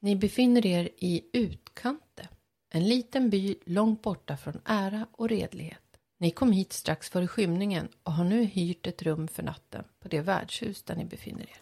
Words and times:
Ni 0.00 0.16
befinner 0.16 0.66
er 0.66 0.88
i 0.98 1.22
Utkante, 1.32 2.28
en 2.70 2.88
liten 2.88 3.30
by 3.30 3.56
långt 3.64 4.02
borta 4.02 4.36
från 4.36 4.60
ära 4.64 5.06
och 5.12 5.28
redlighet. 5.28 5.82
Ni 6.18 6.30
kom 6.30 6.52
hit 6.52 6.72
strax 6.72 7.10
före 7.10 7.28
skymningen 7.28 7.88
och 8.02 8.12
har 8.12 8.24
nu 8.24 8.44
hyrt 8.44 8.86
ett 8.86 9.02
rum 9.02 9.28
för 9.28 9.42
natten 9.42 9.84
på 10.00 10.08
det 10.08 10.20
värdshus 10.20 10.82
där 10.82 10.96
ni 10.96 11.04
befinner 11.04 11.42
er. 11.42 11.60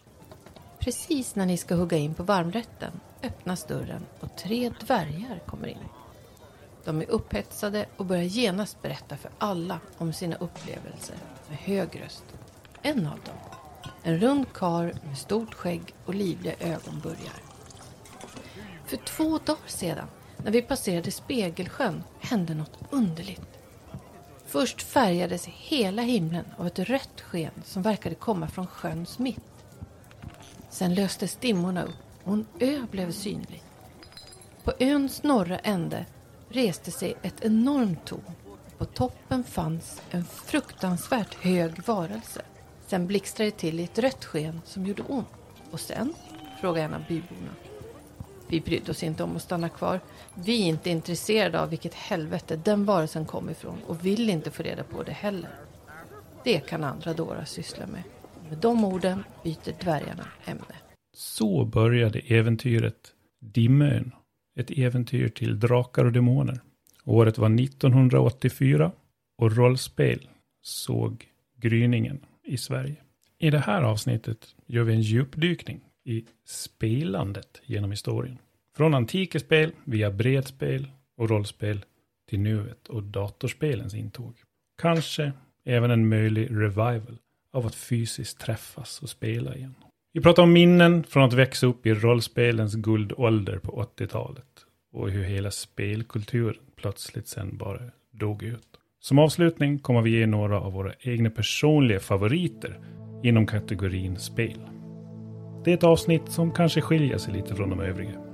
Precis 0.79 1.35
när 1.35 1.47
ni 1.47 1.57
ska 1.57 1.75
hugga 1.75 1.97
in 1.97 2.15
på 2.15 2.23
varmrätten 2.23 3.01
öppnas 3.23 3.65
dörren 3.65 4.07
och 4.21 4.37
tre 4.37 4.73
dvärgar 4.87 5.43
kommer 5.47 5.69
in. 5.69 5.89
De 6.85 7.01
är 7.01 7.11
upphetsade 7.11 7.87
och 7.97 8.07
börjar 8.07 8.23
genast 8.23 8.83
berätta 8.83 9.17
för 9.17 9.31
alla 9.39 9.81
om 9.99 10.13
sina 10.13 10.37
upplevelser 10.37 11.17
med 11.49 11.59
hög 11.59 12.01
röst. 12.01 12.25
En 12.83 13.07
av 13.07 13.21
dem, 13.25 13.39
en 14.03 14.21
rund 14.21 14.53
kar 14.53 14.95
med 15.05 15.19
stort 15.19 15.55
skägg 15.55 15.95
och 16.05 16.15
livliga 16.15 16.55
ögon 16.61 17.01
börjar. 17.03 17.56
För 18.87 18.97
två 18.97 19.39
dagar 19.39 19.61
sedan, 19.67 20.09
när 20.37 20.51
vi 20.51 20.63
passerade 20.63 21.11
Spegelsjön, 21.11 22.05
hände 22.21 22.55
något 22.55 22.79
underligt. 22.91 23.59
Först 24.47 24.83
färgades 24.83 25.47
hela 25.47 26.03
himlen 26.03 26.45
av 26.57 26.67
ett 26.67 26.79
rött 26.79 27.21
sken 27.21 27.51
som 27.65 27.83
verkade 27.83 28.15
komma 28.15 28.49
från 28.49 28.67
sjöns 28.67 29.19
mitt. 29.19 29.65
Sen 30.71 30.95
löstes 30.95 31.37
dimmorna 31.37 31.83
upp 31.83 31.95
och 32.25 32.33
en 32.33 32.47
ö 32.61 32.87
blev 32.91 33.13
synlig. 33.13 33.63
På 34.65 34.73
öns 34.81 35.23
norra 35.23 35.59
ände 35.59 36.07
reste 36.49 36.91
sig 36.91 37.15
ett 37.23 37.45
enormt 37.45 38.05
torn. 38.05 38.33
På 38.79 38.85
toppen 38.85 39.45
fanns 39.45 40.03
en 40.11 40.25
fruktansvärt 40.25 41.35
hög 41.35 41.87
varelse. 41.87 42.43
Sen 42.87 43.07
blixtrade 43.07 43.51
det 43.51 43.57
till 43.57 43.81
i 43.81 43.85
ett 43.85 43.99
rött 43.99 44.25
sken 44.25 44.61
som 44.65 44.87
gjorde 44.87 45.03
ont. 45.03 45.29
Och 45.71 45.81
sen? 45.81 46.15
frågade 46.61 46.85
en 46.85 46.95
av 46.95 47.05
byborna. 47.09 47.51
Vi 48.49 48.61
brydde 48.61 48.91
oss 48.91 49.03
inte 49.03 49.23
om 49.23 49.37
att 49.37 49.43
stanna 49.43 49.69
kvar. 49.69 50.01
Vi 50.35 50.63
är 50.63 50.67
inte 50.67 50.91
intresserade 50.91 51.61
av 51.61 51.71
vilket 51.71 51.95
helvete 51.95 52.61
den 52.65 52.85
varelsen 52.85 53.25
kom 53.25 53.51
ifrån 53.51 53.79
och 53.87 54.07
vill 54.07 54.31
inte 54.31 54.51
få 54.51 54.63
reda 54.63 54.83
på 54.83 55.03
det 55.03 55.13
heller. 55.13 55.51
Det 56.45 56.61
kan 56.61 56.85
andra 56.85 57.13
dårar 57.13 57.45
syssla 57.45 57.87
med. 57.87 58.03
Med 58.49 58.59
de 58.59 58.85
orden 58.85 59.25
byter 59.45 59.83
dvärgarna 59.85 60.29
ämne. 60.45 60.75
Så 61.17 61.65
började 61.65 62.19
äventyret 62.19 63.13
Dimön. 63.41 64.13
Ett 64.59 64.71
äventyr 64.71 65.29
till 65.29 65.61
drakar 65.61 66.05
och 66.05 66.13
demoner. 66.13 66.61
Året 67.05 67.39
var 67.39 67.61
1984 67.61 68.93
och 69.39 69.57
rollspel 69.57 70.29
såg 70.63 71.27
gryningen 71.57 72.21
i 72.45 72.57
Sverige. 72.57 72.97
I 73.39 73.51
det 73.51 73.59
här 73.59 73.83
avsnittet 73.83 74.55
gör 74.67 74.83
vi 74.83 74.93
en 74.93 75.01
djupdykning 75.01 75.81
i 76.05 76.25
spelandet 76.45 77.63
genom 77.65 77.91
historien. 77.91 78.39
Från 78.77 78.95
antika 78.95 79.39
spel 79.39 79.73
via 79.85 80.11
bredspel 80.11 80.87
och 81.17 81.31
rollspel 81.31 81.85
till 82.29 82.41
nuet 82.41 82.89
och 82.89 83.03
datorspelens 83.03 83.95
intåg. 83.95 84.35
Kanske 84.83 85.33
även 85.65 85.91
en 85.91 86.09
möjlig 86.09 86.49
revival 86.51 87.19
av 87.53 87.67
att 87.67 87.75
fysiskt 87.75 88.41
träffas 88.41 89.03
och 89.03 89.09
spela 89.09 89.55
igen. 89.55 89.75
Vi 90.13 90.21
pratar 90.21 90.43
om 90.43 90.53
minnen 90.53 91.05
från 91.05 91.23
att 91.23 91.33
växa 91.33 91.67
upp 91.67 91.87
i 91.87 91.95
rollspelens 91.95 92.75
guldålder 92.75 93.59
på 93.59 93.89
80-talet 93.99 94.67
och 94.93 95.11
hur 95.11 95.25
hela 95.25 95.51
spelkulturen 95.51 96.63
plötsligt 96.77 97.29
sen 97.29 97.57
bara 97.57 97.81
dog 98.11 98.43
ut. 98.43 98.69
Som 99.01 99.19
avslutning 99.19 99.79
kommer 99.79 100.03
vi 100.03 100.11
ge 100.11 100.27
några 100.27 100.61
av 100.61 100.73
våra 100.73 100.93
egna 101.01 101.31
personliga 101.31 102.01
favoriter 102.01 102.81
inom 103.23 103.47
kategorin 103.47 104.17
spel. 104.17 104.61
Det 105.65 105.71
är 105.71 105.75
ett 105.75 105.85
avsnitt 105.85 106.29
som 106.29 106.53
kanske 106.53 106.81
skiljer 106.81 107.19
sig 107.19 107.35
lite 107.35 107.55
från 107.55 107.71
de 107.71 107.81
övriga. 107.81 108.26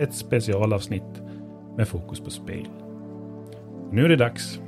Ett 0.00 0.14
specialavsnitt 0.14 1.22
med 1.76 1.88
fokus 1.88 2.20
på 2.20 2.30
spel. 2.30 2.68
Nu 3.90 4.04
är 4.04 4.08
det 4.08 4.16
dags 4.16 4.60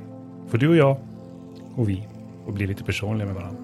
för 0.47 0.57
du 0.57 0.69
och 0.69 0.75
jag 0.75 0.97
och 1.75 1.89
vi 1.89 2.07
att 2.47 2.53
bli 2.53 2.67
lite 2.67 2.83
personliga 2.83 3.25
med 3.25 3.35
varandra 3.35 3.63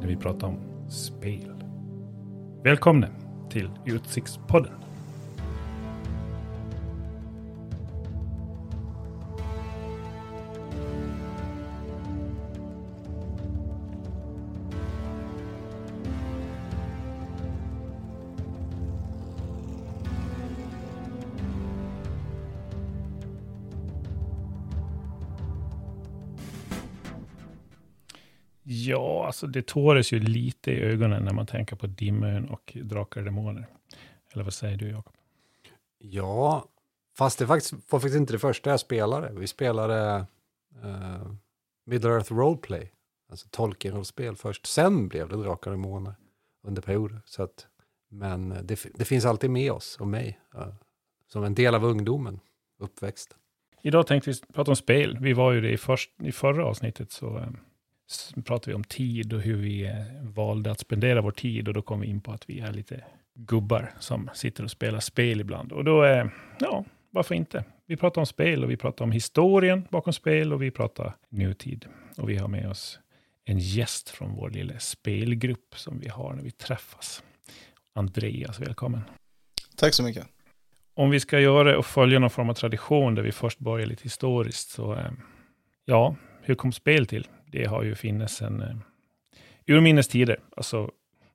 när 0.00 0.06
vi 0.06 0.16
pratar 0.16 0.46
om 0.46 0.56
spel. 0.88 1.54
Välkomna 2.62 3.06
till 3.50 3.70
Utsiktspodden. 3.86 4.79
Alltså 29.42 29.52
det 29.52 29.66
tåres 29.66 30.12
ju 30.12 30.20
lite 30.20 30.70
i 30.70 30.80
ögonen 30.80 31.24
när 31.24 31.32
man 31.32 31.46
tänker 31.46 31.76
på 31.76 31.86
Dimön 31.86 32.48
och 32.48 32.76
Drakar 32.82 33.20
och 33.20 33.24
Demoner. 33.24 33.66
Eller 34.32 34.44
vad 34.44 34.54
säger 34.54 34.76
du, 34.76 34.88
Jakob? 34.88 35.14
Ja, 35.98 36.64
fast 37.18 37.38
det 37.38 37.46
faktiskt, 37.46 37.72
var 37.72 38.00
faktiskt 38.00 38.16
inte 38.16 38.32
det 38.32 38.38
första 38.38 38.70
jag 38.70 38.80
spelade. 38.80 39.32
Vi 39.32 39.46
spelade 39.46 40.26
uh, 40.84 41.32
Middle 41.86 42.10
Earth 42.10 42.32
Roleplay, 42.32 42.92
alltså 43.30 43.48
Tolkien-rollspel 43.50 44.36
först. 44.36 44.66
Sen 44.66 45.08
blev 45.08 45.28
det 45.28 45.36
Drakar 45.36 45.70
och 45.70 45.76
Demoner 45.76 46.14
under 46.62 46.82
perioder. 46.82 47.22
Så 47.24 47.42
att, 47.42 47.66
men 48.08 48.48
det, 48.48 48.86
det 48.94 49.04
finns 49.04 49.24
alltid 49.24 49.50
med 49.50 49.72
oss 49.72 49.96
och 50.00 50.08
mig, 50.08 50.40
uh, 50.54 50.74
som 51.28 51.44
en 51.44 51.54
del 51.54 51.74
av 51.74 51.84
ungdomen, 51.84 52.40
uppväxten. 52.78 53.38
Idag 53.82 54.06
tänkte 54.06 54.30
vi 54.30 54.36
prata 54.52 54.70
om 54.70 54.76
spel. 54.76 55.18
Vi 55.20 55.32
var 55.32 55.52
ju 55.52 55.60
det 55.60 55.70
i, 55.70 55.76
först, 55.76 56.10
i 56.22 56.32
förra 56.32 56.66
avsnittet, 56.66 57.12
så 57.12 57.38
um 57.38 57.56
pratar 58.44 58.70
vi 58.70 58.74
om 58.74 58.84
tid 58.84 59.32
och 59.32 59.40
hur 59.40 59.56
vi 59.56 59.86
eh, 59.86 59.94
valde 60.22 60.70
att 60.70 60.80
spendera 60.80 61.20
vår 61.20 61.30
tid 61.30 61.68
och 61.68 61.74
då 61.74 61.82
kom 61.82 62.00
vi 62.00 62.06
in 62.06 62.20
på 62.20 62.32
att 62.32 62.50
vi 62.50 62.60
är 62.60 62.72
lite 62.72 63.04
gubbar 63.34 63.92
som 63.98 64.30
sitter 64.34 64.64
och 64.64 64.70
spelar 64.70 65.00
spel 65.00 65.40
ibland. 65.40 65.72
Och 65.72 65.84
då, 65.84 66.02
är, 66.02 66.30
ja, 66.58 66.84
varför 67.10 67.34
inte? 67.34 67.64
Vi 67.86 67.96
pratar 67.96 68.20
om 68.20 68.26
spel 68.26 68.64
och 68.64 68.70
vi 68.70 68.76
pratar 68.76 69.04
om 69.04 69.12
historien 69.12 69.86
bakom 69.90 70.12
spel 70.12 70.52
och 70.52 70.62
vi 70.62 70.70
pratar 70.70 71.16
nutid. 71.28 71.86
Och 72.18 72.30
vi 72.30 72.36
har 72.36 72.48
med 72.48 72.70
oss 72.70 72.98
en 73.44 73.58
gäst 73.58 74.10
från 74.10 74.34
vår 74.34 74.50
lilla 74.50 74.78
spelgrupp 74.78 75.74
som 75.76 76.00
vi 76.00 76.08
har 76.08 76.34
när 76.34 76.42
vi 76.42 76.50
träffas. 76.50 77.22
Andreas, 77.94 78.60
välkommen. 78.60 79.00
Tack 79.76 79.94
så 79.94 80.02
mycket. 80.02 80.26
Om 80.94 81.10
vi 81.10 81.20
ska 81.20 81.40
göra 81.40 81.78
och 81.78 81.86
följa 81.86 82.18
någon 82.18 82.30
form 82.30 82.50
av 82.50 82.54
tradition 82.54 83.14
där 83.14 83.22
vi 83.22 83.32
först 83.32 83.58
börjar 83.58 83.86
lite 83.86 84.02
historiskt, 84.02 84.70
så 84.70 84.94
eh, 84.94 85.10
ja, 85.84 86.16
hur 86.42 86.54
kom 86.54 86.72
spel 86.72 87.06
till? 87.06 87.28
Det 87.52 87.64
har 87.64 87.82
ju 87.82 87.94
funnits 87.94 88.34
sedan 88.34 88.62
eh, 88.62 89.76
urminnes 89.76 90.08
tider, 90.08 90.40
alltså 90.56 90.90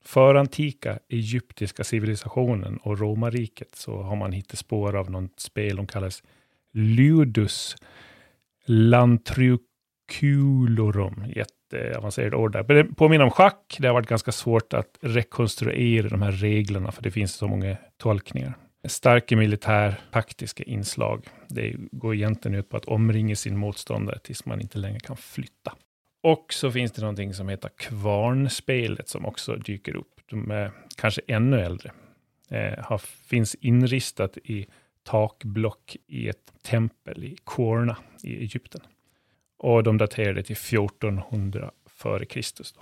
förantika 0.06 1.00
egyptiska 1.10 1.84
civilisationen 1.84 2.78
och 2.78 3.00
romarriket 3.00 3.76
så 3.76 4.02
har 4.02 4.16
man 4.16 4.32
hittat 4.32 4.60
spår 4.60 4.96
av 4.96 5.12
något 5.12 5.40
spel 5.40 5.76
som 5.76 5.88
kallas 5.88 6.24
Ludus 6.74 7.76
Lantriculorum. 8.66 11.26
Jätteavancerat 11.36 12.34
ord 12.34 12.52
där. 12.52 12.66
Men 12.68 12.78
det 12.78 12.84
påminner 12.84 13.26
om 13.26 13.32
schack. 13.32 13.78
Det 13.80 13.88
har 13.88 13.94
varit 13.94 14.08
ganska 14.08 14.32
svårt 14.32 14.74
att 14.74 14.98
rekonstruera 15.02 16.10
de 16.10 16.22
här 16.22 16.32
reglerna, 16.32 16.92
för 16.92 17.04
det 17.04 17.12
finns 17.12 17.34
så 17.34 17.48
många 17.48 17.78
tolkningar. 17.98 18.54
Starka 18.88 19.38
militär 19.38 20.00
taktiska 20.12 20.64
inslag. 20.64 21.28
Det 21.48 21.76
går 21.92 22.16
egentligen 22.16 22.60
ut 22.60 22.70
på 22.70 22.78
att 22.78 22.86
omringa 22.86 23.36
sin 23.36 23.58
motståndare 23.58 24.20
tills 24.20 24.46
man 24.46 24.62
inte 24.62 24.78
längre 24.78 25.00
kan 25.00 25.18
flytta. 25.18 25.74
Och 26.26 26.54
så 26.54 26.72
finns 26.72 26.92
det 26.92 27.02
någonting 27.02 27.34
som 27.34 27.50
heter 27.50 27.70
Kvarnspelet 27.70 29.10
som 29.10 29.26
också 29.26 29.56
dyker 29.56 29.96
upp. 29.96 30.22
De 30.30 30.52
är 30.52 30.72
kanske 30.96 31.22
ännu 31.28 31.62
äldre. 31.62 31.92
Eh, 32.50 32.84
har, 32.84 32.98
finns 32.98 33.56
inristat 33.56 34.38
i 34.38 34.68
takblock 35.04 35.98
i 36.08 36.30
ett 36.30 36.54
tempel 36.64 37.24
i 37.24 37.38
Korna 37.44 37.98
i 38.24 38.38
Egypten. 38.38 38.82
Och 39.58 39.84
de 39.84 39.98
daterade 39.98 40.44
till 40.44 40.56
1400 40.56 41.72
före 41.86 42.26
Kristus. 42.26 42.74
Då. 42.74 42.82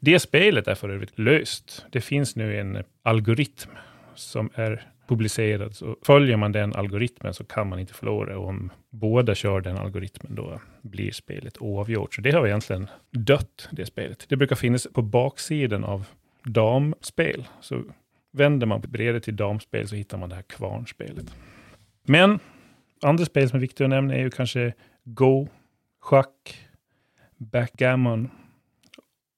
Det 0.00 0.20
spelet 0.20 0.68
är 0.68 0.74
för 0.74 0.88
övrigt 0.88 1.18
löst. 1.18 1.86
Det 1.90 2.00
finns 2.00 2.36
nu 2.36 2.60
en 2.60 2.84
algoritm 3.02 3.70
som 4.14 4.50
är 4.54 4.90
publicerad. 5.10 5.76
Så 5.76 5.96
följer 6.02 6.36
man 6.36 6.52
den 6.52 6.74
algoritmen 6.74 7.34
så 7.34 7.44
kan 7.44 7.68
man 7.68 7.78
inte 7.78 7.94
förlora. 7.94 8.38
Och 8.38 8.48
om 8.48 8.70
båda 8.90 9.34
kör 9.34 9.60
den 9.60 9.78
algoritmen 9.78 10.34
då 10.34 10.60
blir 10.82 11.12
spelet 11.12 11.58
oavgjort. 11.58 12.14
Så 12.14 12.20
det 12.20 12.30
har 12.30 12.46
egentligen 12.46 12.88
dött, 13.10 13.68
det 13.70 13.86
spelet. 13.86 14.26
Det 14.28 14.36
brukar 14.36 14.56
finnas 14.56 14.86
på 14.92 15.02
baksidan 15.02 15.84
av 15.84 16.06
damspel. 16.44 17.48
Så 17.60 17.82
vänder 18.32 18.66
man 18.66 18.80
bredvid 18.80 19.22
till 19.22 19.36
damspel 19.36 19.88
så 19.88 19.94
hittar 19.94 20.18
man 20.18 20.28
det 20.28 20.34
här 20.34 20.42
kvarnspelet. 20.42 21.36
Men 22.02 22.38
andra 23.02 23.24
spel 23.24 23.48
som 23.48 23.56
är 23.56 23.60
viktiga 23.60 23.84
att 23.84 23.90
nämna 23.90 24.14
är 24.14 24.18
ju 24.18 24.30
kanske 24.30 24.74
Go, 25.04 25.48
schack, 26.00 26.58
backgammon 27.36 28.30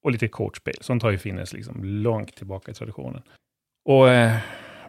och 0.02 0.10
lite 0.10 0.28
kortspel. 0.28 0.74
Sånt 0.80 1.02
har 1.02 1.10
ju 1.10 1.18
funnits 1.18 1.52
liksom 1.52 1.84
långt 1.84 2.36
tillbaka 2.36 2.70
i 2.70 2.74
traditionen. 2.74 3.22
Och 3.84 4.08
eh, 4.08 4.36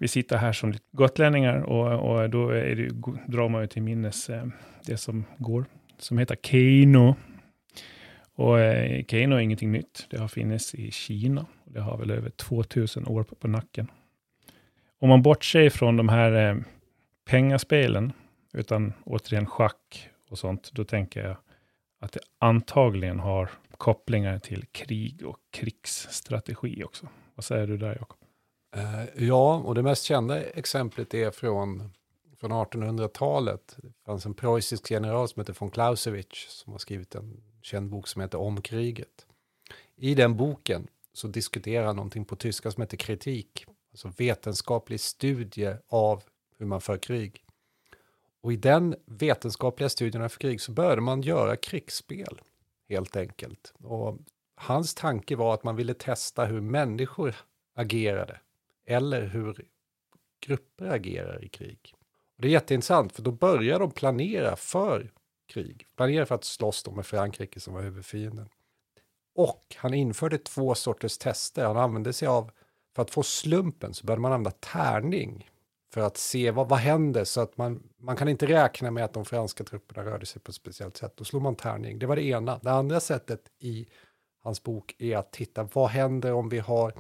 vi 0.04 0.08
sitter 0.08 0.38
här 0.38 0.54
som 0.54 0.74
gotlänningar 0.92 1.62
och, 1.62 2.12
och 2.12 2.30
då 2.30 2.50
är 2.50 2.76
det, 2.76 2.90
drar 3.28 3.50
man 3.50 3.62
ju 3.62 3.68
till 3.68 3.82
minnes 3.82 4.30
eh, 4.30 4.46
det 4.86 4.98
som 4.98 5.26
går, 5.38 5.66
som 5.98 6.18
heter 6.18 6.36
Keino. 6.36 7.16
Och 8.36 8.60
eh, 8.60 9.06
Keino 9.06 9.36
är 9.36 9.40
ingenting 9.40 9.72
nytt. 9.72 10.08
Det 10.10 10.18
har 10.18 10.28
funnits 10.28 10.76
i 10.76 10.92
Kina. 10.92 11.46
Det 11.66 11.80
har 11.80 11.98
väl 11.98 12.12
över 12.12 12.30
2000 12.30 13.08
år 13.08 13.24
på, 13.24 13.36
på 13.36 13.48
nacken. 13.48 13.92
Om 15.00 15.10
man 15.10 15.22
bortser 15.22 15.70
från 15.70 15.98
de 15.98 16.10
här 16.10 16.50
eh, 16.50 16.58
pengaspelen, 17.26 18.14
utan 18.54 18.94
återigen 19.04 19.46
schack 19.46 20.10
och 20.30 20.38
sånt, 20.38 20.70
då 20.74 20.84
tänker 20.84 21.24
jag 21.24 21.38
att 22.00 22.12
det 22.12 22.22
antagligen 22.40 23.20
har 23.20 23.50
kopplingar 23.78 24.40
till 24.40 24.66
krig 24.72 25.26
och 25.26 25.38
krigsstrategi 25.52 26.84
också. 26.84 27.08
Vad 27.36 27.44
säger 27.44 27.68
du 27.68 27.78
där, 27.78 27.96
Jakob? 28.00 28.23
Eh, 28.74 29.06
ja, 29.16 29.58
och 29.58 29.76
det 29.76 29.84
mest 29.84 30.04
kända 30.04 30.44
exemplet 30.44 31.14
är 31.14 31.32
från, 31.32 31.92
från 32.38 32.52
1800-talet. 32.52 33.78
Det 33.78 33.94
fanns 34.06 34.26
en 34.26 34.34
preussisk 34.34 34.92
general 34.92 35.28
som 35.28 35.40
heter 35.40 35.56
von 35.60 35.72
Clausewitz 35.72 36.46
som 36.50 36.72
har 36.72 36.80
skrivit 36.80 37.16
en 37.16 37.42
känd 37.62 37.90
bok 37.90 38.08
som 38.08 38.22
heter 38.22 38.40
Om 38.40 38.62
kriget. 38.62 39.28
I 39.96 40.16
den 40.16 40.38
boken 40.38 40.88
så 41.14 41.28
diskuterar 41.28 41.86
han 41.86 41.96
någonting 41.96 42.26
på 42.26 42.36
tyska 42.36 42.72
som 42.72 42.82
heter 42.82 42.98
kritik, 42.98 43.66
alltså 43.92 44.12
vetenskaplig 44.18 45.00
studie 45.00 45.76
av 45.88 46.24
hur 46.58 46.66
man 46.66 46.82
för 46.82 46.98
krig. 46.98 47.44
Och 48.42 48.54
i 48.54 48.56
den 48.56 48.96
vetenskapliga 49.06 49.90
studien 49.90 50.24
av 50.24 50.30
krig 50.30 50.62
så 50.62 50.72
började 50.72 51.02
man 51.02 51.22
göra 51.22 51.56
krigsspel, 51.56 52.42
helt 52.90 53.16
enkelt. 53.16 53.74
Och 53.84 54.18
hans 54.56 54.96
tanke 54.96 55.36
var 55.36 55.54
att 55.54 55.64
man 55.64 55.76
ville 55.76 55.94
testa 55.94 56.46
hur 56.46 56.62
människor 56.62 57.36
agerade, 57.76 58.40
eller 58.86 59.26
hur 59.26 59.66
grupper 60.46 60.90
agerar 60.90 61.44
i 61.44 61.50
krig. 61.50 61.94
Och 62.36 62.42
det 62.42 62.48
är 62.48 62.52
jätteintressant, 62.52 63.14
för 63.14 63.22
då 63.22 63.32
börjar 63.32 63.80
de 63.80 63.92
planera 63.92 64.56
för 64.56 65.12
krig. 65.48 65.88
Planera 65.96 66.26
för 66.26 66.36
att 66.36 66.44
slåss 66.44 66.88
med 66.88 67.06
Frankrike 67.06 67.60
som 67.60 67.74
var 67.74 67.82
huvudfienden. 67.82 68.50
Och 69.36 69.76
han 69.78 69.94
införde 69.94 70.38
två 70.38 70.76
sorters 70.76 71.18
tester. 71.18 71.66
Han 71.66 71.78
använde 71.78 72.14
sig 72.14 72.28
av, 72.28 72.52
för 72.96 73.02
att 73.02 73.12
få 73.12 73.24
slumpen 73.24 73.94
så 73.94 74.06
började 74.06 74.22
man 74.22 74.32
använda 74.32 74.52
tärning 74.52 75.50
för 75.94 76.02
att 76.02 76.18
se 76.18 76.52
vad, 76.52 76.70
vad 76.70 76.80
händer 76.80 77.24
så 77.24 77.42
att 77.42 77.58
man, 77.58 77.84
man 77.98 78.16
kan 78.16 78.28
inte 78.28 78.46
räkna 78.46 78.92
med 78.92 79.06
att 79.06 79.14
de 79.14 79.26
franska 79.26 79.64
trupperna 79.64 80.06
rörde 80.06 80.26
sig 80.26 80.42
på 80.42 80.50
ett 80.50 80.56
speciellt 80.56 80.98
sätt. 80.98 81.18
Då 81.18 81.24
slår 81.24 81.40
man 81.40 81.56
tärning. 81.56 82.00
Det 82.00 82.06
var 82.06 82.16
det 82.16 82.24
ena. 82.24 82.58
Det 82.58 82.72
andra 82.72 83.00
sättet 83.00 83.42
i 83.60 83.88
hans 84.40 84.64
bok 84.64 84.96
är 85.00 85.18
att 85.18 85.32
titta 85.32 85.64
vad 85.64 85.90
händer 85.90 86.34
om 86.34 86.50
vi 86.50 86.60
har 86.60 86.94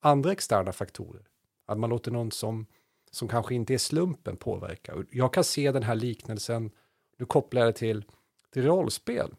andra 0.00 0.32
externa 0.32 0.72
faktorer. 0.72 1.22
Att 1.66 1.78
man 1.78 1.90
låter 1.90 2.10
någon 2.10 2.30
som, 2.30 2.66
som 3.10 3.28
kanske 3.28 3.54
inte 3.54 3.74
är 3.74 3.78
slumpen 3.78 4.36
påverka. 4.36 4.94
Jag 5.10 5.32
kan 5.32 5.44
se 5.44 5.72
den 5.72 5.82
här 5.82 5.94
liknelsen, 5.94 6.70
nu 7.18 7.26
kopplar 7.26 7.60
jag 7.60 7.68
det 7.68 7.78
till, 7.78 8.04
till 8.52 8.64
rollspel. 8.64 9.34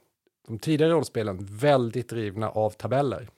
De 0.47 0.59
tidigare 0.59 0.91
rollspelen 0.91 1.39
väldigt 1.41 2.09
drivna 2.09 2.49
av 2.49 2.69
tabeller. 2.69 3.29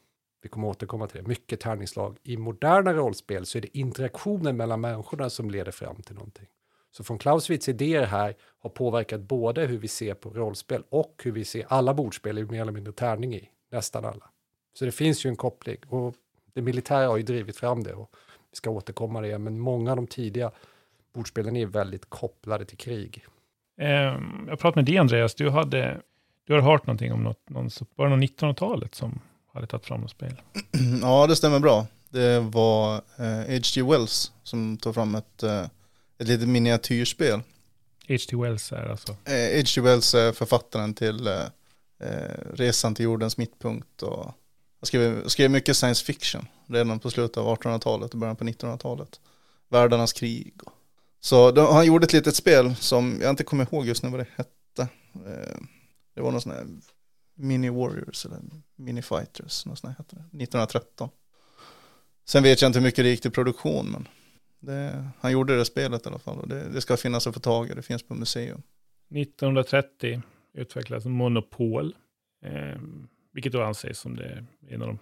Vi 0.42 0.50
kommer 0.50 0.68
återkomma 0.68 1.08
till 1.08 1.24
det. 1.24 1.28
Mycket 1.28 1.60
tärningslag. 1.60 2.18
I 2.24 2.38
moderna 2.38 2.94
rollspel 2.94 3.46
så 3.46 3.58
är 3.58 3.62
det 3.62 3.78
interaktionen 3.78 4.58
mellan 4.58 4.82
människorna 4.82 5.30
som 5.30 5.50
leder 5.50 5.72
fram 5.72 6.02
till 6.02 6.16
någonting. 6.16 6.48
Så 6.92 7.04
från 7.04 7.18
Clausewitz 7.18 7.70
idéer 7.70 8.06
här 8.06 8.36
har 8.60 8.70
påverkat 8.70 9.22
både 9.22 9.66
hur 9.66 9.78
vi 9.78 9.88
ser 9.88 10.14
på 10.14 10.30
rollspel 10.30 10.84
och 10.90 11.22
hur 11.24 11.32
vi 11.32 11.46
ser 11.46 11.66
alla 11.70 11.94
bordspel 11.94 12.38
är 12.38 12.44
mer 12.46 12.62
eller 12.62 12.72
mindre 12.72 12.94
tärning 12.94 13.36
i, 13.36 13.50
nästan 13.72 14.06
alla. 14.06 14.30
Så 14.74 14.86
det 14.86 14.92
finns 14.92 15.26
ju 15.26 15.30
en 15.30 15.36
koppling 15.36 15.78
och 15.90 16.16
det 16.54 16.62
militära 16.62 17.08
har 17.08 17.18
ju 17.18 17.24
drivit 17.24 17.58
fram 17.58 17.84
det 17.84 17.94
och 17.94 18.10
vi 18.52 18.56
ska 18.56 18.70
återkomma 18.70 19.22
till 19.22 19.32
det, 19.32 19.38
men 19.38 19.60
många 19.60 19.92
av 19.92 19.98
de 19.98 20.08
tidiga 20.08 20.52
bordspelen 21.14 21.56
är 21.56 21.66
väldigt 21.66 22.10
kopplade 22.10 22.66
till 22.66 22.78
krig. 22.78 23.26
Um, 23.82 24.46
jag 24.50 24.60
pratade 24.60 24.76
med 24.76 24.86
dig 24.86 24.98
Andreas, 24.98 25.36
du 25.36 25.50
hade, 25.50 26.02
du 26.48 26.54
har 26.54 26.62
hört 26.62 26.88
någonting 26.88 27.14
om 27.14 27.24
något, 27.24 27.50
någon, 27.50 27.70
var 27.96 28.10
det 28.10 28.16
1900-talet 28.16 28.96
som 28.96 29.20
hade 29.54 29.68
tagit 29.68 29.86
fram 29.86 30.02
något 30.02 30.12
spel. 30.12 30.42
Ja, 31.02 31.28
det 31.28 31.36
stämmer 31.36 31.60
bra. 31.60 31.88
Det 32.10 32.40
var 32.40 32.96
H.G. 33.18 33.82
Eh, 33.82 33.90
Wells 33.90 34.32
som 34.44 34.78
tog 34.78 34.96
fram 34.96 35.16
ett, 35.16 35.44
eh, 35.44 35.64
ett 36.18 36.28
litet 36.28 36.48
miniatyrspel. 36.48 37.40
H.G. 38.08 38.38
Wells 38.38 38.72
är 38.72 38.90
alltså? 38.90 39.12
H.G. 39.12 39.80
Eh, 39.80 39.84
Wells 39.84 40.14
är 40.14 40.32
författaren 40.32 40.94
till 40.94 41.28
eh, 41.28 41.40
Resan 42.54 42.96
till 42.96 43.06
jordens 43.06 43.38
mittpunkt 43.38 44.02
och 44.02 44.34
han 44.84 44.88
skrev, 44.88 45.28
skrev 45.28 45.52
mycket 45.52 45.78
science 45.78 46.06
fiction 46.06 46.46
redan 46.68 47.00
på 47.00 47.10
slutet 47.10 47.38
av 47.38 47.58
1800-talet 47.58 48.14
och 48.14 48.20
början 48.20 48.36
på 48.36 48.44
1900-talet. 48.44 49.20
Världarnas 49.70 50.14
krig. 50.14 50.54
Så 51.20 51.52
då, 51.52 51.72
han 51.72 51.86
gjorde 51.86 52.06
ett 52.06 52.14
litet 52.14 52.36
spel 52.36 52.76
som 52.76 53.20
jag 53.22 53.30
inte 53.30 53.44
kommer 53.44 53.64
ihåg 53.64 53.86
just 53.86 54.04
nu 54.04 54.10
vad 54.10 54.20
det 54.20 54.28
hette. 54.36 54.82
Eh, 55.16 55.58
det 56.16 56.22
var 56.22 56.32
någon 56.32 56.42
sån 56.42 56.52
här 56.52 56.66
Mini 57.36 57.70
Warriors 57.70 58.26
eller 58.26 58.40
Mini 58.76 59.02
Fighters, 59.02 59.66
något 59.66 59.80
sånt 59.80 59.98
hette 59.98 60.16
det, 60.16 60.22
1913. 60.22 61.10
Sen 62.26 62.44
vet 62.44 62.62
jag 62.62 62.70
inte 62.70 62.80
hur 62.80 62.84
mycket 62.84 63.06
det 63.06 63.10
gick 63.10 63.22
till 63.22 63.32
produktion, 63.32 63.86
men 63.92 64.08
det, 64.60 65.10
han 65.20 65.32
gjorde 65.32 65.58
det 65.58 65.66
spelet 65.66 66.06
i 66.06 66.10
alla 66.10 66.20
fall 66.20 66.40
och 66.40 66.48
det, 66.48 66.70
det 66.70 66.82
ska 66.82 66.98
finnas 66.98 67.28
att 67.28 67.34
få 67.34 67.40
tag 67.40 67.70
i, 67.70 67.74
det 67.74 67.82
finns 67.82 68.04
på 68.04 68.16
museum. 68.16 68.62
1930 69.16 70.22
utvecklades 70.54 71.06
Monopol, 71.06 71.96
eh, 72.46 72.82
vilket 73.34 73.52
då 73.52 73.64
anses 73.64 74.00
som 74.00 74.16
det 74.16 74.46
en 74.70 74.82
av 74.82 74.88
de 74.88 75.00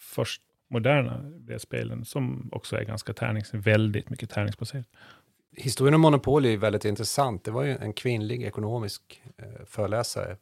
först 0.00 0.42
moderna 0.68 1.32
spelen 1.58 2.04
som 2.04 2.48
också 2.52 2.76
är 2.76 2.84
ganska 2.84 3.12
tärnings, 3.12 3.54
väldigt 3.54 4.10
mycket 4.10 4.30
tärningsbaserat. 4.30 4.86
Historien 5.56 5.94
om 5.94 6.00
Monopol 6.00 6.46
är 6.46 6.56
väldigt 6.56 6.84
intressant. 6.84 7.44
Det 7.44 7.50
var 7.50 7.62
ju 7.62 7.76
en 7.76 7.92
kvinnlig 7.92 8.42
ekonomisk 8.42 9.22
eh, 9.36 9.64
föreläsare 9.66 10.36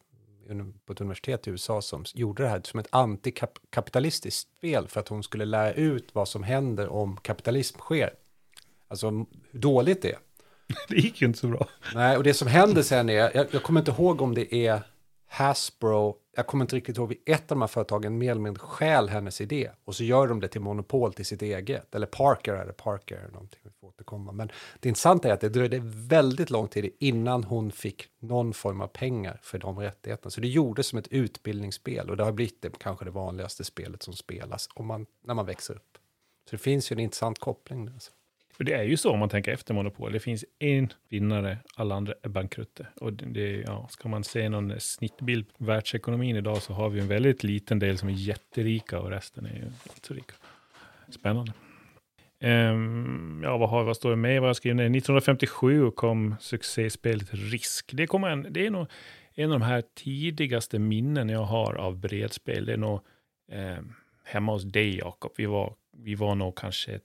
på 0.87 0.92
ett 0.92 1.00
universitet 1.00 1.46
i 1.46 1.50
USA 1.50 1.82
som 1.82 2.04
gjorde 2.14 2.42
det 2.42 2.48
här 2.48 2.60
som 2.64 2.81
ett 2.81 2.88
antikapitalistiskt 2.90 4.48
spel 4.58 4.88
för 4.88 5.00
att 5.00 5.08
hon 5.08 5.22
skulle 5.22 5.44
lära 5.44 5.72
ut 5.72 6.14
vad 6.14 6.28
som 6.28 6.42
händer 6.42 6.88
om 6.88 7.16
kapitalism 7.16 7.78
sker. 7.78 8.10
Alltså 8.88 9.10
hur 9.10 9.26
dåligt 9.60 10.02
det 10.02 10.10
är. 10.10 10.19
Det 10.88 10.96
gick 10.96 11.20
ju 11.20 11.26
inte 11.26 11.38
så 11.38 11.46
bra. 11.46 11.69
Nej, 11.94 12.16
och 12.16 12.22
det 12.22 12.34
som 12.34 12.48
händer 12.48 12.82
sen 12.82 13.08
är, 13.08 13.14
jag, 13.14 13.46
jag 13.50 13.62
kommer 13.62 13.81
inte 13.81 13.90
ihåg 13.90 14.22
om 14.22 14.34
det 14.34 14.54
är 14.54 14.82
Hasbro, 15.28 16.16
jag 16.36 16.46
kommer 16.46 16.64
inte 16.64 16.76
riktigt 16.76 16.96
ihåg, 16.96 17.14
ett 17.26 17.42
av 17.42 17.56
de 17.56 17.60
här 17.60 17.68
företagen 17.68 18.18
mer 18.18 18.30
eller 18.30 18.40
mindre 18.40 18.60
stjäl 18.60 19.08
hennes 19.08 19.40
idé 19.40 19.70
och 19.84 19.96
så 19.96 20.04
gör 20.04 20.26
de 20.26 20.40
det 20.40 20.48
till 20.48 20.60
monopol 20.60 21.12
till 21.14 21.26
sitt 21.26 21.42
eget. 21.42 21.94
Eller 21.94 22.06
Parker 22.06 22.52
är 22.52 22.66
det, 22.66 22.72
Parker 22.72 23.16
eller 23.16 23.32
någonting, 23.32 23.60
vi 23.62 23.70
får 23.80 23.88
återkomma. 23.88 24.32
Men 24.32 24.50
det 24.80 24.88
intressanta 24.88 25.28
är 25.28 25.32
att 25.32 25.40
det 25.40 25.49
dröjde 25.49 25.80
väldigt 25.84 26.50
lång 26.50 26.68
tid 26.68 26.92
innan 26.99 27.44
hon 27.44 27.72
fick 27.72 28.08
någon 28.18 28.52
form 28.52 28.80
av 28.80 28.87
pengar 28.87 29.38
för 29.42 29.58
de 29.58 29.78
rättigheterna. 29.78 30.30
Så 30.30 30.40
det 30.40 30.49
gjordes 30.49 30.87
som 30.87 30.99
ett 30.99 31.08
utbildningsspel 31.08 32.10
och 32.10 32.16
det 32.16 32.25
har 32.25 32.32
blivit 32.32 32.62
det, 32.62 32.78
kanske 32.78 33.04
det 33.04 33.10
vanligaste 33.10 33.64
spelet 33.64 34.02
som 34.02 34.14
spelas 34.14 34.68
om 34.75 34.87
man, 34.87 35.06
när 35.25 35.34
man 35.34 35.46
växer 35.46 35.75
upp. 35.75 35.99
Så 36.50 36.56
det 36.56 36.62
finns 36.62 36.92
ju 36.92 36.94
en 36.94 37.00
intressant 37.00 37.38
koppling 37.38 37.87
där. 37.87 37.92
Alltså. 37.92 38.10
För 38.61 38.64
det 38.64 38.73
är 38.73 38.83
ju 38.83 38.97
så 38.97 39.11
om 39.11 39.19
man 39.19 39.29
tänker 39.29 39.52
efter 39.52 39.75
monopol. 39.75 40.12
Det 40.12 40.21
finns 40.21 40.45
en 40.59 40.93
vinnare, 41.09 41.59
alla 41.76 41.95
andra 41.95 42.14
är 42.23 42.29
bankrutter. 42.29 42.90
Och 43.00 43.12
det, 43.12 43.64
ja, 43.67 43.88
ska 43.90 44.09
man 44.09 44.25
se 44.25 44.49
någon 44.49 44.81
snittbild 44.81 45.59
på 45.59 45.64
världsekonomin 45.64 46.37
idag 46.37 46.57
så 46.57 46.73
har 46.73 46.88
vi 46.88 47.00
en 47.00 47.09
väldigt 47.09 47.45
liten 47.45 47.79
del 47.79 47.99
som 47.99 48.09
är 48.09 48.12
jätterika 48.12 49.00
och 49.00 49.11
resten 49.11 49.47
är 49.47 49.50
ju 49.50 49.62
inte 49.62 50.07
så 50.07 50.14
rika. 50.14 50.35
Spännande. 51.09 51.52
Um, 52.40 53.40
ja, 53.45 53.57
vad, 53.57 53.71
har, 53.71 53.85
vad 53.85 53.97
står 53.97 54.11
det 54.11 54.17
med? 54.17 54.40
Vad 54.40 54.49
jag 54.49 54.57
skrivit 54.57 54.81
1957 54.81 55.90
kom 55.90 56.35
succéspelet 56.40 57.29
Risk. 57.33 57.90
Det, 57.93 58.07
kom 58.07 58.25
en, 58.25 58.47
det 58.50 58.67
är 58.67 58.71
nog 58.71 58.87
en 59.35 59.52
av 59.52 59.61
de 59.61 59.67
här 59.67 59.83
tidigaste 59.95 60.79
minnen 60.79 61.29
jag 61.29 61.45
har 61.45 61.75
av 61.75 61.97
bredspel. 61.97 62.67
Det 62.67 62.73
är 62.73 62.76
nog 62.76 63.00
eh, 63.52 63.79
hemma 64.25 64.52
hos 64.52 64.64
dig, 64.64 64.99
Jakob. 64.99 65.33
Vi 65.37 65.47
var, 65.47 65.75
vi 65.97 66.14
var 66.14 66.35
nog 66.35 66.57
kanske 66.57 67.00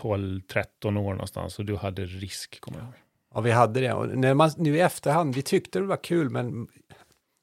12-13 0.00 0.98
år 0.98 1.12
någonstans 1.12 1.58
och 1.58 1.64
du 1.64 1.76
hade 1.76 2.04
risk, 2.04 2.60
kommer 2.60 2.78
jag 2.78 2.84
ihåg. 2.84 2.94
Ja, 3.34 3.40
vi 3.40 3.50
hade 3.50 3.80
det. 3.80 3.92
Och 3.92 4.18
när 4.18 4.34
man, 4.34 4.50
nu 4.56 4.76
i 4.76 4.80
efterhand, 4.80 5.34
vi 5.34 5.42
tyckte 5.42 5.78
det 5.78 5.84
var 5.84 6.04
kul, 6.04 6.30
men 6.30 6.68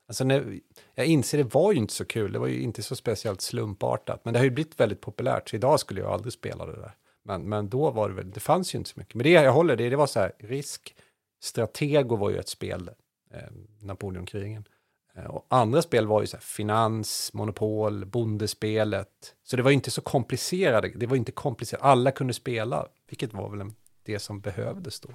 alltså 0.08 0.24
när, 0.24 0.60
jag 0.96 1.06
inser 1.06 1.38
det 1.38 1.54
var 1.54 1.72
ju 1.72 1.78
inte 1.78 1.94
så 1.94 2.06
kul. 2.06 2.32
Det 2.32 2.40
var 2.40 2.48
ju 2.48 2.62
inte 2.62 2.84
så 2.84 2.96
speciellt 2.96 3.42
slumpartat, 3.42 4.26
men 4.26 4.34
det 4.34 4.40
har 4.40 4.44
ju 4.44 4.52
blivit 4.52 4.80
väldigt 4.80 5.02
populärt, 5.02 5.50
så 5.50 5.56
idag 5.56 5.80
skulle 5.80 6.02
jag 6.02 6.12
aldrig 6.12 6.34
spela 6.34 6.66
det 6.66 6.76
där. 6.76 6.96
Men, 7.24 7.50
men 7.50 7.70
då 7.70 7.92
var 7.92 8.10
det 8.10 8.16
väl, 8.16 8.32
det 8.32 8.40
fanns 8.40 8.76
ju 8.76 8.78
inte 8.78 8.90
så 8.90 9.00
mycket. 9.00 9.16
Men 9.16 9.24
det 9.24 9.30
jag 9.30 9.52
håller, 9.52 9.76
det, 9.76 9.90
det 9.90 9.96
var 9.96 10.08
så 10.08 10.20
här, 10.20 10.32
risk, 10.40 10.96
Stratego 11.42 12.16
var 12.16 12.30
ju 12.30 12.38
ett 12.38 12.50
spel, 12.50 12.90
eh, 13.34 13.40
Napoleonkrigen. 13.82 14.68
Eh, 15.18 15.26
och 15.26 15.46
andra 15.50 15.82
spel 15.82 16.08
var 16.08 16.22
ju 16.22 16.28
så 16.28 16.38
här, 16.38 16.42
finans, 16.42 17.34
monopol, 17.34 18.06
bondespelet. 18.06 19.36
Så 19.44 19.58
det 19.58 19.64
var 19.64 19.72
inte 19.72 19.92
så 19.92 20.02
komplicerade, 20.02 20.92
det 20.96 21.06
var 21.06 21.16
inte 21.16 21.32
komplicerat. 21.32 21.84
Alla 21.84 22.12
kunde 22.12 22.34
spela, 22.34 22.88
vilket 23.10 23.34
var 23.34 23.50
väl 23.50 23.72
det 24.04 24.20
som 24.20 24.40
behövdes 24.40 25.00
då. 25.00 25.10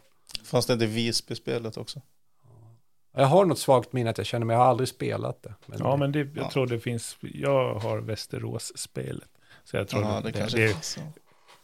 Fanns 0.44 0.66
det 0.66 0.72
inte 0.72 0.86
Visby-spelet 0.86 1.76
också? 1.76 2.00
Jag 3.14 3.26
har 3.26 3.44
något 3.44 3.58
svagt 3.58 3.92
minne 3.92 4.10
att 4.10 4.18
jag 4.18 4.26
känner, 4.26 4.46
men 4.46 4.54
jag 4.54 4.62
har 4.62 4.70
aldrig 4.70 4.88
spelat 4.88 5.42
det. 5.42 5.54
Men 5.66 5.78
ja, 5.78 5.96
men 5.96 6.12
det, 6.12 6.18
jag 6.18 6.30
ja. 6.34 6.50
tror 6.50 6.66
det 6.66 6.80
finns, 6.80 7.16
jag 7.20 7.74
har 7.74 7.98
Västerås-spelet. 7.98 9.28
Så 9.64 9.76
jag 9.76 9.88
tror 9.88 10.02
ja, 10.02 10.20
det, 10.20 10.30
det, 10.30 10.46
det, 10.56 10.76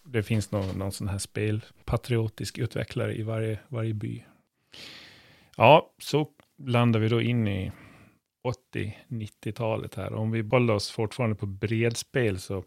det 0.05 0.23
finns 0.23 0.51
någon, 0.51 0.79
någon 0.79 0.93
sån 0.93 1.09
här 1.09 1.19
spelpatriotisk 1.19 2.59
utvecklare 2.59 3.15
i 3.15 3.23
varje, 3.23 3.59
varje 3.69 3.95
by. 3.95 4.25
Ja, 5.57 5.91
så 5.99 6.29
landar 6.59 7.01
vi 7.01 7.09
då 7.09 7.21
in 7.21 7.49
i 7.49 7.73
80-90-talet 8.75 9.95
här. 9.95 10.13
Om 10.15 10.31
vi 10.31 10.43
bollar 10.43 10.75
oss 10.75 10.91
fortfarande 10.91 11.37
på 11.37 11.47
bredspel 11.47 12.39
så, 12.39 12.65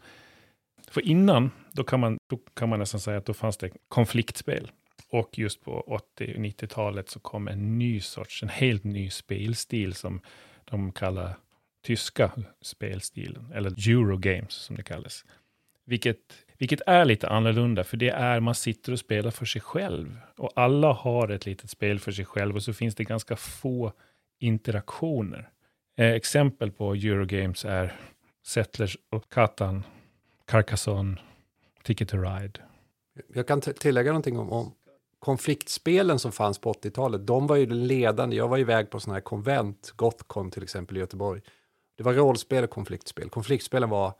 för 0.88 1.00
innan, 1.00 1.50
då 1.72 1.84
kan, 1.84 2.00
man, 2.00 2.18
då 2.30 2.36
kan 2.54 2.68
man 2.68 2.78
nästan 2.78 3.00
säga 3.00 3.18
att 3.18 3.26
då 3.26 3.34
fanns 3.34 3.56
det 3.56 3.70
konfliktspel. 3.88 4.70
Och 5.08 5.38
just 5.38 5.64
på 5.64 5.80
80 5.80 6.02
och 6.18 6.40
90-talet 6.40 7.08
så 7.08 7.20
kom 7.20 7.48
en 7.48 7.78
ny 7.78 8.00
sorts, 8.00 8.42
en 8.42 8.48
helt 8.48 8.84
ny 8.84 9.10
spelstil 9.10 9.94
som 9.94 10.20
de 10.64 10.92
kallar 10.92 11.36
tyska 11.82 12.32
spelstilen, 12.62 13.52
eller 13.54 13.70
Eurogames 13.70 14.52
som 14.52 14.76
det 14.76 14.82
kallas. 14.82 15.24
Vilket, 15.84 16.18
vilket 16.58 16.80
är 16.86 17.04
lite 17.04 17.28
annorlunda, 17.28 17.84
för 17.84 17.96
det 17.96 18.08
är 18.08 18.40
man 18.40 18.54
sitter 18.54 18.92
och 18.92 18.98
spelar 18.98 19.30
för 19.30 19.44
sig 19.44 19.60
själv. 19.60 20.18
Och 20.36 20.52
alla 20.56 20.92
har 20.92 21.28
ett 21.28 21.46
litet 21.46 21.70
spel 21.70 21.98
för 21.98 22.12
sig 22.12 22.24
själv 22.24 22.56
och 22.56 22.62
så 22.62 22.72
finns 22.72 22.94
det 22.94 23.04
ganska 23.04 23.36
få 23.36 23.92
interaktioner. 24.38 25.48
Eh, 25.96 26.12
exempel 26.12 26.70
på 26.70 26.94
Eurogames 26.94 27.64
är 27.64 27.92
Settlers 28.46 28.98
och 29.10 29.28
Catan, 29.28 29.84
Carcassonne, 30.46 31.16
Ticket 31.82 32.08
to 32.08 32.16
Ride. 32.16 32.60
Jag 33.34 33.46
kan 33.46 33.60
tillägga 33.60 34.10
någonting 34.10 34.38
om, 34.38 34.50
om 34.50 34.74
konfliktspelen 35.18 36.18
som 36.18 36.32
fanns 36.32 36.58
på 36.58 36.72
80-talet. 36.72 37.26
De 37.26 37.46
var 37.46 37.56
ju 37.56 37.66
den 37.66 37.86
ledande. 37.86 38.36
Jag 38.36 38.48
var 38.48 38.58
iväg 38.58 38.90
på 38.90 39.00
sådana 39.00 39.14
här 39.14 39.20
konvent, 39.20 39.92
Gothcon 39.96 40.50
till 40.50 40.62
exempel 40.62 40.96
i 40.96 41.00
Göteborg. 41.00 41.42
Det 41.96 42.02
var 42.02 42.12
rollspel 42.12 42.64
och 42.64 42.70
konfliktspel. 42.70 43.30
Konfliktspelen 43.30 43.90
var 43.90 44.14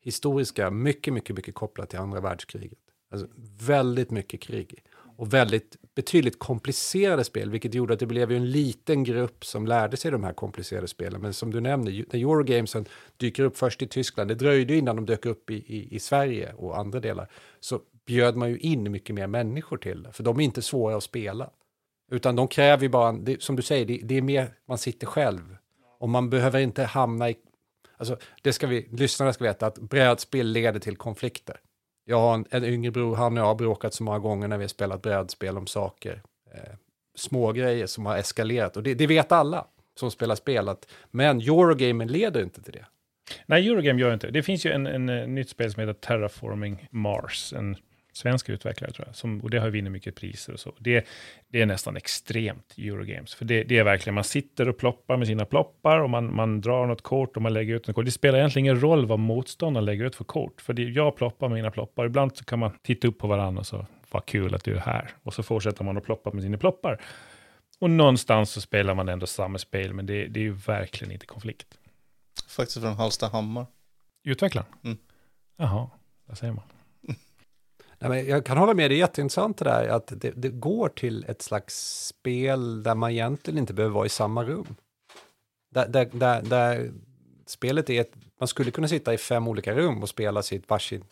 historiska, 0.00 0.70
mycket, 0.70 1.14
mycket, 1.14 1.36
mycket 1.36 1.54
kopplat 1.54 1.90
till 1.90 1.98
andra 1.98 2.20
världskriget. 2.20 2.78
Alltså, 3.10 3.28
väldigt 3.60 4.10
mycket 4.10 4.40
krig 4.40 4.84
och 5.16 5.34
väldigt 5.34 5.76
betydligt 5.94 6.38
komplicerade 6.38 7.24
spel, 7.24 7.50
vilket 7.50 7.74
gjorde 7.74 7.94
att 7.94 8.00
det 8.00 8.06
blev 8.06 8.30
ju 8.30 8.36
en 8.36 8.50
liten 8.50 9.04
grupp 9.04 9.44
som 9.44 9.66
lärde 9.66 9.96
sig 9.96 10.10
de 10.10 10.24
här 10.24 10.32
komplicerade 10.32 10.88
spelen. 10.88 11.20
Men 11.20 11.34
som 11.34 11.52
du 11.52 11.60
nämner, 11.60 12.04
när 12.12 12.20
Eurogamesen 12.20 12.86
dyker 13.16 13.42
upp 13.42 13.58
först 13.58 13.82
i 13.82 13.86
Tyskland, 13.86 14.30
det 14.30 14.34
dröjde 14.34 14.76
innan 14.76 14.96
de 14.96 15.06
dök 15.06 15.26
upp 15.26 15.50
i, 15.50 15.54
i, 15.54 15.94
i 15.96 15.98
Sverige 15.98 16.52
och 16.52 16.78
andra 16.78 17.00
delar, 17.00 17.28
så 17.60 17.80
bjöd 18.06 18.36
man 18.36 18.50
ju 18.50 18.58
in 18.58 18.92
mycket 18.92 19.14
mer 19.14 19.26
människor 19.26 19.76
till 19.76 20.02
det, 20.02 20.12
för 20.12 20.22
de 20.22 20.40
är 20.40 20.44
inte 20.44 20.62
svåra 20.62 20.96
att 20.96 21.02
spela. 21.02 21.50
Utan 22.10 22.36
de 22.36 22.48
kräver 22.48 22.82
ju 22.82 22.88
bara, 22.88 23.12
det, 23.12 23.42
som 23.42 23.56
du 23.56 23.62
säger, 23.62 23.86
det, 23.86 24.00
det 24.02 24.16
är 24.16 24.22
mer, 24.22 24.54
man 24.68 24.78
sitter 24.78 25.06
själv. 25.06 25.56
Och 25.98 26.08
man 26.08 26.30
behöver 26.30 26.60
inte 26.60 26.84
hamna 26.84 27.30
i 27.30 27.36
Alltså, 27.98 28.16
det 28.42 28.52
ska 28.52 28.66
vi, 28.66 28.88
lyssnarna 28.92 29.32
ska 29.32 29.44
veta 29.44 29.66
att 29.66 29.78
brädspel 29.78 30.52
leder 30.52 30.80
till 30.80 30.96
konflikter. 30.96 31.60
Jag 32.08 32.20
har 32.20 32.34
en, 32.34 32.46
en 32.50 32.64
yngre 32.64 32.90
bror, 32.90 33.16
han 33.16 33.32
och 33.32 33.38
jag 33.38 33.46
har 33.46 33.54
bråkat 33.54 33.94
så 33.94 34.04
många 34.04 34.18
gånger 34.18 34.48
när 34.48 34.58
vi 34.58 34.64
har 34.64 34.68
spelat 34.68 35.02
brädspel 35.02 35.58
om 35.58 35.66
saker. 35.66 36.22
Eh, 36.54 36.74
små 37.14 37.52
grejer 37.52 37.86
som 37.86 38.06
har 38.06 38.16
eskalerat 38.16 38.76
och 38.76 38.82
det, 38.82 38.94
det 38.94 39.06
vet 39.06 39.32
alla 39.32 39.66
som 39.98 40.10
spelar 40.10 40.34
spel. 40.34 40.68
Att, 40.68 40.88
men 41.10 41.40
Eurogamen 41.40 42.08
leder 42.08 42.42
inte 42.42 42.62
till 42.62 42.72
det. 42.72 42.84
Nej, 43.46 43.68
Eurogame 43.68 44.00
gör 44.00 44.14
inte 44.14 44.30
det. 44.30 44.42
finns 44.42 44.66
ju 44.66 44.70
en, 44.70 44.86
en, 44.86 45.08
en 45.08 45.34
nytt 45.34 45.48
spel 45.48 45.72
som 45.72 45.80
heter 45.80 45.92
Terraforming 45.92 46.88
Mars. 46.90 47.52
En 47.52 47.76
svenska 48.16 48.52
utvecklare 48.52 48.92
tror 48.92 49.08
jag, 49.08 49.16
som, 49.16 49.40
och 49.40 49.50
det 49.50 49.58
har 49.58 49.70
vunnit 49.70 49.92
mycket 49.92 50.14
priser 50.14 50.52
och 50.52 50.60
så. 50.60 50.72
Det, 50.78 51.06
det 51.48 51.60
är 51.62 51.66
nästan 51.66 51.96
extremt 51.96 52.74
Eurogames, 52.78 53.34
för 53.34 53.44
det, 53.44 53.64
det, 53.64 53.78
är 53.78 53.84
verkligen, 53.84 54.14
man 54.14 54.24
sitter 54.24 54.68
och 54.68 54.78
ploppar 54.78 55.16
med 55.16 55.26
sina 55.26 55.44
ploppar 55.44 55.98
och 55.98 56.10
man, 56.10 56.34
man 56.34 56.60
drar 56.60 56.86
något 56.86 57.02
kort 57.02 57.36
och 57.36 57.42
man 57.42 57.52
lägger 57.52 57.74
ut 57.74 57.86
något 57.86 57.94
kort. 57.94 58.04
Det 58.04 58.10
spelar 58.10 58.38
egentligen 58.38 58.66
ingen 58.66 58.80
roll 58.80 59.06
vad 59.06 59.18
motståndaren 59.18 59.84
lägger 59.84 60.04
ut 60.04 60.16
för 60.16 60.24
kort, 60.24 60.60
för 60.60 60.72
det, 60.72 60.82
jag 60.82 61.16
ploppar 61.16 61.48
med 61.48 61.56
mina 61.56 61.70
ploppar. 61.70 62.06
Ibland 62.06 62.36
så 62.36 62.44
kan 62.44 62.58
man 62.58 62.70
titta 62.82 63.08
upp 63.08 63.18
på 63.18 63.26
varandra 63.26 63.60
och 63.60 63.66
så, 63.66 63.86
vad 64.10 64.26
kul 64.26 64.54
att 64.54 64.64
du 64.64 64.76
är 64.76 64.80
här. 64.80 65.10
Och 65.22 65.34
så 65.34 65.42
fortsätter 65.42 65.84
man 65.84 65.96
att 65.96 66.04
ploppa 66.04 66.30
med 66.30 66.42
sina 66.42 66.58
ploppar. 66.58 67.00
Och 67.78 67.90
någonstans 67.90 68.50
så 68.50 68.60
spelar 68.60 68.94
man 68.94 69.08
ändå 69.08 69.26
samma 69.26 69.58
spel, 69.58 69.92
men 69.92 70.06
det, 70.06 70.26
det 70.26 70.40
är 70.40 70.44
ju 70.44 70.52
verkligen 70.52 71.12
inte 71.12 71.26
konflikt. 71.26 71.78
Faktiskt 72.48 72.80
från 72.80 72.94
Hallstahammar. 72.94 73.66
Utvecklaren? 74.24 74.68
Mm. 74.84 74.98
Jaha, 75.56 75.90
där 76.26 76.34
säger 76.34 76.52
man. 76.52 76.64
Nej, 77.98 78.10
men 78.10 78.26
jag 78.26 78.44
kan 78.44 78.58
hålla 78.58 78.74
med, 78.74 78.90
det 78.90 78.94
är 78.94 78.98
jätteintressant 78.98 79.58
det 79.58 79.64
där 79.64 79.88
att 79.88 80.12
det, 80.16 80.30
det, 80.30 80.48
går 80.48 80.88
till 80.88 81.24
ett 81.28 81.42
slags 81.42 82.06
spel 82.06 82.82
där 82.82 82.94
man 82.94 83.10
egentligen 83.10 83.58
inte 83.58 83.74
behöver 83.74 83.94
vara 83.94 84.06
i 84.06 84.08
samma 84.08 84.44
rum. 84.44 84.76
Där, 85.70 85.88
där, 85.88 86.10
där, 86.12 86.42
där 86.42 86.92
spelet 87.46 87.90
är 87.90 88.00
ett, 88.00 88.12
man 88.40 88.48
skulle 88.48 88.70
kunna 88.70 88.88
sitta 88.88 89.14
i 89.14 89.18
fem 89.18 89.48
olika 89.48 89.74
rum 89.74 90.02
och 90.02 90.08
spela 90.08 90.42
sitt 90.42 90.68
varsin 90.68 91.04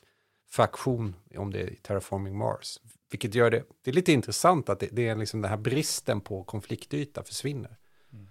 fraktion, 0.51 1.15
om 1.37 1.53
det 1.53 1.61
är 1.61 1.75
Terraforming 1.83 2.39
Mars. 2.39 2.81
Vilket 3.11 3.35
gör 3.35 3.51
det, 3.51 3.63
det 3.85 3.91
är 3.91 3.95
lite 3.95 4.13
intressant 4.13 4.69
att 4.69 4.81
det, 4.81 4.89
det 4.93 5.09
är 5.09 5.17
liksom 5.17 5.43
den 5.43 5.51
här 5.51 5.59
bristen 5.59 6.21
på 6.21 6.45
konfliktyta 6.45 7.23
försvinner. 7.23 7.77
Mm. 8.13 8.29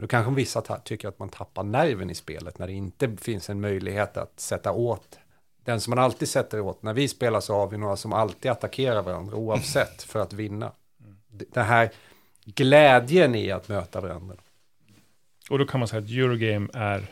Då 0.00 0.06
kanske 0.06 0.34
vissa 0.34 0.60
tycker 0.60 1.08
att 1.08 1.18
man 1.18 1.28
tappar 1.28 1.62
nerven 1.62 2.10
i 2.10 2.14
spelet 2.14 2.58
när 2.58 2.66
det 2.66 2.72
inte 2.72 3.16
finns 3.16 3.50
en 3.50 3.60
möjlighet 3.60 4.16
att 4.16 4.40
sätta 4.40 4.72
åt 4.72 5.18
den 5.64 5.80
som 5.80 5.90
man 5.90 6.04
alltid 6.04 6.28
sätter 6.28 6.60
åt. 6.60 6.82
När 6.82 6.94
vi 6.94 7.08
spelar 7.08 7.40
så 7.40 7.54
har 7.54 7.68
vi 7.68 7.78
några 7.78 7.96
som 7.96 8.12
alltid 8.12 8.50
attackerar 8.50 9.02
varandra 9.02 9.36
oavsett 9.36 10.02
för 10.02 10.20
att 10.20 10.32
vinna. 10.32 10.72
Den 11.28 11.64
här 11.64 11.90
glädjen 12.44 13.34
i 13.34 13.50
att 13.50 13.68
möta 13.68 14.00
varandra. 14.00 14.36
Och 15.50 15.58
då 15.58 15.66
kan 15.66 15.80
man 15.80 15.88
säga 15.88 16.02
att 16.02 16.10
Eurogame 16.10 16.68
är 16.74 17.06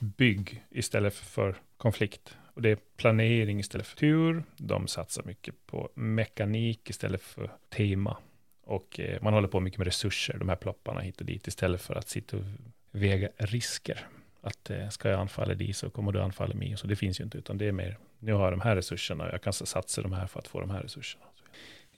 bygg 0.00 0.64
istället 0.70 1.14
för 1.14 1.56
konflikt. 1.76 2.36
Och 2.54 2.62
det 2.62 2.70
är 2.70 2.78
planering 2.96 3.60
istället 3.60 3.86
för 3.86 3.96
tur. 3.96 4.44
De 4.56 4.86
satsar 4.86 5.22
mycket 5.22 5.66
på 5.66 5.90
mekanik 5.94 6.90
istället 6.90 7.22
för 7.22 7.50
tema. 7.68 8.16
Och 8.64 9.00
eh, 9.00 9.22
man 9.22 9.34
håller 9.34 9.48
på 9.48 9.60
mycket 9.60 9.78
med 9.78 9.86
resurser, 9.86 10.38
de 10.38 10.48
här 10.48 10.56
plopparna 10.56 11.00
hit 11.00 11.20
och 11.20 11.26
dit, 11.26 11.46
istället 11.46 11.80
för 11.80 11.94
att 11.94 12.08
sitta 12.08 12.36
och 12.36 12.42
väga 12.90 13.28
risker 13.36 14.06
att 14.42 14.70
eh, 14.70 14.88
ska 14.88 15.08
jag 15.08 15.20
anfalla 15.20 15.54
dig 15.54 15.72
så 15.72 15.90
kommer 15.90 16.12
du 16.12 16.20
anfalla 16.20 16.54
mig. 16.54 16.76
Så 16.76 16.86
det 16.86 16.96
finns 16.96 17.20
ju 17.20 17.24
inte, 17.24 17.38
utan 17.38 17.58
det 17.58 17.68
är 17.68 17.72
mer, 17.72 17.98
nu 18.18 18.32
har 18.32 18.44
jag 18.44 18.52
de 18.52 18.60
här 18.60 18.76
resurserna 18.76 19.24
och 19.24 19.32
jag 19.32 19.42
kan 19.42 19.52
satsa 19.52 20.02
de 20.02 20.12
här 20.12 20.26
för 20.26 20.38
att 20.38 20.48
få 20.48 20.60
de 20.60 20.70
här 20.70 20.82
resurserna. 20.82 21.24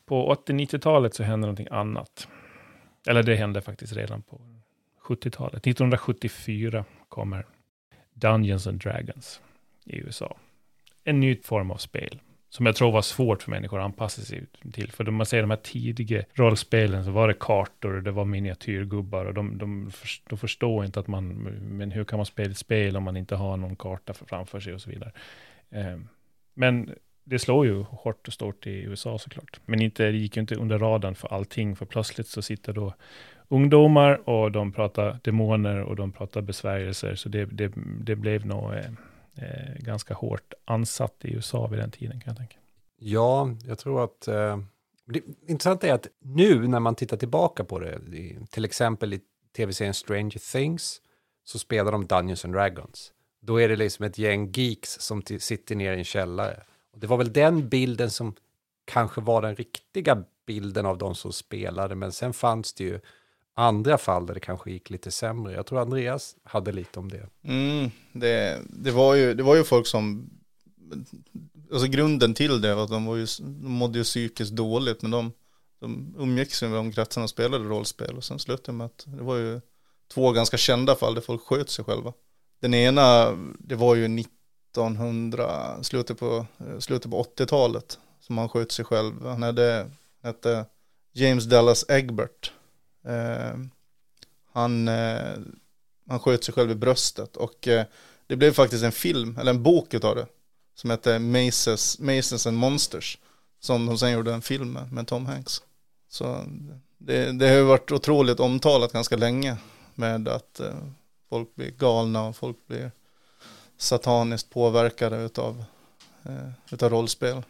På 0.07 0.35
80-90-talet 0.35 1.15
så 1.15 1.23
hände 1.23 1.47
någonting 1.47 1.69
annat. 1.71 2.29
Eller 3.07 3.23
det 3.23 3.37
hände 3.37 3.61
faktiskt 3.61 3.93
redan 3.93 4.23
på 4.23 4.41
70-talet. 5.03 5.67
1974 5.67 6.85
kommer 7.09 7.47
Dungeons 8.15 8.67
and 8.67 8.81
Dragons 8.81 9.41
i 9.85 9.97
USA. 9.97 10.37
En 11.05 11.21
ny 11.21 11.37
form 11.43 11.71
av 11.71 11.77
spel 11.77 12.21
som 12.57 12.67
jag 12.67 12.77
tror 12.77 12.93
var 12.93 13.03
svårt 13.03 13.43
för 13.43 13.51
människor 13.51 13.79
att 13.79 13.85
anpassa 13.85 14.23
sig 14.23 14.45
till. 14.73 14.93
För 14.93 15.09
om 15.09 15.15
man 15.15 15.27
ser 15.27 15.41
de 15.41 15.51
här 15.51 15.57
tidiga 15.57 16.25
rollspelen 16.33 17.05
så 17.05 17.11
var 17.11 17.29
det 17.29 17.35
kartor 17.35 17.97
och 17.97 18.03
det 18.03 18.11
var 18.11 18.25
miniatyrgubbar 18.25 19.25
och 19.25 19.35
de, 19.35 19.59
de, 19.59 19.91
de 20.29 20.39
förstår 20.39 20.85
inte 20.85 21.01
att 21.01 21.07
man, 21.07 21.29
men 21.63 21.91
hur 21.91 22.05
kan 22.05 22.17
man 22.17 22.27
spela 22.27 22.51
ett 22.51 22.59
spel 22.59 22.97
om 22.97 23.03
man 23.03 23.17
inte 23.17 23.37
har 23.37 23.57
någon 23.57 23.77
karta 23.77 24.15
framför 24.15 24.61
sig 24.61 24.75
och 24.75 24.81
så 24.81 24.91
vidare. 24.91 25.13
Ehm, 25.71 26.09
men 26.55 26.95
det 27.25 27.39
slår 27.39 27.67
ju 27.67 27.83
hårt 27.83 28.29
och 28.29 28.35
stort 28.35 28.67
i 28.67 28.71
USA 28.71 29.19
såklart. 29.19 29.61
Men 29.67 29.83
inte, 29.83 30.05
det 30.05 30.19
gick 30.19 30.37
ju 30.37 30.41
inte 30.41 30.55
under 30.55 30.79
radarn 30.79 31.15
för 31.15 31.35
allting, 31.35 31.77
för 31.77 31.87
plötsligt 31.87 32.27
så 32.27 32.43
sitter 32.43 32.73
då 32.73 32.95
ungdomar 33.49 34.29
och 34.29 34.53
de 34.53 34.73
pratar 34.73 35.19
demoner 35.23 35.81
och 35.81 35.97
de 35.97 36.13
pratar 36.13 36.41
besvärjelser, 36.41 37.15
så 37.15 37.29
det, 37.29 37.45
det, 37.45 37.73
det 38.01 38.17
blev 38.17 38.47
nog 38.47 38.73
eh, 38.73 38.91
eh, 39.37 39.75
ganska 39.79 40.15
hårt 40.15 40.55
ansatt 40.65 41.25
i 41.25 41.35
USA 41.35 41.67
vid 41.67 41.79
den 41.79 41.91
tiden 41.91 42.21
kan 42.21 42.31
jag 42.31 42.37
tänka. 42.37 42.57
Ja, 42.99 43.51
jag 43.65 43.79
tror 43.79 44.05
att 44.05 44.29
eh, 44.29 44.59
det 45.05 45.21
intressanta 45.47 45.87
är 45.87 45.93
att 45.93 46.07
nu 46.19 46.69
när 46.69 46.81
man 46.81 46.95
tittar 46.95 47.17
tillbaka 47.17 47.65
på 47.65 47.79
det, 47.79 48.01
till 48.51 48.65
exempel 48.65 49.15
i 49.15 49.21
tv-serien 49.57 49.95
Stranger 49.95 50.53
Things, 50.53 51.01
så 51.45 51.59
spelar 51.59 51.93
de 51.93 52.07
Dungeons 52.07 52.45
and 52.45 52.55
Dragons. 52.55 53.13
Då 53.41 53.61
är 53.61 53.69
det 53.69 53.77
liksom 53.77 54.05
ett 54.05 54.19
gäng 54.19 54.53
geeks 54.55 54.91
som 55.01 55.23
sitter 55.23 55.75
ner 55.75 55.93
i 55.93 55.99
en 55.99 56.05
källare. 56.05 56.63
Och 56.93 56.99
det 56.99 57.07
var 57.07 57.17
väl 57.17 57.33
den 57.33 57.69
bilden 57.69 58.11
som 58.11 58.35
kanske 58.85 59.21
var 59.21 59.43
den 59.43 59.57
riktiga 59.57 60.25
bilden 60.47 60.87
av 60.87 60.99
de 60.99 61.15
som 61.15 61.33
spelade, 61.33 61.95
men 61.95 62.13
sen 62.13 62.33
fanns 62.33 62.73
det 62.73 62.85
ju 62.85 63.01
andra 63.55 63.99
fall 63.99 64.27
där 64.27 64.35
det 64.35 64.41
kanske 64.41 64.71
gick 64.71 64.91
lite 64.91 65.11
sämre. 65.11 65.53
Jag 65.53 65.67
tror 65.67 65.81
Andreas 65.81 66.37
hade 66.45 66.73
lite 66.73 66.99
om 66.99 67.09
det. 67.09 67.29
Mm, 67.43 67.91
det, 68.13 68.63
det, 68.71 68.91
var 68.91 69.15
ju, 69.15 69.35
det 69.35 69.43
var 69.43 69.57
ju 69.57 69.65
folk 69.65 69.87
som, 69.87 70.31
alltså 71.73 71.89
grunden 71.89 72.35
till 72.35 72.61
det 72.61 72.75
var 72.75 72.85
att 72.85 72.91
de, 72.91 73.05
var 73.05 73.17
ju, 73.17 73.27
de 73.39 73.73
mådde 73.73 73.99
ju 73.99 74.05
psykiskt 74.05 74.53
dåligt, 74.53 75.03
men 75.03 75.11
de, 75.11 75.33
de 75.81 76.15
umgicks 76.19 76.63
med 76.63 76.73
de 76.73 76.93
kretsarna 76.93 77.25
och 77.25 77.31
spelade 77.31 77.65
rollspel 77.65 78.17
och 78.17 78.25
sen 78.25 78.39
slutade 78.39 78.79
med 78.79 78.85
att 78.85 79.05
det 79.07 79.23
var 79.23 79.37
ju 79.37 79.61
två 80.15 80.33
ganska 80.33 80.57
kända 80.57 80.95
fall 80.95 81.15
där 81.15 81.23
folk 81.23 81.43
sköt 81.43 81.71
sig 81.71 81.85
själva. 81.85 82.13
Den 82.61 82.75
ena, 82.75 83.31
det 83.59 83.75
var 83.75 83.95
ju 83.95 84.21
1900, 84.21 85.83
slutet 85.83 86.19
på, 86.19 86.47
slutet 86.79 87.11
på 87.11 87.23
80-talet 87.23 87.99
som 88.21 88.39
han 88.39 88.49
sköt 88.49 88.73
sig 88.73 88.85
själv. 88.85 89.27
Han 89.27 89.43
hade, 89.43 89.91
hette 90.23 90.67
James 91.13 91.45
Dallas 91.45 91.85
Egbert 91.89 92.53
Eh, 93.05 93.55
han, 94.53 94.89
eh, 94.89 95.37
han 96.09 96.21
sköt 96.21 96.45
sig 96.45 96.55
själv 96.55 96.71
i 96.71 96.75
bröstet 96.75 97.37
och 97.37 97.69
eh, 97.69 97.85
det 98.27 98.37
blev 98.37 98.53
faktiskt 98.53 98.85
en 98.85 98.93
film, 98.93 99.39
eller 99.39 99.51
en 99.51 99.63
bok 99.63 99.95
utav 99.95 100.17
det. 100.17 100.27
som 100.75 100.91
hette 100.91 101.19
Maces, 101.19 101.99
Maces 101.99 102.47
and 102.47 102.57
Monsters. 102.57 103.19
Som 103.61 103.87
de 103.87 103.99
sen 103.99 104.13
gjorde 104.13 104.35
en 104.35 104.43
film 104.43 104.73
med, 104.73 104.93
med 104.93 105.07
Tom 105.07 105.27
Hanks. 105.27 105.63
Så 106.09 106.45
det, 106.99 107.33
det 107.33 107.49
har 107.49 107.57
ju 107.57 107.63
varit 107.63 107.93
otroligt 107.93 108.41
omtalat 108.41 108.93
ganska 108.93 109.17
länge 109.17 109.57
med 109.95 110.29
att 110.29 110.61
eh, 110.61 110.75
folk 111.29 111.55
blir 111.55 111.71
galna 111.71 112.27
och 112.27 112.37
folk 112.37 112.67
blir 112.67 112.91
sataniskt 113.77 114.51
påverkade 114.51 115.17
utav, 115.17 115.65
eh, 116.23 116.51
utav 116.71 116.91
rollspel. 116.91 117.43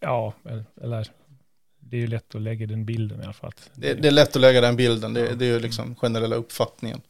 Ja, 0.00 0.32
eller 0.80 1.10
det 1.90 1.96
är 1.96 2.00
ju 2.00 2.06
lätt 2.06 2.34
att 2.34 2.42
lägga 2.42 2.66
den 2.66 2.84
bilden 2.84 3.20
i 3.20 3.24
alla 3.24 3.32
fall. 3.32 3.52
Det, 3.74 3.94
det 3.94 4.08
är 4.08 4.12
lätt 4.12 4.36
att 4.36 4.42
lägga 4.42 4.60
den 4.60 4.76
bilden, 4.76 5.14
det, 5.14 5.34
det 5.34 5.46
är 5.46 5.52
ju 5.52 5.60
liksom 5.60 5.94
generella 5.94 6.36
uppfattningen. 6.36 7.00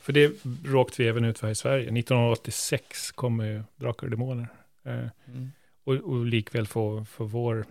För 0.00 0.12
det 0.12 0.32
råkade 0.64 1.02
vi 1.02 1.08
även 1.08 1.24
ut 1.24 1.38
för 1.38 1.46
här 1.46 1.52
i 1.52 1.54
Sverige. 1.54 1.82
1986 1.82 3.12
kom 3.12 3.40
ju 3.40 3.62
Drakar 3.76 4.06
och 4.06 4.10
Demoner. 4.10 4.48
Eh, 4.84 4.92
mm. 4.92 5.52
och, 5.84 5.94
och 5.94 6.26
likväl 6.26 6.66
för, 6.66 7.04
för 7.04 7.24
vår, 7.24 7.66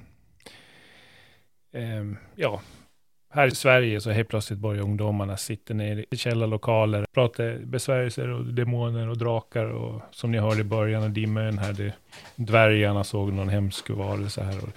eh, 1.73 2.03
ja, 2.35 2.61
här 3.33 3.47
i 3.47 3.55
Sverige 3.55 4.01
så 4.01 4.11
helt 4.11 4.29
plötsligt 4.29 4.59
börjar 4.59 4.83
ungdomarna 4.83 5.37
sitta 5.37 5.73
ner 5.73 6.05
i 6.11 6.17
källarlokaler, 6.17 7.05
prata 7.13 7.43
besvärjelser 7.63 8.27
och 8.27 8.45
demoner 8.45 9.09
och 9.09 9.17
drakar 9.17 9.65
och 9.65 10.01
som 10.11 10.31
ni 10.31 10.37
hörde 10.37 10.61
i 10.61 10.63
början 10.63 11.03
av 11.03 11.11
dimmen 11.11 11.57
här, 11.57 11.73
det, 11.73 11.93
dvärgarna 12.35 13.03
såg 13.03 13.33
någon 13.33 13.49
hemsk 13.49 13.89
varelse 13.89 14.43
här 14.43 14.63
och 14.63 14.69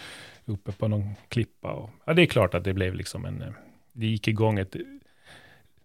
uppe 0.44 0.72
på 0.72 0.88
någon 0.88 1.14
klippa. 1.28 1.72
Och, 1.72 1.90
ja, 2.04 2.14
det 2.14 2.22
är 2.22 2.26
klart 2.26 2.54
att 2.54 2.64
det 2.64 2.74
blev 2.74 2.94
liksom 2.94 3.24
en, 3.24 3.42
eh, 3.42 3.52
det 3.92 4.06
gick 4.06 4.28
igång 4.28 4.58
ett 4.58 4.76
eh, 4.76 4.82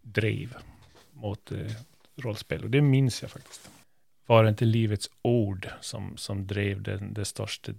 drev 0.01 0.55
mot 1.13 1.51
eh, 1.51 1.71
rollspel 2.15 2.63
och 2.63 2.69
det 2.69 2.81
minns 2.81 3.21
jag 3.21 3.31
faktiskt. 3.31 3.69
Var 4.25 4.43
det 4.43 4.49
inte 4.49 4.65
Livets 4.65 5.09
Ord 5.21 5.69
som, 5.81 6.17
som 6.17 6.47
drev 6.47 6.81
den, 6.81 7.13
det 7.13 7.25
största 7.25 7.71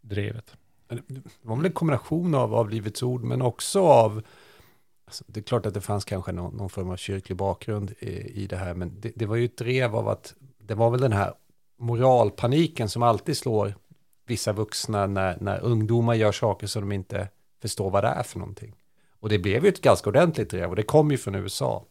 drevet? 0.00 0.56
Det 0.88 1.22
var 1.42 1.56
väl 1.56 1.66
en 1.66 1.72
kombination 1.72 2.34
av, 2.34 2.54
av 2.54 2.70
Livets 2.70 3.02
Ord, 3.02 3.22
men 3.22 3.42
också 3.42 3.80
av 3.80 4.22
Alltså, 5.06 5.24
det 5.26 5.40
är 5.40 5.44
klart 5.44 5.66
att 5.66 5.74
det 5.74 5.80
fanns 5.80 6.04
kanske 6.04 6.32
någon, 6.32 6.56
någon 6.56 6.70
form 6.70 6.90
av 6.90 6.96
kyrklig 6.96 7.36
bakgrund 7.36 7.94
i, 7.98 8.42
i 8.42 8.46
det 8.46 8.56
här, 8.56 8.74
men 8.74 9.00
det, 9.00 9.12
det, 9.14 9.26
var 9.26 9.36
ju 9.36 9.44
ett 9.44 9.56
drev 9.56 9.96
av 9.96 10.08
att 10.08 10.34
det 10.58 10.74
var 10.74 10.90
väl 10.90 11.00
den 11.00 11.12
här 11.12 11.34
moralpaniken 11.76 12.88
som 12.88 13.02
alltid 13.02 13.36
slår 13.36 13.74
vissa 14.26 14.52
vuxna 14.52 15.06
när, 15.06 15.38
när 15.40 15.60
ungdomar 15.60 16.14
gör 16.14 16.32
saker 16.32 16.66
som 16.66 16.82
de 16.82 16.92
inte 16.92 17.28
förstår 17.60 17.90
vad 17.90 18.04
det 18.04 18.08
är 18.08 18.22
för 18.22 18.38
någonting. 18.38 18.74
Och 19.20 19.28
det 19.28 19.38
blev 19.38 19.64
ju 19.64 19.68
ett 19.68 19.80
ganska 19.80 20.10
ordentligt 20.10 20.50
drev 20.50 20.70
och 20.70 20.76
det 20.76 20.82
kom 20.82 21.10
ju 21.10 21.16
från 21.16 21.34
USA. 21.34 21.84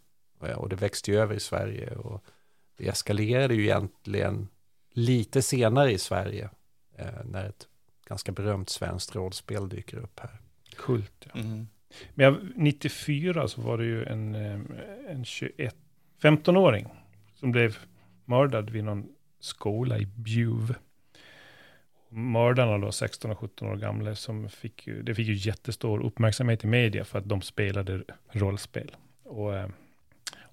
Och 0.56 0.70
det 0.70 0.76
växte 0.76 1.12
ju 1.12 1.18
över 1.18 1.36
i 1.36 1.40
Sverige 1.40 1.96
och 1.96 2.24
det 2.78 2.88
eskalerade 2.88 3.56
ju 3.56 3.64
egentligen 3.64 4.48
lite 4.92 5.42
senare 5.42 5.92
i 5.92 5.98
Sverige 5.98 6.50
eh, 6.96 7.26
när 7.26 7.46
ett 7.46 7.68
ganska 8.06 8.32
berömt 8.32 8.70
svenskt 8.70 9.16
rollspel 9.16 9.70
dyker 9.70 9.98
upp 9.98 10.20
här. 10.20 10.42
Kult, 10.78 11.28
ja. 11.34 11.42
Mm. 11.42 11.68
Men 12.14 12.54
94 12.56 13.48
så 13.48 13.62
var 13.62 13.78
det 13.78 13.86
ju 13.86 14.04
en, 14.04 14.36
eh, 14.36 14.60
en 15.10 15.26
21, 15.26 15.76
15-åring 16.22 16.88
som 17.36 17.52
blev 17.52 17.78
mördad 18.26 18.70
vid 18.70 18.84
någon 18.84 19.06
skola 19.40 19.98
i 19.98 20.06
Bjuv. 20.06 20.76
Mördarna 22.16 22.78
då, 22.78 22.92
16 22.92 23.32
och 23.32 23.40
17 23.40 23.68
år 23.68 23.76
gamla, 23.76 24.16
som 24.16 24.50
fick 24.50 24.88
ju, 24.88 25.04
det 25.04 25.16
fick 25.16 25.28
ju 25.28 25.34
jättestor 25.34 26.06
uppmärksamhet 26.06 26.64
i 26.64 26.68
media 26.68 27.06
för 27.06 27.20
att 27.20 27.30
de 27.30 27.42
spelade 27.42 28.04
rollspel. 28.32 28.96
Och, 29.24 29.56
eh, 29.56 29.70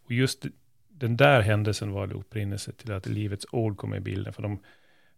och 0.05 0.13
just 0.13 0.47
den 0.89 1.17
där 1.17 1.41
händelsen 1.41 1.93
var 1.93 2.07
det 2.07 2.15
upprinnelse 2.15 2.73
till 2.73 2.93
att 2.93 3.07
Livets 3.07 3.47
Ord 3.53 3.77
kom 3.77 3.95
i 3.95 4.01
bilden, 4.01 4.33
för 4.33 4.43
de, 4.43 4.59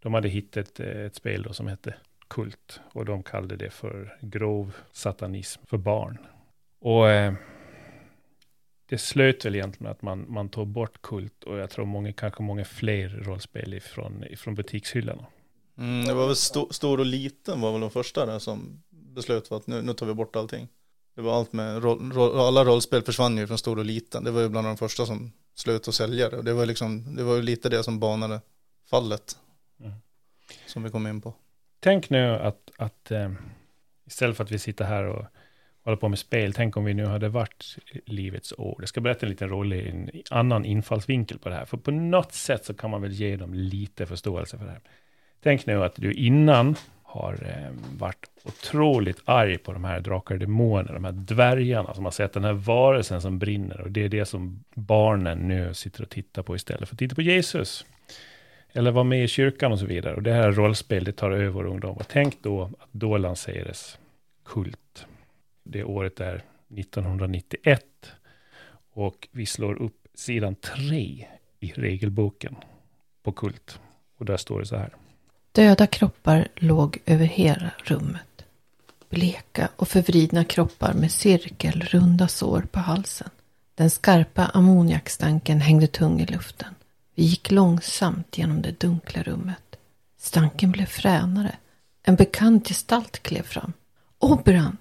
de 0.00 0.14
hade 0.14 0.28
hittat 0.28 0.56
ett, 0.56 0.80
ett 0.80 1.14
spel 1.14 1.42
då 1.42 1.52
som 1.52 1.66
hette 1.66 1.94
kult. 2.28 2.80
Och 2.92 3.04
de 3.04 3.22
kallade 3.22 3.56
det 3.56 3.70
för 3.70 4.16
grov 4.20 4.74
satanism 4.92 5.62
för 5.66 5.78
barn. 5.78 6.18
Och 6.78 7.10
eh, 7.10 7.34
det 8.86 8.98
slöt 8.98 9.44
väl 9.44 9.54
egentligen 9.54 9.90
att 9.90 10.02
man, 10.02 10.24
man 10.28 10.48
tog 10.48 10.66
bort 10.66 11.02
kult 11.02 11.44
och 11.44 11.58
jag 11.58 11.70
tror 11.70 11.84
många, 11.84 12.12
kanske 12.12 12.42
många 12.42 12.64
fler 12.64 13.08
rollspel 13.08 13.74
ifrån, 13.74 14.24
ifrån 14.24 14.54
butikshyllorna. 14.54 15.26
Mm, 15.78 16.06
det 16.06 16.14
var 16.14 16.26
väl 16.26 16.36
sto, 16.36 16.72
stor 16.72 17.00
och 17.00 17.06
liten 17.06 17.60
var 17.60 17.72
väl 17.72 17.80
de 17.80 17.90
första 17.90 18.26
där 18.26 18.38
som 18.38 18.82
beslöt 18.90 19.52
att 19.52 19.66
nu, 19.66 19.82
nu 19.82 19.92
tar 19.92 20.06
vi 20.06 20.14
bort 20.14 20.36
allting. 20.36 20.68
Det 21.14 21.22
var 21.22 21.38
allt 21.38 21.52
med, 21.52 21.82
roll, 21.82 22.12
roll, 22.12 22.38
alla 22.38 22.64
rollspel 22.64 23.02
försvann 23.02 23.38
ju 23.38 23.46
från 23.46 23.58
stor 23.58 23.78
och 23.78 23.84
liten. 23.84 24.24
Det 24.24 24.30
var 24.30 24.40
ju 24.40 24.48
bland 24.48 24.66
de 24.66 24.76
första 24.76 25.06
som 25.06 25.32
slöt 25.54 25.88
att 25.88 25.94
sälja 25.94 26.30
det. 26.30 26.36
Och 26.36 26.44
det 26.44 26.52
var 26.52 26.66
liksom, 26.66 27.16
det 27.16 27.22
var 27.22 27.42
lite 27.42 27.68
det 27.68 27.84
som 27.84 28.00
banade 28.00 28.40
fallet. 28.90 29.36
Mm. 29.80 29.92
Som 30.66 30.82
vi 30.82 30.90
kom 30.90 31.06
in 31.06 31.20
på 31.20 31.34
tänk 31.84 32.10
nu 32.10 32.30
att, 32.30 32.70
att 32.76 33.10
eh, 33.10 33.32
istället 34.06 34.36
för 34.36 34.44
att 34.44 34.50
vi 34.50 34.58
sitter 34.58 34.84
här 34.84 35.04
och 35.04 35.24
håller 35.84 35.96
på 35.96 36.08
med 36.08 36.18
spel, 36.18 36.52
tänk 36.52 36.76
om 36.76 36.84
vi 36.84 36.94
nu 36.94 37.06
hade 37.06 37.28
varit 37.28 37.76
livets 38.06 38.52
år. 38.58 38.76
Jag 38.78 38.88
ska 38.88 39.00
berätta 39.00 39.26
en 39.26 39.30
liten 39.30 39.48
rolig, 39.48 39.86
en 39.86 40.10
annan 40.30 40.64
infallsvinkel 40.64 41.38
på 41.38 41.48
det 41.48 41.54
här. 41.54 41.64
För 41.64 41.76
på 41.76 41.90
något 41.90 42.32
sätt 42.32 42.64
så 42.64 42.74
kan 42.74 42.90
man 42.90 43.02
väl 43.02 43.12
ge 43.12 43.36
dem 43.36 43.54
lite 43.54 44.06
förståelse 44.06 44.58
för 44.58 44.64
det 44.64 44.70
här. 44.70 44.82
Tänk 45.44 45.66
nu 45.66 45.84
att 45.84 45.94
du 45.96 46.12
innan 46.12 46.76
har 47.02 47.32
eh, 47.32 47.98
varit 47.98 48.28
otroligt 48.44 49.20
arg 49.24 49.58
på 49.58 49.72
de 49.72 49.84
här 49.84 50.00
drakar 50.00 50.34
och 50.34 50.40
demoner, 50.40 50.92
de 50.92 51.04
här 51.04 51.12
dvärgarna 51.12 51.94
som 51.94 52.04
har 52.04 52.12
sett 52.12 52.32
den 52.32 52.44
här 52.44 52.52
varelsen 52.52 53.20
som 53.20 53.38
brinner. 53.38 53.80
Och 53.80 53.90
det 53.90 54.04
är 54.04 54.08
det 54.08 54.24
som 54.24 54.64
barnen 54.74 55.38
nu 55.38 55.74
sitter 55.74 56.02
och 56.02 56.08
tittar 56.08 56.42
på 56.42 56.56
istället 56.56 56.88
för 56.88 56.94
att 56.94 56.98
titta 56.98 57.14
på 57.14 57.22
Jesus 57.22 57.84
eller 58.72 58.90
vara 58.90 59.04
med 59.04 59.24
i 59.24 59.28
kyrkan 59.28 59.72
och 59.72 59.78
så 59.78 59.86
vidare. 59.86 60.14
Och 60.14 60.22
det 60.22 60.32
här 60.32 60.52
rollspelet 60.52 61.16
tar 61.16 61.30
över 61.30 61.66
ungdomar. 61.66 62.06
Tänk 62.08 62.42
då 62.42 62.62
att 62.62 62.88
då 62.92 63.16
lanserades 63.16 63.98
Kult. 64.44 65.06
Det 65.62 65.84
året 65.84 66.20
är 66.20 66.42
1991. 66.76 67.84
Och 68.92 69.28
vi 69.30 69.46
slår 69.46 69.82
upp 69.82 70.08
sidan 70.14 70.54
3 70.54 71.26
i 71.60 71.72
regelboken 71.74 72.56
på 73.22 73.32
Kult. 73.32 73.80
Och 74.16 74.24
där 74.24 74.36
står 74.36 74.60
det 74.60 74.66
så 74.66 74.76
här. 74.76 74.94
Döda 75.54 75.86
kroppar 75.86 76.48
låg 76.56 76.98
över 77.06 77.24
hela 77.24 77.70
rummet. 77.84 78.44
Bleka 79.10 79.68
och 79.76 79.88
förvridna 79.88 80.44
kroppar 80.44 80.92
med 80.92 81.12
cirkelrunda 81.12 82.28
sår 82.28 82.66
på 82.72 82.80
halsen. 82.80 83.30
Den 83.74 83.90
skarpa 83.90 84.46
ammoniakstanken 84.46 85.60
hängde 85.60 85.86
tung 85.86 86.20
i 86.20 86.26
luften. 86.26 86.74
Vi 87.14 87.24
gick 87.24 87.50
långsamt 87.50 88.38
genom 88.38 88.62
det 88.62 88.80
dunkla 88.80 89.22
rummet. 89.22 89.76
Stanken 90.18 90.72
blev 90.72 90.86
fränare. 90.86 91.56
En 92.02 92.16
bekant 92.16 92.68
gestalt 92.68 93.22
klev 93.22 93.42
fram. 93.42 93.72
Oberan! 94.18 94.76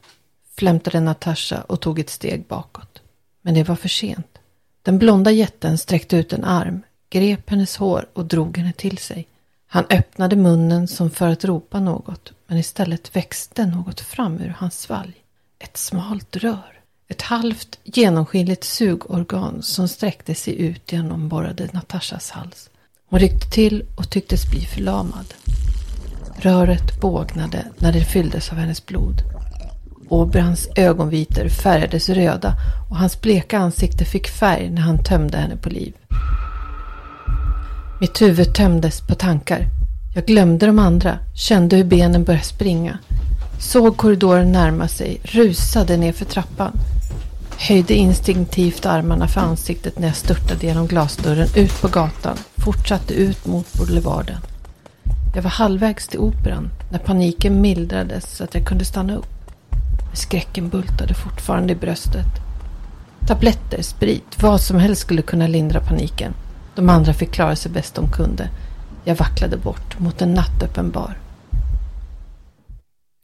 flämtade 0.55 0.99
Natasha 0.99 1.62
och 1.62 1.81
tog 1.81 1.99
ett 1.99 2.09
steg 2.09 2.45
bakåt. 2.47 3.01
Men 3.41 3.53
det 3.53 3.63
var 3.63 3.75
för 3.75 3.89
sent. 3.89 4.38
Den 4.81 4.99
blonda 4.99 5.31
jätten 5.31 5.77
sträckte 5.77 6.17
ut 6.17 6.33
en 6.33 6.43
arm, 6.43 6.81
grep 7.09 7.49
hennes 7.49 7.77
hår 7.77 8.09
och 8.13 8.25
drog 8.25 8.57
henne 8.57 8.73
till 8.73 8.97
sig. 8.97 9.27
Han 9.73 9.86
öppnade 9.89 10.36
munnen 10.36 10.88
som 10.88 11.09
för 11.09 11.27
att 11.27 11.45
ropa 11.45 11.79
något, 11.79 12.31
men 12.47 12.57
istället 12.57 13.15
växte 13.15 13.65
något 13.65 13.99
fram 13.99 14.39
ur 14.39 14.55
hans 14.57 14.79
svalg. 14.79 15.13
Ett 15.59 15.77
smalt 15.77 16.36
rör. 16.36 16.79
Ett 17.07 17.21
halvt 17.21 17.79
genomskinligt 17.83 18.63
sugorgan 18.63 19.62
som 19.62 19.88
sträckte 19.88 20.36
sig 20.36 20.62
ut 20.62 20.91
genom 20.91 21.29
borrade 21.29 21.69
Natashas 21.71 22.31
hals. 22.31 22.69
Hon 23.09 23.19
ryckte 23.19 23.49
till 23.49 23.86
och 23.97 24.09
tycktes 24.09 24.51
bli 24.51 24.59
förlamad. 24.62 25.33
Röret 26.36 27.01
bågnade 27.01 27.65
när 27.77 27.93
det 27.93 28.05
fylldes 28.05 28.51
av 28.51 28.57
hennes 28.57 28.86
blod. 28.86 29.21
Obrans 30.09 30.69
ögonvitor 30.75 31.49
färgades 31.49 32.09
röda 32.09 32.55
och 32.89 32.97
hans 32.97 33.21
bleka 33.21 33.57
ansikte 33.57 34.05
fick 34.05 34.27
färg 34.27 34.69
när 34.69 34.81
han 34.81 35.03
tömde 35.03 35.38
henne 35.38 35.57
på 35.57 35.69
liv. 35.69 35.93
Mitt 38.03 38.21
huvud 38.21 38.53
tömdes 38.53 39.01
på 39.01 39.15
tankar. 39.15 39.67
Jag 40.15 40.25
glömde 40.25 40.65
de 40.65 40.79
andra, 40.79 41.19
kände 41.35 41.75
hur 41.75 41.83
benen 41.83 42.23
började 42.23 42.45
springa. 42.45 42.97
Såg 43.59 43.97
korridoren 43.97 44.51
närma 44.51 44.87
sig, 44.87 45.19
rusade 45.23 45.97
ner 45.97 46.11
för 46.11 46.25
trappan. 46.25 46.71
Höjde 47.57 47.93
instinktivt 47.93 48.85
armarna 48.85 49.27
för 49.27 49.41
ansiktet 49.41 49.99
när 49.99 50.07
jag 50.07 50.15
störtade 50.15 50.67
genom 50.67 50.87
glasdörren 50.87 51.47
ut 51.55 51.81
på 51.81 51.87
gatan, 51.87 52.37
fortsatte 52.57 53.13
ut 53.13 53.45
mot 53.45 53.73
boulevarden. 53.73 54.37
Jag 55.35 55.41
var 55.41 55.51
halvvägs 55.51 56.07
till 56.07 56.19
operan 56.19 56.69
när 56.91 56.99
paniken 56.99 57.61
mildrades 57.61 58.35
så 58.37 58.43
att 58.43 58.55
jag 58.55 58.65
kunde 58.65 58.85
stanna 58.85 59.15
upp. 59.15 59.51
Skräcken 60.13 60.69
bultade 60.69 61.13
fortfarande 61.13 61.73
i 61.73 61.75
bröstet. 61.75 62.27
Tabletter, 63.27 63.81
sprit, 63.81 64.41
vad 64.41 64.61
som 64.61 64.77
helst 64.77 65.01
skulle 65.01 65.21
kunna 65.21 65.47
lindra 65.47 65.79
paniken. 65.79 66.33
De 66.75 66.89
andra 66.89 67.13
fick 67.13 67.31
klara 67.31 67.55
sig 67.55 67.71
bäst 67.71 67.95
de 67.95 68.12
kunde. 68.12 68.49
Jag 69.03 69.15
vacklade 69.15 69.57
bort 69.57 69.99
mot 69.99 70.21
en 70.21 70.33
nattöppen 70.33 70.91
bar. 70.91 71.17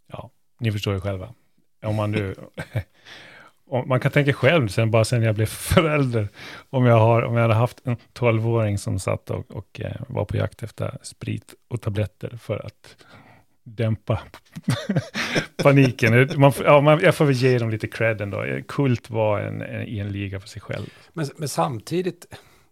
Ja, 0.07 0.29
ni 0.59 0.71
förstår 0.71 0.93
ju 0.93 1.01
själva. 1.01 1.33
Om 1.85 1.95
man 1.95 2.12
nu 2.12 2.35
man 3.85 3.99
kan 3.99 4.12
tänka 4.12 4.33
själv, 4.33 4.67
sen, 4.67 4.91
bara 4.91 5.05
sen 5.05 5.23
jag 5.23 5.35
blev 5.35 5.45
förälder, 5.45 6.27
om 6.69 6.85
jag, 6.85 6.99
har, 6.99 7.21
om 7.21 7.35
jag 7.35 7.41
hade 7.41 7.53
haft 7.53 7.81
en 7.83 7.97
12-åring 8.13 8.77
som 8.77 8.99
satt 8.99 9.29
och, 9.29 9.51
och 9.51 9.81
eh, 9.81 9.95
var 10.07 10.25
på 10.25 10.38
jakt 10.38 10.63
efter 10.63 10.97
sprit 11.01 11.53
och 11.67 11.81
tabletter 11.81 12.38
för 12.38 12.65
att 12.65 12.95
dämpa 13.63 14.19
paniken. 15.63 16.29
Man, 16.38 16.51
ja, 16.63 16.81
man, 16.81 16.99
jag 16.99 17.15
får 17.15 17.25
väl 17.25 17.35
ge 17.35 17.59
dem 17.59 17.69
lite 17.69 17.88
cred 17.88 18.21
ändå. 18.21 18.45
Kult 18.67 19.09
var 19.09 19.39
en, 19.39 19.62
en, 19.62 19.88
i 19.88 19.99
en 19.99 20.12
liga 20.12 20.39
för 20.39 20.47
sig 20.47 20.62
själv. 20.62 20.85
Men, 21.13 21.25
men 21.38 21.49
samtidigt, 21.49 22.25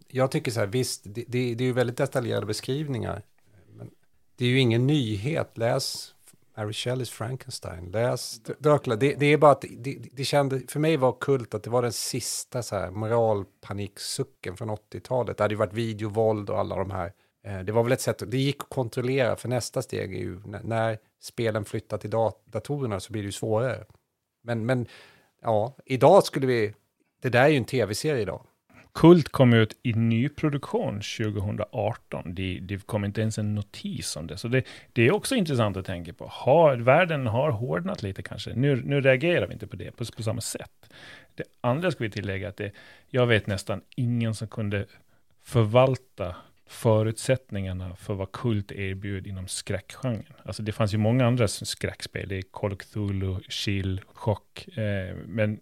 jag 0.08 0.30
tycker 0.30 0.50
så 0.50 0.60
här, 0.60 0.66
visst, 0.66 1.02
det, 1.04 1.24
det, 1.28 1.54
det 1.54 1.64
är 1.64 1.66
ju 1.66 1.72
väldigt 1.72 1.96
detaljerade 1.96 2.46
beskrivningar. 2.46 3.22
Men 3.76 3.90
det 4.36 4.44
är 4.44 4.48
ju 4.48 4.58
ingen 4.58 4.86
nyhet. 4.86 5.58
Läs 5.58 6.14
Mary 6.58 6.72
Shelleys 6.72 7.10
Frankenstein, 7.10 7.90
läs 7.90 8.40
Dracula. 8.58 8.96
Det, 8.96 9.14
det, 9.14 9.26
är 9.26 9.36
bara 9.36 9.50
att 9.50 9.64
det, 9.70 9.98
det 10.12 10.24
kände, 10.24 10.60
för 10.68 10.80
mig 10.80 10.96
var 10.96 11.12
kult 11.12 11.54
att 11.54 11.62
det 11.62 11.70
var 11.70 11.82
den 11.82 11.92
sista 11.92 12.62
så 12.62 12.76
här 12.76 12.90
moralpaniksucken 12.90 14.56
från 14.56 14.70
80-talet. 14.70 15.36
Det 15.36 15.44
hade 15.44 15.54
ju 15.54 15.58
varit 15.58 15.72
videovåld 15.72 16.50
och 16.50 16.58
alla 16.58 16.76
de 16.76 16.90
här. 16.90 17.12
Eh, 17.44 17.60
det 17.60 17.72
var 17.72 17.82
väl 17.82 17.92
ett 17.92 18.00
sätt, 18.00 18.22
det 18.26 18.38
gick 18.38 18.62
att 18.62 18.68
kontrollera, 18.68 19.36
för 19.36 19.48
nästa 19.48 19.82
steg 19.82 20.14
är 20.14 20.18
ju 20.18 20.40
när, 20.44 20.62
när 20.62 20.98
spelen 21.20 21.64
flyttar 21.64 21.98
till 21.98 22.10
dat 22.10 22.42
datorerna 22.44 23.00
så 23.00 23.12
blir 23.12 23.22
det 23.22 23.26
ju 23.26 23.32
svårare. 23.32 23.84
Men, 24.42 24.66
men 24.66 24.86
ja, 25.42 25.76
idag 25.84 26.24
skulle 26.24 26.46
vi, 26.46 26.74
det 27.22 27.28
där 27.28 27.42
är 27.42 27.48
ju 27.48 27.56
en 27.56 27.64
tv-serie 27.64 28.22
idag. 28.22 28.46
Kult 28.98 29.28
kom 29.28 29.52
ut 29.52 29.76
i 29.82 29.92
nyproduktion 29.92 30.94
2018. 30.94 32.34
Det, 32.34 32.58
det 32.62 32.86
kom 32.86 33.04
inte 33.04 33.20
ens 33.20 33.38
en 33.38 33.54
notis 33.54 34.16
om 34.16 34.26
det. 34.26 34.36
Så 34.36 34.48
det, 34.48 34.64
det 34.92 35.02
är 35.02 35.12
också 35.12 35.34
intressant 35.34 35.76
att 35.76 35.86
tänka 35.86 36.12
på. 36.12 36.26
Har, 36.32 36.76
världen 36.76 37.26
har 37.26 37.50
hårdnat 37.50 38.02
lite 38.02 38.22
kanske. 38.22 38.54
Nu, 38.54 38.82
nu 38.84 39.00
reagerar 39.00 39.46
vi 39.46 39.52
inte 39.52 39.66
på 39.66 39.76
det 39.76 39.90
på, 39.90 40.04
på 40.16 40.22
samma 40.22 40.40
sätt. 40.40 40.90
Det 41.34 41.44
andra 41.60 41.90
ska 41.90 42.04
vi 42.04 42.10
tillägga 42.10 42.48
att 42.48 42.56
det, 42.56 42.72
jag 43.08 43.26
vet 43.26 43.46
nästan 43.46 43.80
ingen 43.96 44.34
som 44.34 44.48
kunde 44.48 44.86
förvalta 45.42 46.36
förutsättningarna 46.66 47.96
för 47.96 48.14
vad 48.14 48.32
Kult 48.32 48.72
erbjöd 48.72 49.26
inom 49.26 49.48
skräckgenren. 49.48 50.34
Alltså 50.42 50.62
det 50.62 50.72
fanns 50.72 50.94
ju 50.94 50.98
många 50.98 51.26
andra 51.26 51.48
skräckspel. 51.48 52.28
Det 52.28 52.36
är 52.36 52.42
Call 52.42 52.72
of 52.72 52.78
Cthulhu, 52.78 53.40
Chill, 53.48 54.00
Chock. 54.06 54.68
Eh, 54.78 55.16
men 55.26 55.60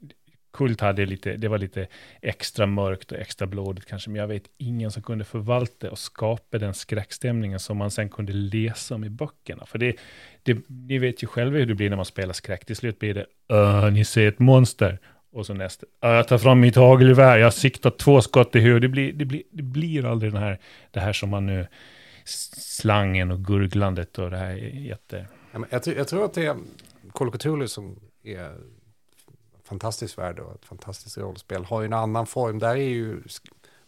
Kult 0.56 0.80
hade 0.80 1.06
lite, 1.06 1.36
det 1.36 1.48
var 1.48 1.58
lite 1.58 1.86
extra 2.22 2.66
mörkt 2.66 3.12
och 3.12 3.18
extra 3.18 3.46
blodigt 3.46 3.88
kanske, 3.88 4.10
men 4.10 4.20
jag 4.20 4.28
vet 4.28 4.42
ingen 4.58 4.90
som 4.90 5.02
kunde 5.02 5.24
förvalta 5.24 5.90
och 5.90 5.98
skapa 5.98 6.58
den 6.58 6.74
skräckstämningen 6.74 7.60
som 7.60 7.76
man 7.76 7.90
sen 7.90 8.08
kunde 8.08 8.32
läsa 8.32 8.94
om 8.94 9.04
i 9.04 9.10
böckerna. 9.10 9.66
För 9.66 9.78
det, 9.78 9.96
det, 10.42 10.58
ni 10.68 10.98
vet 10.98 11.22
ju 11.22 11.26
själva 11.26 11.58
hur 11.58 11.66
det 11.66 11.74
blir 11.74 11.90
när 11.90 11.96
man 11.96 12.04
spelar 12.04 12.32
skräck. 12.32 12.64
Till 12.64 12.76
slut 12.76 12.98
blir 12.98 13.14
det, 13.14 13.90
ni 13.90 14.04
ser 14.04 14.28
ett 14.28 14.38
monster. 14.38 14.98
Och 15.32 15.46
så 15.46 15.54
nästa, 15.54 15.86
jag 16.00 16.28
tar 16.28 16.38
fram 16.38 16.60
mitt 16.60 16.76
hagelgevär, 16.76 17.38
jag 17.38 17.54
siktar 17.54 17.90
två 17.90 18.20
skott 18.20 18.56
i 18.56 18.60
huvudet. 18.60 18.82
Det 18.82 18.88
blir, 18.88 19.12
det, 19.12 19.24
blir, 19.24 19.42
det 19.50 19.62
blir 19.62 20.04
aldrig 20.04 20.32
den 20.32 20.42
här, 20.42 20.58
det 20.90 21.00
här 21.00 21.12
som 21.12 21.30
man 21.30 21.46
nu, 21.46 21.66
slangen 22.24 23.30
och 23.30 23.44
gurglandet 23.44 24.18
och 24.18 24.30
det 24.30 24.36
här 24.36 24.50
är 24.50 24.80
jätte... 24.80 25.26
Jag, 25.70 25.86
jag 25.96 26.08
tror 26.08 26.24
att 26.24 26.34
det 26.34 26.46
är 26.46 26.56
Call 27.12 27.68
som 27.68 28.00
är 28.24 28.52
fantastisk 29.66 30.18
värld 30.18 30.38
och 30.38 30.54
ett 30.54 30.64
fantastiskt 30.64 31.18
rollspel. 31.18 31.64
Har 31.64 31.80
ju 31.80 31.86
en 31.86 31.92
annan 31.92 32.26
form. 32.26 32.58
Där 32.58 32.76
är 32.76 32.88
ju 32.88 33.22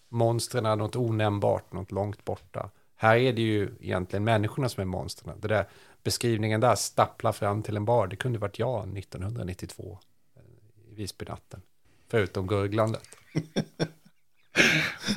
monstren 0.08 0.78
något 0.78 0.96
onämnbart, 0.96 1.72
något 1.72 1.92
långt 1.92 2.24
borta. 2.24 2.70
Här 2.96 3.16
är 3.16 3.32
det 3.32 3.42
ju 3.42 3.74
egentligen 3.80 4.24
människorna 4.24 4.68
som 4.68 4.80
är 4.80 4.84
monstren. 4.84 5.40
Det 5.40 5.48
där 5.48 5.68
beskrivningen 6.02 6.60
där, 6.60 6.74
stappla 6.74 7.32
fram 7.32 7.62
till 7.62 7.76
en 7.76 7.84
bar, 7.84 8.06
det 8.06 8.16
kunde 8.16 8.38
varit 8.38 8.58
jag 8.58 8.98
1992 8.98 9.98
eh, 10.36 10.42
i 10.90 10.94
Visbynatten. 10.94 11.62
Förutom 12.08 12.46
gurglandet. 12.46 13.08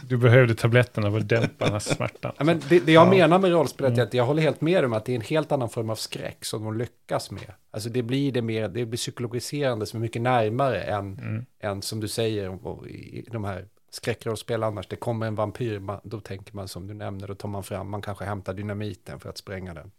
Du 0.08 0.18
behövde 0.18 0.56
tabletterna 0.56 1.12
för 1.12 1.18
att 1.18 1.30
dämpa 1.30 1.66
den 1.66 1.74
här 1.74 1.80
smärtan. 1.80 2.34
Ja, 2.38 2.44
men 2.44 2.62
det, 2.70 2.80
det 2.80 2.92
jag 2.92 3.08
ja. 3.08 3.10
menar 3.10 3.40
med 3.40 3.52
rollspelet 3.52 3.98
är 3.98 4.04
att 4.04 4.14
jag 4.14 4.26
håller 4.26 4.42
helt 4.42 4.62
med 4.62 4.86
om 4.86 4.94
att 4.94 5.06
det 5.06 5.12
är 5.12 5.16
en 5.16 5.22
helt 5.22 5.52
annan 5.52 5.70
form 5.70 5.90
av 5.90 5.96
skräck 5.96 6.46
som 6.46 6.64
de 6.64 6.78
lyckas 6.78 7.32
med. 7.32 7.54
Alltså 7.72 7.90
det 7.90 8.04
blir 8.04 8.32
det 8.32 8.42
mer, 8.42 8.68
det 8.68 8.86
blir 8.86 8.98
psykologiserande 8.98 9.86
som 9.86 9.98
är 9.98 10.02
mycket 10.02 10.22
närmare 10.22 10.82
än, 10.82 11.18
mm. 11.18 11.46
än 11.60 11.82
som 11.82 12.00
du 12.00 12.08
säger 12.08 12.60
i 12.88 13.26
de 13.32 13.44
här 13.44 13.68
skräckrollspel 13.90 14.64
annars. 14.64 14.88
Det 14.88 14.96
kommer 14.96 15.28
en 15.28 15.36
vampyr, 15.36 15.80
man, 15.80 16.00
då 16.04 16.20
tänker 16.20 16.56
man 16.56 16.68
som 16.68 16.88
du 16.88 16.94
nämner, 16.94 17.28
då 17.28 17.36
tar 17.36 17.50
man 17.50 17.64
fram, 17.64 17.90
man 17.90 18.02
kanske 18.02 18.26
hämtar 18.26 18.54
dynamiten 18.54 19.20
för 19.20 19.30
att 19.30 19.38
spränga 19.38 19.74
den. 19.74 19.92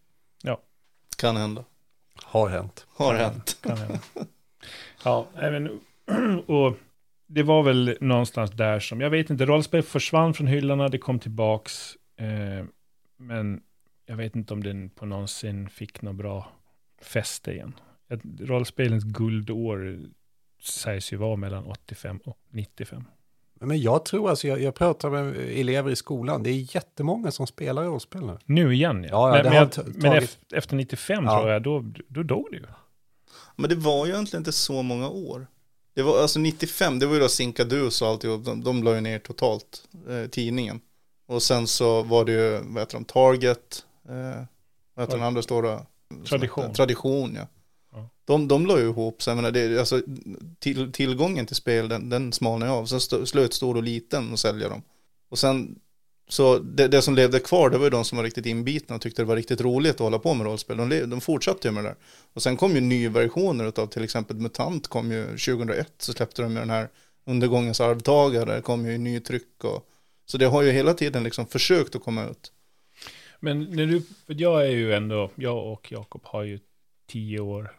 Ja. 0.42 0.60
Kan 1.16 1.36
hända. 1.36 1.64
Har 2.24 2.48
hänt. 2.48 2.86
Har 2.94 3.14
hänt. 3.14 3.56
Kan 3.62 3.76
hända. 3.76 3.98
Ja, 5.04 5.26
även, 5.34 5.80
och 6.46 6.76
det 7.34 7.42
var 7.42 7.62
väl 7.62 7.96
någonstans 8.00 8.50
där 8.50 8.80
som, 8.80 9.00
jag 9.00 9.10
vet 9.10 9.30
inte, 9.30 9.46
rollspel 9.46 9.82
försvann 9.82 10.34
från 10.34 10.46
hyllorna, 10.46 10.88
det 10.88 10.98
kom 10.98 11.18
tillbaks. 11.18 11.96
Eh, 12.16 12.66
men 13.16 13.60
jag 14.06 14.16
vet 14.16 14.36
inte 14.36 14.54
om 14.54 14.62
den 14.62 14.90
på 14.90 15.06
någonsin 15.06 15.68
fick 15.68 16.02
något 16.02 16.16
bra 16.16 16.52
fäste 17.02 17.52
igen. 17.52 17.74
Rollspelens 18.40 19.04
guldår 19.04 19.98
sägs 20.62 21.12
ju 21.12 21.16
vara 21.16 21.36
mellan 21.36 21.64
85 21.64 22.18
och 22.24 22.38
95. 22.50 23.04
Men 23.54 23.80
jag 23.80 24.04
tror, 24.04 24.30
alltså 24.30 24.48
jag, 24.48 24.60
jag 24.60 24.74
pratar 24.74 25.10
med 25.10 25.36
elever 25.36 25.90
i 25.90 25.96
skolan, 25.96 26.42
det 26.42 26.50
är 26.50 26.74
jättemånga 26.74 27.30
som 27.30 27.46
spelar 27.46 27.84
rollspel 27.84 28.26
nu. 28.26 28.38
Nu 28.44 28.74
igen 28.74 29.06
ja. 29.10 29.38
ja, 29.38 29.44
ja 29.44 29.50
men, 29.50 29.70
men, 29.86 30.12
men 30.12 30.22
efter 30.54 30.76
95 30.76 31.24
ja. 31.24 31.38
tror 31.38 31.50
jag, 31.50 31.62
då, 31.62 31.84
då 32.08 32.22
dog 32.22 32.46
det 32.50 32.56
ju. 32.56 32.66
Men 33.56 33.70
det 33.70 33.76
var 33.76 34.06
ju 34.06 34.12
egentligen 34.12 34.40
inte 34.40 34.52
så 34.52 34.82
många 34.82 35.08
år. 35.08 35.46
Det 35.94 36.02
var 36.02 36.22
alltså 36.22 36.38
95, 36.38 36.98
det 36.98 37.06
var 37.06 37.14
ju 37.14 37.20
då 37.20 37.28
Sinkadus 37.28 38.02
och 38.02 38.08
alltihop, 38.08 38.44
de, 38.44 38.64
de 38.64 38.82
la 38.82 38.94
ju 38.94 39.00
ner 39.00 39.18
totalt 39.18 39.88
eh, 40.08 40.30
tidningen. 40.30 40.80
Och 41.26 41.42
sen 41.42 41.66
så 41.66 42.02
var 42.02 42.24
det 42.24 42.32
ju, 42.32 42.60
vad 42.64 42.82
heter 42.82 42.94
de, 42.94 43.04
Target, 43.04 43.84
eh, 44.08 44.44
vad 44.94 45.06
heter 45.06 45.16
den 45.16 45.26
andra 45.26 45.42
stora? 45.42 45.86
Tradition. 46.28 46.72
Tradition, 46.72 47.34
ja. 47.34 47.46
ja. 47.92 48.08
De, 48.24 48.48
de 48.48 48.66
la 48.66 48.78
ju 48.78 48.84
ihop, 48.84 49.22
så 49.22 49.30
jag 49.30 49.36
menar, 49.36 49.50
det, 49.50 49.78
alltså, 49.78 50.02
till, 50.58 50.92
tillgången 50.92 51.46
till 51.46 51.56
spel, 51.56 51.88
den, 51.88 52.08
den 52.08 52.32
smalnade 52.32 52.72
av. 52.72 52.86
Sen 52.86 53.26
slöt 53.26 53.54
stor 53.54 53.76
och 53.76 53.82
liten 53.82 54.32
och 54.32 54.38
sälja 54.38 54.68
dem. 54.68 54.82
Och 55.28 55.38
sen 55.38 55.78
så 56.32 56.58
det, 56.58 56.88
det, 56.88 57.02
som 57.02 57.14
levde 57.14 57.40
kvar, 57.40 57.70
det 57.70 57.78
var 57.78 57.84
ju 57.84 57.90
de 57.90 58.04
som 58.04 58.16
var 58.16 58.24
riktigt 58.24 58.46
inbitna 58.46 58.94
och 58.94 59.00
tyckte 59.00 59.22
det 59.22 59.26
var 59.26 59.36
riktigt 59.36 59.60
roligt 59.60 59.94
att 59.94 60.00
hålla 60.00 60.18
på 60.18 60.34
med 60.34 60.46
rollspel. 60.46 60.76
De, 60.76 60.88
de 60.88 61.20
fortsatte 61.20 61.68
ju 61.68 61.72
med 61.72 61.84
det 61.84 61.88
där. 61.88 61.96
Och 62.32 62.42
sen 62.42 62.56
kom 62.56 62.74
ju 62.74 62.80
nyversioner 62.80 63.80
av 63.80 63.86
till 63.86 64.04
exempel 64.04 64.36
MUTANT 64.36 64.88
kom 64.88 65.12
ju 65.12 65.24
2001 65.24 65.92
så 65.98 66.12
släppte 66.12 66.42
de 66.42 66.52
ju 66.52 66.58
den 66.58 66.70
här 66.70 66.88
Undergångens 67.24 67.80
arvtagare, 67.80 68.60
kom 68.60 68.86
ju 68.86 68.92
i 68.92 68.98
nytryck 68.98 69.64
och 69.64 69.88
så 70.26 70.38
det 70.38 70.44
har 70.44 70.62
ju 70.62 70.70
hela 70.70 70.94
tiden 70.94 71.22
liksom 71.24 71.46
försökt 71.46 71.96
att 71.96 72.04
komma 72.04 72.24
ut. 72.24 72.52
Men 73.40 73.62
när 73.62 73.86
du, 73.86 74.02
för 74.26 74.34
jag 74.40 74.66
är 74.66 74.70
ju 74.70 74.94
ändå, 74.94 75.30
jag 75.34 75.72
och 75.72 75.92
Jakob 75.92 76.22
har 76.24 76.42
ju 76.42 76.58
tio 77.06 77.40
år 77.40 77.72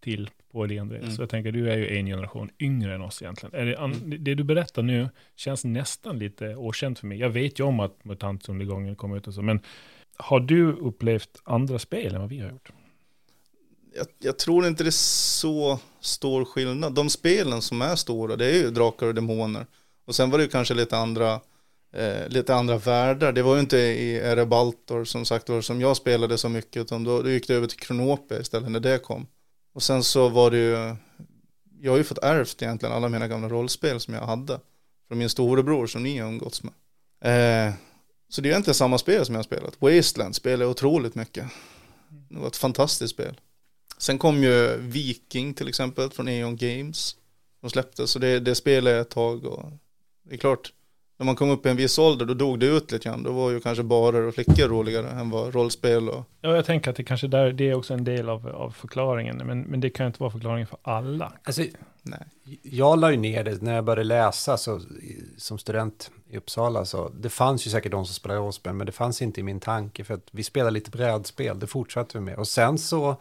till 0.00 0.30
på 0.56 0.66
det 0.66 0.78
Andreas. 0.78 1.02
Mm. 1.02 1.16
Så 1.16 1.22
jag 1.22 1.30
tänker, 1.30 1.52
du 1.52 1.70
är 1.70 1.76
ju 1.76 1.98
en 1.98 2.06
generation 2.06 2.50
yngre 2.60 2.94
än 2.94 3.02
oss 3.02 3.22
egentligen. 3.22 3.66
Det, 3.66 3.74
mm. 3.74 4.24
det 4.24 4.34
du 4.34 4.44
berättar 4.44 4.82
nu 4.82 5.08
känns 5.36 5.64
nästan 5.64 6.18
lite 6.18 6.56
okänt 6.56 6.98
för 6.98 7.06
mig. 7.06 7.18
Jag 7.18 7.30
vet 7.30 7.60
ju 7.60 7.64
om 7.64 7.80
att 7.80 8.04
MUTANT-undergången 8.04 8.96
kom 8.96 9.14
ut 9.14 9.26
och 9.26 9.34
så, 9.34 9.42
men 9.42 9.60
har 10.16 10.40
du 10.40 10.72
upplevt 10.72 11.30
andra 11.44 11.78
spel 11.78 12.14
än 12.14 12.20
vad 12.20 12.30
vi 12.30 12.38
har 12.38 12.50
gjort? 12.50 12.70
Jag, 13.94 14.06
jag, 14.18 14.38
tror 14.38 14.66
inte 14.66 14.84
det 14.84 14.88
är 14.88 14.90
så 15.40 15.78
stor 16.00 16.44
skillnad. 16.44 16.94
De 16.94 17.10
spelen 17.10 17.62
som 17.62 17.82
är 17.82 17.96
stora, 17.96 18.36
det 18.36 18.46
är 18.46 18.54
ju 18.54 18.70
Drakar 18.70 19.06
och 19.06 19.14
Demoner. 19.14 19.66
Och 20.06 20.14
sen 20.14 20.30
var 20.30 20.38
det 20.38 20.44
ju 20.44 20.50
kanske 20.50 20.74
lite 20.74 20.96
andra, 20.96 21.40
eh, 21.92 22.28
lite 22.28 22.54
andra 22.54 22.78
världar. 22.78 23.32
Det 23.32 23.42
var 23.42 23.54
ju 23.54 23.60
inte 23.60 23.78
i 23.78 24.16
Erebaltor 24.16 25.04
som 25.04 25.24
sagt 25.24 25.48
var 25.48 25.60
som 25.60 25.80
jag 25.80 25.96
spelade 25.96 26.38
så 26.38 26.48
mycket, 26.48 26.82
utan 26.82 27.04
då, 27.04 27.22
då 27.22 27.30
gick 27.30 27.48
det 27.48 27.54
över 27.54 27.66
till 27.66 27.78
Kronope 27.78 28.38
istället 28.40 28.70
när 28.70 28.80
det 28.80 28.98
kom. 28.98 29.26
Och 29.76 29.82
sen 29.82 30.04
så 30.04 30.28
var 30.28 30.50
det 30.50 30.56
ju, 30.56 30.96
jag 31.80 31.92
har 31.92 31.98
ju 31.98 32.04
fått 32.04 32.18
ärvt 32.18 32.62
egentligen 32.62 32.94
alla 32.94 33.08
mina 33.08 33.28
gamla 33.28 33.48
rollspel 33.48 34.00
som 34.00 34.14
jag 34.14 34.20
hade. 34.20 34.60
Från 35.08 35.18
min 35.18 35.28
storebror 35.28 35.86
som 35.86 36.02
ni 36.02 36.18
har 36.18 36.28
umgåtts 36.28 36.62
med. 36.62 36.72
Eh, 37.20 37.74
så 38.28 38.40
det 38.40 38.48
är 38.48 38.50
egentligen 38.50 38.74
samma 38.74 38.98
spel 38.98 39.26
som 39.26 39.34
jag 39.34 39.38
har 39.38 39.44
spelat. 39.44 39.76
Wasteland 39.78 40.34
spelade 40.34 40.64
jag 40.64 40.70
otroligt 40.70 41.14
mycket. 41.14 41.46
Det 42.28 42.38
var 42.38 42.46
ett 42.46 42.56
fantastiskt 42.56 43.14
spel. 43.14 43.40
Sen 43.98 44.18
kom 44.18 44.42
ju 44.42 44.76
Viking 44.76 45.54
till 45.54 45.68
exempel 45.68 46.10
från 46.10 46.28
Eon 46.28 46.56
Games. 46.56 47.16
De 47.60 47.70
släppte, 47.70 48.06
så 48.06 48.18
det, 48.18 48.40
det 48.40 48.54
spelade 48.54 48.96
jag 48.96 49.00
ett 49.00 49.10
tag 49.10 49.44
och 49.44 49.72
det 50.22 50.34
är 50.34 50.38
klart, 50.38 50.72
när 51.16 51.26
man 51.26 51.36
kom 51.36 51.50
upp 51.50 51.66
i 51.66 51.68
en 51.68 51.76
viss 51.76 51.98
ålder 51.98 52.26
då 52.26 52.34
dog 52.34 52.58
det 52.58 52.66
ut 52.66 52.92
lite 52.92 53.08
grann. 53.08 53.22
Då 53.22 53.32
var 53.32 53.50
ju 53.50 53.60
kanske 53.60 53.82
barer 53.82 54.22
och 54.22 54.34
flickor 54.34 54.68
roligare 54.68 55.08
än 55.08 55.30
vad 55.30 55.54
rollspel 55.54 56.08
och... 56.08 56.24
Ja, 56.40 56.56
jag 56.56 56.64
tänker 56.64 56.90
att 56.90 56.96
det 56.96 57.04
kanske 57.04 57.26
där, 57.26 57.52
det 57.52 57.70
är 57.70 57.74
också 57.74 57.94
en 57.94 58.04
del 58.04 58.28
av, 58.28 58.48
av 58.48 58.70
förklaringen. 58.70 59.36
Men, 59.36 59.60
men 59.60 59.80
det 59.80 59.90
kan 59.90 60.06
inte 60.06 60.20
vara 60.20 60.30
förklaringen 60.30 60.66
för 60.66 60.78
alla. 60.82 61.32
Alltså, 61.44 61.62
nej. 62.02 62.20
Jag 62.62 62.98
la 62.98 63.10
ju 63.10 63.16
ner 63.16 63.44
det 63.44 63.62
när 63.62 63.74
jag 63.74 63.84
började 63.84 64.04
läsa 64.04 64.56
så, 64.56 64.80
som 65.36 65.58
student 65.58 66.10
i 66.30 66.36
Uppsala. 66.36 66.84
Så 66.84 67.08
det 67.08 67.28
fanns 67.28 67.66
ju 67.66 67.70
säkert 67.70 67.92
de 67.92 68.04
som 68.04 68.14
spelade 68.14 68.40
rollspel, 68.40 68.74
men 68.74 68.86
det 68.86 68.92
fanns 68.92 69.22
inte 69.22 69.40
i 69.40 69.42
min 69.42 69.60
tanke. 69.60 70.04
För 70.04 70.14
att 70.14 70.28
vi 70.30 70.42
spelade 70.42 70.70
lite 70.70 70.90
brädspel, 70.90 71.58
det 71.58 71.66
fortsatte 71.66 72.18
vi 72.18 72.24
med. 72.24 72.38
Och 72.38 72.48
sen 72.48 72.78
så, 72.78 73.16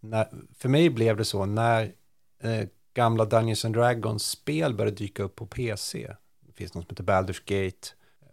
när, 0.00 0.28
för 0.58 0.68
mig 0.68 0.90
blev 0.90 1.16
det 1.16 1.24
så, 1.24 1.46
när 1.46 1.92
eh, 2.42 2.68
gamla 2.94 3.24
Dungeons 3.24 3.64
and 3.64 3.74
Dragons-spel 3.74 4.74
började 4.74 4.96
dyka 4.96 5.22
upp 5.22 5.36
på 5.36 5.46
PC. 5.46 6.08
Det 6.58 6.62
finns 6.62 6.74
något 6.74 6.84
som 6.84 6.90
heter 6.90 7.04
Baldur's 7.04 7.42
Gate, 7.44 7.88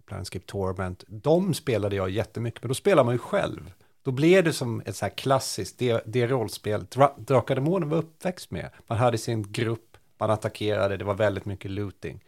Planescape 0.06 0.46
Torment. 0.46 1.04
De 1.08 1.54
spelade 1.54 1.96
jag 1.96 2.10
jättemycket, 2.10 2.64
men 2.64 2.68
då 2.68 2.74
spelar 2.74 3.04
man 3.04 3.14
ju 3.14 3.18
själv. 3.18 3.74
Då 4.04 4.12
blev 4.12 4.44
det 4.44 4.54
som 4.54 4.82
ett 4.86 4.96
så 4.96 5.06
här 5.06 5.10
klassiskt, 5.10 5.80
det, 5.80 6.04
det 6.06 6.28
rollspel 6.28 6.86
Dra 6.86 7.16
Drakar 7.18 7.60
och 7.60 7.90
var 7.90 7.98
uppväxt 7.98 8.52
med. 8.52 8.70
Man 8.88 8.98
hade 8.98 9.18
sin 9.18 9.52
grupp, 9.52 9.98
man 10.18 10.30
attackerade, 10.32 10.98
det 10.98 11.06
var 11.06 11.14
väldigt 11.14 11.46
mycket 11.46 11.72
looting. 11.72 12.24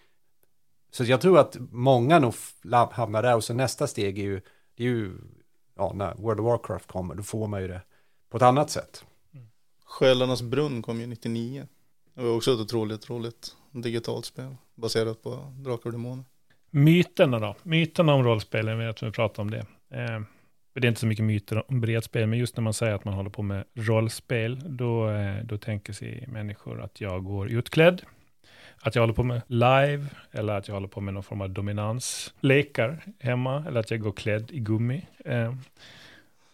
Så 0.92 1.04
jag 1.04 1.22
tror 1.22 1.40
att 1.40 1.58
många 1.72 2.20
nog 2.20 2.34
hamnar 2.92 3.24
där 3.24 3.36
och 3.36 3.44
så 3.44 3.54
nästa 3.54 3.88
steg 3.88 4.20
är 4.20 4.24
ju, 4.24 4.42
det 4.76 4.84
är 4.84 4.88
ju, 4.88 5.12
ja, 5.76 5.92
när 5.96 6.16
World 6.16 6.40
of 6.40 6.46
Warcraft 6.46 6.88
kommer, 6.88 7.16
då 7.16 7.24
får 7.24 7.48
man 7.48 7.62
ju 7.62 7.68
det 7.68 7.82
på 8.30 8.38
ett 8.38 8.44
annat 8.44 8.70
sätt. 8.70 9.06
Mm. 9.34 9.48
Själarnas 9.86 10.42
brunn 10.42 10.82
kom 10.82 11.00
ju 11.02 11.08
99. 11.08 11.68
Det 12.14 12.24
var 12.24 12.36
också 12.36 12.54
ett 12.54 12.60
otroligt 12.60 13.10
roligt 13.10 13.56
digitalt 13.82 14.26
spel 14.26 14.56
baserat 14.76 15.24
på 15.24 15.54
Drakar 15.58 15.86
och 15.86 15.92
Demoner. 15.92 16.26
Myterna 16.70 17.40
då? 17.40 17.56
Myterna 17.64 18.14
om 18.14 18.24
rollspel, 18.24 18.68
jag 18.68 18.78
vet 18.78 18.90
att 18.90 19.04
vi 19.04 19.12
pratar 19.12 19.44
om 19.44 19.52
det. 19.52 19.66
Eh, 19.90 20.22
det 20.74 20.88
är 20.88 20.90
inte 20.90 21.00
så 21.00 21.08
mycket 21.08 21.26
myter 21.26 21.72
om 21.72 21.82
bredspel, 21.82 22.28
men 22.28 22.40
just 22.40 22.58
när 22.58 22.62
man 22.62 22.74
säger 22.74 22.94
att 22.94 23.06
man 23.06 23.14
håller 23.14 23.30
på 23.30 23.42
med 23.42 23.64
rollspel, 23.74 24.78
då, 24.78 25.10
eh, 25.10 25.44
då 25.44 25.58
tänker 25.58 25.94
sig 25.94 26.26
människor 26.28 26.82
att 26.82 27.02
jag 27.02 27.24
går 27.24 27.50
utklädd, 27.50 28.02
att 28.82 28.96
jag 28.96 29.02
håller 29.02 29.14
på 29.14 29.24
med 29.24 29.42
live, 29.48 30.06
eller 30.32 30.54
att 30.54 30.68
jag 30.68 30.76
håller 30.76 30.88
på 30.88 31.02
med 31.02 31.14
någon 31.14 31.24
form 31.24 31.42
av 31.42 31.50
dominanslekar 31.50 33.04
hemma, 33.20 33.64
eller 33.68 33.80
att 33.80 33.92
jag 33.92 34.00
går 34.00 34.12
klädd 34.12 34.52
i 34.52 34.60
gummi. 34.60 35.08
Eh, 35.26 35.54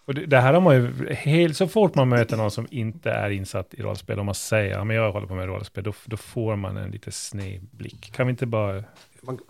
och 0.05 0.13
det, 0.13 0.25
det, 0.25 0.39
här 0.39 0.53
har 0.53 0.61
man 0.61 0.75
ju, 0.75 1.13
helt 1.13 1.57
så 1.57 1.67
fort 1.67 1.95
man 1.95 2.09
möter 2.09 2.37
någon 2.37 2.51
som 2.51 2.67
inte 2.71 3.11
är 3.11 3.29
insatt 3.29 3.73
i 3.73 3.81
rollspel, 3.81 4.19
om 4.19 4.25
man 4.25 4.35
säger 4.35 4.77
att 4.77 4.95
jag 4.95 5.11
håller 5.11 5.27
på 5.27 5.35
med 5.35 5.45
rollspel, 5.45 5.83
då, 5.83 5.93
då 6.05 6.17
får 6.17 6.55
man 6.55 6.77
en 6.77 6.91
lite 6.91 7.11
sned 7.11 7.61
blick. 7.71 8.11
Kan 8.11 8.27
vi 8.27 8.31
inte 8.31 8.45
bara 8.45 8.83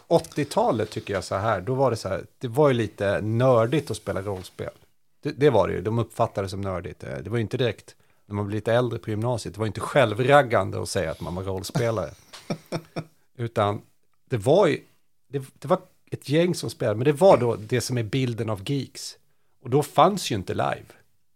80-talet 0.08 0.92
tycker 0.92 1.14
jag 1.14 1.24
så 1.24 1.36
här, 1.36 1.62
då 1.62 1.74
var 1.74 1.92
det 1.92 1.98
så 1.98 2.10
här, 2.10 2.26
det 2.38 2.48
var 2.48 2.68
ju 2.68 2.74
lite 2.74 3.22
nördigt 3.22 3.92
att 3.92 3.98
spela 3.98 4.22
rollspel. 4.22 4.70
Det, 5.24 5.32
det 5.32 5.50
var 5.50 5.68
det 5.68 5.74
ju, 5.74 5.82
de 5.82 6.00
uppfattade 6.00 6.46
det 6.46 6.50
som 6.50 6.62
nördigt. 6.62 7.00
Det 7.00 7.28
var 7.28 7.38
ju 7.38 7.42
inte 7.42 7.58
direkt, 7.58 7.96
när 8.26 8.36
man 8.36 8.46
blev 8.46 8.56
lite 8.56 8.74
äldre 8.74 9.00
på 9.00 9.10
gymnasiet, 9.10 9.56
det 9.56 9.60
var 9.60 9.68
inte 9.68 9.80
självraggande 9.80 10.82
att 10.82 10.90
säga 10.90 11.12
att 11.12 11.22
man 11.22 11.36
var 11.36 11.44
rollspelare. 11.44 12.10
Utan 13.38 13.82
det 14.30 14.38
var 14.38 14.68
ju, 14.68 14.80
det, 15.28 15.44
det, 15.60 15.68
var 15.68 15.80
ett 16.12 16.30
gäng 16.30 16.56
som 16.56 16.70
spelade, 16.70 16.98
men 16.98 17.06
det 17.06 17.12
var 17.12 17.38
då 17.38 17.56
det 17.56 17.82
som 17.82 17.98
är 17.98 18.04
bilden 18.04 18.50
av 18.50 18.70
geeks. 18.70 19.18
Och 19.64 19.70
då 19.70 19.84
fanns 19.84 20.32
ju 20.32 20.36
inte 20.36 20.54
live. 20.54 20.86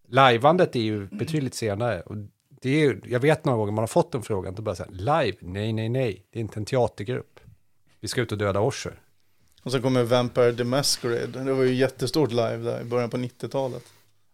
Liveandet 0.08 0.76
är 0.76 0.80
ju 0.80 1.08
betydligt 1.08 1.54
senare. 1.54 2.02
Och 2.02 2.16
det 2.62 2.70
är 2.70 2.80
ju, 2.80 3.02
jag 3.06 3.20
vet 3.20 3.46
några 3.46 3.58
gånger 3.58 3.72
man 3.72 3.82
har 3.82 3.88
fått 3.88 4.12
den 4.12 4.22
frågan, 4.22 4.56
då 4.56 4.62
bara 4.62 4.76
så 4.76 4.84
här, 4.84 4.92
live, 4.92 5.38
nej, 5.40 5.74
nej, 5.74 5.90
nej, 5.90 6.26
det 6.32 6.40
är 6.40 6.42
inte 6.42 6.60
en 6.60 6.66
teatergrupp. 6.66 7.40
Vi 8.00 8.08
ska 8.08 8.22
ut 8.22 8.32
och 8.32 8.38
döda 8.38 8.60
Osher. 8.60 9.00
Och 9.64 9.72
sen 9.72 9.82
kommer 9.82 10.04
Vampire 10.04 10.54
the 10.54 10.64
Masquerade. 10.64 11.44
Det 11.44 11.54
var 11.54 11.64
ju 11.64 11.74
jättestort 11.74 12.32
live 12.32 12.58
där 12.58 12.82
i 12.82 12.84
början 12.84 13.10
på 13.10 13.18
90-talet. 13.18 13.84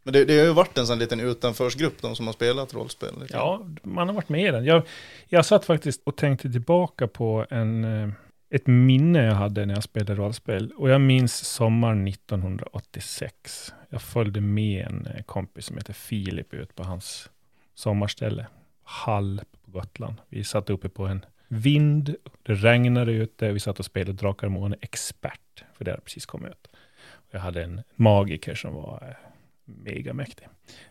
Men 0.04 0.14
det, 0.14 0.26
det, 0.26 0.38
har 0.38 0.46
ju 0.46 0.54
varit 0.54 0.78
en 0.78 0.88
sån 0.88 1.00
liten 1.00 1.20
utanförsgrupp, 1.20 2.02
de 2.02 2.16
som 2.16 2.26
har 2.26 2.34
spelat 2.34 2.74
rollspel. 2.74 3.10
Liksom. 3.20 3.40
Ja, 3.40 3.66
man 3.84 4.08
har 4.08 4.16
varit 4.16 4.30
med 4.30 4.48
i 4.48 4.52
den. 4.52 4.66
Jag, 4.66 4.84
jag 5.28 5.46
satt 5.46 5.66
faktiskt 5.66 6.02
och 6.04 6.16
tänkte 6.16 6.52
tillbaka 6.52 7.08
på 7.08 7.46
en, 7.50 7.84
eh, 7.84 8.10
ett 8.50 8.68
minne 8.68 9.26
jag 9.26 9.36
hade 9.36 9.66
när 9.66 9.74
jag 9.74 9.84
spelade 9.84 10.16
rollspel. 10.16 10.72
Och 10.78 10.90
jag 10.90 11.02
minns 11.02 11.46
sommaren 11.46 12.08
1986. 12.08 13.74
Jag 13.94 14.02
följde 14.02 14.42
med 14.42 14.88
en 14.88 15.06
eh, 15.06 15.24
kompis 15.24 15.66
som 15.66 15.78
heter 15.78 15.94
Filip 15.94 16.54
ut 16.54 16.76
på 16.76 16.84
hans 16.84 17.30
sommarställe. 17.74 18.48
Hall 18.84 19.42
på 19.66 19.72
Gotland. 19.72 20.16
Vi 20.30 20.44
satt 20.44 20.70
uppe 20.70 20.90
på 20.90 21.06
en 21.06 21.26
vind, 21.48 22.16
det 22.44 22.54
regnade 22.54 23.12
ute, 23.12 23.52
vi 23.52 23.60
satt 23.60 23.80
och 23.80 23.86
spelade 23.86 24.14
Drakar 24.14 24.48
och 24.48 24.54
Måne 24.54 24.76
expert, 24.82 25.64
för 25.74 25.86
det 25.86 25.92
hade 25.92 26.02
precis 26.02 26.26
kommit 26.26 26.52
ut. 26.52 26.68
Jag 27.32 27.40
hade 27.40 27.64
en 27.64 27.82
magiker 27.96 28.56
som 28.56 28.74
var 28.74 29.04
eh, 29.08 29.30
megamäktig. 29.66 30.48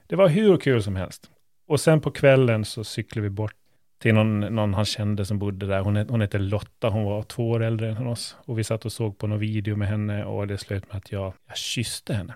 Det 0.07 0.17
var 0.17 0.29
hur 0.29 0.57
kul 0.57 0.83
som 0.83 0.97
helst. 0.97 1.31
Och 1.67 1.81
sen 1.81 2.01
på 2.01 2.11
kvällen 2.11 2.65
så 2.65 2.85
cyklade 2.85 3.23
vi 3.23 3.31
bort 3.31 3.57
till 3.99 4.15
någon, 4.15 4.41
någon 4.41 4.75
han 4.75 4.85
kände 4.85 5.25
som 5.25 5.39
bodde 5.39 5.67
där. 5.67 5.81
Hon, 5.81 5.97
hon 5.97 6.21
hette 6.21 6.39
Lotta, 6.39 6.89
hon 6.89 7.05
var 7.05 7.23
två 7.23 7.51
år 7.51 7.63
äldre 7.63 7.91
än 7.91 8.07
oss. 8.07 8.37
Och 8.45 8.59
vi 8.59 8.65
satt 8.65 8.85
och 8.85 8.93
såg 8.93 9.19
på 9.19 9.27
någon 9.27 9.39
video 9.39 9.77
med 9.77 9.89
henne 9.89 10.25
och 10.25 10.47
det 10.47 10.59
slöt 10.59 10.89
med 10.89 10.97
att 10.97 11.13
jag, 11.13 11.33
jag 11.47 11.57
kysste 11.57 12.15
henne. 12.15 12.35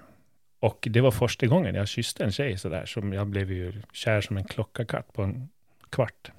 Och 0.67 0.89
det 0.91 1.01
var 1.01 1.11
första 1.11 1.47
gången 1.47 1.75
jag 1.75 1.89
kysste 1.89 2.25
en 2.25 2.33
tjej 2.33 2.59
sådär, 2.59 2.87
som 2.87 3.13
jag 3.13 3.27
blev 3.27 3.53
ju 3.53 3.73
kär 3.93 4.21
som 4.21 4.37
en 4.37 4.45
klockakatt 4.45 5.13
på 5.13 5.23
en 5.23 5.49
kvart. 5.91 6.31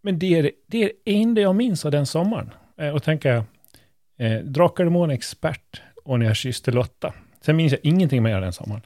Men 0.00 0.18
det 0.18 0.38
är 0.38 0.50
det, 0.66 0.84
är 0.84 0.92
enda 1.04 1.40
jag 1.40 1.54
minns 1.54 1.84
av 1.84 1.90
den 1.90 2.06
sommaren. 2.06 2.50
Eh, 2.76 2.88
och 2.88 3.02
tänka, 3.02 3.44
eh, 4.18 4.38
Drakar 4.38 4.96
och 4.96 5.12
expert 5.12 5.82
och 6.04 6.18
när 6.18 6.26
jag 6.26 6.36
kysste 6.36 6.70
Lotta. 6.70 7.14
Sen 7.40 7.56
minns 7.56 7.72
jag 7.72 7.80
ingenting 7.82 8.22
mer 8.22 8.34
av 8.34 8.42
den 8.42 8.52
sommaren. 8.52 8.82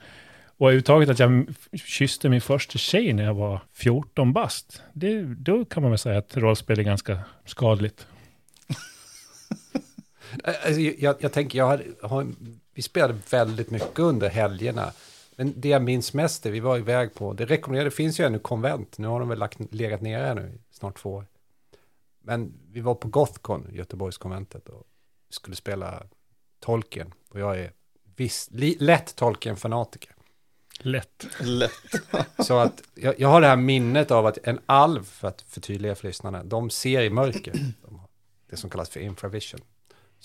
Och 0.58 0.66
överhuvudtaget 0.66 1.08
att 1.08 1.18
jag 1.18 1.46
kysste 1.84 2.28
min 2.28 2.40
första 2.40 2.78
tjej 2.78 3.12
när 3.12 3.24
jag 3.24 3.34
var 3.34 3.60
14 3.72 4.32
bast. 4.32 4.82
Det, 4.92 5.22
då 5.22 5.64
kan 5.64 5.82
man 5.82 5.92
väl 5.92 5.98
säga 5.98 6.18
att 6.18 6.36
rollspel 6.36 6.78
är 6.78 6.82
ganska 6.82 7.20
skadligt 7.44 8.06
alltså, 10.44 10.80
jag, 10.80 11.16
jag, 11.18 11.32
tänker, 11.32 11.58
jag 11.58 11.66
har, 11.66 11.84
har, 12.02 12.26
vi 12.74 12.82
spelade 12.82 13.18
väldigt 13.30 13.70
mycket 13.70 13.98
under 13.98 14.28
helgerna. 14.28 14.92
Men 15.36 15.52
det 15.56 15.68
jag 15.68 15.82
minns 15.82 16.14
mest 16.14 16.46
är, 16.46 16.50
vi 16.50 16.60
var 16.60 16.78
iväg 16.78 17.14
på, 17.14 17.32
det 17.32 17.44
rekommenderade, 17.44 17.90
det 17.90 17.96
finns 17.96 18.20
ju 18.20 18.24
ännu 18.24 18.38
konvent, 18.38 18.98
nu 18.98 19.08
har 19.08 19.20
de 19.20 19.28
väl 19.28 19.38
lagt, 19.38 19.74
legat 19.74 20.00
nere 20.00 20.34
nu 20.34 20.58
snart 20.70 20.98
två 20.98 21.10
år. 21.10 21.26
Men 22.20 22.52
vi 22.72 22.80
var 22.80 22.94
på 22.94 23.08
Gothcon, 23.08 23.68
Göteborgskonventet, 23.72 24.68
och 24.68 24.84
skulle 25.30 25.56
spela 25.56 26.02
Tolkien. 26.60 27.14
Och 27.28 27.40
jag 27.40 27.58
är 27.58 27.72
viss, 28.16 28.48
li, 28.50 28.76
lätt 28.80 29.16
Tolkien-fanatiker. 29.16 30.14
Lätt. 30.80 31.26
Lätt. 31.40 31.72
Så 32.38 32.58
att 32.58 32.82
jag, 32.94 33.20
jag, 33.20 33.28
har 33.28 33.40
det 33.40 33.46
här 33.46 33.56
minnet 33.56 34.10
av 34.10 34.26
att 34.26 34.38
en 34.42 34.60
alv, 34.66 35.04
för 35.04 35.28
att 35.28 35.42
förtydliga 35.42 35.94
för 35.94 36.06
lyssnarna, 36.06 36.44
de 36.44 36.70
ser 36.70 37.02
i 37.02 37.10
mörker. 37.10 37.52
De 37.82 38.00
det 38.50 38.56
som 38.56 38.70
kallas 38.70 38.88
för 38.88 39.00
infravision. 39.00 39.60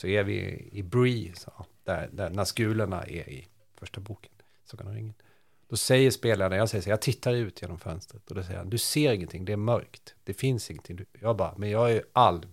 Så 0.02 0.08
är 0.08 0.24
vi 0.24 0.70
i 0.72 0.84
Bree, 0.84 1.32
så, 1.36 1.66
där, 1.84 2.10
där 2.12 2.30
Nazgulerna 2.30 3.04
är 3.04 3.30
i 3.30 3.48
första 3.76 4.02
boken. 4.02 4.32
Sagan 4.66 4.88
om 4.88 4.94
ringen. 4.94 5.14
Då 5.68 5.76
säger 5.76 6.12
spelaren, 6.12 6.58
jag 6.58 6.70
säger 6.70 6.82
så 6.82 6.90
jag 6.90 7.02
tittar 7.02 7.34
ut 7.34 7.62
genom 7.62 7.80
fönstret 7.80 8.30
och 8.30 8.36
då 8.36 8.44
säger 8.44 8.58
han, 8.58 8.70
du 8.70 8.78
ser 8.78 9.14
ingenting, 9.14 9.46
det 9.46 9.54
är 9.54 9.58
mörkt, 9.58 10.16
det 10.24 10.34
finns 10.34 10.72
ingenting. 10.72 11.00
Jag 11.20 11.38
bara, 11.38 11.54
men 11.58 11.70
jag 11.70 11.92
är 11.92 12.04
all, 12.14 12.46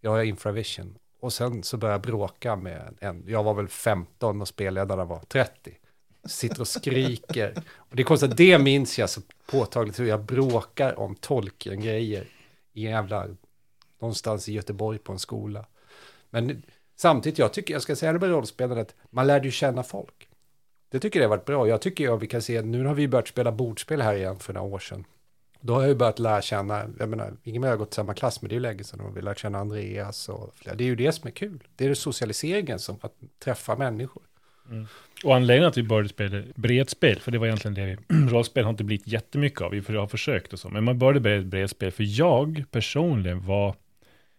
jag 0.00 0.10
har 0.10 0.22
infravision. 0.22 0.98
Och 1.20 1.32
sen 1.32 1.62
så 1.62 1.76
börjar 1.76 1.94
jag 1.94 2.02
bråka 2.02 2.56
med 2.56 2.96
en, 3.00 3.24
jag 3.26 3.42
var 3.42 3.54
väl 3.54 3.68
15 3.68 4.40
och 4.40 4.48
spelledarna 4.48 5.04
var 5.04 5.20
30. 5.20 5.78
Sitter 6.24 6.60
och 6.60 6.68
skriker. 6.68 7.54
Och 7.74 7.96
det 7.96 8.02
är 8.02 8.06
konstigt, 8.06 8.36
det 8.36 8.58
minns 8.58 8.98
jag 8.98 9.10
så 9.10 9.20
påtagligt 9.46 10.00
hur 10.00 10.06
jag 10.06 10.24
bråkar 10.24 10.98
om 10.98 11.14
tolken-grejer 11.14 12.28
i 12.72 12.82
jävla, 12.82 13.28
någonstans 13.98 14.48
i 14.48 14.52
Göteborg 14.52 14.98
på 14.98 15.12
en 15.12 15.18
skola. 15.18 15.66
Men 16.30 16.62
samtidigt, 16.96 17.38
jag 17.38 17.52
tycker, 17.52 17.74
jag 17.74 17.82
ska 17.82 17.96
säga 17.96 18.12
det 18.12 18.18
med 18.18 18.30
rollspelandet, 18.30 18.94
man 19.10 19.26
lärde 19.26 19.44
ju 19.44 19.50
känna 19.50 19.82
folk. 19.82 20.28
Det 20.90 20.98
tycker 21.00 21.20
jag 21.20 21.28
har 21.28 21.36
varit 21.36 21.44
bra. 21.44 21.68
Jag 21.68 21.80
tycker 21.80 22.14
att 22.14 22.22
vi 22.22 22.26
kan 22.26 22.42
se, 22.42 22.62
nu 22.62 22.84
har 22.84 22.94
vi 22.94 23.08
börjat 23.08 23.28
spela 23.28 23.52
bordspel 23.52 24.02
här 24.02 24.14
igen 24.14 24.38
för 24.38 24.52
några 24.52 24.74
år 24.74 24.78
sedan. 24.78 25.04
Då 25.60 25.74
har 25.74 25.80
jag 25.80 25.88
ju 25.88 25.94
börjat 25.94 26.18
lära 26.18 26.42
känna, 26.42 26.84
jag 26.98 27.08
menar, 27.08 27.32
ingen 27.42 27.62
har 27.62 27.76
gått 27.76 27.94
samma 27.94 28.14
klass, 28.14 28.42
men 28.42 28.48
det 28.48 28.52
är 28.52 28.56
ju 28.56 28.60
länge 28.60 28.84
sedan, 28.84 29.00
och 29.00 29.16
vi 29.16 29.22
lärt 29.22 29.38
känna 29.38 29.58
Andreas 29.58 30.28
och 30.28 30.54
flera. 30.54 30.74
Det 30.74 30.84
är 30.84 30.86
ju 30.86 30.96
det 30.96 31.12
som 31.12 31.26
är 31.26 31.30
kul. 31.30 31.62
Det 31.76 31.84
är 31.84 31.88
det 31.88 31.94
socialiseringen 31.94 32.78
som 32.78 32.96
att 33.00 33.14
träffa 33.44 33.76
människor. 33.76 34.22
Mm. 34.70 34.86
Och 35.24 35.36
anledningen 35.36 35.68
att 35.68 35.76
vi 35.76 35.82
började 35.82 36.08
spela 36.08 36.42
bredspel, 36.54 37.20
för 37.20 37.30
det 37.30 37.38
var 37.38 37.46
egentligen 37.46 37.74
det 37.74 37.84
vi, 38.08 38.26
rollspel 38.30 38.64
har 38.64 38.70
inte 38.70 38.84
blivit 38.84 39.06
jättemycket 39.06 39.60
av, 39.60 39.70
vi 39.70 39.96
har 39.96 40.06
försökt 40.06 40.52
och 40.52 40.58
så, 40.58 40.68
men 40.68 40.84
man 40.84 40.98
började 40.98 41.20
med 41.20 41.46
bredspel, 41.46 41.92
för 41.92 42.04
jag 42.18 42.64
personligen 42.70 43.46
var, 43.46 43.74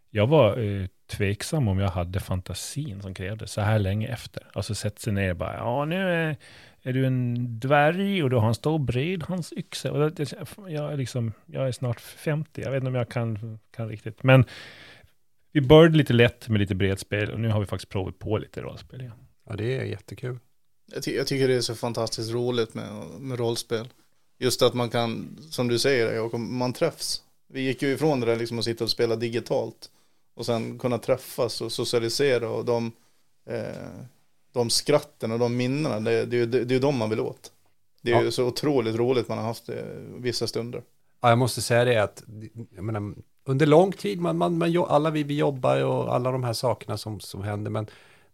jag 0.10 0.28
var 0.28 0.60
eh, 0.60 0.88
tveksam 1.18 1.68
om 1.68 1.80
jag 1.80 1.90
hade 1.90 2.20
fantasin 2.20 3.02
som 3.02 3.14
krävdes 3.14 3.52
så 3.52 3.62
här 3.62 3.80
länge 3.80 4.08
efter. 4.08 4.48
Alltså 4.54 4.76
sätta 4.76 5.00
sig 5.00 5.14
ner 5.14 5.32
och 5.32 5.38
bara, 5.38 5.58
ja 5.58 5.86
nu 5.86 6.10
är, 6.10 6.38
är 6.82 6.94
du 6.94 7.06
en 7.06 7.60
dvärg 7.60 8.24
och 8.24 8.30
du 8.30 8.36
har 8.36 8.48
en 8.48 8.56
stor 8.56 8.80
bredhandsyxa. 8.80 9.92
Och 9.92 10.12
det, 10.12 10.34
jag, 10.68 10.94
är 10.94 10.98
liksom, 10.98 11.34
jag 11.46 11.68
är 11.68 11.72
snart 11.72 12.00
50, 12.00 12.62
jag 12.62 12.72
vet 12.72 12.78
inte 12.78 12.88
om 12.88 12.96
jag 12.96 13.10
kan, 13.10 13.60
kan 13.72 13.90
riktigt. 13.90 14.24
Men 14.24 14.46
vi 15.52 15.62
började 15.62 15.98
lite 15.98 16.14
lätt 16.14 16.50
med 16.50 16.60
lite 16.60 16.76
bredspel 16.76 17.32
och 17.32 17.40
nu 17.40 17.50
har 17.50 17.60
vi 17.60 17.66
faktiskt 17.66 17.92
provat 17.92 18.20
på 18.20 18.38
lite 18.38 18.62
rollspel 18.62 19.02
igen. 19.02 19.14
Ja, 19.50 19.56
det 19.56 19.78
är 19.78 19.84
jättekul. 19.84 20.40
Jag, 20.94 21.04
ty 21.04 21.16
jag 21.16 21.28
tycker 21.28 21.48
det 21.48 21.56
är 21.56 21.62
så 21.62 21.76
fantastiskt 21.76 22.34
roligt 22.34 22.74
med, 22.74 22.90
med 23.20 23.40
rollspel. 23.40 23.88
Just 24.40 24.62
att 24.62 24.74
man 24.74 24.90
kan, 24.90 25.38
som 25.50 25.68
du 25.68 25.80
säger, 25.80 26.38
man 26.38 26.74
träffs. 26.74 27.24
Vi 27.48 27.62
gick 27.62 27.82
ju 27.82 27.94
ifrån 27.94 28.20
det 28.20 28.26
där 28.26 28.36
liksom 28.36 28.60
att 28.60 28.66
sitta 28.66 28.84
och 28.84 28.90
spela 28.90 29.16
digitalt 29.16 29.90
och 30.34 30.46
sen 30.46 30.80
kunna 30.80 30.98
träffas 30.98 31.62
och 31.62 31.72
socialisera 31.72 32.50
och 32.50 32.66
de, 32.66 32.92
eh, 33.50 34.06
de 34.52 34.70
skratten 34.70 35.32
och 35.32 35.40
de 35.40 35.58
minnena, 35.58 36.00
det, 36.00 36.26
det, 36.26 36.46
det, 36.46 36.66
det 36.66 36.72
är 36.72 36.76
ju 36.76 36.80
de 36.80 36.98
man 36.98 37.10
vill 37.10 37.20
åt. 37.20 37.52
Det 38.02 38.12
är 38.12 38.16
ja. 38.16 38.22
ju 38.22 38.32
så 38.32 38.46
otroligt 38.46 38.96
roligt 38.96 39.30
man 39.30 39.38
har 39.38 39.46
haft 39.46 39.66
det 39.66 39.86
vissa 40.18 40.48
stunder. 40.48 40.84
Ja, 41.22 41.30
jag 41.30 41.38
måste 41.38 41.62
säga 41.62 41.86
det 41.86 42.04
att, 42.04 42.24
menar, 42.70 43.16
under 43.46 43.66
lång 43.66 43.92
tid, 43.92 44.22
man, 44.22 44.38
man, 44.38 44.58
man, 44.58 44.78
alla 44.78 45.10
vi, 45.10 45.24
vi 45.24 45.38
jobbar 45.38 45.84
och 45.84 46.16
alla 46.16 46.32
de 46.32 46.44
här 46.44 46.54
sakerna 46.54 46.98
som, 46.98 47.20
som 47.20 47.44
händer, 47.44 47.72
men 47.72 47.88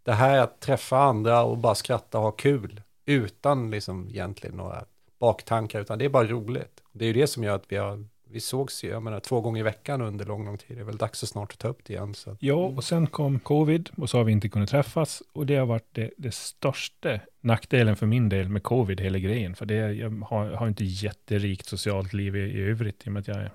det 0.04 0.14
här 0.14 0.40
att 0.40 0.60
träffa 0.60 0.98
andra 0.98 1.44
och 1.44 1.58
bara 1.58 1.76
skratta 1.76 2.18
och 2.18 2.24
ha 2.24 2.32
kul 2.32 2.82
utan 3.06 3.72
liksom 3.72 4.10
egentligen 4.10 4.58
några 4.58 4.86
baktankar, 5.20 5.82
utan 5.82 6.00
det 6.00 6.06
är 6.06 6.10
bara 6.10 6.28
roligt. 6.28 6.84
Det 6.92 7.06
är 7.06 7.08
ju 7.08 7.14
det 7.14 7.28
som 7.28 7.44
gör 7.44 7.56
att 7.56 7.72
vi 7.72 7.78
har 7.78 8.06
vi 8.32 8.40
sågs 8.40 8.84
ju, 8.84 8.90
jag 8.90 9.04
menar, 9.04 9.20
två 9.20 9.42
gånger 9.42 9.60
i 9.60 9.64
veckan 9.64 10.02
under 10.02 10.26
lång, 10.26 10.46
lång 10.46 10.58
tid. 10.58 10.78
Det 10.78 10.82
är 10.82 10.86
väl 10.86 10.98
dags 10.98 11.24
att 11.24 11.30
snart 11.30 11.58
ta 11.58 11.68
upp 11.68 11.80
det 11.84 11.94
igen. 11.94 12.14
Så. 12.14 12.38
Ja, 12.40 12.56
och 12.56 12.84
sen 12.84 13.08
kom 13.08 13.40
covid 13.40 13.90
och 13.98 14.10
så 14.10 14.18
har 14.18 14.24
vi 14.24 14.32
inte 14.32 14.50
kunnat 14.50 14.70
träffas. 14.70 15.24
Och 15.34 15.46
det 15.46 15.56
har 15.56 15.66
varit 15.66 15.88
det, 15.92 16.12
det 16.18 16.34
största 16.34 17.20
nackdelen 17.42 17.96
för 17.96 18.06
min 18.06 18.30
del 18.30 18.50
med 18.50 18.64
covid, 18.64 19.02
hela 19.02 19.20
grejen. 19.20 19.56
För 19.56 19.66
det, 19.66 19.94
jag 19.94 20.10
har, 20.30 20.50
har 20.50 20.68
inte 20.68 20.84
jätterikt 20.84 21.66
socialt 21.66 22.14
liv 22.14 22.36
i, 22.36 22.40
i 22.40 22.62
övrigt, 22.62 23.08
i 23.08 23.10
och 23.10 23.14
med 23.14 23.20
att 23.20 23.28
jag 23.28 23.50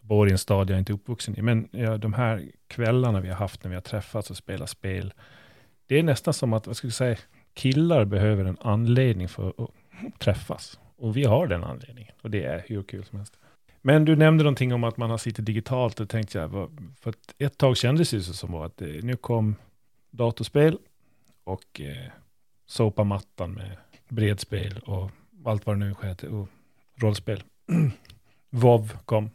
bor 0.00 0.28
i 0.28 0.32
en 0.32 0.38
stad 0.38 0.70
jag 0.70 0.78
inte 0.78 0.92
är 0.92 0.94
uppvuxen 0.94 1.38
i. 1.38 1.42
Men 1.42 1.68
ja, 1.72 1.96
de 1.96 2.12
här 2.12 2.48
kvällarna 2.66 3.20
vi 3.20 3.28
har 3.28 3.36
haft 3.36 3.64
när 3.64 3.68
vi 3.68 3.74
har 3.74 3.82
träffats 3.82 4.30
och 4.30 4.36
spelat 4.36 4.70
spel, 4.70 5.12
det 5.86 5.98
är 5.98 6.02
nästan 6.02 6.34
som 6.34 6.52
att, 6.52 6.66
vad 6.66 6.76
ska 6.76 6.86
jag 6.86 6.94
säga, 6.94 7.16
killar 7.54 8.04
behöver 8.04 8.44
en 8.44 8.58
anledning 8.60 9.28
för 9.28 9.48
att 9.48 9.70
träffas. 10.18 10.78
Och 10.96 11.16
vi 11.16 11.24
har 11.24 11.46
den 11.46 11.64
anledningen. 11.64 12.14
Och 12.22 12.30
det 12.30 12.44
är 12.44 12.64
hur 12.66 12.82
kul 12.82 13.04
som 13.04 13.18
helst. 13.18 13.36
Men 13.82 14.04
du 14.04 14.16
nämnde 14.16 14.44
någonting 14.44 14.74
om 14.74 14.84
att 14.84 14.96
man 14.96 15.10
har 15.10 15.18
suttit 15.18 15.46
digitalt 15.46 16.00
och 16.00 16.08
tänkte 16.08 16.38
jag, 16.38 16.70
för 17.00 17.10
att 17.10 17.34
ett 17.38 17.58
tag 17.58 17.76
kändes 17.76 18.10
det 18.10 18.22
som 18.22 18.54
att 18.54 18.80
nu 18.80 19.16
kom 19.16 19.54
datorspel 20.10 20.78
och 21.44 21.80
eh, 21.80 22.12
sopa 22.66 23.04
mattan 23.04 23.52
med 23.52 23.76
bredspel 24.08 24.78
och 24.78 25.10
allt 25.44 25.66
vad 25.66 25.76
det 25.76 25.84
nu 25.84 25.94
heter, 26.02 26.28
och 26.28 26.48
rollspel. 26.94 27.42
WoW 28.50 28.88
kom. 29.04 29.30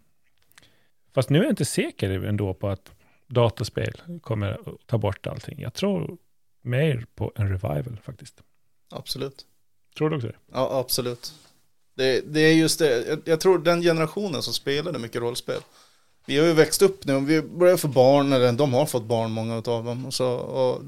Fast 1.14 1.30
nu 1.30 1.40
är 1.40 1.44
jag 1.44 1.52
inte 1.52 1.66
säker 1.66 2.24
ändå 2.24 2.54
på 2.54 2.68
att 2.70 2.92
dataspel 3.28 4.02
kommer 4.22 4.52
att 4.52 4.88
ta 4.88 4.98
bort 4.98 5.28
allting. 5.28 5.62
Jag 5.62 5.74
tror 5.74 6.18
mer 6.62 7.06
på 7.16 7.32
en 7.36 7.50
revival 7.50 8.00
faktiskt. 8.04 8.42
Absolut. 8.90 9.46
Tror 9.98 10.10
du 10.10 10.16
också 10.16 10.28
det? 10.28 10.36
Ja, 10.52 10.80
absolut. 10.80 11.34
Det, 11.96 12.22
det 12.22 12.40
är 12.40 12.54
just 12.54 12.80
det, 12.80 13.08
jag, 13.08 13.22
jag, 13.26 13.40
tror 13.40 13.60
den 13.60 13.82
generationen 13.82 14.42
som 14.42 14.54
spelade 14.54 15.00
mycket 15.00 15.22
rollspel. 15.22 15.62
Vi 16.26 16.38
har 16.38 16.46
ju 16.46 16.54
växt 16.54 16.82
upp 16.82 17.06
nu, 17.06 17.20
vi 17.20 17.42
börjar 17.42 17.78
få 17.78 17.88
barn, 17.88 18.34
eller 18.34 18.52
de 18.52 18.74
har 18.74 18.86
fått 18.86 19.04
barn, 19.04 19.32
många 19.32 19.56
av 19.56 19.62
dem. 19.86 20.06
Och, 20.06 20.14
så, 20.14 20.32
och 20.32 20.82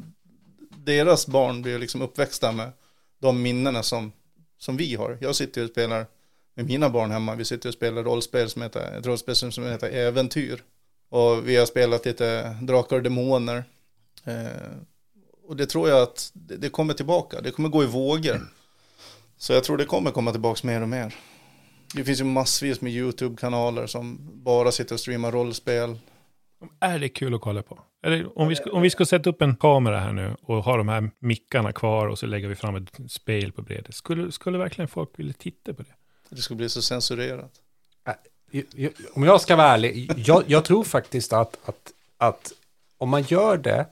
deras 0.69 1.27
barn 1.27 1.61
blir 1.61 1.79
liksom 1.79 2.01
uppväxta 2.01 2.51
med 2.51 2.71
de 3.19 3.41
minnena 3.41 3.83
som, 3.83 4.11
som 4.57 4.77
vi 4.77 4.95
har. 4.95 5.17
Jag 5.21 5.35
sitter 5.35 5.63
och 5.63 5.69
spelar 5.69 6.05
med 6.53 6.65
mina 6.65 6.89
barn 6.89 7.11
hemma, 7.11 7.35
vi 7.35 7.45
sitter 7.45 7.69
och 7.69 7.73
spelar 7.73 8.03
rollspel 8.03 8.49
som 8.49 8.61
heter, 8.61 8.97
ett 8.99 9.05
rollspel 9.05 9.35
som 9.35 9.65
heter 9.65 9.89
Äventyr. 9.89 10.63
Och 11.09 11.49
vi 11.49 11.55
har 11.55 11.65
spelat 11.65 12.05
lite 12.05 12.57
Drakar 12.61 12.95
och 12.95 13.03
Demoner. 13.03 13.63
Eh, 14.23 14.77
och 15.47 15.55
det 15.55 15.65
tror 15.65 15.89
jag 15.89 16.01
att 16.01 16.31
det, 16.33 16.57
det 16.57 16.69
kommer 16.69 16.93
tillbaka, 16.93 17.41
det 17.41 17.51
kommer 17.51 17.69
gå 17.69 17.83
i 17.83 17.87
vågor. 17.87 18.47
Så 19.37 19.53
jag 19.53 19.63
tror 19.63 19.77
det 19.77 19.85
kommer 19.85 20.11
komma 20.11 20.31
tillbaka 20.31 20.67
mer 20.67 20.81
och 20.81 20.89
mer. 20.89 21.15
Det 21.95 22.03
finns 22.03 22.19
ju 22.19 22.23
massvis 22.23 22.81
med 22.81 22.91
YouTube-kanaler 22.91 23.87
som 23.87 24.17
bara 24.43 24.71
sitter 24.71 24.95
och 24.95 24.99
streamar 24.99 25.31
rollspel. 25.31 25.99
Är 26.79 26.99
det 26.99 27.09
kul 27.09 27.35
att 27.35 27.41
kolla 27.41 27.61
på? 27.61 27.79
Det, 28.01 28.25
om, 28.25 28.47
vi 28.47 28.55
ska, 28.55 28.71
om 28.71 28.81
vi 28.81 28.89
ska 28.89 29.05
sätta 29.05 29.29
upp 29.29 29.41
en 29.41 29.55
kamera 29.55 29.99
här 29.99 30.13
nu 30.13 30.35
och 30.41 30.63
ha 30.63 30.77
de 30.77 30.89
här 30.89 31.11
mickarna 31.19 31.71
kvar 31.71 32.07
och 32.07 32.19
så 32.19 32.25
lägger 32.25 32.47
vi 32.47 32.55
fram 32.55 32.75
ett 32.75 33.11
spel 33.11 33.51
på 33.51 33.61
bredden. 33.61 33.91
Skulle, 33.91 34.31
skulle 34.31 34.57
verkligen 34.57 34.87
folk 34.87 35.09
vilja 35.15 35.33
titta 35.33 35.73
på 35.73 35.83
det? 35.83 35.93
Det 36.29 36.41
skulle 36.41 36.57
bli 36.57 36.69
så 36.69 36.81
censurerat. 36.81 37.51
Äh, 38.05 38.89
om 39.13 39.23
jag 39.23 39.41
ska 39.41 39.55
vara 39.55 39.67
ärlig, 39.67 40.11
jag, 40.17 40.43
jag 40.47 40.65
tror 40.65 40.83
faktiskt 40.83 41.33
att, 41.33 41.57
att, 41.65 41.91
att 42.17 42.53
om 42.97 43.09
man 43.09 43.21
gör 43.21 43.57
det 43.57 43.85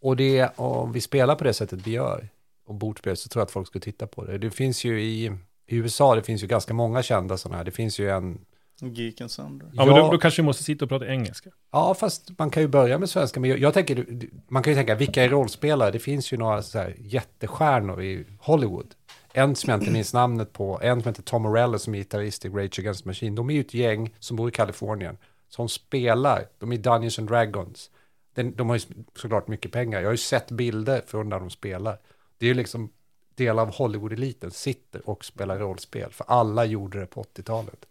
och, 0.00 0.16
det, 0.16 0.58
och 0.58 0.96
vi 0.96 1.00
spelar 1.00 1.34
på 1.34 1.44
det 1.44 1.54
sättet 1.54 1.86
vi 1.86 1.90
gör, 1.90 2.28
och 2.64 2.74
bordspel 2.74 3.16
så 3.16 3.28
tror 3.28 3.40
jag 3.40 3.44
att 3.44 3.50
folk 3.50 3.66
skulle 3.66 3.82
titta 3.82 4.06
på 4.06 4.24
det. 4.24 4.38
Det 4.38 4.50
finns 4.50 4.84
ju 4.84 5.02
i, 5.02 5.26
i 5.66 5.76
USA, 5.76 6.14
det 6.14 6.22
finns 6.22 6.42
ju 6.42 6.46
ganska 6.46 6.74
många 6.74 7.02
kända 7.02 7.36
sådana 7.36 7.56
här. 7.56 7.64
Det 7.64 7.70
finns 7.70 7.98
ju 7.98 8.10
en... 8.10 8.40
Geeken 8.80 9.28
Sandra. 9.28 9.66
Ja, 9.72 9.86
men 9.86 9.94
då, 9.94 10.10
då, 10.10 10.18
kanske 10.18 10.42
vi 10.42 10.46
måste 10.46 10.62
sitta 10.62 10.84
och 10.84 10.88
prata 10.88 11.06
engelska. 11.06 11.50
Ja, 11.72 11.94
fast 11.94 12.38
man 12.38 12.50
kan 12.50 12.62
ju 12.62 12.68
börja 12.68 12.98
med 12.98 13.10
svenska. 13.10 13.40
Men 13.40 13.50
jag, 13.50 13.58
jag 13.58 13.74
tänker, 13.74 14.06
man 14.48 14.62
kan 14.62 14.72
ju 14.72 14.76
tänka, 14.76 14.94
vilka 14.94 15.24
är 15.24 15.28
rollspelare? 15.28 15.90
Det 15.90 15.98
finns 15.98 16.32
ju 16.32 16.36
några 16.36 16.62
så 16.62 16.78
här 16.78 16.96
jättestjärnor 16.98 18.02
i 18.02 18.24
Hollywood. 18.38 18.94
En 19.32 19.56
som 19.56 19.70
jag 19.70 19.80
inte 19.80 19.92
minns 19.92 20.14
namnet 20.14 20.52
på, 20.52 20.80
en 20.82 21.02
som 21.02 21.08
heter 21.08 21.22
Tom 21.22 21.42
Morello 21.42 21.78
som 21.78 21.94
är 21.94 21.98
gitarrist 21.98 22.44
i 22.44 22.48
Rage 22.48 22.78
Against 22.78 23.02
the 23.02 23.08
Machine. 23.08 23.34
De 23.34 23.50
är 23.50 23.54
ju 23.54 23.60
ett 23.60 23.74
gäng 23.74 24.14
som 24.18 24.36
bor 24.36 24.48
i 24.48 24.52
Kalifornien. 24.52 25.16
Som 25.48 25.68
spelar, 25.68 26.46
de 26.58 26.72
är 26.72 26.76
Dungeons 26.76 27.18
and 27.18 27.28
Dragons. 27.28 27.90
De, 28.34 28.42
de 28.42 28.68
har 28.68 28.76
ju 28.76 28.82
såklart 29.16 29.48
mycket 29.48 29.72
pengar. 29.72 30.00
Jag 30.00 30.06
har 30.06 30.12
ju 30.12 30.16
sett 30.16 30.50
bilder 30.50 31.02
från 31.06 31.28
när 31.28 31.40
de 31.40 31.50
spelar. 31.50 31.98
Det 32.38 32.46
är 32.46 32.48
ju 32.48 32.54
liksom 32.54 32.90
del 33.34 33.58
av 33.58 33.70
Hollywood-eliten 33.70 34.50
sitter 34.50 35.08
och 35.08 35.24
spelar 35.24 35.58
rollspel. 35.58 36.10
För 36.10 36.24
alla 36.28 36.64
gjorde 36.64 37.00
det 37.00 37.06
på 37.06 37.22
80-talet. 37.22 37.86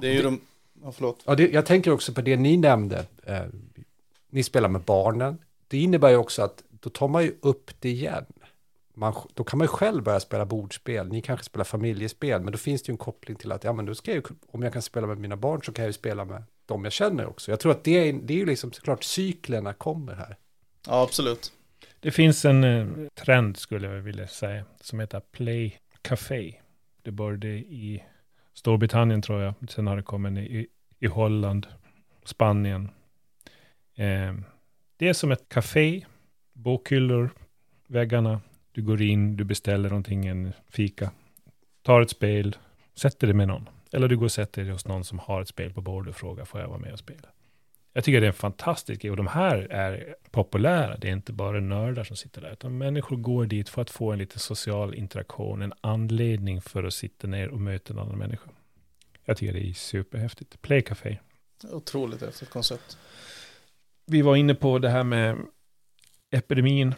Det 0.00 0.08
är 0.08 0.12
ju 0.12 0.18
det, 0.18 0.24
de, 0.24 0.40
ja 0.82 0.92
förlåt. 0.92 1.22
Ja, 1.24 1.34
det, 1.34 1.48
jag 1.48 1.66
tänker 1.66 1.90
också 1.90 2.12
på 2.12 2.20
det 2.20 2.36
ni 2.36 2.56
nämnde. 2.56 3.06
Eh, 3.22 3.44
ni 4.30 4.42
spelar 4.42 4.68
med 4.68 4.80
barnen. 4.80 5.38
Det 5.68 5.78
innebär 5.78 6.10
ju 6.10 6.16
också 6.16 6.42
att 6.42 6.62
då 6.70 6.90
tar 6.90 7.08
man 7.08 7.22
ju 7.22 7.36
upp 7.40 7.70
det 7.80 7.88
igen. 7.88 8.26
Man, 8.94 9.14
då 9.34 9.44
kan 9.44 9.58
man 9.58 9.64
ju 9.64 9.68
själv 9.68 10.02
börja 10.02 10.20
spela 10.20 10.44
bordspel. 10.44 11.08
Ni 11.08 11.22
kanske 11.22 11.46
spelar 11.46 11.64
familjespel, 11.64 12.40
men 12.42 12.52
då 12.52 12.58
finns 12.58 12.82
det 12.82 12.88
ju 12.88 12.92
en 12.92 12.98
koppling 12.98 13.36
till 13.36 13.52
att 13.52 13.64
ja, 13.64 13.72
men 13.72 13.86
då 13.86 13.94
ska 13.94 14.14
jag, 14.14 14.26
om 14.50 14.62
jag 14.62 14.72
kan 14.72 14.82
spela 14.82 15.06
med 15.06 15.18
mina 15.18 15.36
barn 15.36 15.62
så 15.62 15.72
kan 15.72 15.82
jag 15.82 15.88
ju 15.88 15.92
spela 15.92 16.24
med 16.24 16.42
de 16.66 16.84
jag 16.84 16.92
känner 16.92 17.26
också. 17.26 17.50
Jag 17.50 17.60
tror 17.60 17.72
att 17.72 17.84
det 17.84 18.08
är, 18.08 18.12
det 18.12 18.34
är 18.34 18.38
ju 18.38 18.46
liksom 18.46 18.72
såklart 18.72 19.04
cyklerna 19.04 19.72
kommer 19.72 20.14
här. 20.14 20.36
Ja, 20.86 21.02
absolut. 21.02 21.52
Det 22.06 22.12
finns 22.12 22.44
en 22.44 22.64
eh, 22.64 22.86
trend 23.14 23.56
skulle 23.56 23.86
jag 23.86 23.94
vilja 23.94 24.26
säga 24.26 24.64
som 24.80 25.00
heter 25.00 25.20
Play 25.20 25.78
Café. 26.02 26.54
Det 27.02 27.10
började 27.10 27.48
i 27.48 28.02
Storbritannien 28.54 29.22
tror 29.22 29.42
jag. 29.42 29.54
Sen 29.68 29.86
har 29.86 29.96
det 29.96 30.02
kommit 30.02 30.50
i, 30.50 30.66
i 30.98 31.06
Holland, 31.06 31.66
Spanien. 32.24 32.90
Eh, 33.94 34.34
det 34.96 35.08
är 35.08 35.12
som 35.12 35.32
ett 35.32 35.48
café, 35.48 36.04
bokhyllor, 36.52 37.30
väggarna. 37.86 38.40
Du 38.72 38.82
går 38.82 39.02
in, 39.02 39.36
du 39.36 39.44
beställer 39.44 39.88
någonting, 39.88 40.26
en 40.26 40.52
fika, 40.68 41.10
tar 41.82 42.00
ett 42.00 42.10
spel, 42.10 42.56
sätter 42.94 43.26
dig 43.26 43.34
med 43.34 43.48
någon. 43.48 43.68
Eller 43.92 44.08
du 44.08 44.16
går 44.16 44.24
och 44.24 44.32
sätter 44.32 44.62
dig 44.62 44.72
hos 44.72 44.86
någon 44.86 45.04
som 45.04 45.18
har 45.18 45.42
ett 45.42 45.48
spel 45.48 45.72
på 45.72 45.80
bordet 45.80 46.14
och 46.14 46.20
frågar, 46.20 46.44
får 46.44 46.60
jag 46.60 46.68
vara 46.68 46.78
med 46.78 46.92
och 46.92 46.98
spela? 46.98 47.28
Jag 47.96 48.04
tycker 48.04 48.20
det 48.20 48.26
är 48.26 48.28
en 48.28 48.34
fantastisk 48.34 49.02
grej 49.02 49.10
och 49.10 49.16
de 49.16 49.26
här 49.26 49.56
är 49.56 50.14
populära. 50.30 50.96
Det 50.96 51.08
är 51.08 51.12
inte 51.12 51.32
bara 51.32 51.60
nördar 51.60 52.04
som 52.04 52.16
sitter 52.16 52.40
där, 52.40 52.52
utan 52.52 52.78
människor 52.78 53.16
går 53.16 53.46
dit 53.46 53.68
för 53.68 53.82
att 53.82 53.90
få 53.90 54.12
en 54.12 54.18
lite 54.18 54.38
social 54.38 54.94
interaktion, 54.94 55.62
en 55.62 55.72
anledning 55.80 56.60
för 56.60 56.84
att 56.84 56.94
sitta 56.94 57.26
ner 57.26 57.48
och 57.48 57.60
möta 57.60 57.92
en 57.92 57.98
annan 57.98 58.18
människa. 58.18 58.50
Jag 59.24 59.36
tycker 59.36 59.52
det 59.52 59.68
är 59.68 59.72
superhäftigt. 59.72 60.62
Playcafé. 60.62 61.18
Otroligt 61.70 62.20
häftigt 62.20 62.50
koncept. 62.50 62.98
Vi 64.06 64.22
var 64.22 64.36
inne 64.36 64.54
på 64.54 64.78
det 64.78 64.88
här 64.88 65.04
med 65.04 65.36
epidemin. 66.30 66.94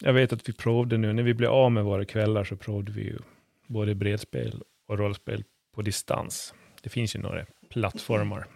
Jag 0.00 0.12
vet 0.12 0.32
att 0.32 0.48
vi 0.48 0.52
provade 0.52 0.98
nu, 0.98 1.12
när 1.12 1.22
vi 1.22 1.34
blev 1.34 1.50
av 1.50 1.72
med 1.72 1.84
våra 1.84 2.04
kvällar 2.04 2.44
så 2.44 2.56
provade 2.56 2.92
vi 2.92 3.02
ju 3.02 3.18
både 3.66 3.94
bredspel 3.94 4.62
och 4.88 4.98
rollspel 4.98 5.44
på 5.74 5.82
distans. 5.82 6.54
Det 6.82 6.88
finns 6.88 7.16
ju 7.16 7.20
några 7.20 7.46
plattformar. 7.70 8.46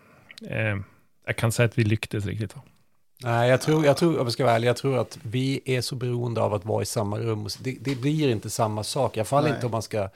Eh, 0.49 0.77
jag 1.29 1.37
kan 1.37 1.53
säga 1.53 1.67
att 1.67 1.79
vi 1.79 1.85
lyckades 1.85 2.27
riktigt. 2.27 2.57
Va? 2.57 2.63
Nej, 3.23 3.51
jag 3.51 3.61
tror, 3.61 3.85
jag 3.85 3.97
tror, 3.97 4.19
om 4.19 4.27
jag 4.27 4.33
ska 4.33 4.45
vara 4.45 4.55
ärlig, 4.55 4.69
jag 4.69 4.77
tror 4.77 4.99
att 4.99 5.19
vi 5.23 5.61
är 5.65 5.81
så 5.81 5.97
beroende 5.97 6.41
av 6.41 6.55
att 6.55 6.65
vara 6.65 6.83
i 6.83 6.87
samma 6.87 7.19
rum. 7.19 7.49
Det, 7.61 7.77
det 7.81 7.95
blir 8.01 8.29
inte 8.29 8.51
samma 8.51 8.85
sak, 8.85 9.17
i 9.17 9.21
alla 9.21 9.25
fall 9.25 9.45
Nej. 9.45 9.53
inte 9.53 9.67
om 9.67 9.73
man 9.73 9.83
ska... 9.83 10.09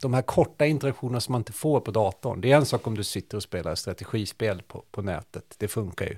De 0.00 0.14
här 0.14 0.22
korta 0.22 0.66
interaktionerna 0.66 1.20
som 1.20 1.32
man 1.32 1.40
inte 1.40 1.52
får 1.52 1.80
på 1.80 1.90
datorn. 1.90 2.40
Det 2.40 2.52
är 2.52 2.56
en 2.56 2.66
sak 2.66 2.86
om 2.86 2.96
du 2.96 3.04
sitter 3.04 3.36
och 3.36 3.42
spelar 3.42 3.74
strategispel 3.74 4.62
på, 4.62 4.84
på 4.90 5.02
nätet. 5.02 5.54
Det 5.58 5.68
funkar 5.68 6.06
ju. 6.06 6.16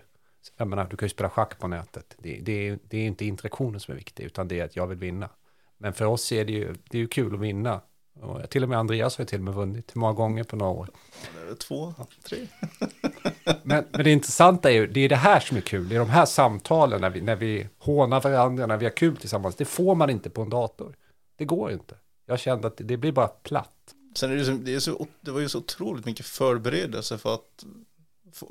Jag 0.56 0.68
menar, 0.68 0.86
du 0.90 0.96
kan 0.96 1.06
ju 1.06 1.10
spela 1.10 1.30
schack 1.30 1.58
på 1.58 1.68
nätet. 1.68 2.16
Det, 2.18 2.40
det, 2.42 2.68
är, 2.68 2.78
det 2.88 2.98
är 2.98 3.06
inte 3.06 3.24
interaktionen 3.24 3.80
som 3.80 3.92
är 3.92 3.96
viktig, 3.96 4.24
utan 4.24 4.48
det 4.48 4.60
är 4.60 4.64
att 4.64 4.76
jag 4.76 4.86
vill 4.86 4.98
vinna. 4.98 5.28
Men 5.78 5.92
för 5.92 6.04
oss 6.04 6.32
är 6.32 6.44
det 6.44 6.52
ju, 6.52 6.74
det 6.90 6.98
är 6.98 7.00
ju 7.02 7.08
kul 7.08 7.34
att 7.34 7.40
vinna. 7.40 7.80
Och 8.14 8.50
till 8.50 8.62
och 8.62 8.68
med 8.68 8.78
Andreas 8.78 9.18
har 9.18 9.22
ju 9.22 9.26
till 9.26 9.38
och 9.38 9.44
med 9.44 9.54
vunnit. 9.54 9.90
Hur 9.94 10.00
många 10.00 10.12
gånger 10.12 10.44
på 10.44 10.56
några 10.56 10.72
år? 10.72 10.88
Två, 11.58 11.94
tre. 12.24 12.46
men, 13.62 13.84
men 13.90 14.04
det 14.04 14.10
intressanta 14.10 14.70
är 14.70 14.74
ju, 14.74 14.86
det 14.86 15.00
är 15.00 15.08
det 15.08 15.16
här 15.16 15.40
som 15.40 15.56
är 15.56 15.60
kul. 15.60 15.88
Det 15.88 15.94
är 15.94 15.98
de 15.98 16.10
här 16.10 16.26
samtalen 16.26 17.00
när 17.00 17.10
vi, 17.10 17.20
när 17.20 17.36
vi 17.36 17.68
hånar 17.78 18.20
varandra, 18.20 18.66
när 18.66 18.76
vi 18.76 18.84
har 18.84 18.96
kul 18.96 19.16
tillsammans. 19.16 19.56
Det 19.56 19.64
får 19.64 19.94
man 19.94 20.10
inte 20.10 20.30
på 20.30 20.42
en 20.42 20.50
dator. 20.50 20.96
Det 21.36 21.44
går 21.44 21.72
inte. 21.72 21.94
Jag 22.26 22.40
kände 22.40 22.66
att 22.66 22.76
det 22.76 22.96
blir 22.96 23.12
bara 23.12 23.28
platt. 23.28 23.94
Sen 24.14 24.32
är 24.32 24.36
det, 24.36 24.44
så, 24.44 24.52
det, 24.52 24.74
är 24.74 24.80
så, 24.80 25.06
det 25.20 25.30
var 25.30 25.40
ju 25.40 25.48
så 25.48 25.58
otroligt 25.58 26.06
mycket 26.06 26.26
förberedelse 26.26 27.18
för 27.18 27.34
att 27.34 27.64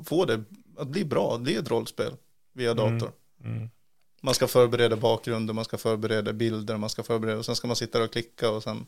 få 0.04 0.24
det 0.24 0.44
att 0.76 0.88
bli 0.88 1.04
bra. 1.04 1.38
Det 1.38 1.54
är 1.54 1.60
ett 1.60 1.70
rollspel 1.70 2.12
via 2.52 2.74
dator. 2.74 3.12
Mm. 3.44 3.56
Mm. 3.56 3.70
Man 4.22 4.34
ska 4.34 4.46
förbereda 4.46 4.96
bakgrunden, 4.96 5.56
man 5.56 5.64
ska 5.64 5.78
förbereda 5.78 6.32
bilder, 6.32 6.76
man 6.76 6.90
ska 6.90 7.02
förbereda 7.02 7.38
och 7.38 7.44
sen 7.44 7.56
ska 7.56 7.66
man 7.66 7.76
sitta 7.76 7.98
där 7.98 8.04
och 8.04 8.12
klicka 8.12 8.50
och 8.50 8.62
sen 8.62 8.86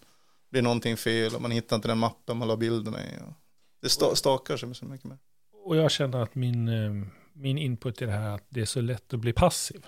blir 0.53 0.63
någonting 0.63 0.97
fel 0.97 1.35
och 1.35 1.43
man 1.43 1.51
hittar 1.51 1.77
inte 1.77 1.89
den 1.89 1.99
mappen 1.99 2.37
man 2.37 2.49
la 2.49 2.57
bilderna 2.57 3.05
i. 3.05 3.09
Det 3.83 3.89
sta 3.89 4.15
stakar 4.15 4.57
sig 4.57 4.75
så 4.75 4.85
mycket 4.85 5.05
mer. 5.05 5.19
och 5.65 5.77
jag 5.77 5.91
känner 5.91 6.23
att 6.23 6.35
min, 6.35 6.69
eh, 6.69 7.07
min 7.33 7.59
input 7.59 8.03
i 8.03 8.05
det 8.05 8.13
här, 8.13 8.35
att 8.35 8.47
det 8.49 8.61
är 8.61 8.65
så 8.65 8.81
lätt 8.81 9.15
att 9.15 9.21
bli 9.21 9.33
passiv. 9.33 9.87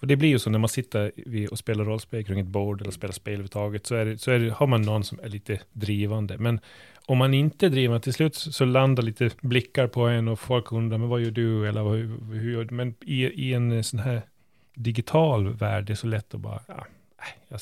För 0.00 0.06
det 0.06 0.16
blir 0.16 0.28
ju 0.28 0.38
så 0.38 0.50
när 0.50 0.58
man 0.58 0.68
sitter 0.68 1.12
och 1.50 1.58
spelar 1.58 1.84
rollspel 1.84 2.24
kring 2.24 2.40
ett 2.40 2.46
bord 2.46 2.80
eller 2.80 2.90
spelar 2.90 3.12
spel 3.12 3.32
överhuvudtaget, 3.32 3.86
så, 3.86 3.94
är 3.94 4.04
det, 4.04 4.18
så 4.18 4.30
är 4.30 4.38
det, 4.38 4.50
har 4.52 4.66
man 4.66 4.82
någon 4.82 5.04
som 5.04 5.20
är 5.22 5.28
lite 5.28 5.60
drivande. 5.72 6.38
Men 6.38 6.60
om 7.06 7.18
man 7.18 7.34
inte 7.34 7.66
är 7.66 7.70
drivande, 7.70 8.00
till 8.00 8.12
slut 8.12 8.34
så 8.34 8.64
landar 8.64 9.02
lite 9.02 9.30
blickar 9.40 9.86
på 9.86 10.06
en 10.06 10.28
och 10.28 10.40
folk 10.40 10.72
undrar, 10.72 10.98
men 10.98 11.08
vad 11.08 11.20
gör 11.20 11.30
du? 11.30 11.68
Eller 11.68 11.82
hur, 11.82 12.34
hur 12.34 12.52
gör 12.52 12.64
du? 12.64 12.74
Men 12.74 12.94
i, 13.00 13.24
i 13.24 13.54
en 13.54 13.84
sån 13.84 14.00
här 14.00 14.22
digital 14.74 15.48
värld, 15.48 15.84
det 15.84 15.92
är 15.92 15.94
så 15.94 16.06
lätt 16.06 16.34
att 16.34 16.40
bara, 16.40 16.60
ja, 16.68 16.86
nej, 17.18 17.38
jag 17.48 17.60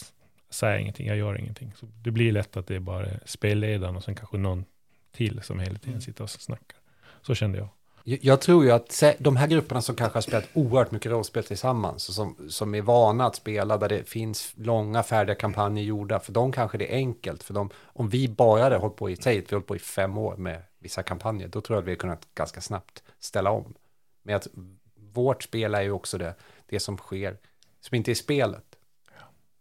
säger 0.50 0.78
ingenting, 0.78 1.06
jag 1.06 1.16
gör 1.16 1.38
ingenting. 1.38 1.72
Så 1.76 1.86
det 2.04 2.10
blir 2.10 2.32
lätt 2.32 2.56
att 2.56 2.66
det 2.66 2.76
är 2.76 2.80
bara 2.80 3.06
spelledaren 3.24 3.96
och 3.96 4.04
sen 4.04 4.14
kanske 4.14 4.36
någon 4.36 4.64
till 5.12 5.42
som 5.42 5.60
hela 5.60 5.78
tiden 5.78 6.00
sitter 6.00 6.24
och 6.24 6.30
snackar. 6.30 6.78
Så 7.22 7.34
kände 7.34 7.58
jag. 7.58 7.68
Jag 8.04 8.40
tror 8.40 8.64
ju 8.64 8.70
att 8.70 9.02
de 9.18 9.36
här 9.36 9.46
grupperna 9.46 9.82
som 9.82 9.96
kanske 9.96 10.16
har 10.16 10.22
spelat 10.22 10.48
oerhört 10.54 10.90
mycket 10.90 11.12
rollspel 11.12 11.44
tillsammans, 11.44 12.08
och 12.08 12.14
som, 12.14 12.36
som 12.48 12.74
är 12.74 12.82
vana 12.82 13.26
att 13.26 13.36
spela 13.36 13.78
där 13.78 13.88
det 13.88 14.08
finns 14.08 14.52
långa 14.56 15.02
färdiga 15.02 15.34
kampanjer 15.34 15.84
gjorda, 15.84 16.20
för 16.20 16.32
dem 16.32 16.52
kanske 16.52 16.78
det 16.78 16.92
är 16.92 16.96
enkelt. 16.96 17.42
För 17.42 17.54
dem, 17.54 17.70
om 17.82 18.08
vi 18.08 18.28
bara 18.28 18.62
hade 18.62 18.76
hållit 18.76 18.96
på 18.96 19.10
i, 19.10 19.16
säg 19.16 19.38
att 19.38 19.52
vi 19.52 19.54
hållit 19.54 19.66
på 19.66 19.76
i 19.76 19.78
fem 19.78 20.18
år 20.18 20.36
med 20.36 20.62
vissa 20.78 21.02
kampanjer, 21.02 21.48
då 21.48 21.60
tror 21.60 21.76
jag 21.76 21.82
att 21.82 21.86
vi 21.86 21.90
hade 21.90 22.00
kunnat 22.00 22.34
ganska 22.34 22.60
snabbt 22.60 23.02
ställa 23.18 23.50
om. 23.50 23.74
Men 24.22 24.36
att 24.36 24.48
vårt 24.94 25.42
spel 25.42 25.74
är 25.74 25.82
ju 25.82 25.90
också 25.90 26.18
det, 26.18 26.34
det 26.66 26.80
som 26.80 26.96
sker, 26.96 27.36
som 27.80 27.96
inte 27.96 28.10
är 28.10 28.14
spelet. 28.14 28.69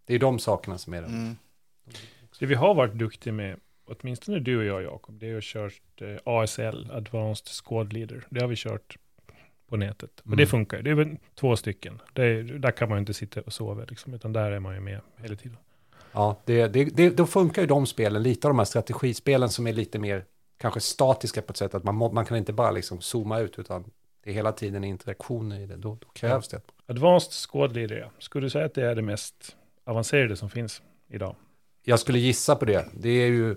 Det 0.09 0.15
är 0.15 0.19
de 0.19 0.39
sakerna 0.39 0.77
som 0.77 0.93
är 0.93 1.01
det. 1.01 1.07
Mm. 1.07 1.35
Det 2.39 2.45
vi 2.45 2.55
har 2.55 2.73
varit 2.73 2.93
duktiga 2.93 3.33
med 3.33 3.59
åtminstone 3.85 4.39
du 4.39 4.57
och 4.57 4.63
jag 4.63 4.83
Jakob, 4.83 5.19
det 5.19 5.29
är 5.29 5.37
att 5.37 5.43
kört 5.43 6.01
eh, 6.01 6.17
ASL, 6.23 6.91
Advanced 6.91 7.47
Squad 7.47 7.93
Leader. 7.93 8.23
Det 8.29 8.41
har 8.41 8.47
vi 8.47 8.55
kört 8.55 8.97
på 9.67 9.77
nätet. 9.77 10.19
Och 10.19 10.25
mm. 10.25 10.37
det 10.37 10.47
funkar. 10.47 10.81
Det 10.81 10.89
är 10.89 10.93
väl 10.93 11.17
två 11.35 11.55
stycken. 11.55 12.01
Är, 12.15 12.43
där 12.43 12.71
kan 12.71 12.89
man 12.89 12.97
ju 12.97 12.99
inte 12.99 13.13
sitta 13.13 13.41
och 13.41 13.53
sova, 13.53 13.85
liksom, 13.89 14.13
utan 14.13 14.33
där 14.33 14.51
är 14.51 14.59
man 14.59 14.75
ju 14.75 14.79
med 14.79 15.01
hela 15.17 15.35
tiden. 15.35 15.57
Ja, 16.11 16.41
det, 16.45 16.67
det, 16.67 16.85
det, 16.85 17.09
då 17.09 17.25
funkar 17.25 17.61
ju 17.61 17.67
de 17.67 17.85
spelen, 17.85 18.23
lite 18.23 18.47
av 18.47 18.49
de 18.49 18.57
här 18.57 18.65
strategispelen 18.65 19.49
som 19.49 19.67
är 19.67 19.73
lite 19.73 19.99
mer 19.99 20.25
kanske 20.57 20.79
statiska 20.79 21.41
på 21.41 21.51
ett 21.51 21.57
sätt 21.57 21.75
att 21.75 21.83
man, 21.83 21.95
man 21.95 22.25
kan 22.25 22.37
inte 22.37 22.53
bara 22.53 22.71
liksom 22.71 23.01
zooma 23.01 23.39
ut, 23.39 23.59
utan 23.59 23.91
det 24.23 24.29
är 24.29 24.33
hela 24.33 24.51
tiden 24.51 24.83
interaktioner 24.83 25.59
i 25.59 25.65
det. 25.65 25.75
Då, 25.75 25.97
då 26.01 26.07
krävs 26.07 26.47
det. 26.47 26.61
Advanced 26.85 27.33
Squad 27.49 27.75
Leader, 27.75 27.97
ja. 27.97 28.11
Skulle 28.19 28.45
du 28.45 28.49
säga 28.49 28.65
att 28.65 28.73
det 28.73 28.85
är 28.85 28.95
det 28.95 29.01
mest 29.01 29.55
avancerade 29.89 30.35
som 30.35 30.49
finns 30.49 30.81
idag? 31.09 31.35
Jag 31.83 31.99
skulle 31.99 32.19
gissa 32.19 32.55
på 32.55 32.65
det. 32.65 32.87
Det 32.93 33.09
är 33.09 33.27
ju 33.27 33.55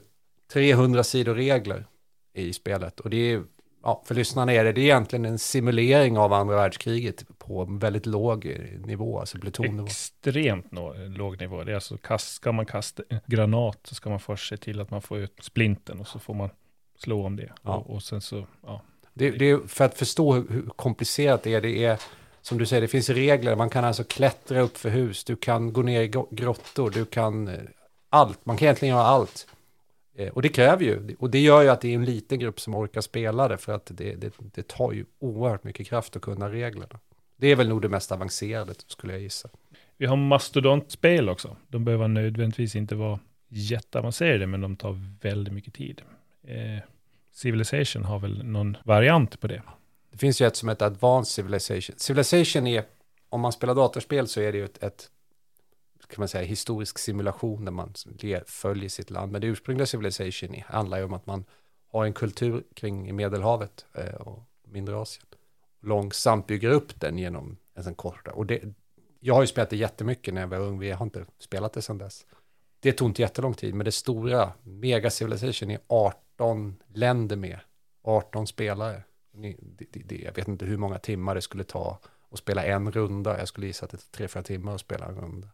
300 0.53 1.05
sidor 1.05 1.35
regler 1.35 1.87
i 2.33 2.53
spelet. 2.53 3.01
Och 3.01 3.11
det 3.11 3.17
är, 3.17 3.43
ja, 3.83 4.03
för 4.07 4.15
lyssnarna 4.15 4.53
är 4.53 4.65
det, 4.65 4.73
det 4.73 4.81
är 4.81 4.83
egentligen 4.83 5.25
en 5.25 5.39
simulering 5.39 6.19
av 6.19 6.33
andra 6.33 6.57
världskriget 6.57 7.39
på 7.39 7.65
väldigt 7.65 8.07
låg 8.07 8.59
nivå, 8.87 9.21
alltså 9.21 9.39
plutonnivå. 9.39 9.87
Extremt 9.87 10.73
no 10.73 10.95
låg 11.09 11.41
nivå. 11.41 11.65
Det 11.65 11.71
är 11.71 11.75
alltså, 11.75 11.97
kast, 11.97 12.35
ska 12.35 12.53
man 12.53 12.67
kasta 12.67 13.03
granat 13.27 13.79
så 13.83 13.95
ska 13.95 14.11
man 14.11 14.21
först 14.21 14.49
se 14.49 14.57
till 14.57 14.81
att 14.81 14.91
man 14.91 15.03
får 15.03 15.19
ut 15.19 15.39
splinten 15.43 16.01
och 16.01 16.09
så 16.09 16.19
får 16.19 16.35
man 16.35 16.51
slå 16.99 17.27
om 17.27 17.37
det. 17.37 17.53
Ja. 17.63 17.77
Och, 17.77 17.95
och 17.95 18.03
sen 18.03 18.21
så, 18.21 18.47
ja. 18.63 18.83
Det, 19.15 19.31
det 19.31 19.51
är 19.51 19.59
för 19.59 19.85
att 19.85 19.95
förstå 19.95 20.33
hur 20.35 20.69
komplicerat 20.77 21.43
det 21.43 21.55
är, 21.55 21.61
det 21.61 21.85
är 21.85 22.01
som 22.43 22.59
du 22.59 22.67
säger, 22.67 22.81
det 22.81 22.89
finns 22.89 23.11
regler. 23.11 23.57
Man 23.57 23.71
kan 23.71 23.85
alltså 23.85 24.05
klättra 24.05 24.61
upp 24.61 24.77
för 24.77 24.91
hus, 24.91 25.25
du 25.25 25.37
kan 25.37 25.73
gå 25.73 25.83
ner 25.83 26.01
i 26.03 26.09
grottor, 26.31 26.91
du 26.91 27.05
kan 27.05 27.49
eh, 27.49 27.55
allt. 28.09 28.47
Man 28.47 28.57
kan 28.57 28.67
egentligen 28.67 28.95
göra 28.95 29.07
allt. 29.07 29.47
Eh, 30.15 30.29
och 30.29 30.43
det 30.43 30.49
kräver 30.49 30.85
ju, 30.85 31.17
och 31.19 31.31
det 31.31 31.41
gör 31.41 31.63
ju 31.63 31.69
att 31.69 31.81
det 31.81 31.89
är 31.89 31.95
en 31.95 32.05
liten 32.05 32.39
grupp 32.39 32.61
som 32.61 32.75
orkar 32.75 33.01
spela 33.01 33.49
det, 33.49 33.59
för 33.59 33.73
att 33.73 33.87
det, 33.87 34.15
det, 34.15 34.33
det 34.39 34.69
tar 34.69 34.93
ju 34.93 35.05
oerhört 35.19 35.65
mycket 35.65 35.87
kraft 35.87 36.17
att 36.17 36.23
kunna 36.23 36.51
reglerna. 36.51 36.99
Det 37.37 37.47
är 37.49 37.57
väl 37.57 37.69
nog 37.69 37.83
det 37.83 37.89
mest 37.89 38.13
avancerade, 38.13 38.75
skulle 38.87 39.13
jag 39.13 39.23
gissa. 39.23 39.49
Vi 39.97 40.07
har 40.07 40.17
mastodontspel 40.17 41.29
också. 41.29 41.57
De 41.69 41.85
behöver 41.85 42.09
nödvändigtvis 42.09 42.77
inte 42.77 42.95
vara 42.95 43.21
jätteavancerade, 43.49 44.47
men 44.47 44.61
de 44.61 44.77
tar 44.77 44.99
väldigt 45.21 45.55
mycket 45.55 45.75
tid. 45.75 46.03
Eh, 46.47 46.83
Civilization 47.33 48.05
har 48.05 48.19
väl 48.19 48.45
någon 48.45 48.77
variant 48.85 49.41
på 49.41 49.47
det. 49.47 49.63
Det 50.13 50.19
finns 50.19 50.41
ju 50.41 50.47
ett 50.47 50.57
som 50.57 50.69
heter 50.69 50.87
Advanced 50.87 51.33
Civilization. 51.33 51.97
Civilization 51.99 52.67
är, 52.67 52.85
om 53.29 53.41
man 53.41 53.53
spelar 53.53 53.75
datorspel 53.75 54.29
så 54.29 54.41
är 54.41 54.53
det 54.53 54.59
ju 54.59 54.65
ett, 54.65 54.83
ett 54.83 55.11
kan 56.09 56.21
man 56.21 56.29
säga, 56.29 56.45
historisk 56.45 56.99
simulation 56.99 57.65
där 57.65 57.73
man 57.73 57.95
följer 58.47 58.89
sitt 58.89 59.11
land. 59.11 59.33
Men 59.33 59.41
det 59.41 59.47
ursprungliga 59.47 59.87
Civilization 59.87 60.63
handlar 60.67 60.99
ju 60.99 61.05
om 61.05 61.13
att 61.13 61.27
man 61.27 61.45
har 61.89 62.05
en 62.05 62.13
kultur 62.13 62.65
kring 62.75 63.17
Medelhavet 63.17 63.87
eh, 63.95 64.15
och 64.15 64.43
mindre 64.65 64.97
Asien. 64.97 65.27
Långsamt 65.81 66.47
bygger 66.47 66.71
upp 66.71 67.01
den 67.01 67.19
genom 67.19 67.57
en 67.75 67.85
sån 67.85 67.95
korta. 67.95 68.33
Och 68.33 68.47
det, 68.47 68.63
jag 69.21 69.35
har 69.35 69.41
ju 69.41 69.47
spelat 69.47 69.71
det 69.71 69.77
jättemycket 69.77 70.35
när 70.35 70.41
jag 70.41 70.49
var 70.49 70.59
ung, 70.59 70.79
vi 70.79 70.91
har 70.91 71.05
inte 71.05 71.27
spelat 71.39 71.73
det 71.73 71.83
sedan 71.83 71.99
dess. 71.99 72.27
Det 72.81 72.93
tog 72.93 73.09
inte 73.09 73.23
jättelång 73.23 73.55
tid, 73.55 73.75
men 73.75 73.85
det 73.85 73.93
stora, 73.93 74.53
Mega 74.63 75.11
Civilization 75.11 75.71
är 75.71 75.79
18 75.87 76.77
länder 76.95 77.37
med, 77.37 77.59
18 78.03 78.47
spelare. 78.47 79.03
Jag 80.09 80.35
vet 80.35 80.49
inte 80.49 80.65
hur 80.65 80.77
många 80.77 80.99
timmar 80.99 81.35
det 81.35 81.43
skulle 81.43 81.65
ta 81.65 81.99
att 82.31 82.39
spela 82.39 82.65
en 82.65 82.93
runda. 82.93 83.39
Jag 83.39 83.49
skulle 83.49 83.67
gissa 83.67 83.85
att 83.85 83.91
det 83.91 83.97
tar 83.97 84.17
tre, 84.17 84.29
fyra 84.29 84.43
timmar 84.43 84.75
att 84.75 84.81
spela 84.81 85.07
en 85.07 85.17
runda. 85.17 85.49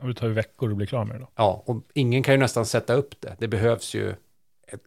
Och 0.00 0.08
det 0.08 0.14
tar 0.14 0.26
ju 0.26 0.32
veckor 0.32 0.70
att 0.70 0.76
bli 0.76 0.86
klar 0.86 1.04
med 1.04 1.16
det 1.16 1.20
då. 1.20 1.28
Ja, 1.34 1.62
och 1.66 1.82
ingen 1.94 2.22
kan 2.22 2.34
ju 2.34 2.40
nästan 2.40 2.66
sätta 2.66 2.94
upp 2.94 3.20
det. 3.20 3.36
Det 3.38 3.48
behövs 3.48 3.94
ju 3.94 4.14
ett, 4.66 4.82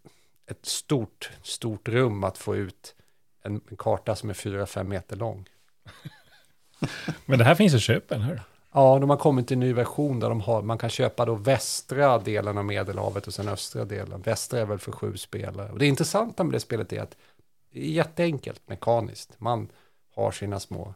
ett 0.45 0.65
stort, 0.65 1.31
stort 1.43 1.89
rum 1.89 2.23
att 2.23 2.37
få 2.37 2.55
ut 2.55 2.95
en, 3.41 3.61
en 3.69 3.77
karta 3.77 4.15
som 4.15 4.29
är 4.29 4.33
fyra, 4.33 4.65
fem 4.65 4.89
meter 4.89 5.15
lång. 5.15 5.49
Men 7.25 7.39
det 7.39 7.45
här 7.45 7.55
finns 7.55 7.73
att 7.73 7.81
köpa, 7.81 8.15
eller 8.15 8.25
hur? 8.25 8.41
Ja, 8.71 8.99
de 8.99 9.09
har 9.09 9.17
kommit 9.17 9.47
till 9.47 9.55
en 9.55 9.59
ny 9.59 9.73
version 9.73 10.19
där 10.19 10.29
de 10.29 10.41
har, 10.41 10.61
man 10.61 10.77
kan 10.77 10.89
köpa 10.89 11.25
då 11.25 11.35
västra 11.35 12.19
delen 12.19 12.57
av 12.57 12.65
Medelhavet 12.65 13.27
och 13.27 13.33
sen 13.33 13.47
östra 13.47 13.85
delen. 13.85 14.21
Västra 14.21 14.59
är 14.59 14.65
väl 14.65 14.79
för 14.79 14.91
sju 14.91 15.17
spelare. 15.17 15.71
Och 15.71 15.79
det 15.79 15.85
intressanta 15.85 16.43
med 16.43 16.53
det 16.53 16.59
spelet 16.59 16.93
är 16.93 17.01
att 17.01 17.15
jätteenkelt 17.75 18.61
mekaniskt. 18.65 19.39
Man 19.39 19.71
har 20.15 20.31
sina 20.31 20.59
små 20.59 20.93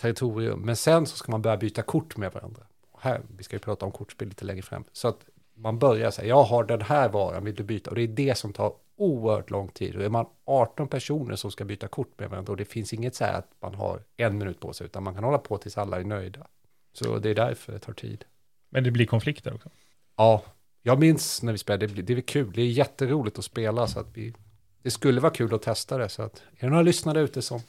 territorium, 0.00 0.60
men 0.60 0.76
sen 0.76 1.06
så 1.06 1.16
ska 1.16 1.32
man 1.32 1.42
börja 1.42 1.56
byta 1.56 1.82
kort 1.82 2.16
med 2.16 2.32
varandra 2.32 2.62
här, 3.00 3.22
vi 3.36 3.44
ska 3.44 3.56
ju 3.56 3.60
prata 3.60 3.86
om 3.86 3.92
kortspel 3.92 4.28
lite 4.28 4.44
längre 4.44 4.62
fram, 4.62 4.84
så 4.92 5.08
att 5.08 5.24
man 5.54 5.78
börjar 5.78 6.10
säga, 6.10 6.28
jag 6.28 6.42
har 6.42 6.64
den 6.64 6.82
här 6.82 7.08
varan, 7.08 7.44
vill 7.44 7.54
du 7.54 7.62
byta? 7.62 7.90
Och 7.90 7.96
det 7.96 8.02
är 8.02 8.08
det 8.08 8.38
som 8.38 8.52
tar 8.52 8.72
oerhört 8.96 9.50
lång 9.50 9.68
tid. 9.68 9.96
Och 9.96 10.02
är 10.02 10.08
man 10.08 10.26
18 10.44 10.88
personer 10.88 11.36
som 11.36 11.50
ska 11.50 11.64
byta 11.64 11.88
kort 11.88 12.18
med 12.18 12.30
varandra 12.30 12.50
och 12.50 12.56
det 12.56 12.64
finns 12.64 12.92
inget 12.92 13.14
så 13.14 13.24
här 13.24 13.32
att 13.32 13.50
man 13.60 13.74
har 13.74 14.02
en 14.16 14.38
minut 14.38 14.60
på 14.60 14.72
sig, 14.72 14.84
utan 14.86 15.02
man 15.02 15.14
kan 15.14 15.24
hålla 15.24 15.38
på 15.38 15.58
tills 15.58 15.78
alla 15.78 16.00
är 16.00 16.04
nöjda. 16.04 16.46
Så 16.92 17.18
det 17.18 17.30
är 17.30 17.34
därför 17.34 17.72
det 17.72 17.78
tar 17.78 17.92
tid. 17.92 18.24
Men 18.68 18.84
det 18.84 18.90
blir 18.90 19.06
konflikter 19.06 19.54
också? 19.54 19.68
Ja, 20.16 20.42
jag 20.82 21.00
minns 21.00 21.42
när 21.42 21.52
vi 21.52 21.58
spelade, 21.58 21.86
det, 21.86 22.02
det 22.02 22.12
är 22.12 22.20
kul, 22.20 22.52
det 22.54 22.62
är 22.62 22.66
jätteroligt 22.66 23.38
att 23.38 23.44
spela 23.44 23.86
så 23.86 24.00
att 24.00 24.16
vi 24.16 24.34
det 24.82 24.90
skulle 24.90 25.20
vara 25.20 25.32
kul 25.32 25.54
att 25.54 25.62
testa 25.62 25.98
det. 25.98 26.08
Så 26.08 26.22
att, 26.22 26.42
är 26.56 26.60
det 26.60 26.70
några 26.70 26.82
lyssnare 26.82 27.20
ute 27.20 27.42
som, 27.42 27.60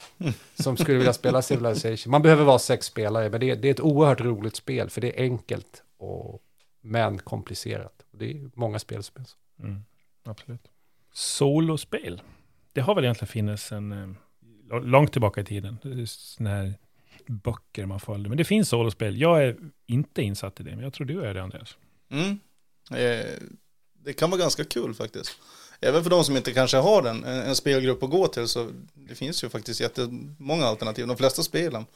som 0.54 0.76
skulle 0.76 0.98
vilja 0.98 1.12
spela 1.12 1.42
Civilization? 1.42 2.10
Man 2.10 2.22
behöver 2.22 2.44
vara 2.44 2.58
sex 2.58 2.86
spelare, 2.86 3.30
men 3.30 3.40
det 3.40 3.50
är, 3.50 3.56
det 3.56 3.68
är 3.68 3.72
ett 3.72 3.80
oerhört 3.80 4.20
roligt 4.20 4.56
spel, 4.56 4.90
för 4.90 5.00
det 5.00 5.20
är 5.20 5.22
enkelt, 5.22 5.82
och, 5.96 6.42
men 6.80 7.18
komplicerat. 7.18 8.04
Det 8.10 8.30
är 8.30 8.50
många 8.54 8.78
spel 8.78 9.02
som 9.02 9.22
är 9.22 9.24
så. 9.24 9.36
Mm, 9.62 9.84
absolut. 10.24 10.68
Solospel, 11.12 12.22
det 12.72 12.80
har 12.80 12.94
väl 12.94 13.04
egentligen 13.04 13.28
funnits 13.28 13.62
sen 13.62 13.92
eh, 13.92 14.80
långt 14.82 15.12
tillbaka 15.12 15.40
i 15.40 15.44
tiden. 15.44 15.78
Sådana 16.06 16.56
här 16.56 16.74
böcker 17.26 17.86
man 17.86 18.00
följde. 18.00 18.28
Men 18.28 18.38
det 18.38 18.44
finns 18.44 18.68
solospel. 18.68 19.20
Jag 19.20 19.44
är 19.44 19.56
inte 19.86 20.22
insatt 20.22 20.60
i 20.60 20.62
det, 20.62 20.70
men 20.70 20.84
jag 20.84 20.92
tror 20.92 21.06
du 21.06 21.24
är 21.24 21.34
det, 21.34 21.42
Andreas. 21.42 21.76
Mm. 22.10 22.38
Eh, 22.90 23.26
det 24.04 24.12
kan 24.12 24.30
vara 24.30 24.40
ganska 24.40 24.64
kul 24.64 24.94
faktiskt 24.94 25.38
även 25.82 26.02
för 26.02 26.10
de 26.10 26.24
som 26.24 26.36
inte 26.36 26.52
kanske 26.52 26.76
har 26.76 27.02
en, 27.02 27.24
en 27.24 27.56
spelgrupp 27.56 28.02
att 28.02 28.10
gå 28.10 28.26
till 28.26 28.48
så 28.48 28.70
det 28.94 29.14
finns 29.14 29.44
ju 29.44 29.48
faktiskt 29.48 29.80
jättemånga 29.80 30.66
alternativ. 30.66 31.06
De 31.06 31.16
flesta 31.16 31.42
spelen 31.42 31.86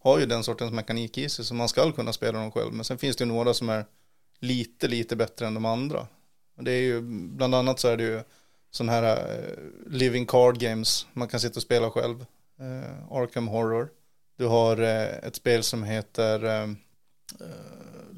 har 0.00 0.18
ju 0.18 0.26
den 0.26 0.44
sortens 0.44 0.72
mekanik 0.72 1.18
i 1.18 1.28
sig 1.28 1.44
så 1.44 1.54
man 1.54 1.68
ska 1.68 1.92
kunna 1.92 2.12
spela 2.12 2.38
dem 2.38 2.50
själv. 2.50 2.72
Men 2.72 2.84
sen 2.84 2.98
finns 2.98 3.16
det 3.16 3.24
ju 3.24 3.28
några 3.28 3.54
som 3.54 3.68
är 3.68 3.84
lite, 4.40 4.88
lite 4.88 5.16
bättre 5.16 5.46
än 5.46 5.54
de 5.54 5.64
andra. 5.64 6.06
Och 6.56 6.64
det 6.64 6.72
är 6.72 6.82
ju, 6.82 7.00
bland 7.36 7.54
annat 7.54 7.80
så 7.80 7.88
är 7.88 7.96
det 7.96 8.02
ju 8.02 8.22
sådana 8.70 8.92
här 8.92 9.16
eh, 9.16 9.92
living 9.92 10.26
card 10.26 10.58
games 10.58 11.06
man 11.12 11.28
kan 11.28 11.40
sitta 11.40 11.58
och 11.58 11.62
spela 11.62 11.90
själv. 11.90 12.26
Eh, 12.60 13.12
Arkham 13.12 13.48
Horror. 13.48 13.88
Du 14.36 14.46
har 14.46 14.78
eh, 14.78 15.02
ett 15.02 15.36
spel 15.36 15.62
som 15.62 15.84
heter 15.84 16.44
eh, 16.44 16.62
eh, 16.62 16.68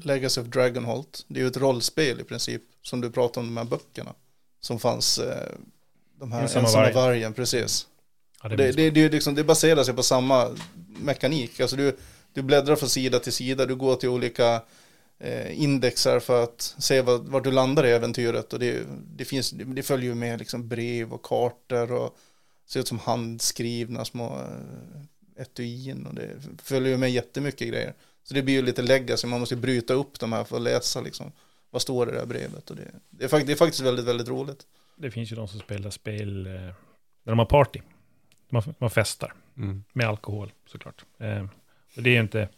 Legacy 0.01 0.41
of 0.41 0.47
Dragonholt. 0.47 1.25
Det 1.27 1.39
är 1.39 1.41
ju 1.41 1.47
ett 1.47 1.57
rollspel 1.57 2.19
i 2.19 2.23
princip 2.23 2.61
som 2.81 3.01
du 3.01 3.11
pratar 3.11 3.41
om 3.41 3.47
de 3.47 3.57
här 3.57 3.65
böckerna 3.65 4.13
som 4.61 4.79
fanns, 4.79 5.19
eh, 5.19 5.51
de 6.19 6.31
här 6.31 6.41
ensamma, 6.41 6.67
ensamma 6.67 6.91
vargen. 6.91 7.33
precis. 7.33 7.87
Ja, 8.43 8.49
det, 8.49 8.55
det, 8.55 8.71
det, 8.71 8.89
det, 8.89 9.09
liksom, 9.09 9.35
det 9.35 9.43
baserar 9.43 9.83
sig 9.83 9.93
på 9.93 10.03
samma 10.03 10.57
mekanik. 10.99 11.59
Alltså 11.59 11.75
du, 11.75 11.97
du 12.33 12.41
bläddrar 12.41 12.75
från 12.75 12.89
sida 12.89 13.19
till 13.19 13.33
sida, 13.33 13.65
du 13.65 13.75
går 13.75 13.95
till 13.95 14.09
olika 14.09 14.61
eh, 15.19 15.63
indexar 15.63 16.19
för 16.19 16.43
att 16.43 16.75
se 16.77 17.01
var, 17.01 17.17
var 17.17 17.41
du 17.41 17.51
landar 17.51 17.85
i 17.85 17.91
äventyret. 17.91 18.53
Och 18.53 18.59
det, 18.59 18.83
det, 19.15 19.25
finns, 19.25 19.51
det 19.51 19.83
följer 19.83 20.13
med 20.13 20.39
liksom 20.39 20.67
brev 20.67 21.13
och 21.13 21.23
kartor 21.23 21.91
och 21.91 22.17
ser 22.65 22.79
ut 22.79 22.87
som 22.87 22.99
handskrivna 22.99 24.05
små 24.05 24.25
eh, 24.25 25.41
etuin 25.41 26.05
och 26.05 26.13
det 26.13 26.29
följer 26.63 26.97
med 26.97 27.11
jättemycket 27.11 27.67
grejer. 27.67 27.93
Så 28.23 28.33
det 28.33 28.41
blir 28.41 28.53
ju 28.53 28.61
lite 28.61 28.81
legacy, 28.81 29.27
man 29.27 29.39
måste 29.39 29.55
bryta 29.55 29.93
upp 29.93 30.19
de 30.19 30.33
här 30.33 30.43
för 30.43 30.55
att 30.55 30.61
läsa 30.61 31.01
liksom. 31.01 31.31
Vad 31.69 31.81
står 31.81 32.05
det 32.05 32.19
här 32.19 32.25
brevet? 32.25 32.69
Och 32.69 32.75
det, 32.75 32.91
det, 33.09 33.33
är, 33.33 33.45
det 33.45 33.51
är 33.51 33.55
faktiskt 33.55 33.83
väldigt, 33.83 34.05
väldigt 34.05 34.27
roligt. 34.27 34.67
Det 34.95 35.11
finns 35.11 35.31
ju 35.31 35.35
de 35.35 35.47
som 35.47 35.59
spelar 35.59 35.89
spel 35.89 36.45
eh, 36.47 36.51
när 36.53 36.73
de 37.23 37.39
har 37.39 37.45
party. 37.45 37.79
Man, 38.49 38.63
man 38.77 38.89
festar 38.89 39.33
Mm. 39.57 39.83
med 39.93 40.07
alkohol 40.07 40.51
såklart. 40.65 41.05
Eh, 41.17 41.43
och 41.95 42.03
det 42.03 42.15
är 42.15 42.21
inte, 42.21 42.49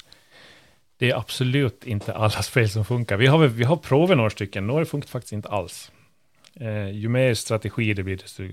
det 0.97 1.11
är 1.11 1.15
absolut 1.17 1.87
inte 1.87 2.13
alla 2.13 2.29
spel 2.41 2.69
som 2.69 2.85
funkar. 2.85 3.17
Vi 3.17 3.27
har, 3.27 3.37
väl- 3.37 3.49
vi 3.49 3.63
har 3.63 3.77
provat 3.77 4.17
några 4.17 4.29
stycken, 4.29 4.67
några 4.67 4.85
funkar 4.85 5.07
faktiskt 5.07 5.33
inte 5.33 5.49
alls. 5.49 5.91
Eh, 6.53 6.89
ju 6.89 7.09
mer 7.09 7.33
strategi 7.33 7.93
det 7.93 8.03
blir, 8.03 8.17
desto 8.17 8.43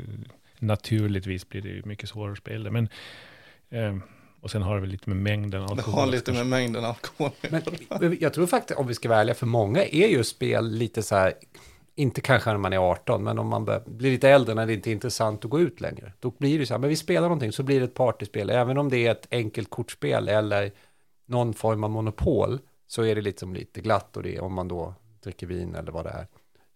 naturligtvis 0.58 1.48
blir 1.48 1.62
det 1.62 1.84
mycket 1.86 2.08
svårare 2.08 2.32
att 2.32 2.38
spela. 2.38 2.70
Men, 2.70 2.88
eh, 3.68 3.96
och 4.46 4.50
sen 4.50 4.62
har 4.62 4.74
det 4.74 4.80
väl 4.80 4.90
lite 4.90 5.10
med 5.10 5.16
mängden 5.16 5.60
Det 5.60 5.66
alkohol. 5.66 6.00
har 6.00 6.06
lite 6.06 6.32
med 6.32 6.46
mängden 6.46 6.84
alkohol 6.84 7.30
Men 8.00 8.16
jag 8.20 8.32
tror 8.32 8.46
faktiskt, 8.46 8.80
om 8.80 8.86
vi 8.86 8.94
ska 8.94 9.08
vara 9.08 9.20
ärliga, 9.20 9.34
för 9.34 9.46
många 9.46 9.84
är 9.84 10.08
ju 10.08 10.24
spel 10.24 10.70
lite 10.70 11.02
så 11.02 11.16
här, 11.16 11.34
inte 11.94 12.20
kanske 12.20 12.50
när 12.50 12.58
man 12.58 12.72
är 12.72 12.78
18, 12.78 13.24
men 13.24 13.38
om 13.38 13.48
man 13.48 13.64
blir 13.86 14.10
lite 14.10 14.28
äldre 14.28 14.54
när 14.54 14.66
det 14.66 14.72
inte 14.74 14.90
är 14.90 14.92
intressant 14.92 15.44
att 15.44 15.50
gå 15.50 15.60
ut 15.60 15.80
längre. 15.80 16.12
Då 16.20 16.30
blir 16.30 16.58
det 16.58 16.66
så 16.66 16.74
här, 16.74 16.78
men 16.78 16.90
vi 16.90 16.96
spelar 16.96 17.22
någonting 17.22 17.52
så 17.52 17.62
blir 17.62 17.80
det 17.80 17.84
ett 17.84 17.94
partyspel, 17.94 18.50
även 18.50 18.78
om 18.78 18.88
det 18.88 19.06
är 19.06 19.10
ett 19.10 19.26
enkelt 19.30 19.70
kortspel 19.70 20.28
eller 20.28 20.72
någon 21.26 21.54
form 21.54 21.84
av 21.84 21.90
monopol, 21.90 22.58
så 22.86 23.02
är 23.02 23.14
det 23.14 23.20
liksom 23.20 23.54
lite 23.54 23.80
glatt 23.80 24.16
och 24.16 24.22
det 24.22 24.40
om 24.40 24.54
man 24.54 24.68
då 24.68 24.94
dricker 25.22 25.46
vin 25.46 25.74
eller 25.74 25.92
vad 25.92 26.04
det 26.04 26.10
är. 26.10 26.26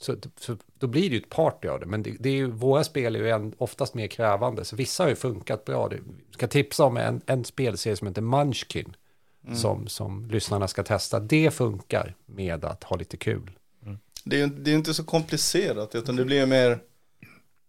Så, 0.01 0.17
så 0.41 0.57
då 0.79 0.87
blir 0.87 1.11
det 1.11 1.17
ju 1.17 1.21
ett 1.23 1.29
party 1.29 1.69
av 1.69 1.81
det, 1.81 1.87
men 1.87 2.03
det, 2.03 2.17
det 2.21 2.29
är 2.29 2.35
ju, 2.35 2.51
våra 2.51 2.85
spel 2.85 3.17
är 3.17 3.21
ju 3.21 3.31
en, 3.31 3.55
oftast 3.59 3.95
mer 3.95 4.07
krävande, 4.07 4.65
så 4.65 4.77
vissa 4.77 5.03
har 5.03 5.09
ju 5.09 5.17
funkat 5.17 5.65
bra. 5.65 5.89
Det, 5.89 5.97
jag 5.97 6.35
ska 6.35 6.47
tipsa 6.49 6.85
om 6.85 6.97
en, 6.97 7.21
en 7.27 7.45
spelserie 7.45 7.97
som 7.97 8.07
heter 8.09 8.23
Munchkin, 8.23 8.97
Mm. 9.45 9.57
som, 9.57 9.89
som 9.89 10.27
lyssnarna 10.31 10.69
ska 10.69 10.83
testa. 10.83 11.21
Det 11.21 11.51
funkar 11.55 12.15
med 12.27 12.65
att 12.65 12.85
ha 12.85 12.97
lite 12.97 13.17
kul. 13.17 13.51
Det 14.25 14.37
är 14.41 14.41
ju 14.41 14.47
det 14.47 14.71
är 14.71 14.75
inte 14.75 14.95
så 14.95 15.05
komplicerat 15.05 15.95
utan 15.95 16.17
det 16.17 16.25
blir 16.25 16.47
mer 16.47 16.79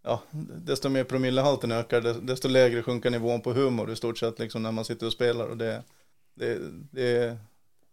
Ja, 0.04 0.22
desto 0.56 0.90
mer 0.90 1.04
promillehalten 1.04 1.72
ökar 1.72 2.02
desto 2.02 2.48
lägre 2.48 2.84
sjunker 2.84 3.10
nivån 3.10 3.42
på 3.42 3.54
humor 3.54 3.92
i 3.92 3.96
stort 3.96 4.18
sett 4.18 4.40
liksom 4.40 4.64
när 4.64 4.72
man 4.72 4.86
sitter 4.86 5.06
och 5.06 5.14
spelar 5.14 5.48
och 5.48 5.58
det 5.58 5.84
Det, 6.36 6.58
det, 6.92 7.38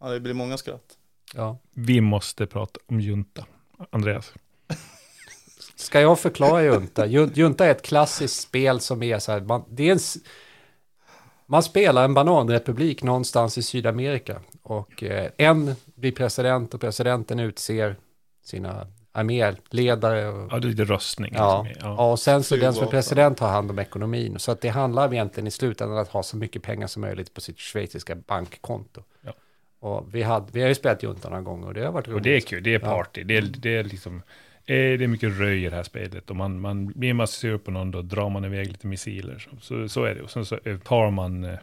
ja, 0.01 0.09
det 0.11 0.21
blir 0.21 0.35
många 0.35 0.57
skratt 0.57 0.99
Ja. 1.35 1.59
Vi 1.75 2.01
måste 2.01 2.47
prata 2.47 2.81
om 2.87 3.01
junta. 3.01 3.47
Andreas. 3.91 4.33
Ska 5.77 6.01
jag 6.01 6.19
förklara 6.19 6.63
Junta? 6.63 7.07
Jun- 7.07 7.31
Junta 7.35 7.67
är 7.67 7.71
ett 7.71 7.83
klassiskt 7.83 8.41
spel 8.41 8.81
som 8.81 9.03
är 9.03 9.19
så 9.19 9.33
här, 9.33 9.41
man, 9.41 9.65
det 9.69 9.89
är 9.89 9.93
en, 9.93 9.99
man 11.47 11.63
spelar 11.63 12.05
en 12.05 12.15
bananrepublik 12.15 13.03
någonstans 13.03 13.59
i 13.59 13.63
Sydamerika 13.63 14.41
och 14.63 15.03
eh, 15.03 15.31
en 15.39 15.75
blir 15.95 16.13
president 16.13 16.75
och 16.75 16.81
presidenten 16.81 17.41
utser 17.41 17.97
sina 18.45 18.87
arméledare. 19.13 20.29
Och, 20.29 20.53
Ja, 20.53 20.59
det 20.59 20.83
är 20.83 20.85
röstning. 20.85 21.33
Ja, 21.37 21.63
liksom. 21.69 21.89
ja, 21.97 22.11
och 22.13 22.19
sen 22.19 22.43
så 22.43 22.57
den 22.57 22.75
som 22.75 22.85
är 22.87 22.91
president 22.91 23.41
har 23.41 23.49
hand 23.49 23.71
om 23.71 23.79
ekonomin. 23.79 24.39
Så 24.39 24.53
att 24.53 24.61
det 24.61 24.69
handlar 24.69 25.13
egentligen 25.13 25.47
i 25.47 25.51
slutändan 25.51 25.99
att 25.99 26.09
ha 26.09 26.23
så 26.23 26.37
mycket 26.37 26.63
pengar 26.63 26.87
som 26.87 27.01
möjligt 27.03 27.35
på 27.35 27.41
sitt 27.41 27.59
schweiziska 27.59 28.15
bankkonto. 28.15 29.03
Ja. 29.81 29.89
Och 29.89 30.15
vi, 30.15 30.23
hade, 30.23 30.47
vi 30.53 30.61
har 30.61 30.69
ju 30.69 30.75
spelat 30.75 31.03
Junta 31.03 31.29
några 31.29 31.43
gånger 31.43 31.67
och 31.67 31.75
det 31.75 31.85
har 31.85 31.93
varit 31.93 32.09
roligt. 32.09 32.17
Och 32.17 32.23
det 32.23 32.37
är 32.37 32.41
kul, 32.41 32.63
det 32.63 32.75
är 32.75 32.81
Ja. 32.81 32.87
party. 32.87 33.23
Det, 33.25 33.37
är, 33.37 33.43
det 33.43 33.77
är 33.77 33.85
liksom, 33.85 34.23
det 34.67 34.75
är 35.05 35.07
mycket 35.07 35.39
röj 35.39 35.65
i 35.65 35.69
det 35.69 35.77
här 35.77 35.83
spelet. 35.83 36.31
Och 36.31 36.37
man, 36.37 36.61
man 36.61 36.87
blir 36.87 37.13
man 37.13 37.27
sur 37.29 37.59
på 37.59 37.71
någon, 37.71 37.91
då 37.91 38.03
drar 38.03 38.31
man 38.31 38.45
iväg 38.45 38.67
lite 38.69 38.87
missiler. 38.87 39.39
Så, 39.39 39.57
så, 39.61 39.89
så 39.89 40.05
är 40.05 40.15
det. 40.15 40.23
Och 40.23 40.31
sen 40.31 40.45
så 40.45 40.59
eh, 40.65 40.79
tar 40.79 41.11
man 41.11 41.45
eh, 41.45 41.55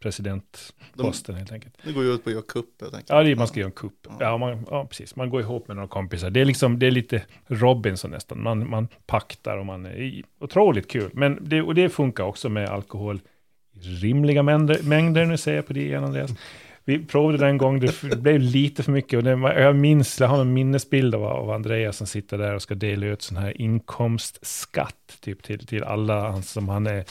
presidentposten 0.00 1.34
helt 1.34 1.52
enkelt. 1.52 1.74
Det 1.84 1.92
går 1.92 2.04
ju 2.04 2.10
ut 2.14 2.24
på 2.24 2.30
att 2.30 2.34
göra 2.34 2.44
kupp 2.48 2.80
helt 2.80 2.94
enkelt 2.94 3.10
Ja, 3.10 3.22
det, 3.22 3.36
man 3.36 3.48
ska 3.48 3.60
göra 3.60 3.66
en 3.68 3.72
kupp. 3.72 4.06
Ja, 4.20 4.36
man, 4.38 4.66
ja, 4.70 4.86
precis. 4.86 5.16
Man 5.16 5.30
går 5.30 5.40
ihop 5.40 5.68
med 5.68 5.76
några 5.76 5.88
kompisar. 5.88 6.30
Det 6.30 6.40
är 6.40 6.44
liksom, 6.44 6.78
det 6.78 6.86
är 6.86 6.90
lite 6.90 7.22
Robinson 7.46 8.10
nästan. 8.10 8.42
Man, 8.42 8.70
man 8.70 8.88
paktar 9.06 9.56
och 9.58 9.66
man 9.66 9.86
är 9.86 9.96
i- 9.96 10.24
otroligt 10.40 10.90
kul. 10.90 11.10
Men 11.12 11.38
det, 11.48 11.62
och 11.62 11.74
det 11.74 11.88
funkar 11.88 12.24
också 12.24 12.48
med 12.48 12.68
alkohol 12.68 13.20
i 13.72 13.78
rimliga 13.80 14.42
mängder, 14.42 14.82
mängder. 14.82 15.24
Nu 15.26 15.36
säger 15.36 15.58
jag 15.58 15.66
på 15.66 15.72
det 15.72 15.80
igen, 15.84 16.04
Andreas. 16.04 16.30
Vi 16.84 17.04
provade 17.04 17.38
den 17.38 17.48
en 17.48 17.58
gång, 17.58 17.80
det, 17.80 18.02
blev 18.16 18.40
lite 18.40 18.82
för 18.82 18.92
mycket. 18.92 19.16
Och 19.16 19.22
det, 19.22 19.30
jag 19.62 19.76
minns, 19.76 20.20
jag 20.20 20.28
har 20.28 20.40
en 20.40 20.52
minnesbild 20.52 21.14
av, 21.14 21.24
av 21.24 21.50
Andreas 21.50 21.96
som 21.96 22.06
sitter 22.06 22.38
där 22.38 22.54
och 22.54 22.62
ska 22.62 22.74
dela 22.74 23.06
ut 23.06 23.22
sån 23.22 23.36
här 23.36 23.60
inkomstskatt 23.60 25.16
typ 25.20 25.42
till, 25.42 25.66
till 25.66 25.84
alla 25.84 26.42
som 26.42 26.68
han 26.68 26.86
är. 26.86 27.04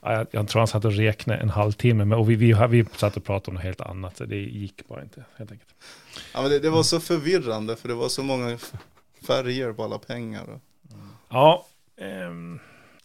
Ja, 0.00 0.12
Jag, 0.12 0.26
jag 0.30 0.48
tror 0.48 0.60
han 0.60 0.68
satt 0.68 0.84
och 0.84 0.92
räknade 0.92 1.40
en 1.40 1.50
halvtimme, 1.50 2.04
men, 2.04 2.18
och 2.18 2.30
vi, 2.30 2.34
vi, 2.34 2.54
vi 2.68 2.84
satt 2.96 3.16
och 3.16 3.24
pratade 3.24 3.50
om 3.50 3.54
något 3.54 3.64
helt 3.64 3.80
annat, 3.80 4.16
så 4.16 4.24
det 4.24 4.36
gick 4.36 4.88
bara 4.88 5.02
inte, 5.02 5.24
helt 5.36 5.52
enkelt. 5.52 5.74
Ja 6.34 6.42
men 6.42 6.50
det, 6.50 6.58
det 6.58 6.70
var 6.70 6.82
så 6.82 7.00
förvirrande 7.00 7.76
för 7.76 7.88
det 7.88 7.94
var 7.94 8.08
så 8.08 8.22
många 8.22 8.58
färger 9.26 9.72
på 9.72 9.84
alla 9.84 9.98
pengar 9.98 10.42
och, 10.42 10.60
Ja, 11.28 11.66
ehm, 12.00 12.58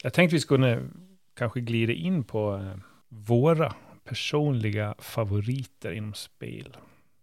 jag 0.03 0.13
tänkte 0.13 0.35
vi 0.35 0.39
skulle 0.39 0.89
kanske 1.37 1.59
glida 1.61 1.93
in 1.93 2.23
på 2.23 2.55
eh, 2.55 2.79
våra 3.09 3.73
personliga 4.11 4.95
favoriter 4.99 5.91
inom 5.91 6.13
spel. 6.13 6.77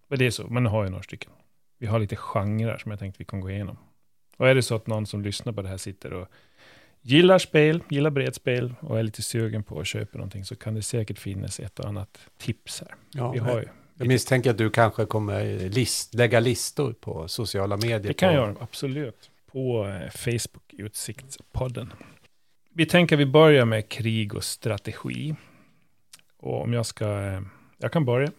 Men 0.08 0.18
det 0.18 0.26
är 0.26 0.30
så, 0.30 0.46
men 0.46 0.62
nu 0.62 0.68
har 0.68 0.82
jag 0.82 0.90
några 0.90 1.02
stycken. 1.02 1.32
Vi 1.78 1.86
har 1.86 1.98
lite 1.98 2.16
genrer 2.16 2.78
som 2.78 2.90
jag 2.90 2.98
tänkte 2.98 3.18
vi 3.18 3.24
kan 3.24 3.40
gå 3.40 3.50
igenom. 3.50 3.76
Och 4.36 4.48
är 4.48 4.54
det 4.54 4.62
så 4.62 4.74
att 4.74 4.86
någon 4.86 5.06
som 5.06 5.22
lyssnar 5.22 5.52
på 5.52 5.62
det 5.62 5.68
här 5.68 5.76
sitter 5.76 6.12
och 6.12 6.28
gillar 7.00 7.38
spel, 7.38 7.82
gillar 7.88 8.10
bredspel 8.10 8.74
och 8.80 8.98
är 8.98 9.02
lite 9.02 9.22
sugen 9.22 9.62
på 9.62 9.80
att 9.80 9.86
köpa 9.86 10.18
någonting 10.18 10.44
så 10.44 10.56
kan 10.56 10.74
det 10.74 10.82
säkert 10.82 11.18
finnas 11.18 11.60
ett 11.60 11.78
och 11.78 11.88
annat 11.88 12.18
tips 12.38 12.80
här. 12.80 12.94
Ja, 13.10 13.30
Vi 13.32 13.38
har 13.38 13.58
ju, 13.60 13.68
Jag 13.94 14.08
misstänker 14.08 14.50
att 14.50 14.58
du 14.58 14.70
kanske 14.70 15.06
kommer 15.06 15.68
list, 15.68 16.14
lägga 16.14 16.40
listor 16.40 16.92
på 16.92 17.28
sociala 17.28 17.76
medier. 17.76 17.98
det 17.98 18.14
kan 18.14 18.28
på, 18.28 18.34
jag 18.34 18.56
absolut. 18.60 19.30
På 19.52 19.86
eh, 19.86 20.10
Facebook, 20.10 20.72
Utsiktspodden. 20.72 21.92
Vi 22.72 22.86
tänker 22.86 23.16
vi 23.16 23.26
börjar 23.26 23.64
med 23.64 23.88
krig 23.88 24.34
och 24.34 24.44
strategi. 24.44 25.34
Och 26.38 26.62
om 26.62 26.72
jag 26.72 26.86
ska, 26.86 27.04
eh, 27.04 27.40
jag 27.78 27.92
kan 27.92 28.04
börja. 28.04 28.30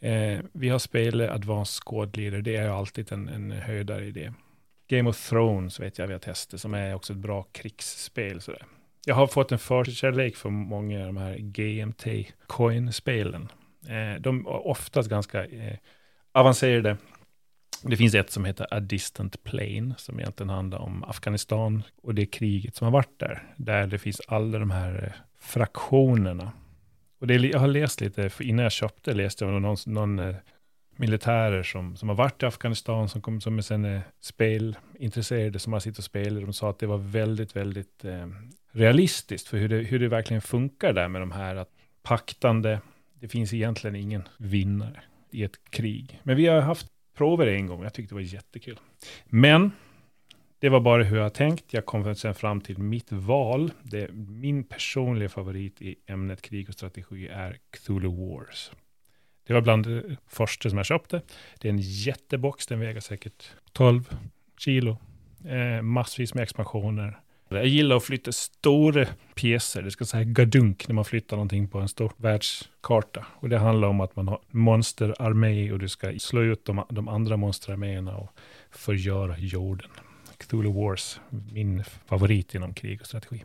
Eh, 0.00 0.40
vi 0.52 0.68
har 0.68 0.78
spelat 0.78 1.30
Advanced 1.30 1.82
Squad 1.84 2.16
Leader, 2.16 2.42
det 2.42 2.56
är 2.56 2.68
alltid 2.68 3.12
en, 3.12 3.28
en 3.28 3.50
höjdare 3.50 4.04
i 4.04 4.10
det. 4.10 4.34
Game 4.88 5.10
of 5.10 5.28
Thrones 5.28 5.80
vet 5.80 5.98
jag 5.98 6.06
vi 6.06 6.12
har 6.12 6.20
testat, 6.20 6.60
som 6.60 6.74
är 6.74 6.94
också 6.94 7.12
ett 7.12 7.18
bra 7.18 7.42
krigsspel. 7.42 8.40
Sådär. 8.40 8.62
Jag 9.06 9.14
har 9.14 9.26
fått 9.26 9.52
en 9.52 9.58
förkärlek 9.58 10.36
för 10.36 10.50
många 10.50 11.00
av 11.00 11.06
de 11.06 11.16
här 11.16 11.38
GMT-coin-spelen. 11.38 13.48
Eh, 13.88 14.20
de 14.20 14.46
är 14.46 14.66
oftast 14.66 15.08
ganska 15.08 15.44
eh, 15.44 15.76
avancerade. 16.32 16.96
Det 17.82 17.96
finns 17.96 18.14
ett 18.14 18.30
som 18.30 18.44
heter 18.44 18.66
A 18.70 18.80
Distant 18.80 19.42
Plane, 19.42 19.94
som 19.98 20.20
egentligen 20.20 20.50
handlar 20.50 20.78
om 20.78 21.04
Afghanistan 21.04 21.82
och 22.02 22.14
det 22.14 22.26
kriget 22.26 22.76
som 22.76 22.84
har 22.84 22.92
varit 22.92 23.18
där. 23.18 23.54
Där 23.56 23.86
det 23.86 23.98
finns 23.98 24.20
alla 24.26 24.58
de 24.58 24.70
här 24.70 25.04
eh, 25.04 25.12
fraktionerna. 25.40 26.52
Och 27.18 27.26
det 27.26 27.34
jag 27.34 27.58
har 27.58 27.68
läst 27.68 28.00
lite, 28.00 28.30
för 28.30 28.44
innan 28.44 28.62
jag 28.62 28.72
köpte 28.72 29.14
läste 29.14 29.44
jag 29.44 29.54
om 29.54 29.62
någon, 29.62 29.76
någon 29.86 30.18
eh, 30.18 30.36
militärer 30.96 31.62
som, 31.62 31.96
som 31.96 32.08
har 32.08 32.16
varit 32.16 32.42
i 32.42 32.46
Afghanistan, 32.46 33.08
som, 33.08 33.20
kom, 33.20 33.40
som 33.40 33.58
är 33.58 33.62
sen 33.62 33.84
är 33.84 34.02
spelintresserade, 34.20 35.58
som 35.58 35.72
har 35.72 35.80
suttit 35.80 35.98
och 35.98 36.04
spelat. 36.04 36.44
De 36.44 36.52
sa 36.52 36.70
att 36.70 36.78
det 36.78 36.86
var 36.86 36.98
väldigt, 36.98 37.56
väldigt 37.56 38.04
eh, 38.04 38.26
realistiskt 38.72 39.48
för 39.48 39.58
hur 39.58 39.68
det, 39.68 39.76
hur 39.76 39.98
det 39.98 40.08
verkligen 40.08 40.42
funkar 40.42 40.92
där 40.92 41.08
med 41.08 41.22
de 41.22 41.32
här 41.32 41.56
att 41.56 41.70
paktande, 42.02 42.80
det 43.20 43.28
finns 43.28 43.54
egentligen 43.54 43.96
ingen 43.96 44.28
vinnare 44.38 45.02
i 45.30 45.44
ett 45.44 45.70
krig. 45.70 46.20
Men 46.22 46.36
vi 46.36 46.46
har 46.46 46.60
haft 46.60 46.86
prover 47.16 47.46
en 47.46 47.66
gång, 47.66 47.82
jag 47.82 47.94
tyckte 47.94 48.14
det 48.14 48.16
var 48.16 48.34
jättekul. 48.34 48.78
Men 49.24 49.70
det 50.60 50.68
var 50.68 50.80
bara 50.80 51.02
hur 51.02 51.16
jag 51.16 51.34
tänkt. 51.34 51.72
Jag 51.72 51.86
kom 51.86 52.14
sen 52.14 52.34
fram 52.34 52.60
till 52.60 52.78
mitt 52.78 53.12
val. 53.12 53.72
Det, 53.82 54.10
min 54.12 54.64
personliga 54.64 55.28
favorit 55.28 55.82
i 55.82 55.96
ämnet 56.06 56.42
krig 56.42 56.68
och 56.68 56.74
strategi 56.74 57.28
är 57.28 57.56
Cthulhu 57.70 58.08
Wars. 58.08 58.70
Det 59.46 59.54
var 59.54 59.60
bland 59.60 59.86
det 59.86 60.16
första 60.26 60.70
som 60.70 60.76
jag 60.76 60.86
köpte. 60.86 61.22
Det 61.58 61.68
är 61.68 61.72
en 61.72 61.78
jättebox, 61.78 62.66
den 62.66 62.80
väger 62.80 63.00
säkert 63.00 63.50
12 63.72 64.16
kilo. 64.58 64.96
Eh, 65.44 65.82
massvis 65.82 66.34
med 66.34 66.42
expansioner. 66.42 67.20
Jag 67.48 67.66
gillar 67.66 67.96
att 67.96 68.04
flytta 68.04 68.32
stora 68.32 69.06
pjäser, 69.34 69.82
det 69.82 69.90
ska 69.90 70.04
säga 70.04 70.24
gadunk 70.24 70.88
när 70.88 70.94
man 70.94 71.04
flyttar 71.04 71.36
någonting 71.36 71.68
på 71.68 71.78
en 71.78 71.88
stor 71.88 72.12
världskarta. 72.16 73.26
Och 73.34 73.48
det 73.48 73.58
handlar 73.58 73.88
om 73.88 74.00
att 74.00 74.16
man 74.16 74.28
har 74.28 74.40
monsterarmé 74.50 75.72
och 75.72 75.78
du 75.78 75.88
ska 75.88 76.18
slå 76.18 76.42
ut 76.42 76.64
de, 76.64 76.84
de 76.88 77.08
andra 77.08 77.36
monsterarméerna 77.36 78.16
och 78.16 78.30
förgöra 78.70 79.38
jorden. 79.38 79.90
Cthulhu 80.38 80.72
Wars, 80.72 81.20
min 81.52 81.84
favorit 82.06 82.54
inom 82.54 82.74
krig 82.74 83.00
och 83.00 83.06
strategi. 83.06 83.44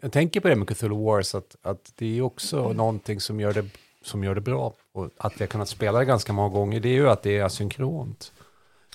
Jag 0.00 0.12
tänker 0.12 0.40
på 0.40 0.48
det 0.48 0.56
med 0.56 0.68
Cthulhu 0.68 1.04
Wars, 1.04 1.34
att, 1.34 1.56
att 1.62 1.92
det 1.96 2.18
är 2.18 2.22
också 2.22 2.72
någonting 2.72 3.20
som 3.20 3.40
gör, 3.40 3.52
det, 3.52 3.64
som 4.02 4.24
gör 4.24 4.34
det 4.34 4.40
bra. 4.40 4.74
Och 4.92 5.10
att 5.16 5.40
vi 5.40 5.42
har 5.42 5.46
kunnat 5.46 5.68
spela 5.68 5.98
det 5.98 6.04
ganska 6.04 6.32
många 6.32 6.48
gånger, 6.48 6.80
det 6.80 6.88
är 6.88 6.92
ju 6.94 7.08
att 7.08 7.22
det 7.22 7.38
är 7.38 7.44
asynkront. 7.44 8.32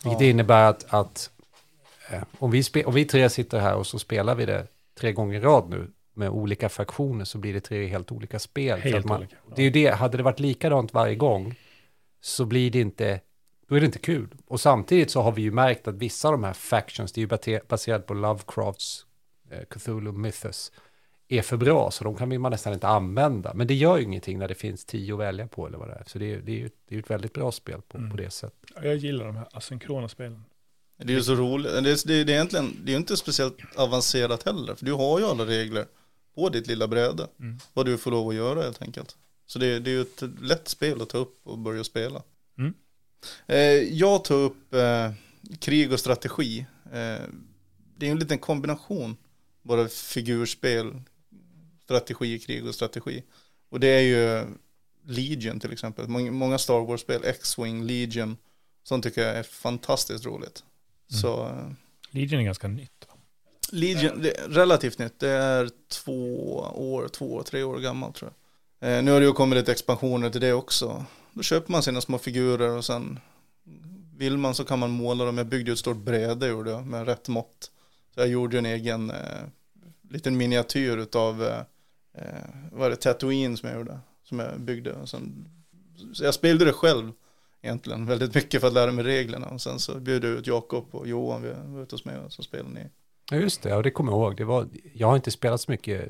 Vilket 0.04 0.22
Ja. 0.22 0.28
innebär 0.28 0.70
att, 0.70 0.94
att 0.94 1.30
eh, 2.12 2.24
om, 2.40 2.52
vi 2.52 2.64
spe, 2.64 2.84
om 2.84 2.94
vi 2.94 3.06
tre 3.06 3.30
sitter 3.30 3.60
här 3.60 3.76
och 3.76 3.88
så 3.88 4.00
spelar 4.00 4.36
vi 4.36 4.46
det 4.46 4.68
tre 5.00 5.12
gånger 5.12 5.38
i 5.38 5.42
rad 5.42 5.70
nu, 5.70 5.88
med 6.14 6.30
olika 6.30 6.70
fraktioner 6.70 7.26
så 7.26 7.38
blir 7.38 7.54
det 7.54 7.60
tre 7.62 7.88
helt 7.88 8.12
olika 8.12 8.40
spel. 8.40 8.80
Helt 8.80 8.96
att 8.96 9.06
man, 9.06 9.18
olika. 9.18 9.36
Det 9.56 9.62
är 9.62 9.64
ju 9.64 9.70
det, 9.70 9.88
hade 9.96 10.18
det 10.18 10.24
varit 10.24 10.40
likadant 10.40 10.94
varje 10.94 11.16
gång 11.16 11.56
så 12.22 12.46
blir 12.46 12.72
det 12.72 12.80
inte, 12.80 13.20
då 13.68 13.76
är 13.76 13.80
det 13.80 13.86
inte 13.86 14.00
kul. 14.00 14.28
Och 14.48 14.62
samtidigt 14.62 15.12
så 15.12 15.22
har 15.22 15.32
vi 15.32 15.42
ju 15.42 15.52
märkt 15.52 15.88
att 15.88 15.96
vissa 15.96 16.28
av 16.28 16.32
de 16.32 16.44
här 16.44 16.54
factions, 16.54 17.12
det 17.12 17.22
är 17.22 17.50
ju 17.50 17.60
baserat 17.68 18.06
på 18.08 18.14
Lovecrafts 18.14 19.06
eh, 19.52 19.60
Cthulhu 19.70 20.12
Mythos, 20.12 20.72
är 21.28 21.42
för 21.42 21.58
bra 21.58 21.92
så 21.92 22.04
de 22.04 22.16
kan 22.16 22.42
man 22.42 22.52
nästan 22.52 22.74
inte 22.74 22.88
använda. 22.88 23.54
Men 23.54 23.68
det 23.68 23.74
gör 23.74 23.98
ju 23.98 24.04
ingenting 24.04 24.40
när 24.40 24.48
det 24.48 24.56
finns 24.56 24.86
tio 24.86 25.14
att 25.14 25.20
välja 25.20 25.48
på 25.48 25.68
eller 25.68 25.78
vad 25.78 25.88
det 25.88 25.94
är. 25.94 26.04
Så 26.08 26.20
det 26.20 26.34
är, 26.34 26.38
det 26.42 26.52
är 26.52 26.56
ju 26.56 26.70
det 26.88 26.96
är 26.96 27.00
ett 27.00 27.10
väldigt 27.10 27.34
bra 27.34 27.52
spel 27.52 27.82
på, 27.88 27.98
Mm. 27.98 28.12
på 28.12 28.18
det 28.18 28.30
sättet. 28.30 28.70
Ja, 28.76 28.84
Jag 28.86 28.96
gillar 28.96 29.26
de 29.26 29.36
här 29.36 29.48
asynkrona 29.52 30.10
spelen. 30.10 30.44
Det 30.98 31.14
är 31.14 31.18
ju 31.18 31.24
så 31.24 31.36
roligt, 31.36 31.72
det 31.72 31.78
är, 31.78 31.82
det 31.82 31.92
är, 31.92 32.26
det 32.26 32.32
är 32.32 32.36
egentligen, 32.36 32.78
det 32.84 32.90
är 32.90 32.94
ju 32.94 32.98
inte 32.98 33.18
speciellt 33.18 33.58
avancerat 33.76 34.44
heller, 34.44 34.76
för 34.76 34.86
du 34.86 34.94
har 34.94 35.20
ju 35.20 35.26
alla 35.26 35.46
regler 35.46 35.86
på 36.36 36.50
ditt 36.50 36.68
lilla 36.68 36.88
bräde, 36.88 37.28
Mm. 37.40 37.58
vad 37.74 37.86
du 37.86 37.98
får 37.98 38.12
lov 38.12 38.30
att 38.30 38.36
göra 38.36 38.62
helt 38.62 38.82
enkelt. 38.82 39.18
Så 39.46 39.60
det, 39.60 39.80
det 39.80 39.90
är 39.90 39.94
ju 39.94 40.02
ett 40.02 40.24
lätt 40.42 40.68
spel 40.68 41.02
att 41.02 41.10
ta 41.10 41.18
upp 41.18 41.40
och 41.44 41.58
börja 41.58 41.84
spela. 41.84 42.22
Mm. 42.58 42.74
Eh, 43.48 43.58
jag 43.94 44.24
tar 44.24 44.36
upp 44.36 44.74
eh, 44.74 45.12
krig 45.60 45.92
och 45.92 46.00
strategi. 46.00 46.66
Eh, 46.86 47.24
det 47.98 48.08
är 48.08 48.12
en 48.12 48.20
liten 48.20 48.40
kombination, 48.40 49.18
bara 49.62 49.88
figurspel, 49.88 51.02
strategi, 51.84 52.40
krig 52.40 52.68
och 52.68 52.76
strategi. 52.76 53.24
Och 53.70 53.80
det 53.80 53.88
är 53.88 54.02
ju 54.02 54.46
Legion 55.08 55.60
till 55.60 55.74
exempel, 55.74 56.08
många, 56.08 56.58
Star 56.58 56.80
Wars-spel, 56.80 57.22
X-Wing, 57.26 57.84
Legion, 57.84 58.38
sånt 58.84 59.04
tycker 59.04 59.22
jag 59.22 59.36
är 59.36 59.44
fantastiskt 59.44 60.26
roligt. 60.26 60.64
Så 61.08 61.46
eh, 61.46 61.72
Legion 62.10 62.40
är 62.40 62.44
ganska 62.44 62.68
nytt. 62.68 62.92
Legion, 63.72 64.26
är 64.26 64.50
relativt 64.50 65.00
nytt, 65.00 65.20
det 65.20 65.30
är 65.30 65.70
två 65.90 66.56
år, 66.76 67.08
två, 67.08 67.44
tre 67.44 67.64
år 67.64 67.80
gammalt 67.80 68.16
tror 68.16 68.32
jag. 68.32 69.04
Nu 69.04 69.12
har 69.12 69.20
det 69.20 69.26
ju 69.26 69.34
kommit 69.34 69.58
lite 69.58 69.72
expansioner 69.72 70.30
till 70.30 70.42
det 70.42 70.54
också. 70.54 71.06
Då 71.36 71.44
köper 71.44 71.72
man 71.72 71.84
sina 71.84 72.02
små 72.02 72.18
figurer 72.18 72.78
och 72.78 72.86
sen 72.86 73.20
vill 74.18 74.38
man 74.38 74.56
så 74.56 74.66
kan 74.66 74.80
man 74.80 74.92
måla 74.92 75.26
dem. 75.26 75.38
Jag 75.38 75.48
byggde 75.48 75.72
ju 75.72 75.74
ett 75.74 75.80
stort 75.80 75.98
bräde 75.98 76.48
gjorde 76.48 76.72
jag 76.72 76.86
med 76.86 77.06
rätt 77.06 77.28
mått. 77.28 77.72
Så 78.14 78.20
jag 78.20 78.28
gjorde 78.28 78.58
en 78.58 78.66
egen 78.66 79.10
eh, 79.10 79.44
liten 80.10 80.38
miniatyr 80.38 81.08
av 81.16 81.44
eh, 81.44 81.60
eh, 82.14 82.46
vad 82.72 82.86
är 82.86 82.90
det, 82.90 82.96
Tatooine 82.96 83.58
som 83.58 83.70
jag 83.70 83.78
gjorde. 83.78 84.00
Som 84.24 84.40
jag 84.40 84.60
byggde. 84.60 84.94
Och 84.94 85.10
sen, 85.10 85.50
så 86.14 86.24
jag 86.24 86.34
spelade 86.34 86.66
det 86.66 86.74
själv 86.74 87.12
egentligen 87.62 88.06
väldigt 88.06 88.36
mycket 88.36 88.62
för 88.62 88.68
att 88.68 88.74
lära 88.74 88.92
mig 88.92 89.04
reglerna. 89.04 89.48
Och 89.48 89.62
sen 89.62 89.80
så 89.80 90.00
bjöd 90.00 90.24
jag 90.24 90.32
ut 90.32 90.48
Jakob 90.48 90.86
och 90.92 91.08
Johan, 91.08 91.42
vi 91.42 91.50
var 91.66 91.84
ute 91.84 91.96
hos 91.96 92.06
mig 92.06 92.18
och 92.18 92.34
så 92.34 92.44
spelade 92.44 92.70
ni. 92.70 92.90
Ja, 93.32 93.38
just 93.38 93.62
det. 93.62 93.76
och 93.76 93.84
det 93.84 93.92
kommer 93.92 94.12
jag 94.12 94.22
ihåg. 94.22 94.38
Det 94.38 94.46
var, 94.46 94.68
jag 94.94 95.08
har 95.08 95.16
inte 95.16 95.32
spelat 95.32 95.62
så 95.62 95.72
mycket 95.72 96.10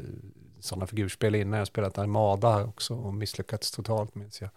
sådana 0.60 0.88
figurspel 0.88 1.36
innan. 1.36 1.54
Jag 1.54 1.60
har 1.60 1.66
spelat 1.66 1.98
Armada 1.98 2.64
också 2.64 2.94
och 2.94 3.14
misslyckats 3.14 3.72
totalt 3.72 4.16
minns 4.16 4.42
jag. 4.42 4.50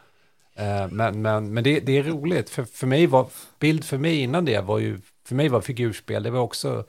Eh, 0.59 0.89
Men, 0.91 1.23
men, 1.23 1.55
men 1.55 1.65
det, 1.65 1.81
det 1.81 1.99
är 1.99 2.03
roligt. 2.03 2.51
För, 2.51 2.65
för 2.65 2.87
mig 2.87 3.07
var, 3.07 3.31
bild 3.59 3.85
för 3.85 3.99
mig 3.99 4.21
innan 4.21 4.45
det 4.45 4.61
var 4.61 4.79
ju, 4.79 5.01
för 5.25 5.35
mig 5.35 5.49
var 5.49 5.61
figurspel, 5.61 6.23
det 6.23 6.31
var 6.31 6.41
också, 6.41 6.85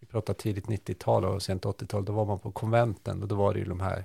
vi 0.00 0.06
pratar 0.06 0.34
tidigt 0.34 0.66
90-tal 0.66 1.24
och 1.24 1.42
sent 1.42 1.64
80-tal, 1.64 2.04
då 2.04 2.12
var 2.12 2.24
man 2.24 2.38
på 2.38 2.52
konventen 2.52 3.22
och 3.22 3.28
då 3.28 3.34
var 3.34 3.54
det 3.54 3.58
ju 3.58 3.64
de 3.64 3.80
här 3.80 4.04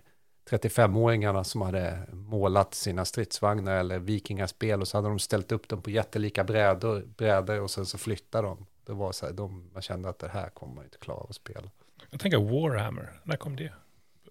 35-åringarna 0.50 1.44
som 1.44 1.62
hade 1.62 2.08
målat 2.12 2.74
sina 2.74 3.06
stridsvagnar 3.06 3.76
eller 3.76 4.00
vikingaspel 4.00 4.82
och 4.82 4.88
så 4.88 4.98
hade 4.98 5.08
de 5.08 5.20
ställt 5.20 5.52
upp 5.52 5.68
dem 5.68 5.82
på 5.82 5.90
jättelika 5.90 6.44
brädor, 6.44 7.04
brädor 7.18 7.62
och 7.62 7.72
sen 7.72 7.86
så 7.86 7.98
flyttade 7.98 8.48
de. 8.48 8.66
Det 8.86 8.94
var 8.94 9.12
så 9.12 9.26
här, 9.26 9.34
de, 9.34 9.70
man 9.74 9.82
kände 9.82 10.10
att 10.10 10.20
det 10.20 10.28
här 10.30 10.50
kommer 10.50 10.74
man 10.76 10.84
inte 10.84 10.98
klara 10.98 11.26
att 11.30 11.36
spela. 11.36 11.70
Jag 12.10 12.20
tänker 12.20 12.38
Warhammer, 12.38 13.22
när 13.24 13.36
kom 13.38 13.56
det? 13.56 13.74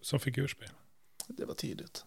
Som 0.01 0.21
figurspel? 0.21 0.69
Det 1.29 1.45
var 1.45 1.55
tidigt. 1.55 2.05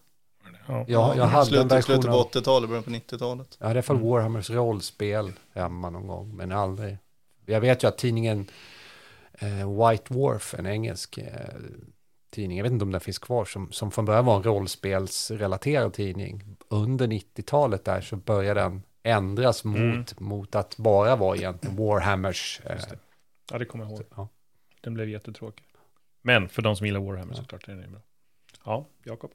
Ja. 0.68 0.84
Jag, 0.88 1.16
jag 1.16 1.24
hade 1.24 1.40
en 1.40 1.46
slutet, 1.46 1.72
version 1.72 1.82
slutet 1.82 2.10
på 2.10 2.16
av, 2.16 2.30
80-talet, 2.30 2.68
början 2.68 2.82
på 2.84 2.90
90-talet. 2.90 3.56
jag 3.60 3.66
hade 3.66 3.76
i 3.76 3.78
alla 3.78 3.82
fall 3.82 3.96
Mm. 3.96 4.08
Warhammers 4.08 4.50
rollspel 4.50 5.32
hemma 5.52 5.90
någon 5.90 6.06
gång, 6.06 6.36
men 6.36 6.52
aldrig. 6.52 6.98
Jag 7.46 7.60
vet 7.60 7.84
ju 7.84 7.88
att 7.88 7.98
tidningen 7.98 8.46
eh, 9.32 9.88
White 9.90 10.14
Dwarf, 10.14 10.54
en 10.58 10.66
engelsk 10.66 11.18
eh, 11.18 11.24
tidning, 12.30 12.58
jag 12.58 12.62
vet 12.62 12.72
inte 12.72 12.84
om 12.84 12.92
den 12.92 13.00
finns 13.00 13.18
kvar, 13.18 13.44
som, 13.44 13.72
som 13.72 13.90
från 13.90 14.04
början 14.04 14.24
var 14.24 14.36
en 14.36 14.42
rollspelsrelaterad 14.42 15.92
tidning. 15.92 16.56
Under 16.68 17.06
90-talet 17.06 17.84
där 17.84 18.00
så 18.00 18.16
började 18.16 18.60
den 18.60 18.82
ändras 19.02 19.64
mot, 19.64 19.76
Mm. 19.78 20.04
mot 20.18 20.54
att 20.54 20.76
bara 20.76 21.16
vara 21.16 21.36
egentligen 21.36 21.76
Warhammers. 21.76 22.60
Eh, 22.64 22.76
det. 22.76 22.98
Ja, 23.52 23.58
det 23.58 23.64
kommer 23.64 23.84
jag 23.84 23.92
ihåg. 23.92 24.02
ja. 24.16 24.28
Den 24.80 24.94
blev 24.94 25.08
jättetråkig. 25.08 25.64
Men 26.22 26.48
för 26.48 26.62
de 26.62 26.76
som 26.76 26.86
gillar 26.86 27.00
Warhammer 27.00 27.34
Ja. 27.34 27.40
såklart 27.42 27.68
är 27.68 27.74
den 27.74 27.90
bra. 27.92 28.00
Ja, 28.64 28.86
Jakob. 29.02 29.30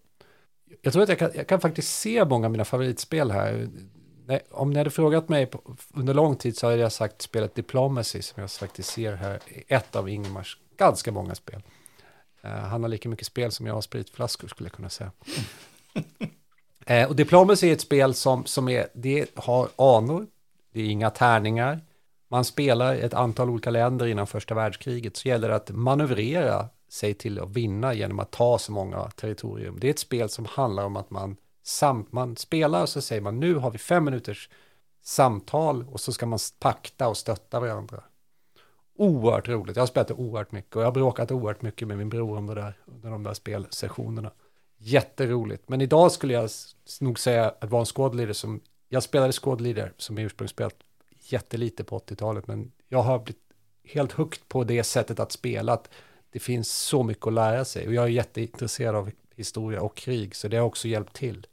Jag 0.81 0.93
tror 0.93 1.03
att 1.03 1.09
jag 1.09 1.19
kan, 1.19 1.31
jag 1.35 1.47
kan 1.47 1.61
faktiskt 1.61 1.99
se 1.99 2.25
många 2.25 2.47
av 2.47 2.51
mina 2.51 2.65
favoritspel 2.65 3.31
här. 3.31 3.69
Om 4.51 4.71
ni 4.71 4.77
hade 4.77 4.89
frågat 4.89 5.29
mig 5.29 5.45
på, 5.45 5.75
under 5.93 6.13
lång 6.13 6.35
tid 6.35 6.57
så 6.57 6.67
hade 6.67 6.81
jag 6.81 6.91
sagt 6.91 7.21
spelet 7.21 7.55
Diplomacy 7.55 8.21
som 8.21 8.41
jag 8.41 8.51
faktiskt 8.51 8.89
ser 8.89 9.15
här. 9.15 9.39
är 9.47 9.63
Ett 9.77 9.95
av 9.95 10.09
Ingemars 10.09 10.57
ganska 10.77 11.11
många 11.11 11.35
spel. 11.35 11.61
Eh, 12.41 12.51
han 12.51 12.83
har 12.83 12.89
lika 12.89 13.09
mycket 13.09 13.27
spel 13.27 13.51
som 13.51 13.65
jag 13.65 13.73
har 13.73 13.81
spritflaskor 13.81 14.47
skulle 14.47 14.67
jag 14.67 14.75
kunna 14.75 14.89
säga. 14.89 15.11
Eh, 16.85 17.09
och 17.09 17.15
Diplomacy 17.15 17.69
är 17.69 17.73
ett 17.73 17.81
spel 17.81 18.13
som, 18.13 18.45
som 18.45 18.69
är, 18.69 18.87
det 18.93 19.25
har 19.35 19.69
anor, 19.75 20.27
det 20.73 20.81
är 20.81 20.85
inga 20.85 21.09
tärningar. 21.09 21.81
Man 22.27 22.45
spelar 22.45 22.95
ett 22.95 23.13
antal 23.13 23.49
olika 23.49 23.69
länder 23.69 24.05
innan 24.07 24.27
första 24.27 24.55
världskriget 24.55 25.17
så 25.17 25.27
gäller 25.27 25.49
det 25.49 25.55
att 25.55 25.69
manövrera 25.69 26.69
sig 26.89 27.13
till 27.13 27.39
att 27.39 27.49
vinna 27.49 27.93
genom 27.93 28.19
att 28.19 28.31
ta 28.31 28.59
så 28.59 28.71
många 28.71 29.09
territorium. 29.09 29.79
Det 29.79 29.87
är 29.87 29.91
ett 29.91 29.99
spel 29.99 30.29
som 30.29 30.45
handlar 30.45 30.85
om 30.85 30.95
att 30.95 31.09
man, 31.09 31.35
sam, 31.63 32.07
man 32.11 32.35
spelar 32.35 32.81
och 32.81 32.89
så 32.89 33.01
säger 33.01 33.21
man 33.21 33.39
nu 33.39 33.55
har 33.55 33.71
vi 33.71 33.77
fem 33.77 34.05
minuters 34.05 34.49
samtal 35.01 35.85
och 35.91 35.99
så 35.99 36.13
ska 36.13 36.25
man 36.25 36.39
pakta 36.59 37.07
och 37.07 37.17
stötta 37.17 37.59
varandra. 37.59 38.03
Oerhört 38.95 39.47
roligt, 39.47 39.75
jag 39.75 39.81
har 39.81 39.87
spelat 39.87 40.07
det 40.07 40.13
oerhört 40.13 40.51
mycket 40.51 40.75
och 40.75 40.81
jag 40.81 40.87
har 40.87 40.91
bråkat 40.91 41.31
oerhört 41.31 41.61
mycket 41.61 41.87
med 41.87 41.97
min 41.97 42.09
bror 42.09 42.37
om 42.37 42.47
det 42.47 42.55
där 42.55 42.73
under 42.85 43.09
de 43.09 43.23
där 43.23 43.33
spelsessionerna. 43.33 44.31
Jätteroligt, 44.77 45.69
men 45.69 45.81
idag 45.81 46.11
skulle 46.11 46.33
jag 46.33 46.49
nog 47.01 47.19
säga 47.19 47.53
att 47.61 47.69
vara 47.69 47.79
en 47.79 47.85
squad 47.85 48.35
som, 48.35 48.61
jag 48.89 49.03
spelade 49.03 49.33
squad 49.33 49.91
som 49.97 50.17
ursprungsspel 50.17 50.71
jättelite 51.19 51.83
på 51.83 51.99
80-talet, 51.99 52.47
men 52.47 52.71
jag 52.87 53.01
har 53.01 53.19
blivit 53.19 53.41
helt 53.83 54.11
högt 54.11 54.47
på 54.47 54.63
det 54.63 54.83
sättet 54.83 55.19
att 55.19 55.31
spela, 55.31 55.73
att 55.73 55.89
det 56.31 56.39
finns 56.39 56.69
så 56.69 57.03
mycket 57.03 57.27
att 57.27 57.33
lära 57.33 57.65
sig 57.65 57.87
och 57.87 57.93
jag 57.93 58.03
är 58.03 58.09
jätteintresserad 58.09 58.95
av 58.95 59.11
historia 59.35 59.81
och 59.81 59.97
krig, 59.97 60.35
så 60.35 60.47
det 60.47 60.57
har 60.57 60.65
också 60.65 60.87
hjälpt 60.87 61.15
till. 61.15 61.47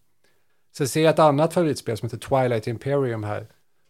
Sen 0.77 0.89
ser 0.89 1.03
jag 1.03 1.11
ett 1.11 1.19
annat 1.19 1.55
favoritspel 1.55 1.97
som 1.97 2.07
heter 2.07 2.19
Twilight 2.19 2.67
Imperium 2.67 3.25
här, 3.25 3.47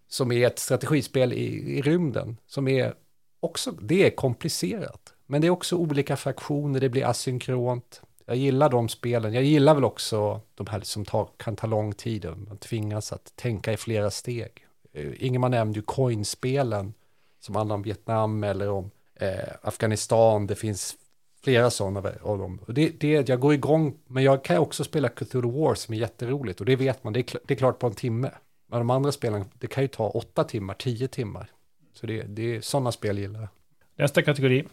som 0.08 0.32
är 0.32 0.46
ett 0.46 0.58
strategispel 0.58 1.32
i, 1.32 1.78
i 1.78 1.82
rymden, 1.82 2.36
som 2.46 2.68
är 2.68 2.94
också, 3.40 3.70
det 3.70 4.06
är 4.06 4.10
komplicerat, 4.10 5.14
men 5.26 5.40
det 5.40 5.46
är 5.46 5.50
också 5.50 5.76
olika 5.76 6.16
fraktioner, 6.16 6.80
det 6.80 6.88
blir 6.88 7.04
asynkront. 7.04 8.02
Jag 8.26 8.36
gillar 8.36 8.70
de 8.70 8.88
spelen, 8.88 9.32
jag 9.32 9.44
gillar 9.44 9.74
väl 9.74 9.84
också 9.84 10.40
de 10.54 10.66
här 10.66 10.80
som 10.80 11.04
tar, 11.04 11.28
kan 11.36 11.56
ta 11.56 11.66
lång 11.66 11.92
tid, 11.92 12.24
och 12.24 12.38
man 12.38 12.58
tvingas 12.58 13.12
att 13.12 13.36
tänka 13.36 13.72
i 13.72 13.76
flera 13.76 14.10
steg. 14.10 14.66
Eh, 14.92 15.24
Ingemar 15.24 15.48
nämnde 15.48 15.78
ju 15.78 15.82
coinspelen 15.82 16.94
som 17.40 17.56
handlar 17.56 17.74
om 17.74 17.82
Vietnam 17.82 18.44
eller 18.44 18.70
om 18.70 18.90
eh, 19.16 19.52
Afghanistan, 19.62 20.46
det 20.46 20.54
finns 20.54 20.96
flera 21.44 21.70
sådana 21.70 22.12
av 22.22 22.38
dem. 22.38 22.60
Och 22.66 22.74
det, 22.74 23.00
det, 23.00 23.28
jag 23.28 23.40
går 23.40 23.54
igång, 23.54 23.96
men 24.06 24.22
jag 24.22 24.44
kan 24.44 24.58
också 24.58 24.84
spela 24.84 25.08
Cthulhu 25.08 25.50
War 25.50 25.74
som 25.74 25.94
är 25.94 25.98
jätteroligt 25.98 26.60
och 26.60 26.66
det 26.66 26.76
vet 26.76 27.04
man, 27.04 27.12
det 27.12 27.20
är, 27.20 27.24
kl- 27.24 27.40
det 27.46 27.54
är 27.54 27.58
klart 27.58 27.78
på 27.78 27.86
en 27.86 27.94
timme. 27.94 28.30
Men 28.66 28.78
de 28.78 28.90
andra 28.90 29.12
spelen, 29.12 29.44
det 29.58 29.66
kan 29.66 29.84
ju 29.84 29.88
ta 29.88 30.08
åtta 30.08 30.44
timmar, 30.44 30.74
tio 30.74 31.08
timmar. 31.08 31.50
Så 31.92 32.06
det, 32.06 32.22
det 32.22 32.56
är 32.56 32.60
sådana 32.60 32.92
spel 32.92 33.18
gillar 33.18 33.40
jag. 33.40 33.48
Nästa 33.96 34.22
kategori, 34.22 34.64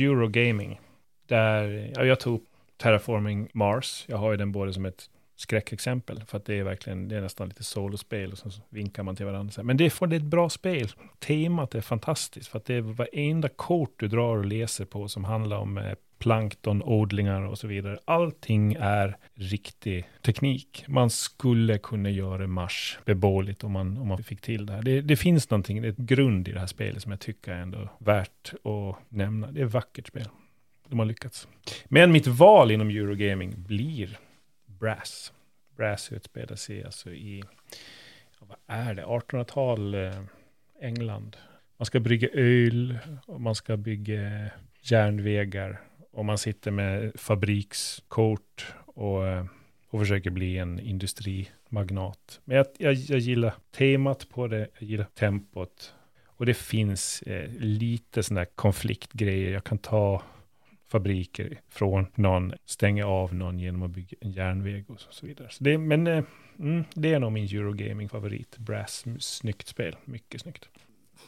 Eurogaming. 0.00 0.80
Där, 1.26 1.92
ja, 1.96 2.04
jag 2.04 2.20
tog 2.20 2.44
Terraforming 2.76 3.48
Mars. 3.52 4.04
Jag 4.08 4.16
har 4.16 4.30
ju 4.30 4.36
den 4.36 4.52
både 4.52 4.72
som 4.72 4.84
ett 4.86 5.10
skräckexempel, 5.40 6.22
för 6.26 6.36
att 6.36 6.44
det 6.44 6.58
är 6.58 6.62
verkligen, 6.62 7.08
det 7.08 7.16
är 7.16 7.20
nästan 7.20 7.48
lite 7.48 7.64
solospel 7.64 8.32
och 8.32 8.38
så 8.38 8.50
vinkar 8.68 9.02
man 9.02 9.16
till 9.16 9.26
varandra. 9.26 9.62
Men 9.62 9.76
det 9.76 9.86
är, 9.86 9.90
för 9.90 10.06
det 10.06 10.16
är 10.16 10.20
ett 10.20 10.24
bra 10.24 10.48
spel. 10.48 10.88
Temat 11.18 11.74
är 11.74 11.80
fantastiskt, 11.80 12.48
för 12.48 12.58
att 12.58 12.64
det 12.64 12.74
är 12.74 12.80
varenda 12.80 13.48
kort 13.48 13.94
du 13.96 14.08
drar 14.08 14.36
och 14.36 14.44
läser 14.44 14.84
på 14.84 15.08
som 15.08 15.24
handlar 15.24 15.56
om 15.56 15.78
eh, 15.78 15.94
plankton, 16.18 16.82
odlingar 16.82 17.42
och 17.42 17.58
så 17.58 17.66
vidare. 17.66 17.98
Allting 18.04 18.76
är 18.80 19.16
riktig 19.34 20.04
teknik. 20.22 20.84
Man 20.88 21.10
skulle 21.10 21.78
kunna 21.78 22.10
göra 22.10 22.46
Mars 22.46 22.98
beboeligt 23.04 23.64
om 23.64 23.72
man, 23.72 23.98
om 23.98 24.08
man 24.08 24.22
fick 24.22 24.40
till 24.40 24.66
det 24.66 24.72
här. 24.72 24.82
Det, 24.82 25.00
det 25.00 25.16
finns 25.16 25.50
någonting, 25.50 25.82
det 25.82 25.88
är 25.88 25.92
ett 25.92 25.96
grund 25.96 26.48
i 26.48 26.52
det 26.52 26.60
här 26.60 26.66
spelet 26.66 27.02
som 27.02 27.12
jag 27.12 27.20
tycker 27.20 27.52
är 27.52 27.62
ändå 27.62 27.88
värt 27.98 28.52
att 28.64 28.96
nämna. 29.08 29.52
Det 29.52 29.60
är 29.60 29.66
ett 29.66 29.72
vackert 29.72 30.08
spel. 30.08 30.28
De 30.88 30.98
har 30.98 31.06
lyckats. 31.06 31.48
Men 31.84 32.12
mitt 32.12 32.26
val 32.26 32.70
inom 32.70 32.90
Eurogaming 32.90 33.54
blir 33.56 34.18
Brass. 34.80 35.32
Brass 35.76 36.12
utspelar 36.12 36.56
sig 36.56 36.84
alltså 36.84 37.10
i, 37.10 37.42
vad 38.38 38.58
är 38.66 38.94
det, 38.94 39.02
1800-tal 39.02 39.94
eh, 39.94 40.20
England. 40.80 41.36
Man 41.76 41.86
ska 41.86 42.00
brygga 42.00 42.28
öl 42.28 42.98
och 43.26 43.40
man 43.40 43.54
ska 43.54 43.76
bygga 43.76 44.50
järnvägar 44.82 45.80
och 46.10 46.24
man 46.24 46.38
sitter 46.38 46.70
med 46.70 47.12
fabrikskort 47.14 48.74
och, 48.86 49.26
eh, 49.26 49.46
och 49.90 50.00
försöker 50.00 50.30
bli 50.30 50.58
en 50.58 50.80
industrimagnat. 50.80 52.40
Men 52.44 52.56
jag, 52.56 52.66
jag, 52.78 52.94
jag 52.94 53.18
gillar 53.18 53.54
temat 53.70 54.28
på 54.28 54.46
det, 54.46 54.68
jag 54.78 54.88
gillar 54.88 55.04
tempot. 55.04 55.94
Och 56.24 56.46
det 56.46 56.54
finns 56.54 57.22
eh, 57.22 57.50
lite 57.58 58.22
sådana 58.22 58.44
konfliktgrejer. 58.44 59.52
Jag 59.52 59.64
kan 59.64 59.78
ta 59.78 60.22
fabriker 60.90 61.60
från 61.68 62.06
någon, 62.14 62.52
stänga 62.66 63.06
av 63.06 63.34
någon 63.34 63.58
genom 63.58 63.82
att 63.82 63.90
bygga 63.90 64.16
en 64.20 64.32
järnväg 64.32 64.84
och 64.88 65.00
så, 65.10 65.26
vidare. 65.26 65.48
Så 65.50 65.64
det, 65.64 65.78
men 65.78 66.06
eh, 66.06 66.24
mm, 66.58 66.84
det 66.94 67.14
är 67.14 67.18
nog 67.18 67.32
min 67.32 67.44
Eurogaming-favorit. 67.44 68.58
Brass, 68.58 69.04
snyggt 69.18 69.68
spel, 69.68 69.96
mycket 70.04 70.40
snyggt. 70.40 70.68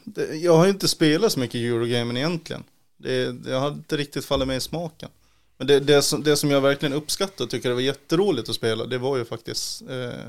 Det, 0.03 0.35
jag 0.35 0.57
har 0.57 0.65
ju 0.65 0.71
inte 0.71 0.87
spelat 0.87 1.31
så 1.31 1.39
mycket 1.39 1.55
Eurogaming 1.55 2.17
egentligen. 2.17 2.63
Det, 2.97 3.31
det 3.31 3.53
har 3.53 3.71
inte 3.71 3.97
riktigt 3.97 4.25
fallit 4.25 4.47
mig 4.47 4.57
i 4.57 4.59
smaken. 4.59 5.09
Men 5.57 5.67
det, 5.67 5.79
det, 5.79 6.01
som, 6.01 6.23
det 6.23 6.37
som 6.37 6.51
jag 6.51 6.61
verkligen 6.61 6.93
uppskattade 6.93 7.43
och 7.43 7.49
tycker 7.49 7.69
det 7.69 7.75
var 7.75 7.81
jätteroligt 7.81 8.49
att 8.49 8.55
spela, 8.55 8.85
det 8.85 8.97
var 8.97 9.17
ju 9.17 9.25
faktiskt 9.25 9.81
eh, 9.81 10.19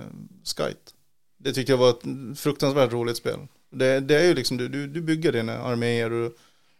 Skyte. 0.44 0.92
Det 1.36 1.52
tyckte 1.52 1.72
jag 1.72 1.78
var 1.78 1.90
ett 1.90 2.38
fruktansvärt 2.38 2.92
roligt 2.92 3.16
spel. 3.16 3.38
Det, 3.70 4.00
det 4.00 4.20
är 4.20 4.24
ju 4.24 4.34
liksom, 4.34 4.56
du, 4.56 4.86
du 4.86 5.00
bygger 5.00 5.32
dina 5.32 5.58
arméer 5.58 6.12
och 6.12 6.32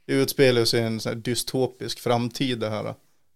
det 0.06 0.12
utspelar 0.14 0.64
sig 0.64 0.80
i 0.80 0.82
en 0.82 1.00
sån 1.00 1.20
dystopisk 1.20 1.98
framtid 2.00 2.58
det 2.58 2.70
här. 2.70 2.94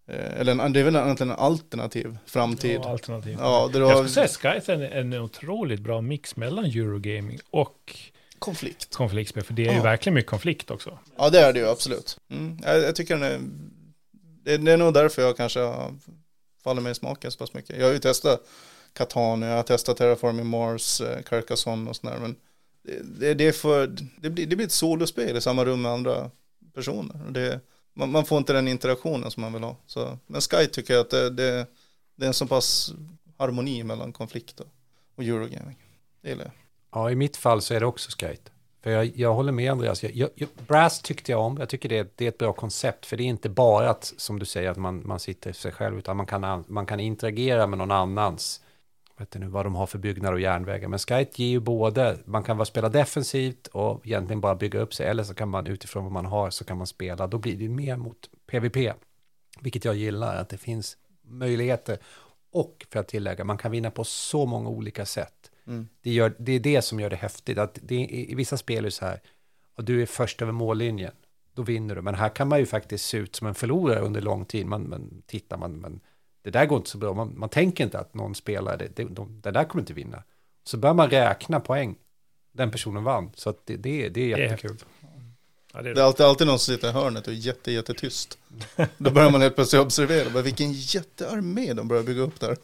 Eh, 0.09 0.41
eller 0.41 0.53
en, 0.65 0.73
det 0.73 0.81
är 0.81 0.85
väl 0.85 0.97
egentligen 0.97 1.31
en 1.31 1.39
alternativ 1.39 2.19
framtid. 2.27 2.81
Ja, 2.83 2.91
alternativ. 2.91 3.37
Ja, 3.41 3.71
det 3.73 3.79
Jag 3.79 3.87
har 3.87 4.07
skulle 4.09 4.29
säga 4.29 4.55
Skype 4.55 4.73
är 4.73 4.83
en, 4.99 5.13
en 5.13 5.21
otroligt 5.23 5.81
bra 5.81 6.01
mix 6.01 6.37
mellan 6.37 6.65
Eurogaming 6.65 7.39
och 7.51 7.97
konflikt. 8.39 8.95
konfliktspel, 8.97 9.43
för 9.43 9.55
det 9.55 9.67
är 9.67 9.71
ju 9.71 9.77
Ja. 9.77 9.83
verkligen 9.83 10.15
mycket 10.15 10.31
konflikt 10.31 10.71
också. 10.71 10.99
Ja, 11.17 11.31
det 11.31 11.41
är 11.41 11.53
det 11.53 11.59
ju 11.59 11.69
absolut. 11.69 12.19
Mm. 12.31 12.59
Jag, 12.65 12.79
jag 12.83 12.97
tycker 12.97 13.15
den 13.17 13.23
är, 13.25 13.41
det, 14.45 14.57
det 14.57 14.73
är 14.73 14.77
nog 14.77 14.95
därför 14.95 15.23
jag 15.23 15.37
kanske 15.37 15.61
fallit 16.65 16.83
mig 16.83 16.93
i 16.93 16.95
smaken 16.95 17.31
så 17.31 17.39
pass 17.39 17.55
mycket. 17.55 17.79
Jag 17.79 17.87
har 17.87 17.93
ju 17.93 17.99
testat 17.99 18.49
Catan, 18.93 19.43
jag 19.43 19.57
har 19.57 19.63
testat 19.63 19.97
Terraforming 19.97 20.47
Mars, 20.47 21.01
eh, 21.01 21.23
Carcassonne 21.23 21.91
och 21.91 21.97
sådär, 21.97 22.19
men 22.21 22.37
det, 22.83 23.03
det, 23.21 23.35
det, 23.35 23.45
är 23.49 23.53
för, 23.53 23.87
det, 24.21 24.31
blir, 24.31 24.47
det 24.47 24.57
blir 24.57 24.67
ett 24.67 24.73
solospel 24.73 25.37
i 25.37 25.41
samma 25.41 25.65
rum 25.65 25.83
med 25.83 25.93
andra 25.93 26.31
personer. 26.79 27.31
Det, 27.31 27.61
man, 27.95 28.11
man 28.11 28.25
får 28.25 28.39
inte 28.39 28.53
den 28.53 28.69
interaktionen 28.69 29.31
som 29.31 29.41
man 29.41 29.53
vill 29.53 29.63
ha. 29.63 29.77
Så, 29.87 30.19
men 30.27 30.41
Sky 30.41 30.67
tycker 30.67 30.95
jag 30.95 31.01
att 31.01 31.11
det, 31.11 31.31
det, 31.31 31.67
det 32.17 32.25
är 32.25 32.29
en 32.29 32.35
så 32.35 32.47
pass 32.47 32.93
harmoni 33.37 33.85
mellan 33.85 34.13
konflikt 34.13 34.61
och, 34.61 34.67
och 35.17 35.25
Eurogaming. 35.25 35.77
Det 36.23 36.29
gillar 36.29 36.45
jag. 36.45 36.53
Ja, 36.93 37.11
i 37.11 37.15
mitt 37.15 37.37
fall 37.37 37.63
så 37.63 37.75
är 37.75 37.81
det 37.81 37.87
också 37.87 38.11
Skyte. 38.11 38.51
För 38.83 38.91
jag, 38.91 39.17
jag 39.17 39.35
håller 39.35 39.53
med 39.53 39.73
Andreas. 39.73 40.03
Jag, 40.03 40.31
jag, 40.35 40.49
Brass 40.67 41.03
tyckte 41.03 41.33
jag 41.33 41.41
om. 41.41 41.57
Jag 41.59 41.69
tycker 41.69 41.89
det, 41.89 42.13
det 42.17 42.25
är 42.25 42.29
ett 42.29 42.39
bra 42.39 42.53
koncept. 42.53 43.07
För 43.07 43.17
det 43.17 43.23
är 43.23 43.25
inte 43.25 43.49
bara 43.49 43.91
att, 43.91 44.15
som 44.17 44.39
du 44.39 44.47
säger, 44.47 44.71
att 44.71 44.77
man, 44.77 45.07
man 45.07 45.21
sitter 45.21 45.53
för 45.53 45.61
sig 45.61 45.73
själv. 45.73 45.99
Utan 45.99 46.17
man 46.17 46.27
kan, 46.27 46.65
man 46.69 46.87
kan 46.87 47.01
interagera 47.01 47.67
med 47.67 47.79
någon 47.79 47.91
annans. 47.91 48.61
Vet 49.19 49.35
nu 49.35 49.47
vad 49.47 49.67
de 49.67 49.75
har 49.75 49.87
för 49.87 49.99
byggnader 49.99 50.35
och 50.35 50.41
järnvägar. 50.41 50.89
Men 50.89 50.99
Skyte 50.99 51.43
ger 51.43 51.51
ju 51.51 51.61
både, 51.61 52.19
man 52.25 52.43
kan 52.43 52.57
vara 52.57 52.65
spela 52.65 52.89
defensivt 52.89 53.67
och 53.67 54.07
egentligen 54.07 54.41
bara 54.41 54.55
bygga 54.55 54.81
upp 54.81 54.95
sig. 54.95 55.07
Eller 55.07 55.25
så 55.25 55.35
kan 55.35 55.49
man 55.49 55.67
utifrån 55.67 56.05
vad 56.05 56.13
man 56.13 56.27
har 56.27 56.51
så 56.51 56.65
kan 56.65 56.79
man 56.79 56.87
spela. 56.87 57.27
Då 57.27 57.39
blir 57.39 57.57
det 57.57 57.69
mer 57.69 57.97
mot 57.97 58.31
PVP. 58.47 58.95
Vilket 59.61 59.85
jag 59.85 59.95
gillar, 59.95 60.37
att 60.37 60.49
det 60.49 60.59
finns 60.59 60.97
möjligheter. 61.23 61.99
Och 62.51 62.87
för 62.91 63.01
att 63.01 63.09
tillägga, 63.09 63.45
man 63.45 63.59
kan 63.59 63.71
vinna 63.71 63.91
på 63.91 64.05
så 64.05 64.47
många 64.47 64.69
olika 64.69 65.07
sätt. 65.07 65.51
Mm. 65.67 65.89
Det, 66.03 66.11
gör, 66.11 66.35
det 66.39 66.53
är 66.53 66.61
det 66.61 66.83
som 66.83 67.01
gör 67.01 67.11
det 67.11 67.17
häftigt. 67.17 67.59
Att 67.59 67.79
det, 67.83 67.95
i, 67.95 68.33
I 68.33 68.35
vissa 68.35 68.57
spel 68.57 68.79
är 68.79 68.83
det 68.83 68.91
så 68.91 69.05
här, 69.05 69.21
och 69.75 69.85
du 69.85 70.03
är 70.03 70.07
först 70.07 70.43
över 70.43 70.53
mållinjen, 70.53 71.13
då 71.55 71.63
vinner 71.63 71.95
du. 71.95 72.03
Men 72.03 72.15
här 72.15 72.29
kan 72.29 72.49
man 72.49 72.59
ju 72.59 72.67
faktiskt 72.67 73.07
se 73.07 73.19
ut 73.19 73.37
som 73.37 73.47
en 73.47 73.55
förlorare 73.55 74.01
under 74.01 74.21
lång 74.21 74.45
tid. 74.45 74.67
Man, 74.67 74.89
man 74.89 75.23
tittar, 75.27 75.57
man, 75.57 75.73
men 75.73 76.01
det 76.43 76.51
där 76.51 76.67
går 76.67 76.79
inte 76.79 76.91
så 76.91 76.99
bra. 76.99 77.15
Man, 77.15 77.39
man 77.39 77.49
tänker 77.49 77.85
inte 77.85 77.99
att 77.99 78.15
någon 78.15 78.35
spelar, 78.35 78.77
det, 78.77 78.97
det, 78.97 79.05
de, 79.05 79.41
det 79.41 79.51
där 79.51 79.65
kommer 79.65 79.83
inte 79.83 79.93
vinna. 79.93 80.23
Så 80.65 80.77
börjar 80.77 80.95
man 80.95 81.11
räkna 81.11 81.61
poäng. 81.61 81.97
Den 82.53 82.71
personen 82.71 83.05
vann. 83.05 83.31
Så 83.35 83.51
att 83.51 83.67
det, 83.67 83.77
det, 83.77 84.09
det 84.09 84.33
är 84.33 84.39
jättekul. 84.39 84.77
Ja, 85.73 85.83
det 85.83 85.91
är 85.91 85.95
Det 85.95 86.01
är 86.01 86.05
alltid, 86.05 86.27
alltid 86.27 86.47
någon 86.47 86.59
som 86.59 86.75
sitter 86.75 86.89
i 86.89 86.93
hörnet 86.93 87.27
och 87.27 87.33
är 87.33 87.37
jätte, 87.37 87.73
jättetyst. 87.73 88.39
Då 88.99 89.11
börjar 89.11 89.31
man 89.31 89.41
helt 89.41 89.55
plötsligt 89.55 89.83
observera, 89.83 90.31
bara, 90.31 90.43
vilken 90.43 90.73
jättearmé 90.73 91.73
de 91.73 91.89
börjar 91.89 92.03
bygga 92.03 92.23
upp 92.23 92.41
där. 92.41 92.57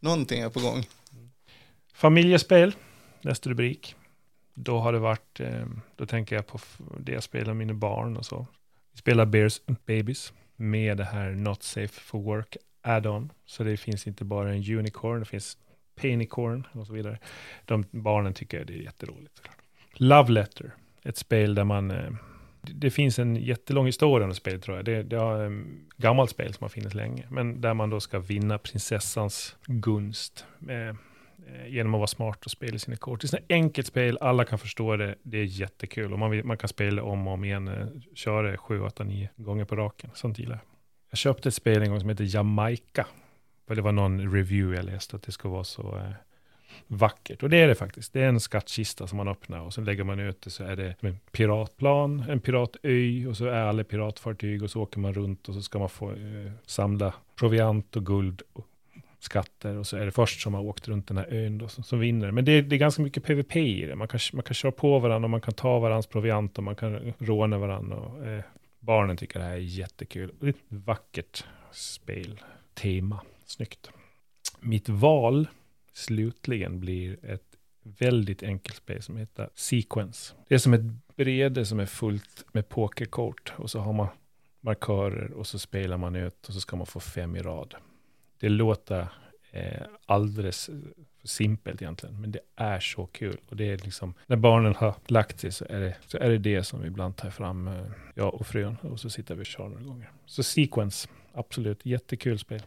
Någonting 0.00 0.40
är 0.40 0.48
på 0.48 0.60
gång. 0.60 0.86
Familjespel, 1.94 2.74
nästa 3.20 3.50
rubrik. 3.50 3.94
Då 4.54 4.78
har 4.78 4.92
det 4.92 4.98
varit, 4.98 5.40
eh, 5.40 5.66
då 5.96 6.06
tänker 6.06 6.36
jag 6.36 6.46
på 6.46 6.60
det 6.98 7.12
jag 7.12 7.22
spelar 7.22 7.46
med 7.46 7.56
mina 7.56 7.74
barn 7.74 8.16
och 8.16 8.26
så. 8.26 8.46
Vi 8.92 8.98
spelar 8.98 9.26
Bears 9.26 9.60
Babies 9.86 10.32
med 10.56 10.96
det 10.96 11.04
här 11.04 11.30
Not 11.30 11.62
Safe 11.62 12.00
for 12.00 12.18
Work 12.18 12.56
add-on. 12.82 13.32
Så 13.46 13.64
det 13.64 13.76
finns 13.76 14.06
inte 14.06 14.24
bara 14.24 14.52
en 14.54 14.78
unicorn, 14.78 15.20
det 15.20 15.26
finns 15.26 15.58
penicorn 15.96 16.66
och 16.72 16.86
så 16.86 16.92
vidare. 16.92 17.18
De 17.64 17.84
barnen 17.90 18.34
tycker 18.34 18.64
det 18.64 18.72
är 18.72 18.82
jätteroligt. 18.82 19.42
Love 19.94 20.32
Letter, 20.32 20.74
ett 21.04 21.16
spel 21.16 21.54
där 21.54 21.64
man, 21.64 21.90
eh, 21.90 22.10
det- 22.60 22.90
finns 22.90 23.18
en 23.18 23.36
jättelång 23.36 23.86
historia 23.86 24.26
om 24.28 24.34
spelet 24.34 24.62
tror 24.62 24.76
jag. 24.76 24.84
Det, 24.84 25.02
det 25.02 25.16
är 25.16 25.44
ett 25.46 25.50
eh, 25.52 25.56
gammalt 25.96 26.30
spel 26.30 26.54
som 26.54 26.64
har 26.64 26.68
funnits 26.68 26.94
länge, 26.94 27.26
men 27.30 27.60
där 27.60 27.74
man 27.74 27.90
då 27.90 28.00
ska 28.00 28.18
vinna 28.18 28.58
prinsessans 28.58 29.56
gunst. 29.66 30.44
Med, 30.58 30.88
eh, 30.90 31.66
genom 31.68 31.94
att 31.94 31.98
vara 31.98 32.06
smart 32.06 32.44
och 32.44 32.50
spela 32.50 32.78
sina 32.78 32.96
kort. 32.96 33.20
Det 33.20 33.32
är 33.34 33.38
ett 33.38 33.44
enkelt 33.48 33.86
spel, 33.86 34.18
alla 34.20 34.44
kan 34.44 34.58
förstå 34.58 34.96
det, 34.96 35.14
det 35.22 35.38
är 35.38 35.44
jättekul 35.44 36.12
och 36.12 36.18
man, 36.18 36.46
man 36.46 36.56
kan 36.56 36.68
spela 36.68 37.02
om 37.02 37.26
och 37.26 37.32
om 37.34 37.44
igen, 37.44 38.02
köra 38.14 38.50
det 38.50 38.56
7, 38.56 38.80
8, 38.80 39.04
9 39.04 39.28
gånger 39.36 39.64
på 39.64 39.76
raken. 39.76 40.10
Sånt 40.14 40.38
gillar 40.38 40.54
jag. 40.54 40.60
Jag 41.10 41.18
köpte 41.18 41.48
ett 41.48 41.54
spel 41.54 41.82
en 41.82 41.90
gång 41.90 42.00
som 42.00 42.08
heter 42.08 42.34
Jamaica. 42.34 43.06
För 43.66 43.74
det 43.74 43.82
var 43.82 43.92
någon 43.92 44.32
review 44.32 44.76
jag 44.76 44.84
läste 44.84 45.16
att 45.16 45.22
det 45.22 45.32
ska 45.32 45.48
vara 45.48 45.64
så 45.64 45.96
eh, 45.96 46.10
vackert. 46.86 47.42
Och 47.42 47.50
det 47.50 47.56
är 47.56 47.68
det 47.68 47.74
faktiskt. 47.74 48.12
Det 48.12 48.20
är 48.20 48.28
en 48.28 48.40
skattkista 48.40 49.06
som 49.06 49.16
man 49.16 49.28
öppnar 49.28 49.60
och 49.60 49.74
så 49.74 49.80
lägger 49.80 50.04
man 50.04 50.20
ut 50.20 50.42
det 50.42 50.50
så 50.50 50.64
är 50.64 50.76
det 50.76 50.94
en 51.00 51.18
piratplan, 51.32 52.24
en 52.28 52.40
piratö 52.40 53.26
och 53.28 53.36
så 53.36 53.46
är 53.46 53.62
alla 53.62 53.84
piratfartyg 53.84 54.62
och 54.62 54.70
så 54.70 54.82
åker 54.82 55.00
man 55.00 55.14
runt 55.14 55.48
och 55.48 55.54
så 55.54 55.62
ska 55.62 55.78
man 55.78 55.88
få 55.88 56.10
eh, 56.10 56.52
samla 56.66 57.14
proviant 57.36 57.96
och 57.96 58.06
guld 58.06 58.42
och 58.52 58.66
skatter 59.18 59.76
och 59.76 59.86
så 59.86 59.96
är 59.96 60.04
det 60.04 60.12
först 60.12 60.40
som 60.40 60.54
har 60.54 60.62
åkt 60.62 60.88
runt 60.88 61.08
den 61.08 61.16
här 61.16 61.34
ön 61.34 61.58
då, 61.58 61.68
som, 61.68 61.84
som 61.84 62.00
vinner. 62.00 62.30
Men 62.30 62.44
det 62.44 62.52
är, 62.52 62.62
det 62.62 62.76
är 62.76 62.78
ganska 62.78 63.02
mycket 63.02 63.24
PVP 63.24 63.56
i 63.56 63.86
det. 63.86 63.96
Man 63.96 64.08
kan, 64.08 64.20
man 64.32 64.42
kan 64.42 64.54
köra 64.54 64.72
på 64.72 64.98
varandra 64.98 65.26
och 65.26 65.30
man 65.30 65.40
kan 65.40 65.54
ta 65.54 65.78
varandras 65.78 66.06
proviant 66.06 66.58
och 66.58 66.64
man 66.64 66.76
kan 66.76 67.12
råna 67.18 67.58
varandra. 67.58 67.96
Och, 67.96 68.26
eh, 68.26 68.40
barnen 68.80 69.16
tycker 69.16 69.38
det 69.38 69.44
här 69.44 69.52
är 69.52 69.56
jättekul. 69.56 70.34
Det 70.40 70.46
är 70.46 70.50
ett 70.50 70.56
vackert 70.68 71.44
spel, 71.72 72.40
tema, 72.74 73.20
snyggt. 73.46 73.90
Mitt 74.60 74.88
val 74.88 75.48
slutligen 75.92 76.80
blir 76.80 77.24
ett 77.24 77.56
väldigt 77.82 78.42
enkelt 78.42 78.76
spel 78.76 79.02
som 79.02 79.16
heter 79.16 79.50
Sequence. 79.54 80.34
Det 80.48 80.54
är 80.54 80.58
som 80.58 80.74
ett 80.74 81.16
brede 81.16 81.66
som 81.66 81.80
är 81.80 81.86
fullt 81.86 82.44
med 82.52 82.68
pokerkort 82.68 83.52
och 83.56 83.70
så 83.70 83.78
har 83.78 83.92
man 83.92 84.08
markörer 84.60 85.32
och 85.32 85.46
så 85.46 85.58
spelar 85.58 85.96
man 85.96 86.16
ut 86.16 86.48
och 86.48 86.54
så 86.54 86.60
ska 86.60 86.76
man 86.76 86.86
få 86.86 87.00
fem 87.00 87.36
i 87.36 87.42
rad. 87.42 87.74
Det 88.38 88.48
låter 88.48 89.08
eh, 89.50 89.82
alldeles 90.06 90.70
simpelt 91.24 91.82
egentligen, 91.82 92.20
men 92.20 92.32
det 92.32 92.40
är 92.56 92.80
så 92.80 93.06
kul. 93.06 93.36
Och 93.48 93.56
det 93.56 93.70
är 93.70 93.78
liksom, 93.78 94.14
när 94.26 94.36
barnen 94.36 94.74
har 94.74 94.94
lagt 95.06 95.40
sig 95.40 95.52
så 95.52 95.64
är 95.68 95.80
det 95.80 95.96
så 96.06 96.18
är 96.18 96.30
det, 96.30 96.38
det 96.38 96.64
som 96.64 96.84
ibland 96.84 97.16
tar 97.16 97.30
fram 97.30 97.68
eh, 97.68 97.86
jag 98.14 98.34
och 98.34 98.46
frun 98.46 98.76
och 98.82 99.00
så 99.00 99.10
sitter 99.10 99.34
vi 99.34 99.42
och 99.42 99.46
kör 99.46 99.68
några 99.68 99.84
gånger. 99.84 100.10
Så 100.26 100.42
Sequence, 100.42 101.08
absolut, 101.32 101.86
jättekul 101.86 102.38
spel. 102.38 102.62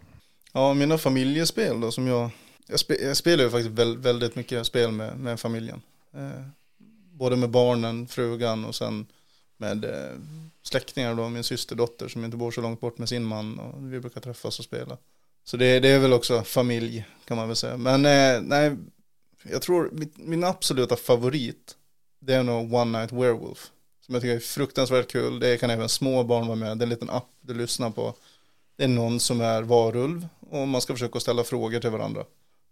Ja, 0.53 0.73
mina 0.73 0.97
familjespel 0.97 1.81
då 1.81 1.91
som 1.91 2.07
jag, 2.07 2.29
jag, 2.67 2.79
spe, 2.79 2.93
jag 2.93 3.17
spelar 3.17 3.43
ju 3.43 3.49
faktiskt 3.49 3.71
väl, 3.71 3.97
väldigt 3.97 4.35
mycket 4.35 4.65
spel 4.65 4.91
med, 4.91 5.17
med 5.17 5.39
familjen. 5.39 5.81
Eh, 6.13 6.47
både 7.11 7.35
med 7.35 7.49
barnen, 7.49 8.07
frugan 8.07 8.65
och 8.65 8.75
sen 8.75 9.05
med 9.57 9.85
eh, 9.85 10.19
släktingar 10.63 11.15
då, 11.15 11.29
min 11.29 11.43
systerdotter 11.43 12.07
som 12.07 12.25
inte 12.25 12.37
bor 12.37 12.51
så 12.51 12.61
långt 12.61 12.81
bort 12.81 12.97
med 12.97 13.09
sin 13.09 13.23
man 13.23 13.59
och 13.59 13.93
vi 13.93 13.99
brukar 13.99 14.21
träffas 14.21 14.59
och 14.59 14.65
spela. 14.65 14.97
Så 15.43 15.57
det, 15.57 15.79
det 15.79 15.89
är 15.89 15.99
väl 15.99 16.13
också 16.13 16.43
familj 16.43 17.05
kan 17.25 17.37
man 17.37 17.47
väl 17.47 17.55
säga. 17.55 17.77
Men 17.77 18.05
eh, 18.05 18.41
nej, 18.41 18.77
jag 19.43 19.61
tror 19.61 19.89
mitt, 19.91 20.17
min 20.17 20.43
absoluta 20.43 20.95
favorit 20.95 21.75
det 22.25 22.33
är 22.33 22.43
nog 22.43 22.73
One 22.73 22.99
Night 22.99 23.11
Werewolf. 23.11 23.71
Som 24.05 24.15
jag 24.15 24.21
tycker 24.21 24.35
är 24.35 24.39
fruktansvärt 24.39 25.11
kul. 25.11 25.39
Det 25.39 25.57
kan 25.57 25.69
även 25.69 25.89
små 25.89 26.23
barn 26.23 26.47
vara 26.47 26.55
med. 26.55 26.77
Det 26.77 26.81
är 26.81 26.85
en 26.85 26.89
liten 26.89 27.09
app 27.09 27.27
du 27.41 27.53
lyssnar 27.53 27.89
på. 27.89 28.15
Det 28.75 28.83
är 28.83 28.87
någon 28.87 29.19
som 29.19 29.41
är 29.41 29.61
varulv 29.61 30.27
och 30.49 30.67
man 30.67 30.81
ska 30.81 30.93
försöka 30.93 31.19
ställa 31.19 31.43
frågor 31.43 31.79
till 31.79 31.89
varandra. 31.89 32.23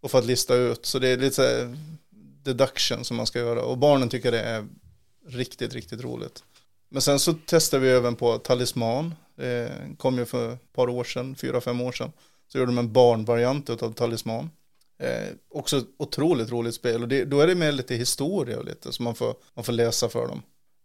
Och 0.02 0.12
för 0.12 0.20
att 0.20 0.26
lista 0.26 0.56
ut. 0.56 0.86
Så 0.86 1.00
det 1.00 1.08
är 1.08 1.18
lite 1.18 1.36
så 1.36 1.42
här 1.42 1.78
deduction 2.44 3.06
som 3.06 3.18
man 3.18 3.26
ska 3.26 3.40
göra. 3.40 3.64
Och 3.64 3.78
barnen 3.78 4.10
tycker 4.10 4.32
det 4.32 4.42
är 4.42 4.68
riktigt, 5.28 5.74
riktigt 5.74 6.02
roligt. 6.02 6.44
Men 6.90 7.02
sen 7.02 7.20
så 7.20 7.36
testar 7.46 7.80
vi 7.80 7.90
även 7.90 8.16
på 8.16 8.38
Talisman. 8.38 9.16
Det 9.36 9.72
kom 9.98 10.18
ju 10.18 10.26
för 10.26 10.54
ett 10.54 10.74
par 10.74 10.90
år 10.90 11.04
sedan, 11.04 11.36
fyra, 11.36 11.62
fem 11.62 11.82
år 11.82 11.92
sedan. 11.92 12.12
Så 12.52 12.58
gjorde 12.58 12.72
de 12.72 12.78
en 12.78 12.94
barnvariant 12.94 13.70
av 13.70 13.94
Talisman. 13.94 14.50
Eh, 15.00 15.28
också 15.50 15.78
ett 15.78 15.88
otroligt 15.98 16.52
roligt 16.52 16.76
spel 16.76 17.02
och 17.02 17.08
det, 17.08 17.26
då 17.26 17.40
är 17.40 17.48
det 17.48 17.56
med 17.56 17.74
lite 17.74 17.96
historia 17.96 18.60
och 18.60 18.66
lite 18.66 18.94
så 18.94 19.04
man 19.04 19.16
får, 19.16 19.36
man 19.54 19.66
får 19.66 19.74
läsa 19.74 20.10
för 20.10 20.28
dem. 20.28 20.42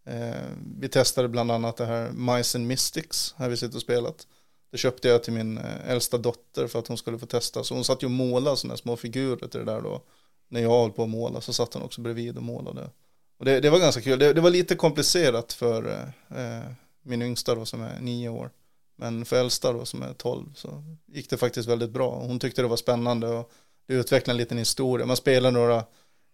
Eh, 0.06 0.42
vi 0.78 0.88
testade 0.88 1.28
bland 1.28 1.50
annat 1.50 1.76
det 1.76 1.86
här 1.86 2.10
Mice 2.10 2.58
and 2.58 2.66
Mystics, 2.66 3.34
här 3.38 3.48
vi 3.48 3.56
sitter 3.56 3.76
och 3.76 3.82
spelat. 3.82 4.26
det 4.70 4.78
köpte 4.78 5.08
jag 5.08 5.22
till 5.22 5.32
min 5.32 5.58
eh, 5.58 5.90
äldsta 5.90 6.18
dotter 6.18 6.66
för 6.66 6.78
att 6.78 6.88
hon 6.88 6.98
skulle 6.98 7.18
få 7.18 7.26
testa. 7.26 7.64
Så 7.64 7.74
hon 7.74 7.84
satt 7.84 8.02
ju 8.02 8.06
och 8.06 8.10
målade 8.10 8.56
sådana 8.56 8.76
små 8.76 8.96
figurer 8.96 9.48
till 9.48 9.60
det 9.60 9.72
där 9.72 9.80
då. 9.80 10.02
När 10.48 10.60
jag 10.60 10.82
höll 10.82 10.92
på 10.92 11.02
att 11.02 11.08
måla 11.08 11.40
så 11.40 11.52
satt 11.52 11.74
hon 11.74 11.82
också 11.82 12.00
bredvid 12.00 12.36
och 12.36 12.42
målade. 12.42 12.90
Och 13.38 13.44
det, 13.44 13.60
det 13.60 13.70
var 13.70 13.78
ganska 13.78 14.02
kul. 14.02 14.18
Det, 14.18 14.32
det, 14.32 14.40
var 14.40 14.50
lite 14.50 14.74
komplicerat 14.74 15.52
för 15.52 15.90
eh, 16.30 16.38
eh 16.38 16.64
min 17.02 17.22
yngsta 17.22 17.54
då 17.54 17.64
som 17.64 17.82
är 17.82 18.00
nio 18.00 18.28
år. 18.28 18.50
Men 18.96 19.24
för 19.24 19.36
äldsta 19.36 19.72
då 19.72 19.84
som 19.84 20.02
är 20.02 20.12
tolv 20.12 20.54
så 20.54 20.84
gick 21.06 21.30
det 21.30 21.36
faktiskt 21.36 21.68
väldigt 21.68 21.90
bra. 21.90 22.18
Hon 22.18 22.38
tyckte 22.38 22.62
det 22.62 22.68
var 22.68 22.76
spännande 22.76 23.28
och 23.28 23.52
det 23.86 23.94
utvecklade 23.94 24.34
en 24.34 24.38
liten 24.38 24.58
historia. 24.58 25.06
Man 25.06 25.16
spelar 25.16 25.50
några, 25.50 25.76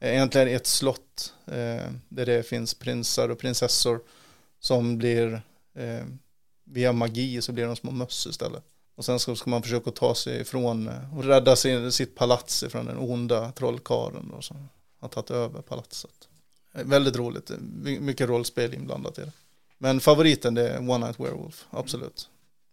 eh, 0.01 0.13
egentligen 0.13 0.49
ett 0.49 0.67
slott 0.67 1.35
eh, 1.47 1.91
där 2.09 2.27
det 2.27 2.47
finns 2.47 2.75
prinsar 2.75 3.29
och 3.29 3.39
prinsessor 3.39 4.01
som 4.61 4.99
blir 4.99 5.43
eh, 5.75 6.05
via 6.65 6.93
magi 6.93 7.43
så 7.43 7.53
blir 7.53 7.67
de 7.67 7.77
små 7.77 7.91
möss 7.91 8.27
istället. 8.27 8.65
Och 8.95 9.05
sen 9.05 9.19
ska 9.19 9.51
man 9.51 9.63
försöka 9.63 9.91
ta 9.91 10.15
sig 10.15 10.41
ifrån 10.41 10.89
eh, 10.89 11.19
och 11.19 11.25
rädda 11.25 11.57
sin, 11.57 11.93
sitt 11.93 12.15
palats 12.15 12.63
ifrån 12.63 12.87
den 12.87 12.99
onda 12.99 13.53
trollkaren 13.53 14.33
som 14.41 14.69
har 15.01 15.09
tagit 15.09 15.31
över 15.31 15.63
palatset. 15.63 16.29
Eh, 16.75 16.85
väldigt 16.85 17.17
roligt, 17.17 17.51
mycket 18.01 18.29
rollspel 18.29 18.75
inblandat 18.75 19.19
i 19.19 19.21
det. 19.21 19.33
Men 19.79 20.01
favoriten 20.01 20.55
det 20.55 20.69
är 20.69 20.79
One 20.79 21.07
Night 21.07 21.21
Werewolf, 21.21 21.67
absolut. 21.71 22.29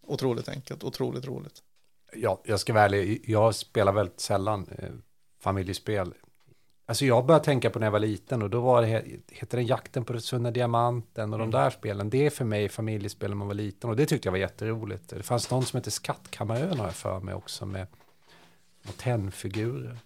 Otroligt 0.10 0.50
enkelt, 0.50 0.84
otroligt 0.84 1.26
roligt. 1.26 1.64
Ja, 2.14 2.42
jag 2.44 2.60
ska 2.60 2.74
vara 2.74 2.84
ärlig, 2.84 3.24
jag 3.28 3.56
spelar 3.56 3.92
väldigt 3.92 4.20
sällan 4.20 4.68
eh, 4.78 4.90
familjespel. 5.40 6.14
Alltså 6.86 7.06
jag 7.06 7.26
började 7.26 7.46
tänka 7.46 7.70
på 7.70 7.80
när 7.80 7.88
jag 7.88 7.92
var 7.92 8.00
liten 8.00 8.42
och 8.42 8.50
då 8.50 8.62
var 8.62 8.82
det, 8.82 9.04
heter 9.28 9.58
den 9.58 9.66
Jakten 9.66 10.06
på 10.06 10.14
den 10.14 10.22
sunda 10.22 10.52
diamanten 10.52 11.34
och 11.34 11.40
mm. 11.40 11.52
de 11.52 11.58
där 11.58 11.70
spelen. 11.70 12.10
Det 12.10 12.26
är 12.26 12.30
för 12.30 12.46
mig 12.46 12.70
familjespel 12.70 13.30
när 13.30 13.36
man 13.36 13.48
var 13.48 13.56
liten 13.56 13.90
och 13.90 13.96
det 13.96 14.06
tyckte 14.06 14.28
jag 14.28 14.32
var 14.32 14.40
jätteroligt. 14.40 15.10
Det 15.10 15.24
fanns 15.24 15.52
någon 15.52 15.66
som 15.66 15.78
hette 15.78 15.92
Skattkammarön 15.92 16.80
har 16.80 16.86
jag 16.86 16.96
för 16.96 17.20
mig 17.20 17.34
också 17.34 17.66
med 17.66 17.88
tennfigurer. 18.98 19.98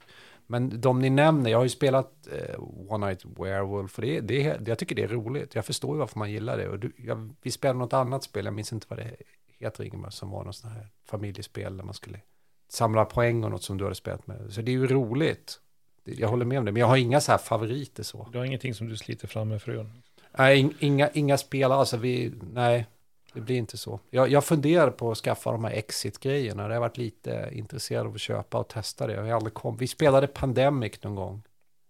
Men 0.47 0.82
de 0.82 0.99
ni 0.99 1.10
nämner, 1.10 1.51
jag 1.51 1.58
har 1.58 1.64
ju 1.64 1.70
spelat 1.70 2.28
eh, 2.32 2.60
One 2.88 3.08
Night 3.08 3.26
Werewolf 3.26 3.97
och 3.97 4.01
det, 4.01 4.20
det, 4.20 4.68
jag 4.68 4.80
tycker 4.80 4.95
det 4.95 5.04
är 5.04 5.08
roligt. 5.08 5.56
Jag 5.56 5.66
förstår 5.66 5.95
ju 5.95 5.99
varför 5.99 6.20
man 6.20 6.32
gillar 6.32 6.58
det. 6.58 6.70
Och 6.70 6.80
du, 6.80 6.91
jag, 6.97 7.34
vi 7.41 7.51
spelade 7.51 7.80
något 7.80 7.93
annat 7.93 8.24
spel, 8.24 8.45
jag 8.45 8.54
minns 8.54 8.74
inte 8.74 8.88
vad 8.89 8.99
det 8.99 9.16
heter 9.68 9.84
Ingemar, 9.84 10.09
som 10.09 10.30
var 10.30 10.43
något 10.43 10.55
sånt 10.55 10.74
här 10.74 10.88
familjespel 11.05 11.78
där 11.78 11.84
man 11.84 11.93
skulle 11.93 12.20
samla 12.68 13.05
poäng 13.05 13.43
och 13.43 13.51
något 13.51 13.64
som 13.64 13.78
du 13.78 13.84
hade 13.84 13.95
spelat 13.95 14.28
med. 14.28 14.53
Så 14.53 14.61
det 14.61 14.72
är 14.72 14.74
ju 14.74 14.88
roligt. 14.88 15.59
Jag 16.03 16.28
håller 16.28 16.45
med 16.45 16.59
om 16.59 16.66
det, 16.66 16.72
men 16.72 16.80
jag 16.80 16.88
har 16.88 16.97
inga 16.97 17.22
så 17.22 17.32
här 17.32 17.39
favoriter 17.39 18.03
så. 18.03 18.28
Du 18.32 18.38
har 18.38 18.45
ingenting 18.45 18.74
som 18.74 18.88
du 18.89 18.97
sliter 18.97 19.28
fram 19.28 19.49
med 19.49 19.61
frun? 19.61 20.03
Nej, 20.38 20.74
inga, 20.80 21.09
inga 21.09 21.38
spel 21.38 21.72
alltså. 21.72 21.97
Vi, 21.97 22.34
nej, 22.53 22.86
det 23.34 23.41
blir 23.41 23.55
inte 23.55 23.78
så. 23.78 23.99
Jag, 24.09 24.30
jag 24.30 24.45
funderar 24.45 24.91
på 24.91 25.11
att 25.11 25.18
skaffa 25.18 25.51
de 25.51 25.64
här 25.64 25.72
exit-grejerna. 25.72 26.64
Jag 26.64 26.70
har 26.70 26.80
varit 26.80 26.97
lite 26.97 27.49
intresserad 27.51 28.07
av 28.07 28.14
att 28.14 28.22
köpa 28.22 28.57
och 28.57 28.68
testa 28.68 29.07
det. 29.07 29.14
Jag 29.14 29.24
har 29.24 29.32
aldrig 29.32 29.53
kom. 29.53 29.78
Vi 29.78 29.88
spelade 29.88 30.28
Pandemic 30.28 31.03
någon 31.03 31.16
gång. 31.16 31.41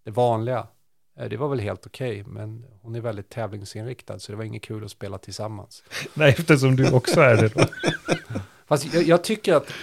Det 0.04 0.12
vanliga. 0.12 0.68
Eh, 1.16 1.30
det 1.30 1.38
var 1.38 1.48
väl 1.48 1.60
helt 1.60 1.86
okej, 1.86 2.22
okay, 2.22 2.34
men 2.34 2.66
hon 2.82 2.96
är 2.96 3.02
väldigt 3.02 3.30
tävlingsinriktad 3.30 4.20
så 4.20 4.32
det 4.32 4.36
var 4.36 4.44
inget 4.44 4.62
kul 4.62 4.86
att 4.86 4.92
spela 4.92 5.18
tillsammans. 5.18 5.84
Nej, 6.14 6.36
eftersom 6.38 6.76
du 6.76 6.92
också 6.92 7.22
är 7.22 7.38
det 7.38 7.48
då. 7.48 7.66
Fast 8.68 8.94
jag, 8.94 9.04
jag 9.04 9.24
tycker 9.24 9.54
att 9.54 9.74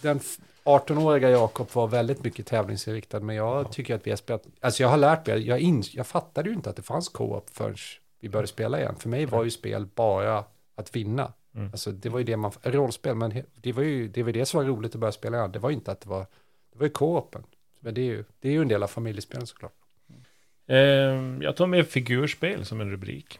den 0.00 0.20
18-åriga 0.64 1.30
Jakob 1.30 1.68
var 1.72 1.88
väldigt 1.88 2.24
mycket 2.24 2.46
tävlingsinriktad, 2.46 3.20
men 3.20 3.36
jag 3.36 3.64
ja. 3.64 3.72
tycker 3.72 3.94
att 3.94 4.06
vi 4.06 4.10
har 4.10 4.16
spelat, 4.16 4.46
alltså 4.60 4.82
jag 4.82 4.90
har 4.90 4.96
lärt 4.96 5.26
mig, 5.26 5.46
jag, 5.46 5.60
in, 5.60 5.82
jag 5.92 6.06
fattade 6.06 6.48
ju 6.48 6.54
inte 6.54 6.70
att 6.70 6.76
det 6.76 6.82
fanns 6.82 7.08
co-op 7.08 7.50
förrän 7.50 7.76
vi 8.20 8.28
började 8.28 8.48
spela 8.48 8.80
igen. 8.80 8.94
För 8.98 9.08
mig 9.08 9.26
var 9.26 9.44
ju 9.44 9.50
spel 9.50 9.86
bara 9.94 10.44
att 10.74 10.96
vinna. 10.96 11.32
Mm. 11.54 11.68
Alltså 11.72 11.92
det 11.92 12.08
var 12.08 12.18
ju 12.18 12.24
det 12.24 12.36
man, 12.36 12.52
rollspel, 12.62 13.14
men 13.14 13.42
det 13.54 13.72
var 13.72 13.82
ju 13.82 14.08
det, 14.08 14.22
var 14.22 14.32
det 14.32 14.46
som 14.46 14.58
var 14.58 14.64
roligt 14.64 14.94
att 14.94 15.00
börja 15.00 15.12
spela 15.12 15.36
igen. 15.36 15.52
Det 15.52 15.58
var 15.58 15.70
ju 15.70 15.76
inte 15.76 15.92
att 15.92 16.00
det 16.00 16.08
var, 16.08 16.26
det 16.72 16.78
var 16.78 16.86
ju 16.86 16.92
co-open. 16.92 17.42
Men 17.80 17.94
det 17.94 18.00
är 18.00 18.04
ju, 18.04 18.24
det 18.40 18.48
är 18.48 18.52
ju 18.52 18.62
en 18.62 18.68
del 18.68 18.82
av 18.82 18.86
familjespelen 18.86 19.46
såklart. 19.46 19.72
Ehm, 20.70 21.42
jag 21.42 21.56
tar 21.56 21.66
med 21.66 21.86
figurspel 21.86 22.64
som 22.64 22.80
en 22.80 22.90
rubrik. 22.90 23.38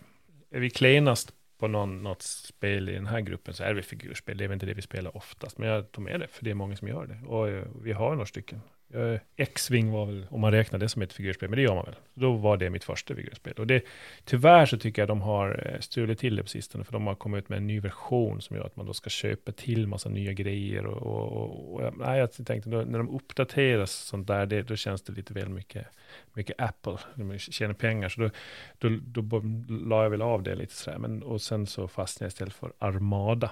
Är 0.51 0.61
vi 0.61 0.71
klenast 0.71 1.33
på 1.59 1.69
någon, 1.69 2.03
något 2.03 2.23
spel 2.23 2.89
i 2.89 2.93
den 2.93 3.07
här 3.07 3.21
gruppen 3.21 3.55
så 3.55 3.63
är 3.65 3.75
vi 3.75 3.83
figurspel. 3.83 4.39
Det 4.39 4.45
är 4.45 4.49
väl 4.49 4.55
inte 4.55 4.67
det 4.67 4.75
vi 4.75 4.83
spelar 4.83 5.17
oftast, 5.17 5.59
men 5.59 5.69
jag 5.69 5.93
tar 5.93 6.03
med 6.03 6.21
det, 6.21 6.27
för 6.29 6.45
det 6.45 6.51
är 6.51 6.55
många 6.55 6.77
som 6.77 6.89
gör 6.89 7.07
det. 7.07 7.27
Och 7.27 7.49
eh, 7.49 7.65
vi 7.83 7.93
har 7.93 8.11
några 8.11 8.27
stycken. 8.27 8.61
Eh, 8.95 9.21
X-Wing 9.37 9.91
var 9.91 10.07
väl, 10.07 10.27
om 10.31 10.41
man 10.41 10.53
räknar 10.53 10.79
det 10.79 10.89
som 10.89 11.03
ett 11.03 11.13
figurspel, 11.13 11.49
men 11.49 11.57
det 11.57 11.63
gör 11.63 11.75
man 11.75 11.85
väl. 11.85 11.95
Då 12.15 12.33
var 12.33 12.57
det 12.57 12.71
mitt 12.71 12.85
första 12.85 13.15
figurspel. 13.15 13.53
Och 13.53 13.67
det, 13.67 13.85
tyvärr 14.25 14.67
så 14.67 14.79
tycker 14.79 15.03
jag 15.03 15.09
de 15.09 15.23
har 15.23 15.71
eh, 15.73 15.81
stulit 15.81 16.19
till 16.19 16.37
det 16.37 16.43
på 16.43 16.49
sistone, 16.49 16.85
för 16.85 16.93
de 16.93 17.07
har 17.07 17.15
kommit 17.15 17.45
ut 17.45 17.49
med 17.49 17.57
en 17.57 17.67
ny 17.67 17.81
version 17.81 18.41
som 18.41 18.57
gör 18.57 18.65
att 18.65 18.77
man 18.77 18.87
då 18.87 18.93
ska 18.93 19.11
köpa 19.11 19.53
till 19.53 19.87
massa 19.87 20.09
nya 20.09 20.33
grejer. 20.33 20.87
Och, 20.87 21.03
och, 21.03 21.33
och, 21.33 21.75
och 21.75 21.93
nej, 21.99 22.19
jag 22.19 22.47
tänkte, 22.47 22.71
då, 22.71 22.81
när 22.81 22.99
de 22.99 23.11
uppdateras 23.11 23.93
sånt 23.93 24.27
där, 24.27 24.47
det, 24.47 24.63
då 24.63 24.77
känns 24.77 25.03
det 25.03 25.13
lite 25.13 25.35
väl 25.35 25.49
mycket, 25.49 25.87
mycket 26.35 26.61
Apple. 26.61 26.99
De 27.15 27.39
tjänar 27.39 27.75
pengar, 27.75 28.09
så 28.09 28.21
då, 28.21 28.31
då, 28.79 28.89
då, 29.03 29.23
då 29.23 29.43
la 29.69 30.03
jag 30.03 30.11
väl 30.11 30.23
av 30.23 30.43
det 30.43 30.55
lite 30.55 30.75
sådär. 30.75 30.99
Men, 30.99 31.23
och 31.23 31.41
sen 31.41 31.67
så 31.67 31.89
fastnade 31.89 32.25
jag 32.25 32.31
istället 32.31 32.55
för 32.55 32.73
Armada 32.79 33.51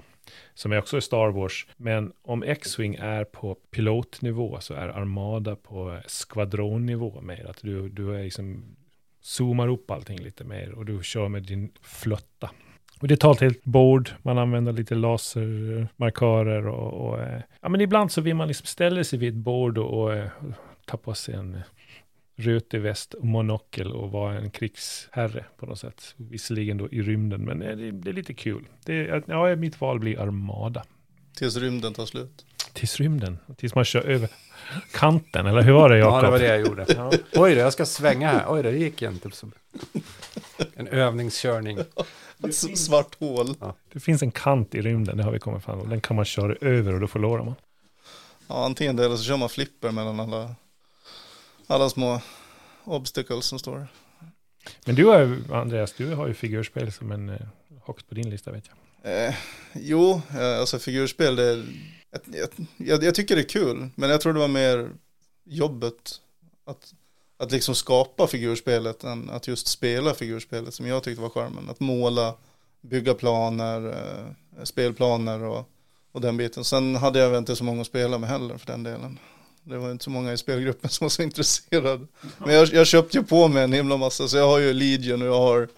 som 0.54 0.72
är 0.72 0.78
också 0.78 0.96
är 0.96 1.00
Star 1.00 1.28
Wars. 1.28 1.66
Men 1.76 2.12
om 2.22 2.42
X-Wing 2.42 2.94
är 2.94 3.24
på 3.24 3.54
pilotnivå 3.54 4.60
så 4.60 4.74
är 4.74 4.88
Armada 4.88 5.56
på 5.56 5.98
skvadronnivå 6.06 7.20
mer. 7.20 7.50
Att 7.50 7.62
du, 7.62 7.88
du 7.88 8.14
är 8.14 8.24
liksom 8.24 8.64
zoomar 9.20 9.68
upp 9.68 9.90
allting 9.90 10.18
lite 10.18 10.44
mer 10.44 10.72
och 10.72 10.84
du 10.84 11.02
kör 11.02 11.28
med 11.28 11.42
din 11.42 11.70
flotta. 11.82 12.50
Och 13.00 13.08
det 13.08 13.16
tar 13.16 13.32
ett 13.32 13.40
helt 13.40 13.64
bord, 13.64 14.10
man 14.22 14.38
använder 14.38 14.72
lite 14.72 14.94
lasermarkörer 14.94 16.66
och, 16.66 17.08
och 17.08 17.20
eh, 17.20 17.40
ja 17.60 17.68
men 17.68 17.80
ibland 17.80 18.12
så 18.12 18.20
vill 18.20 18.34
man 18.34 18.48
liksom 18.48 18.66
ställa 18.66 19.04
sig 19.04 19.18
vid 19.18 19.28
ett 19.28 19.34
bord 19.34 19.78
och, 19.78 20.10
och 20.10 20.30
ta 20.86 20.96
på 20.96 21.14
sig 21.14 21.34
en 21.34 21.60
rutig 22.38 22.80
väst 22.80 23.14
och 23.14 23.24
monokel 23.24 23.92
och 23.92 24.10
vara 24.10 24.38
en 24.38 24.50
krigsherre 24.50 25.44
på 25.56 25.66
något 25.66 25.78
sätt. 25.78 26.14
Visserligen 26.16 26.76
då 26.76 26.88
i 26.88 27.02
rymden, 27.02 27.44
men 27.44 27.58
det, 27.58 27.90
det 27.90 28.10
är 28.10 28.14
lite 28.14 28.34
kul. 28.34 28.64
Det, 28.84 29.22
ja, 29.26 29.56
mitt 29.56 29.80
val 29.80 29.98
blir 29.98 30.20
Armada. 30.20 30.84
Tills 31.34 31.56
rymden 31.56 31.94
tar 31.94 32.06
slut. 32.06 32.46
Tills 32.72 32.96
rymden, 32.96 33.38
tills 33.56 33.74
man 33.74 33.84
kör 33.84 34.00
över 34.00 34.28
kanten, 34.92 35.46
eller 35.46 35.62
hur 35.62 35.72
var 35.72 35.88
det 35.88 35.98
Jakob? 35.98 36.14
Ja, 36.14 36.22
det 36.22 36.30
var 36.30 36.38
det 36.38 36.46
jag 36.46 36.60
gjorde. 36.60 36.86
Ja. 36.88 37.12
Oj 37.34 37.54
då, 37.54 37.60
jag 37.60 37.72
ska 37.72 37.86
svänga 37.86 38.28
här. 38.28 38.44
Oj 38.48 38.62
då, 38.62 38.70
det 38.70 38.78
gick 38.78 39.02
inte. 39.02 39.30
En 40.74 40.88
övningskörning. 40.88 41.78
Ett 42.44 42.78
svart 42.78 43.20
hål. 43.20 43.54
Ja. 43.60 43.74
Det 43.92 44.00
finns 44.00 44.22
en 44.22 44.30
kant 44.30 44.74
i 44.74 44.82
rymden, 44.82 45.16
det 45.16 45.24
har 45.24 45.32
vi 45.32 45.38
kommit 45.38 45.64
fram 45.64 45.88
Den 45.88 46.00
kan 46.00 46.16
man 46.16 46.24
köra 46.24 46.54
över 46.60 46.94
och 46.94 47.00
då 47.00 47.06
förlorar 47.06 47.44
man. 47.44 47.54
Ja, 48.48 48.64
antingen 48.64 48.96
det 48.96 49.04
eller 49.04 49.16
så 49.16 49.24
kör 49.24 49.36
man 49.36 49.48
flipper 49.48 49.90
mellan 49.90 50.20
alla 50.20 50.54
alla 51.68 51.90
små 51.90 52.20
obstacles 52.84 53.44
som 53.44 53.58
står. 53.58 53.86
Men 54.84 54.94
du 54.94 55.04
har 55.04 55.38
Andreas, 55.52 55.92
du 55.92 56.14
har 56.14 56.26
ju 56.26 56.34
figurspel 56.34 56.92
som 56.92 57.12
en 57.12 57.28
eh, 57.28 57.36
högt 57.86 58.08
på 58.08 58.14
din 58.14 58.30
lista 58.30 58.52
vet 58.52 58.64
jag. 58.68 58.76
Eh, 59.02 59.34
jo, 59.74 60.22
eh, 60.30 60.58
alltså 60.58 60.78
figurspel, 60.78 61.36
det 61.36 61.44
är, 61.44 61.64
jag, 62.10 62.48
jag, 62.76 63.02
jag, 63.02 63.14
tycker 63.14 63.36
det 63.36 63.42
är 63.42 63.48
kul, 63.48 63.88
men 63.94 64.10
jag 64.10 64.20
tror 64.20 64.32
det 64.32 64.38
var 64.38 64.48
mer 64.48 64.90
jobbet 65.44 66.20
att, 66.64 66.94
att 67.36 67.52
liksom 67.52 67.74
skapa 67.74 68.26
figurspelet 68.26 69.04
än 69.04 69.30
att 69.30 69.48
just 69.48 69.66
spela 69.66 70.14
figurspelet 70.14 70.74
som 70.74 70.86
jag 70.86 71.02
tyckte 71.02 71.22
var 71.22 71.30
charmen. 71.30 71.68
Att 71.70 71.80
måla, 71.80 72.34
bygga 72.80 73.14
planer, 73.14 73.88
eh, 73.88 74.64
spelplaner 74.64 75.42
och, 75.42 75.68
och 76.12 76.20
den 76.20 76.36
biten. 76.36 76.64
Sen 76.64 76.96
hade 76.96 77.18
jag 77.18 77.38
inte 77.38 77.56
så 77.56 77.64
många 77.64 77.80
att 77.80 77.86
spela 77.86 78.18
med 78.18 78.30
heller 78.30 78.58
för 78.58 78.66
den 78.66 78.82
delen. 78.82 79.18
Det 79.68 79.78
var 79.78 79.90
inte 79.90 80.04
så 80.04 80.10
många 80.10 80.32
i 80.32 80.36
spelgruppen 80.36 80.90
som 80.90 81.04
var 81.04 81.10
så 81.10 81.22
intresserade. 81.22 82.06
Men 82.38 82.54
jag, 82.54 82.68
jag 82.68 82.86
köpte 82.86 83.18
ju 83.18 83.24
på 83.24 83.48
mig 83.48 83.64
en 83.64 83.72
himla 83.72 83.96
massa, 83.96 84.28
så 84.28 84.36
jag 84.36 84.48
har 84.48 84.58
ju 84.58 84.72
Legion 84.72 85.22
och 85.22 85.28
jag 85.28 85.40
har 85.40 85.68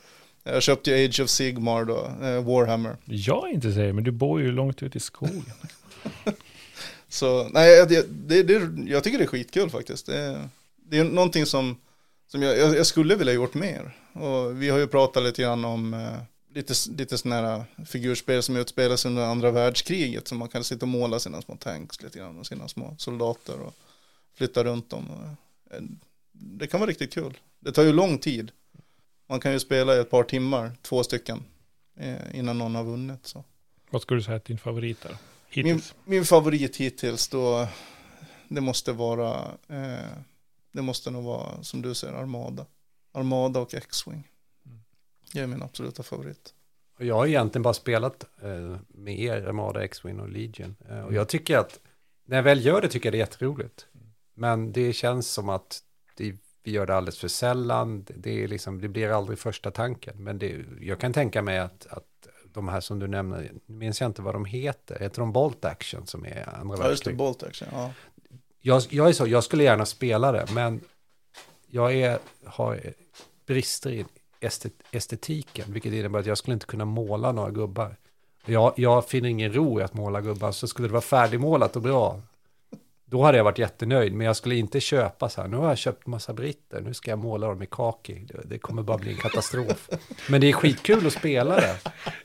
jag 0.44 0.62
köpte 0.62 0.90
ju 0.90 1.06
Age 1.06 1.20
of 1.20 1.30
Sigmar 1.30 1.84
då, 1.84 1.98
eh, 2.26 2.44
Warhammer. 2.44 2.96
Jag 3.04 3.48
är 3.48 3.52
intresserad, 3.54 3.94
men 3.94 4.04
du 4.04 4.10
bor 4.10 4.40
ju 4.40 4.52
långt 4.52 4.82
ut 4.82 4.96
i 4.96 5.00
skogen. 5.00 5.52
så, 7.08 7.48
nej, 7.48 7.86
det, 7.86 8.06
det, 8.08 8.42
det, 8.42 8.90
jag 8.90 9.04
tycker 9.04 9.18
det 9.18 9.24
är 9.24 9.28
skitkul 9.28 9.70
faktiskt. 9.70 10.06
Det, 10.06 10.48
det 10.76 10.98
är 10.98 11.04
någonting 11.04 11.46
som, 11.46 11.76
som 12.28 12.42
jag, 12.42 12.58
jag, 12.58 12.86
skulle 12.86 13.14
vilja 13.14 13.32
gjort 13.32 13.54
mer. 13.54 13.96
Och 14.12 14.62
vi 14.62 14.68
har 14.68 14.78
ju 14.78 14.86
pratat 14.86 15.22
lite 15.22 15.42
grann 15.42 15.64
om 15.64 15.94
eh, 15.94 16.18
lite, 16.54 16.74
lite 16.96 17.18
sådana 17.18 17.48
här 17.48 17.64
figurspel 17.86 18.42
som 18.42 18.56
utspelas 18.56 19.04
under 19.04 19.22
andra 19.22 19.50
världskriget. 19.50 20.28
Så 20.28 20.34
man 20.34 20.48
kan 20.48 20.64
sitta 20.64 20.84
och 20.84 20.88
måla 20.88 21.20
sina 21.20 21.42
små 21.42 21.56
tanks 21.56 22.02
lite 22.02 22.18
grann 22.18 22.38
och 22.38 22.46
sina 22.46 22.68
små 22.68 22.94
soldater 22.98 23.60
och 23.60 23.74
flytta 24.34 24.64
runt 24.64 24.90
dem. 24.90 25.36
Eh, 25.70 25.80
det 26.32 26.66
kan 26.66 26.80
vara 26.80 26.90
riktigt 26.90 27.14
kul. 27.14 27.38
Det 27.60 27.72
tar 27.72 27.82
ju 27.82 27.92
lång 27.92 28.18
tid. 28.18 28.52
Man 29.26 29.40
kan 29.40 29.52
ju 29.52 29.60
spela 29.60 29.96
i 29.96 29.98
ett 29.98 30.10
par 30.10 30.24
timmar, 30.24 30.72
två 30.82 31.02
stycken, 31.04 31.42
eh, 31.96 32.38
innan 32.38 32.58
någon 32.58 32.74
har 32.74 32.84
vunnit. 32.84 33.26
Så. 33.26 33.44
Vad 33.90 34.02
skulle 34.02 34.20
du 34.20 34.24
säga 34.24 34.36
är 34.36 34.42
din 34.46 34.58
favorit 34.58 35.02
där? 35.02 35.16
Min, 35.54 35.82
min, 36.04 36.24
favorit 36.24 36.76
hittills 36.76 37.28
då, 37.28 37.68
det 38.48 38.60
måste 38.60 38.92
vara, 38.92 39.58
eh, 39.68 40.08
det 40.72 40.82
måste 40.82 41.10
nog 41.10 41.24
vara 41.24 41.62
som 41.62 41.82
du 41.82 41.94
säger, 41.94 42.14
Armada. 42.14 42.66
Armada 43.12 43.60
och 43.60 43.74
X-Wing. 43.74 44.29
Det 45.32 45.40
är 45.40 45.46
min 45.46 45.62
absoluta 45.62 46.02
favorit. 46.02 46.54
Och 46.98 47.04
jag 47.04 47.14
har 47.14 47.26
egentligen 47.26 47.62
bara 47.62 47.74
spelat 47.74 48.24
eh, 48.42 48.76
med 48.88 49.20
er, 49.20 49.48
Armada, 49.48 49.84
X-Wing 49.84 50.20
och 50.20 50.28
Legion. 50.28 50.76
Eh, 50.88 51.00
och 51.00 51.14
jag 51.14 51.28
tycker 51.28 51.58
att 51.58 51.80
när 52.24 52.36
jag 52.36 52.42
väl 52.42 52.64
gör 52.64 52.80
det 52.80 52.88
tycker 52.88 53.06
jag 53.06 53.12
det 53.12 53.18
är 53.18 53.26
jätteroligt. 53.26 53.86
Men 54.34 54.72
det 54.72 54.92
känns 54.92 55.30
som 55.30 55.48
att 55.48 55.82
det, 56.16 56.36
vi 56.62 56.70
gör 56.70 56.86
det 56.86 56.96
alldeles 56.96 57.18
för 57.18 57.28
sällan. 57.28 58.06
Det, 58.08 58.44
är 58.44 58.48
liksom, 58.48 58.80
det 58.80 58.88
blir 58.88 59.08
aldrig 59.08 59.38
första 59.38 59.70
tanken. 59.70 60.24
Men 60.24 60.38
det, 60.38 60.64
jag 60.80 61.00
kan 61.00 61.12
tänka 61.12 61.42
mig 61.42 61.58
att, 61.58 61.86
att 61.90 62.28
de 62.44 62.68
här 62.68 62.80
som 62.80 62.98
du 62.98 63.06
nämner, 63.06 63.50
nu 63.66 63.74
minns 63.74 64.00
jag 64.00 64.08
inte 64.08 64.22
vad 64.22 64.34
de 64.34 64.44
heter, 64.44 64.98
heter 65.00 65.20
de 65.20 65.32
Bolt 65.32 65.64
Action 65.64 66.06
som 66.06 66.24
är 66.24 66.48
andra 66.54 66.76
Ja, 66.76 66.90
just 66.90 67.04
det, 67.04 67.10
världskriget? 67.10 67.18
Bolt 67.18 67.42
Action. 67.42 67.68
Ja. 67.72 67.92
Jag, 68.60 68.82
jag 68.90 69.08
är 69.08 69.12
så, 69.12 69.26
jag 69.26 69.44
skulle 69.44 69.64
gärna 69.64 69.86
spela 69.86 70.32
det, 70.32 70.46
men 70.52 70.80
jag 71.66 71.94
är, 71.94 72.18
har 72.44 72.80
brister 73.46 73.90
i 73.90 74.04
estet, 74.40 74.72
estetiken, 74.90 75.72
vilket 75.72 75.92
innebär 75.92 76.18
att 76.18 76.26
jag 76.26 76.38
skulle 76.38 76.54
inte 76.54 76.66
kunna 76.66 76.84
måla 76.84 77.32
några 77.32 77.50
gubbar. 77.50 77.96
Jag, 78.46 78.72
jag 78.76 79.08
finner 79.08 79.28
ingen 79.28 79.52
ro 79.52 79.80
i 79.80 79.82
att 79.82 79.94
måla 79.94 80.20
gubbar, 80.20 80.52
så 80.52 80.68
skulle 80.68 80.88
det 80.88 80.92
vara 80.92 81.02
färdigmålat 81.02 81.76
och 81.76 81.82
bra, 81.82 82.20
då 83.10 83.22
hade 83.22 83.36
jag 83.36 83.44
varit 83.44 83.58
jättenöjd, 83.58 84.12
men 84.12 84.26
jag 84.26 84.36
skulle 84.36 84.54
inte 84.54 84.80
köpa 84.80 85.28
så 85.28 85.40
här, 85.40 85.48
nu 85.48 85.56
har 85.56 85.68
jag 85.68 85.78
köpt 85.78 86.06
massa 86.06 86.32
britter, 86.32 86.80
nu 86.80 86.94
ska 86.94 87.10
jag 87.10 87.18
måla 87.18 87.46
dem 87.46 87.62
i 87.62 87.66
kaki, 87.70 88.26
det, 88.28 88.40
det 88.44 88.58
kommer 88.58 88.82
bara 88.82 88.98
bli 88.98 89.10
en 89.10 89.16
katastrof. 89.16 89.90
Men 90.28 90.40
det 90.40 90.48
är 90.48 90.52
skitkul 90.52 91.06
att 91.06 91.12
spela 91.12 91.56
det. 91.56 91.76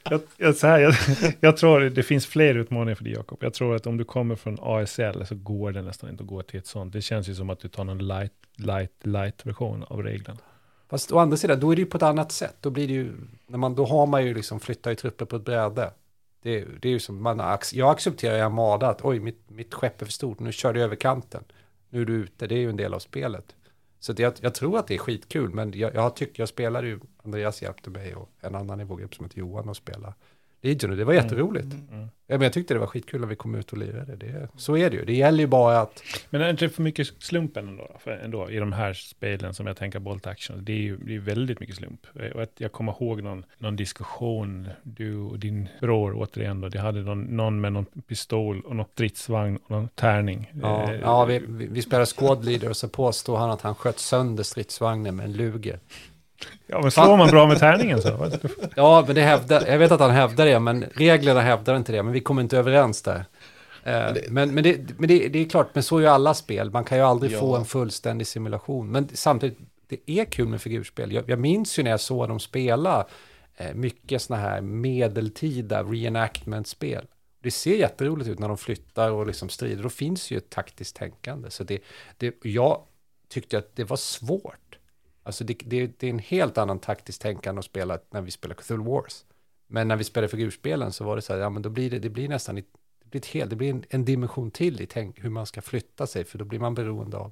Jag, 0.04 0.22
jag, 0.38 0.56
så 0.56 0.68
här, 0.68 0.80
jag, 0.80 0.94
jag 1.40 1.58
tror 1.58 1.80
det 1.80 2.04
finns 2.04 2.26
fler 2.26 2.56
utmaningar 2.56 2.96
för 2.96 3.04
dig 3.04 3.14
Jakob. 3.14 3.38
Jag 3.42 3.54
tror 3.54 3.76
att 3.76 3.88
om 3.88 3.98
du 3.98 4.04
kommer 4.04 4.36
från 4.36 4.58
ASL 4.62 5.26
så 5.26 5.36
går 5.36 5.72
det 5.72 5.82
nästan 5.82 6.10
inte 6.10 6.24
att 6.24 6.30
gå 6.30 6.42
till 6.42 6.60
ett 6.60 6.68
sånt. 6.68 6.94
Det 6.94 7.02
känns 7.02 7.30
ju 7.30 7.36
som 7.36 7.50
att 7.50 7.60
du 7.60 7.68
tar 7.68 7.84
någon 7.84 8.08
light, 8.08 8.34
light, 8.56 9.06
light 9.06 9.46
version 9.46 9.84
av 9.88 10.04
reglerna. 10.04 10.40
Fast 10.96 11.12
å 11.12 11.18
andra 11.20 11.38
sidan, 11.38 11.60
då 11.60 11.72
är 11.72 11.76
det 11.76 11.80
ju 11.80 11.86
på 11.86 11.98
ett 11.98 12.04
annat 12.04 12.32
sätt. 12.32 12.56
Då 12.62 12.70
blir 12.70 12.88
det 12.88 12.94
ju, 12.94 13.14
när 13.48 13.58
man, 13.58 13.76
då 13.76 13.86
har 13.86 14.08
man 14.08 14.26
ju 14.26 14.34
liksom 14.34 14.60
flyttat 14.60 14.94
i 14.94 14.96
trupper 14.96 15.26
på 15.26 15.36
ett 15.36 15.46
bräde. 15.46 15.92
Det, 16.42 16.66
det 16.82 16.88
är 16.88 16.92
ju 16.92 17.00
som, 17.00 17.22
man, 17.22 17.60
jag 17.74 17.90
accepterar 17.90 18.38
i 18.38 18.42
Armada 18.42 18.88
att 18.88 19.06
oj, 19.06 19.20
mitt, 19.20 19.50
mitt 19.50 19.74
skepp 19.74 20.02
är 20.02 20.06
för 20.06 20.14
stort, 20.14 20.40
nu 20.40 20.52
kör 20.52 20.74
du 20.74 20.84
över 20.84 20.96
kanten. 20.96 21.44
Nu 21.90 22.02
är 22.02 22.06
du 22.06 22.14
ute, 22.14 22.48
det 22.48 22.56
är 22.56 22.60
ju 22.60 22.70
en 22.70 22.76
del 22.78 22.94
av 22.94 23.00
spelet. 23.00 23.56
Så 24.00 24.14
det, 24.14 24.24
jag, 24.24 24.34
jag 24.42 24.56
tror 24.56 24.78
att 24.78 24.88
det 24.88 24.94
är 24.94 24.98
skitkul, 24.98 25.50
men 25.50 25.74
jag, 25.74 25.96
jag 25.96 26.16
tycker, 26.16 26.42
jag 26.42 26.50
spelade 26.50 26.88
ju, 26.88 27.00
Andreas 27.24 27.62
hjälpte 27.62 27.90
mig 27.90 28.16
och 28.16 28.30
en 28.42 28.56
annan 28.56 28.82
i 28.82 28.84
vår 28.84 28.98
grupp 28.98 29.16
som 29.16 29.26
heter 29.26 29.40
Johan 29.40 29.70
och 29.70 29.78
spela 29.78 30.14
och 30.66 30.98
det 30.98 31.04
var 31.04 31.14
jätteroligt. 31.14 31.74
Mm. 31.74 32.08
Ja, 32.28 32.38
men 32.38 32.42
jag 32.42 32.54
tyckte 32.54 32.74
det 32.74 32.80
var 32.80 32.88
skitkul 32.88 33.22
när 33.22 33.28
vi 33.28 33.36
kom 33.36 33.56
ut 33.56 33.72
och 33.72 33.78
lirade. 33.78 34.16
Det, 34.16 34.48
så 34.58 34.78
är 34.78 34.90
det 34.90 34.96
ju, 34.96 35.06
det 35.06 35.14
gäller 35.14 35.40
ju 35.40 35.48
bara 35.48 35.82
att 35.82 36.04
Men 36.30 36.42
är 36.42 36.46
det 36.46 36.52
inte 36.52 36.70
för 36.70 36.82
mycket 36.82 37.08
slumpen 37.20 37.68
ändå? 37.68 37.88
För 38.00 38.12
ändå 38.12 38.50
i 38.50 38.58
de 38.58 38.74
här 38.74 38.94
spelen 38.94 39.54
som 39.54 39.68
jag 39.68 39.78
tänker 39.78 40.00
Bolt 40.00 40.28
Action? 40.28 40.66
Det 40.66 40.72
är 40.72 40.78
ju 40.78 40.98
det 40.98 41.16
är 41.16 41.20
väldigt 41.20 41.60
mycket 41.60 41.76
slump. 41.76 42.08
Och 42.36 42.42
att 42.42 42.54
jag 42.58 42.72
kommer 42.72 42.92
ihåg 42.92 43.24
någon, 43.24 43.46
någon 43.58 43.76
diskussion, 43.76 44.70
du 44.84 45.18
och 45.18 45.40
din 45.40 45.70
bror 45.82 46.14
återigen 46.16 46.62
då, 46.62 46.70
det 46.70 46.80
hade 46.80 47.02
någon, 47.02 47.24
någon 47.24 47.62
med 47.62 47.74
någon 47.74 47.86
pistol 47.86 48.62
och 48.62 48.76
någon 48.76 48.86
stridsvagn 48.94 49.58
och 49.64 49.72
någon 49.72 49.88
tärning. 49.88 50.52
Ja, 50.62 50.76
Eh, 50.76 51.00
ja 51.02 51.26
vi, 51.26 51.40
vi, 51.48 51.68
vi 51.68 51.82
spelar 51.82 52.06
squad 52.06 52.46
leader 52.46 52.70
och 52.70 52.78
så 52.78 52.88
påstår 52.88 53.38
han 53.38 53.52
att 53.52 53.62
han 53.62 53.76
sköt 53.76 54.00
sönder 54.00 54.44
stridsvagnen 54.44 55.16
med 55.16 55.26
en 55.26 55.34
luger. 55.34 55.80
Ja, 56.68 56.82
men 56.82 56.92
slår 56.92 57.18
man 57.18 57.28
bra 57.30 57.48
med 57.48 57.60
tärningen 57.60 58.02
så? 58.02 58.32
Ja, 58.76 59.04
men 59.06 59.16
det 59.16 59.22
hävdar, 59.22 59.66
jag 59.68 59.78
vet 59.80 59.92
att 59.92 60.00
han 60.00 60.12
hävdar 60.12 60.46
det, 60.46 60.60
men 60.60 60.84
reglerna 60.94 61.42
hävdar 61.42 61.76
inte 61.78 61.92
det, 61.92 62.04
men 62.04 62.14
vi 62.14 62.20
kommer 62.20 62.42
inte 62.42 62.58
överens 62.58 63.02
där. 63.02 63.26
Eh, 63.84 64.14
Men, 64.30 64.54
men, 64.54 64.64
det, 64.64 64.80
men 65.00 65.08
det, 65.08 65.28
det 65.28 65.40
är 65.40 65.50
klart, 65.50 65.70
men 65.74 65.84
så 65.84 65.98
är 65.98 66.02
ju 66.02 66.08
alla 66.08 66.34
spel, 66.34 66.72
man 66.72 66.84
kan 66.84 66.98
ju 66.98 67.04
aldrig 67.04 67.32
Ja. 67.32 67.40
få 67.40 67.56
en 67.56 67.66
fullständig 67.66 68.28
simulation. 68.28 68.92
Men 68.92 69.10
samtidigt, 69.14 69.58
det 69.88 70.12
är 70.12 70.26
kul 70.26 70.48
med 70.48 70.62
figurspel. 70.62 71.12
Jag, 71.12 71.30
jag 71.30 71.40
minns 71.40 71.80
ju 71.80 71.84
när 71.84 71.92
jag 71.92 72.00
såg 72.00 72.28
dem 72.28 72.40
spela 72.40 73.08
eh, 73.58 73.74
mycket 73.74 74.22
sådana 74.22 74.44
här 74.44 74.62
medeltida 74.62 75.84
reenactment-spel. 75.84 77.06
Det 77.44 77.52
ser 77.52 77.76
jätteroligt 77.76 78.30
ut 78.30 78.40
när 78.40 78.48
de 78.48 78.58
flyttar 78.58 79.12
och 79.12 79.28
liksom 79.28 79.50
strider. 79.50 79.84
Då 79.84 79.90
finns 79.90 80.32
ju 80.32 80.38
ett 80.38 80.50
taktiskt 80.50 80.96
tänkande. 80.96 81.50
Så 81.50 81.64
det, 81.64 81.80
det, 82.18 82.36
jag 82.44 82.80
tyckte 83.30 83.58
att 83.58 83.76
det 83.76 83.84
var 83.84 83.98
svårt. 83.98 84.65
Alltså 85.26 85.44
det, 85.44 85.54
det, 85.66 86.00
det 86.00 86.08
är 86.08 86.10
en 86.10 86.20
helt 86.20 86.58
annan 86.58 86.80
taktiskt 86.80 87.22
tänkande 87.22 87.60
att 87.60 87.66
spela 87.66 88.00
när 88.12 88.22
vi 88.22 88.32
spelar 88.32 88.56
Cthulhu 88.56 88.84
Wars. 88.84 89.26
Men 89.68 89.88
när 89.88 89.96
vi 89.96 90.04
spelar 90.04 90.28
figurspelen 90.28 90.94
så 90.94 91.04
var 91.04 91.16
det 91.16 91.22
så 91.22 91.34
här, 91.34 91.40
ja 91.40 91.50
men 91.50 91.62
då 91.62 91.70
blir 91.70 91.90
det, 91.90 92.00
det 92.00 92.10
blir 92.10 92.30
nästan 92.30 92.58
ett, 92.58 92.66
det 93.04 93.10
blir 93.10 93.22
ett 93.22 93.26
helt, 93.28 93.50
det 93.50 93.56
blir 93.56 93.70
en, 93.70 93.84
en 93.90 94.06
dimension 94.06 94.52
till 94.52 94.82
i 94.82 94.86
tänk, 94.86 95.24
hur 95.24 95.30
man 95.30 95.46
ska 95.46 95.62
flytta 95.62 96.08
sig, 96.08 96.26
för 96.26 96.38
då 96.38 96.46
blir 96.46 96.60
man 96.60 96.74
beroende 96.74 97.18
av. 97.18 97.32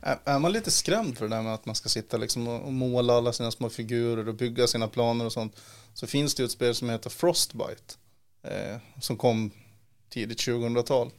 Är, 0.00 0.38
man 0.38 0.52
lite 0.52 0.70
skrämd 0.70 1.18
för 1.18 1.28
det 1.28 1.36
där 1.36 1.42
med 1.42 1.54
att 1.54 1.66
man 1.66 1.74
ska 1.74 1.88
sitta 1.88 2.16
liksom 2.16 2.48
och, 2.48 2.72
måla 2.72 3.14
alla 3.14 3.32
sina 3.32 3.50
små 3.50 3.68
figurer 3.68 4.28
och 4.28 4.34
bygga 4.34 4.66
sina 4.66 4.88
planer 4.88 5.24
och 5.24 5.32
sånt. 5.32 5.60
Så 5.94 6.06
finns 6.06 6.34
det 6.34 6.42
ju 6.42 6.44
ett 6.44 6.50
spel 6.50 6.74
som 6.74 6.90
heter 6.90 7.10
Frostbite. 7.10 7.94
Eh, 8.42 8.76
som 9.00 9.16
kom 9.16 9.50
tidigt 10.08 10.38
2000-tal. 10.38 11.10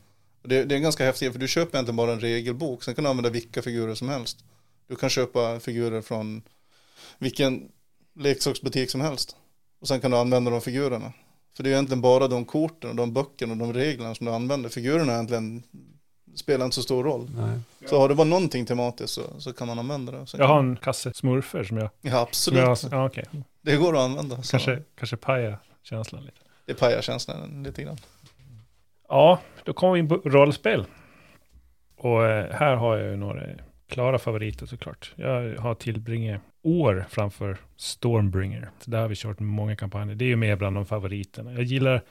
Det, 0.43 0.63
det 0.63 0.75
är 0.75 0.79
ganska 0.79 1.05
häftigt 1.05 1.31
för 1.31 1.39
du 1.39 1.47
köper 1.47 1.77
egentligen 1.77 1.95
bara 1.95 2.11
en 2.11 2.19
regelbok. 2.19 2.83
Sen 2.83 2.95
kan 2.95 3.03
du 3.03 3.09
använda 3.09 3.29
vilka 3.29 3.61
figurer 3.61 3.95
som 3.95 4.09
helst. 4.09 4.43
Du 4.89 4.95
kan 4.95 5.09
köpa 5.09 5.59
figurer 5.59 6.01
från 6.01 6.41
vilken 7.17 7.71
leksaksbutik 8.15 8.89
som 8.89 9.01
helst. 9.01 9.35
Och 9.81 9.87
sen 9.87 10.01
kan 10.01 10.11
du 10.11 10.17
använda 10.17 10.51
de 10.51 10.61
figurerna. 10.61 11.13
För 11.57 11.63
det 11.63 11.69
är 11.69 11.71
egentligen 11.71 12.01
bara 12.01 12.27
de 12.27 12.45
korten 12.45 12.89
och 12.89 12.95
de 12.95 13.13
böckerna 13.13 13.51
och 13.53 13.57
de 13.57 13.73
reglerna 13.73 14.15
som 14.15 14.25
du 14.25 14.31
använder. 14.31 14.69
Figurerna 14.69 15.13
egentligen 15.13 15.63
spelar 16.35 16.65
inte 16.65 16.75
så 16.75 16.81
stor 16.81 17.03
roll. 17.03 17.29
Nej. 17.35 17.59
Så 17.89 17.99
har 17.99 18.09
det 18.09 18.15
bara 18.15 18.27
någonting 18.27 18.65
tematiskt 18.65 19.13
så, 19.13 19.39
så 19.39 19.53
kan 19.53 19.67
man 19.67 19.79
använda 19.79 20.11
det. 20.11 20.27
Sen 20.27 20.39
Jag 20.39 20.47
har 20.47 20.59
en 20.59 20.75
kasse 20.77 21.13
smurfer 21.13 21.63
som 21.63 21.77
jag... 21.77 21.89
ja, 22.01 22.19
absolut. 22.19 22.59
jag 22.59 22.77
ja, 22.91 23.05
okej. 23.05 23.25
Det 23.61 23.75
går 23.75 23.93
att 23.93 24.01
använda. 24.01 24.43
Så 24.43 24.51
Kanske, 24.51 24.81
kanske 24.95 25.17
pajar 25.17 25.57
känslan 25.83 26.23
lite. 26.23 26.37
Det 26.65 26.73
pajar 26.73 27.01
känslan 27.01 27.63
lite 27.63 27.83
grann. 27.83 27.97
Ja, 29.07 29.39
då 29.63 29.73
kommer 29.73 29.93
vi 29.93 29.99
in 29.99 30.09
på 30.09 30.15
rollspel. 30.15 30.85
Och 31.97 32.25
eh, 32.25 32.53
här 32.53 32.75
har 32.75 32.97
jag 32.97 33.09
ju 33.09 33.15
några 33.15 33.41
klara 33.89 34.19
favoriter 34.19 34.65
såklart. 34.65 35.13
Jag 35.15 35.55
har 35.55 35.75
tillbringat 35.75 36.41
år 36.61 37.05
framför 37.09 37.57
Stormbringer. 37.75 38.69
Så 38.79 38.91
där 38.91 39.01
har 39.01 39.07
vi 39.07 39.15
kört 39.15 39.39
många 39.39 39.75
kampanjer. 39.75 40.15
Det 40.15 40.25
är 40.25 40.29
ju 40.29 40.35
med 40.35 40.57
bland 40.57 40.75
de 40.75 40.85
favoriterna. 40.85 41.53
Jag 41.53 41.63
gillar, 41.63 42.01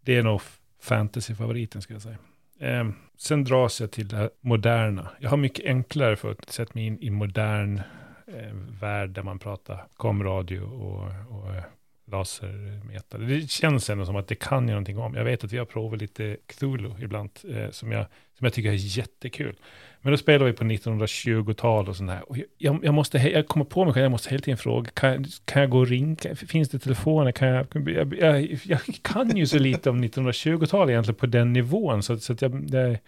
det 0.00 0.16
är 0.16 0.22
nog 0.22 0.40
fantasy-favoriten 0.82 1.82
ska 1.82 1.92
jag 1.92 2.02
säga. 2.02 2.18
Eh, 2.60 2.88
sen 3.16 3.44
dras 3.44 3.80
jag 3.80 3.90
till 3.90 4.08
det 4.08 4.30
moderna. 4.40 5.10
Jag 5.20 5.30
har 5.30 5.36
mycket 5.36 5.66
enklare 5.66 6.16
för 6.16 6.30
att 6.30 6.50
sätta 6.50 6.70
mig 6.74 6.86
in 6.86 6.98
i 6.98 7.10
modern 7.10 7.82
eh, 8.26 8.54
värld 8.80 9.10
där 9.10 9.22
man 9.22 9.38
pratar 9.38 9.86
komradio 9.94 10.60
och, 10.60 11.04
och 11.28 11.54
eh, 11.54 11.62
lasermetare. 12.04 13.24
Det 13.24 13.50
känns 13.50 13.90
ändå 13.90 14.06
som 14.06 14.16
att 14.16 14.28
det 14.28 14.34
kan 14.34 14.68
jag 14.68 14.74
någonting 14.74 14.98
om. 14.98 15.14
Jag 15.14 15.24
vet 15.24 15.44
att 15.44 15.52
vi 15.52 15.58
har 15.58 15.64
provat 15.64 16.00
lite 16.00 16.36
Cthulhu 16.46 16.90
ibland 17.00 17.30
eh, 17.48 17.70
som, 17.70 17.92
jag, 17.92 18.06
som 18.38 18.44
jag 18.44 18.52
tycker 18.52 18.70
är 18.70 18.98
jättekul. 18.98 19.56
Men 20.00 20.12
då 20.12 20.16
spelar 20.16 20.46
vi 20.46 20.52
på 20.52 20.64
1920-tal 20.64 21.88
och 21.88 21.96
sånt 21.96 22.10
här. 22.10 22.30
Och 22.30 22.36
jag, 22.58 22.84
jag, 22.84 22.94
måste, 22.94 23.18
jag 23.18 23.48
kommer 23.48 23.64
på 23.64 23.84
mig 23.84 23.94
själv, 23.94 24.02
jag 24.02 24.10
måste 24.10 24.30
hela 24.30 24.42
tiden 24.42 24.58
fråga, 24.58 24.90
kan, 24.90 25.24
kan 25.44 25.62
jag 25.62 25.70
gå 25.70 25.78
och 25.78 25.86
ringa? 25.86 26.16
Finns 26.48 26.68
det 26.68 26.78
telefoner? 26.78 27.32
Kan 27.32 27.48
jag, 27.48 27.66
jag, 27.74 28.14
jag, 28.14 28.58
jag 28.64 28.80
kan 29.02 29.36
ju 29.36 29.46
så 29.46 29.58
lite 29.58 29.90
om 29.90 30.04
1920-tal 30.04 30.90
egentligen 30.90 31.18
på 31.18 31.26
den 31.26 31.52
nivån. 31.52 32.02
Så, 32.02 32.18
så 32.18 32.32
att 32.32 32.42
jag, 32.42 32.70
det, 32.70 32.98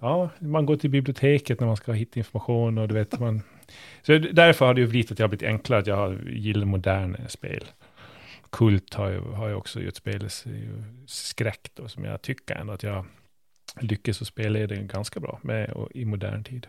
ja, 0.00 0.30
man 0.38 0.66
går 0.66 0.76
till 0.76 0.90
biblioteket 0.90 1.60
när 1.60 1.66
man 1.66 1.76
ska 1.76 1.92
hitta 1.92 2.18
information 2.18 2.78
och 2.78 2.88
du 2.88 2.94
vet 2.94 3.18
man. 3.18 3.42
Så 4.02 4.18
därför 4.18 4.66
har 4.66 4.74
det 4.74 4.80
ju 4.80 4.86
blivit 4.86 5.12
att 5.12 5.18
jag 5.18 5.24
har 5.24 5.28
blivit 5.28 5.48
enklare 5.48 5.80
att 5.80 5.86
jag 5.86 6.18
gillar 6.30 6.66
moderna 6.66 7.18
spel. 7.28 7.64
Kult 8.50 8.94
har 8.94 9.10
ju, 9.10 9.20
har 9.20 9.48
ju 9.48 9.54
också 9.54 9.80
utspel 9.80 10.28
skräck 11.06 11.70
då, 11.74 11.88
som 11.88 12.04
jag 12.04 12.22
tycker 12.22 12.54
ändå 12.54 12.72
att 12.72 12.82
jag 12.82 13.04
lyckas 13.80 14.22
att 14.22 14.28
spela 14.28 14.58
det 14.58 14.76
ganska 14.76 15.20
bra 15.20 15.40
med 15.42 15.70
och, 15.70 15.88
i 15.94 16.04
modern 16.04 16.44
tid. 16.44 16.66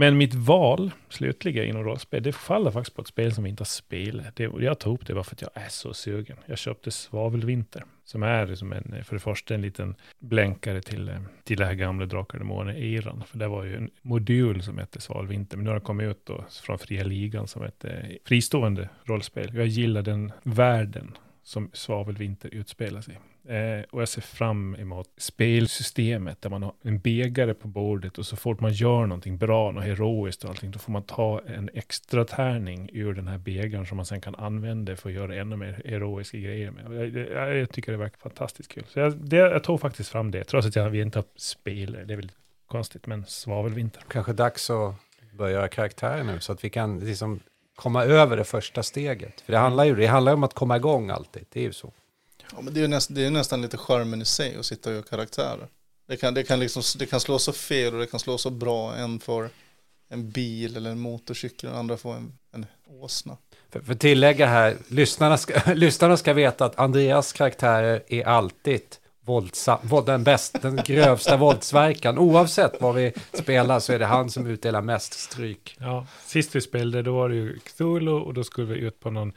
Men 0.00 0.18
mitt 0.18 0.34
val, 0.34 0.90
slutligen 1.08 1.64
inom 1.64 1.84
rollspel, 1.84 2.22
det 2.22 2.32
faller 2.32 2.70
faktiskt 2.70 2.96
på 2.96 3.02
ett 3.02 3.08
spel 3.08 3.34
som 3.34 3.44
vi 3.44 3.50
inte 3.50 3.60
har 3.60 3.66
spelat. 3.66 4.36
Det, 4.36 4.50
jag 4.58 4.78
tog 4.78 4.94
upp 4.94 5.06
det 5.06 5.14
bara 5.14 5.24
för 5.24 5.34
att 5.34 5.42
jag 5.42 5.50
är 5.54 5.68
så 5.68 5.94
sugen. 5.94 6.36
Jag 6.46 6.58
köpte 6.58 6.90
Svavelvinter, 6.90 7.84
som 8.04 8.22
är 8.22 8.46
liksom 8.46 8.72
en, 8.72 9.04
för 9.04 9.16
det 9.16 9.20
första 9.20 9.54
en 9.54 9.62
liten 9.62 9.94
blänkare 10.18 10.80
till, 10.80 11.08
eh, 11.08 11.20
till 11.44 11.58
det 11.58 11.66
här 11.66 11.74
gamla 11.74 12.06
Drakar 12.06 12.38
och 12.38 12.44
Demoner-eran. 12.44 13.24
För 13.26 13.38
det 13.38 13.48
var 13.48 13.64
ju 13.64 13.76
en 13.76 13.90
modul 14.02 14.62
som 14.62 14.78
hette 14.78 15.00
Svavelvinter, 15.00 15.56
men 15.56 15.64
nu 15.64 15.70
har 15.70 15.74
den 15.74 15.84
kommit 15.84 16.10
ut 16.10 16.26
då 16.26 16.44
från 16.62 16.78
Fria 16.78 17.04
Ligan 17.04 17.48
som 17.48 17.62
ett 17.62 17.84
eh, 17.84 17.92
fristående 18.24 18.88
rollspel. 19.04 19.54
Jag 19.54 19.66
gillar 19.66 20.02
den 20.02 20.32
världen 20.42 21.16
som 21.42 21.70
Svavelvinter 21.72 22.54
utspelar 22.54 23.00
sig. 23.00 23.18
Eh, 23.48 23.84
och 23.90 24.00
jag 24.00 24.08
ser 24.08 24.20
fram 24.20 24.74
emot 24.74 25.08
spelsystemet 25.16 26.42
där 26.42 26.50
man 26.50 26.62
har 26.62 26.72
en 26.82 26.98
bägare 26.98 27.54
på 27.54 27.68
bordet 27.68 28.18
och 28.18 28.26
så 28.26 28.36
fort 28.36 28.60
man 28.60 28.72
gör 28.72 29.06
någonting 29.06 29.38
bra, 29.38 29.70
något 29.70 29.84
heroiskt 29.84 30.44
och 30.44 30.50
allting, 30.50 30.70
då 30.70 30.78
får 30.78 30.92
man 30.92 31.02
ta 31.02 31.40
en 31.46 31.70
extra 31.74 32.24
tärning 32.24 32.90
ur 32.92 33.14
den 33.14 33.28
här 33.28 33.38
bägaren 33.38 33.86
som 33.86 33.96
man 33.96 34.06
sen 34.06 34.20
kan 34.20 34.34
använda 34.34 34.96
för 34.96 35.08
att 35.08 35.14
göra 35.14 35.34
ännu 35.34 35.56
mer 35.56 35.82
heroiska 35.84 36.38
grejer 36.38 36.70
med. 36.70 36.84
Jag, 36.84 37.26
jag, 37.32 37.56
jag 37.56 37.70
tycker 37.70 37.92
det 37.92 37.98
verkar 37.98 38.18
fantastiskt 38.18 38.72
kul. 38.72 38.84
Så 38.88 39.00
jag, 39.00 39.16
det, 39.16 39.36
jag 39.36 39.64
tog 39.64 39.80
faktiskt 39.80 40.10
fram 40.10 40.30
det, 40.30 40.44
trots 40.44 40.66
att 40.66 40.76
jag, 40.76 40.90
vi 40.90 41.00
inte 41.00 41.18
har 41.18 41.26
spelat. 41.36 42.08
Det 42.08 42.14
är 42.14 42.16
väl 42.16 42.32
konstigt, 42.66 43.06
men 43.06 43.24
Svavelvinter. 43.26 44.02
Kanske 44.08 44.32
dags 44.32 44.70
att 44.70 44.94
börja 45.32 45.52
göra 45.52 45.68
karaktärer 45.68 46.24
nu, 46.24 46.40
så 46.40 46.52
att 46.52 46.64
vi 46.64 46.70
kan 46.70 46.98
liksom 46.98 47.40
komma 47.74 48.04
över 48.04 48.36
det 48.36 48.44
första 48.44 48.82
steget. 48.82 49.40
För 49.40 49.52
det 49.52 49.58
handlar 49.58 49.84
ju 49.84 49.94
det 49.94 50.06
handlar 50.06 50.34
om 50.34 50.44
att 50.44 50.54
komma 50.54 50.76
igång 50.76 51.10
alltid, 51.10 51.44
det 51.52 51.60
är 51.60 51.64
ju 51.64 51.72
så. 51.72 51.92
Ja, 52.52 52.60
men 52.60 52.74
det 52.74 52.80
är 52.80 52.82
ju 52.82 52.88
näst, 52.88 53.14
det 53.14 53.24
är 53.24 53.30
nästan 53.30 53.62
lite 53.62 53.76
charmen 53.76 54.22
i 54.22 54.24
sig 54.24 54.56
att 54.56 54.66
sitta 54.66 54.90
och 54.90 54.94
göra 54.94 55.04
karaktärer. 55.04 55.68
Det 56.08 56.16
kan, 56.16 56.34
det, 56.34 56.44
kan 56.44 56.60
liksom, 56.60 56.82
det 56.98 57.06
kan 57.06 57.20
slå 57.20 57.38
så 57.38 57.52
fel 57.52 57.94
och 57.94 58.00
det 58.00 58.06
kan 58.06 58.20
slå 58.20 58.38
så 58.38 58.50
bra. 58.50 58.94
En 58.96 59.20
får 59.20 59.50
en 60.08 60.30
bil 60.30 60.76
eller 60.76 60.90
en 60.90 61.00
motorcykel, 61.00 61.70
den 61.70 61.78
andra 61.78 61.96
får 61.96 62.14
en, 62.14 62.32
en 62.52 62.66
åsna. 63.00 63.36
För, 63.70 63.80
för 63.80 63.94
tillägga 63.94 64.46
här, 64.46 64.76
lyssnarna 64.88 65.38
ska, 65.38 65.72
lyssnarna 65.74 66.16
ska 66.16 66.32
veta 66.32 66.64
att 66.64 66.78
Andreas 66.78 67.32
karaktärer 67.32 68.02
är 68.08 68.24
alltid 68.24 68.82
våldsam, 69.20 69.78
våld- 69.82 70.06
den, 70.06 70.24
bäst, 70.24 70.62
den 70.62 70.76
grövsta 70.84 71.36
våldsverkan. 71.36 72.18
Oavsett 72.18 72.80
vad 72.80 72.94
vi 72.94 73.12
spelar 73.32 73.80
så 73.80 73.92
är 73.92 73.98
det 73.98 74.06
han 74.06 74.30
som 74.30 74.46
utdelar 74.46 74.82
mest 74.82 75.12
stryk. 75.12 75.76
Ja, 75.80 76.06
sist 76.26 76.56
vi 76.56 76.60
spelade 76.60 77.02
då 77.02 77.12
var 77.12 77.28
det 77.28 77.34
ju 77.34 77.58
Cthulhu 77.58 78.12
och 78.12 78.34
då 78.34 78.44
skulle 78.44 78.74
vi 78.74 78.80
ut 78.80 79.00
på 79.00 79.10
någon, 79.10 79.32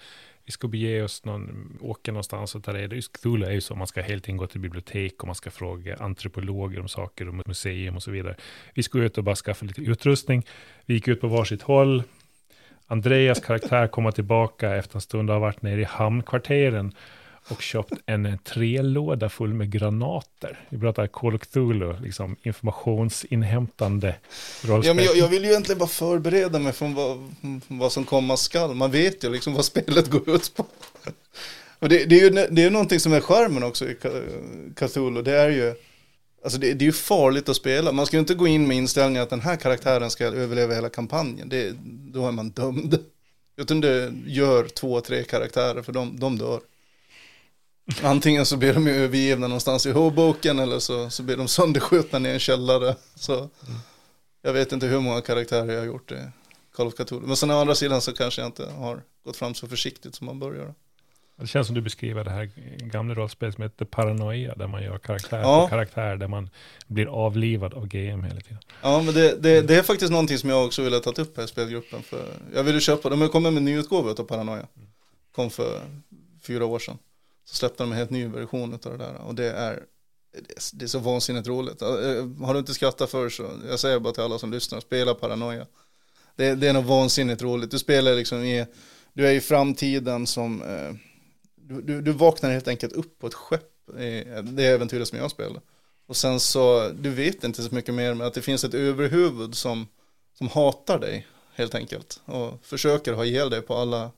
vi 0.46 0.52
ska 0.52 0.68
bege 0.68 1.04
oss 1.04 1.26
någon, 1.26 1.78
åka 1.82 2.12
någonstans 2.12 2.56
och 2.56 2.64
ta 2.64 2.74
reda 2.74 2.96
på. 2.96 3.02
Cthulhu 3.02 3.46
är 3.46 3.52
ju 3.52 3.62
så, 3.62 3.76
man 3.76 3.88
ska 3.88 4.02
helt 4.02 4.30
enkelt 4.30 4.40
gå 4.40 4.48
till 4.48 4.62
bibliotek 4.62 5.22
och 5.22 5.28
man 5.28 5.36
ska 5.36 5.52
fråga 5.52 5.96
antropologer 5.96 6.80
om 6.80 6.88
saker 6.88 7.28
och 7.28 7.48
museum 7.48 7.96
och 7.96 8.04
så 8.04 8.12
vidare. 8.12 8.36
Vi 8.74 8.84
skulle 8.84 9.06
ut 9.06 9.18
och 9.18 9.24
bara 9.24 9.36
skaffa 9.36 9.66
lite 9.66 9.82
utrustning. 9.82 10.46
Vi 10.86 10.94
gick 10.94 11.08
ut 11.08 11.22
på 11.22 11.28
varsitt 11.28 11.62
håll. 11.62 12.04
Andreas 12.88 13.40
karaktär 13.40 13.88
kommer 13.88 14.12
tillbaka 14.12 14.76
efter 14.76 14.96
en 14.96 15.02
stund 15.02 15.30
och 15.30 15.34
har 15.34 15.42
varit 15.42 15.62
nere 15.62 15.82
i 15.82 15.84
hamnkvarteren 15.84 16.94
och 17.50 17.62
köpt 17.62 17.94
en 18.06 18.38
trelåda 18.44 19.30
full 19.30 19.54
med 19.54 19.72
granater. 19.72 20.60
Vi 20.70 20.80
pratar 20.80 21.08
Call 21.08 21.36
of 21.36 21.42
Cthulhu, 21.42 21.96
liksom 22.02 22.36
informationsinhämtande 22.44 24.16
rollspel. 24.62 24.88
Ja, 24.88 24.94
men 24.94 25.06
jag, 25.06 25.18
jag 25.18 25.28
vill 25.28 25.44
ju 25.44 25.50
egentligen 25.50 25.80
bara 25.80 25.90
förbereda 25.90 26.60
mig 26.60 26.74
för 26.74 26.88
vad, 26.88 27.34
vad 27.68 27.92
som 27.92 28.04
komma 28.04 28.38
skall. 28.38 28.76
Man 28.76 28.92
vet 28.92 29.24
ju 29.24 29.30
liksom 29.30 29.54
vad 29.54 29.66
spelet 29.66 30.10
går 30.10 30.30
ut 30.30 30.56
på. 30.56 30.66
Och 31.80 31.90
det, 31.90 32.06
det 32.06 32.16
är 32.16 32.20
ju 32.20 32.30
det 32.30 32.64
är 32.64 32.70
någonting 32.70 33.00
som 33.00 33.14
är 33.14 33.22
charmen 33.22 33.64
också 33.64 33.90
i 33.90 33.96
Cthulhu. 34.76 35.22
Det 35.22 35.38
är 35.38 35.50
ju, 35.50 35.76
alltså 36.44 36.60
det, 36.60 36.74
det 36.74 36.84
är 36.84 36.88
ju 36.88 36.92
farligt 36.92 37.50
att 37.50 37.56
spela. 37.56 37.92
Man 37.92 38.06
ska 38.06 38.16
ju 38.16 38.22
inte 38.22 38.34
gå 38.36 38.48
in 38.48 38.68
med 38.68 38.78
inställningen 38.78 39.24
att 39.24 39.30
den 39.30 39.42
här 39.42 39.56
karaktären 39.56 40.10
ska 40.10 40.26
överleva 40.26 40.74
hela 40.74 40.90
kampanjen. 40.90 41.50
Det, 41.50 41.74
då 42.14 42.28
är 42.28 42.32
man 42.32 42.50
dömd. 42.50 43.00
Utan 43.58 43.82
det 43.82 44.14
gör 44.26 44.68
två, 44.68 45.02
tre 45.02 45.24
karaktärer 45.24 45.82
för 45.82 45.94
de, 45.94 46.20
de 46.20 46.38
dör. 46.38 46.60
Antingen 48.04 48.46
så 48.46 48.58
blir 48.58 48.74
de 48.74 48.88
ju 48.88 48.94
övergivna 48.94 49.48
någonstans 49.48 49.86
i 49.86 49.92
Hoboken 49.92 50.60
eller 50.60 50.80
så, 50.80 51.10
så 51.10 51.24
blir 51.24 51.38
de 51.38 51.48
sönderskjutna 51.48 52.30
i 52.30 52.34
en 52.34 52.40
källare. 52.40 52.96
Så 53.16 53.50
jag 54.42 54.54
vet 54.54 54.72
inte 54.72 54.86
hur 54.88 55.00
många 55.00 55.22
karaktärer 55.22 55.72
jag 55.72 55.80
har 55.80 55.86
gjort 55.86 56.12
i 56.12 56.18
Call 56.76 56.88
of 56.88 56.94
Cthulhu. 56.94 57.28
Men 57.28 57.36
sen 57.36 57.52
å 57.52 57.60
andra 57.62 57.76
sidan 57.76 58.02
så 58.02 58.14
kanske 58.14 58.42
jag 58.42 58.48
inte 58.48 58.66
har 58.72 59.02
gått 59.26 59.38
fram 59.38 59.54
så 59.54 59.68
försiktigt 59.68 60.16
som 60.16 60.26
man 60.26 60.40
bör 60.40 60.54
göra. 60.56 60.74
Det 61.36 61.48
känns 61.48 61.68
som 61.68 61.76
du 61.76 61.82
beskriver 61.82 62.24
det 62.24 62.32
här 62.32 62.50
gamla 62.78 63.14
rollspelet 63.14 63.56
som 63.56 63.62
heter 63.64 63.86
Paranoia, 63.86 64.56
där 64.56 64.68
man 64.68 64.84
gör 64.84 64.98
karaktär 64.98 65.40
Ja. 65.40 65.62
på 65.64 65.70
karaktär, 65.70 66.16
där 66.16 66.28
man 66.28 66.50
blir 66.88 67.06
avlivad 67.26 67.74
av 67.74 67.88
GM 67.88 68.24
hela 68.24 68.42
tiden. 68.42 68.58
Ja, 68.82 69.02
men 69.02 69.14
det, 69.14 69.36
det, 69.42 69.62
det 69.62 69.76
är 69.76 69.84
faktiskt 69.84 70.12
någonting 70.12 70.38
som 70.38 70.50
jag 70.50 70.66
också 70.66 70.82
ville 70.82 71.00
ta 71.00 71.10
upp 71.12 71.38
här 71.38 71.44
i 71.44 71.48
spelgruppen. 71.48 72.04
För 72.04 72.26
jag 72.54 72.64
ville 72.64 72.80
köpa, 72.80 73.10
de 73.10 73.22
har 73.22 73.28
kommit 73.28 73.54
med 73.54 73.58
en 73.60 73.66
ny 73.66 73.78
utgåva 73.80 74.10
av 74.10 74.24
Paranoia. 74.24 74.68
Kom 75.36 75.50
för 75.50 75.82
fyra 76.44 76.66
år 76.66 76.80
sedan. 76.80 76.98
Så 77.52 77.58
släppte 77.58 77.84
de 77.84 77.92
en 77.92 77.98
helt 77.98 78.10
ny 78.10 78.28
version 78.28 78.74
av 78.74 78.80
det 78.80 78.98
där. 78.98 79.16
Och 79.16 79.36
det 79.36 79.52
är, 79.52 79.84
det 80.74 80.84
är- 80.86 80.88
så 80.88 81.00
vansinnigt 81.00 81.48
roligt. 81.48 81.82
Eh, 81.82 81.88
har 82.46 82.54
du 82.54 82.60
inte 82.60 82.74
skrattat 82.74 83.10
för 83.10 83.30
så, 83.30 83.50
jag 83.70 83.80
säger 83.80 84.00
bara 84.00 84.14
till 84.14 84.24
alla 84.24 84.40
som 84.40 84.52
lyssnar, 84.52 84.80
spela 84.80 85.14
Paranoia. 85.14 85.66
Det, 86.36 86.56
det 86.56 86.68
är 86.68 86.74
något 86.74 86.86
vansinnigt 86.86 87.42
roligt. 87.42 87.72
Du 87.72 87.80
spelar 87.80 88.16
liksom 88.16 88.44
i, 88.44 88.66
du 89.14 89.28
är 89.28 89.32
i 89.34 89.42
framtiden 89.42 90.28
som, 90.28 90.62
eh, 90.62 90.96
du, 91.56 91.82
du, 91.82 92.02
du 92.02 92.12
vaknar 92.12 92.52
helt 92.52 92.68
enkelt 92.68 92.94
upp 92.94 93.20
på 93.20 93.28
ett 93.28 93.34
skepp. 93.34 93.90
i 94.00 94.24
Det 94.44 94.66
äventyret 94.66 95.08
som 95.08 95.18
jag 95.18 95.32
spelar. 95.32 95.62
Och 96.08 96.16
sen 96.18 96.40
så, 96.40 96.90
du 96.90 97.10
vet 97.10 97.44
inte 97.44 97.64
så 97.64 97.76
mycket 97.76 97.94
mer, 97.94 98.14
men 98.14 98.28
att 98.28 98.34
det 98.34 98.42
finns 98.42 98.64
ett 98.64 98.74
överhuvud 98.74 99.56
som, 99.56 99.88
som 100.38 100.48
hatar 100.48 101.00
dig 101.00 101.28
helt 101.56 101.76
enkelt. 101.76 102.22
Och 102.26 102.66
försöker 102.66 103.14
ha 103.14 103.26
ihjäl 103.26 103.50
dig 103.50 103.62
på 103.62 103.76
alla 103.76 104.12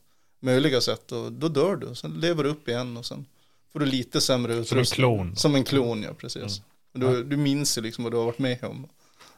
möjliga 0.44 0.82
sätt. 0.82 1.12
Och 1.12 1.32
då 1.32 1.48
dör 1.48 1.76
du, 1.76 1.96
sen 1.96 2.12
lever 2.20 2.44
du 2.44 2.50
upp 2.50 2.68
igen 2.68 2.98
och 2.98 3.06
sen 3.06 3.26
får 3.72 3.80
du 3.80 3.86
lite 3.86 4.22
sämre 4.22 4.54
utrustning. 4.54 4.86
Som 4.86 5.04
en 5.04 5.18
klon. 5.18 5.36
Som 5.36 5.56
en 5.56 5.64
klon, 5.64 6.04
ja 6.04 6.14
precis. 6.14 6.62
Du, 6.94 7.24
du 7.24 7.38
minns 7.38 7.78
ju 7.78 7.82
liksom 7.82 8.04
vad 8.04 8.14
du 8.14 8.18
har 8.18 8.26
varit 8.26 8.40
med 8.40 8.64
om. 8.64 8.88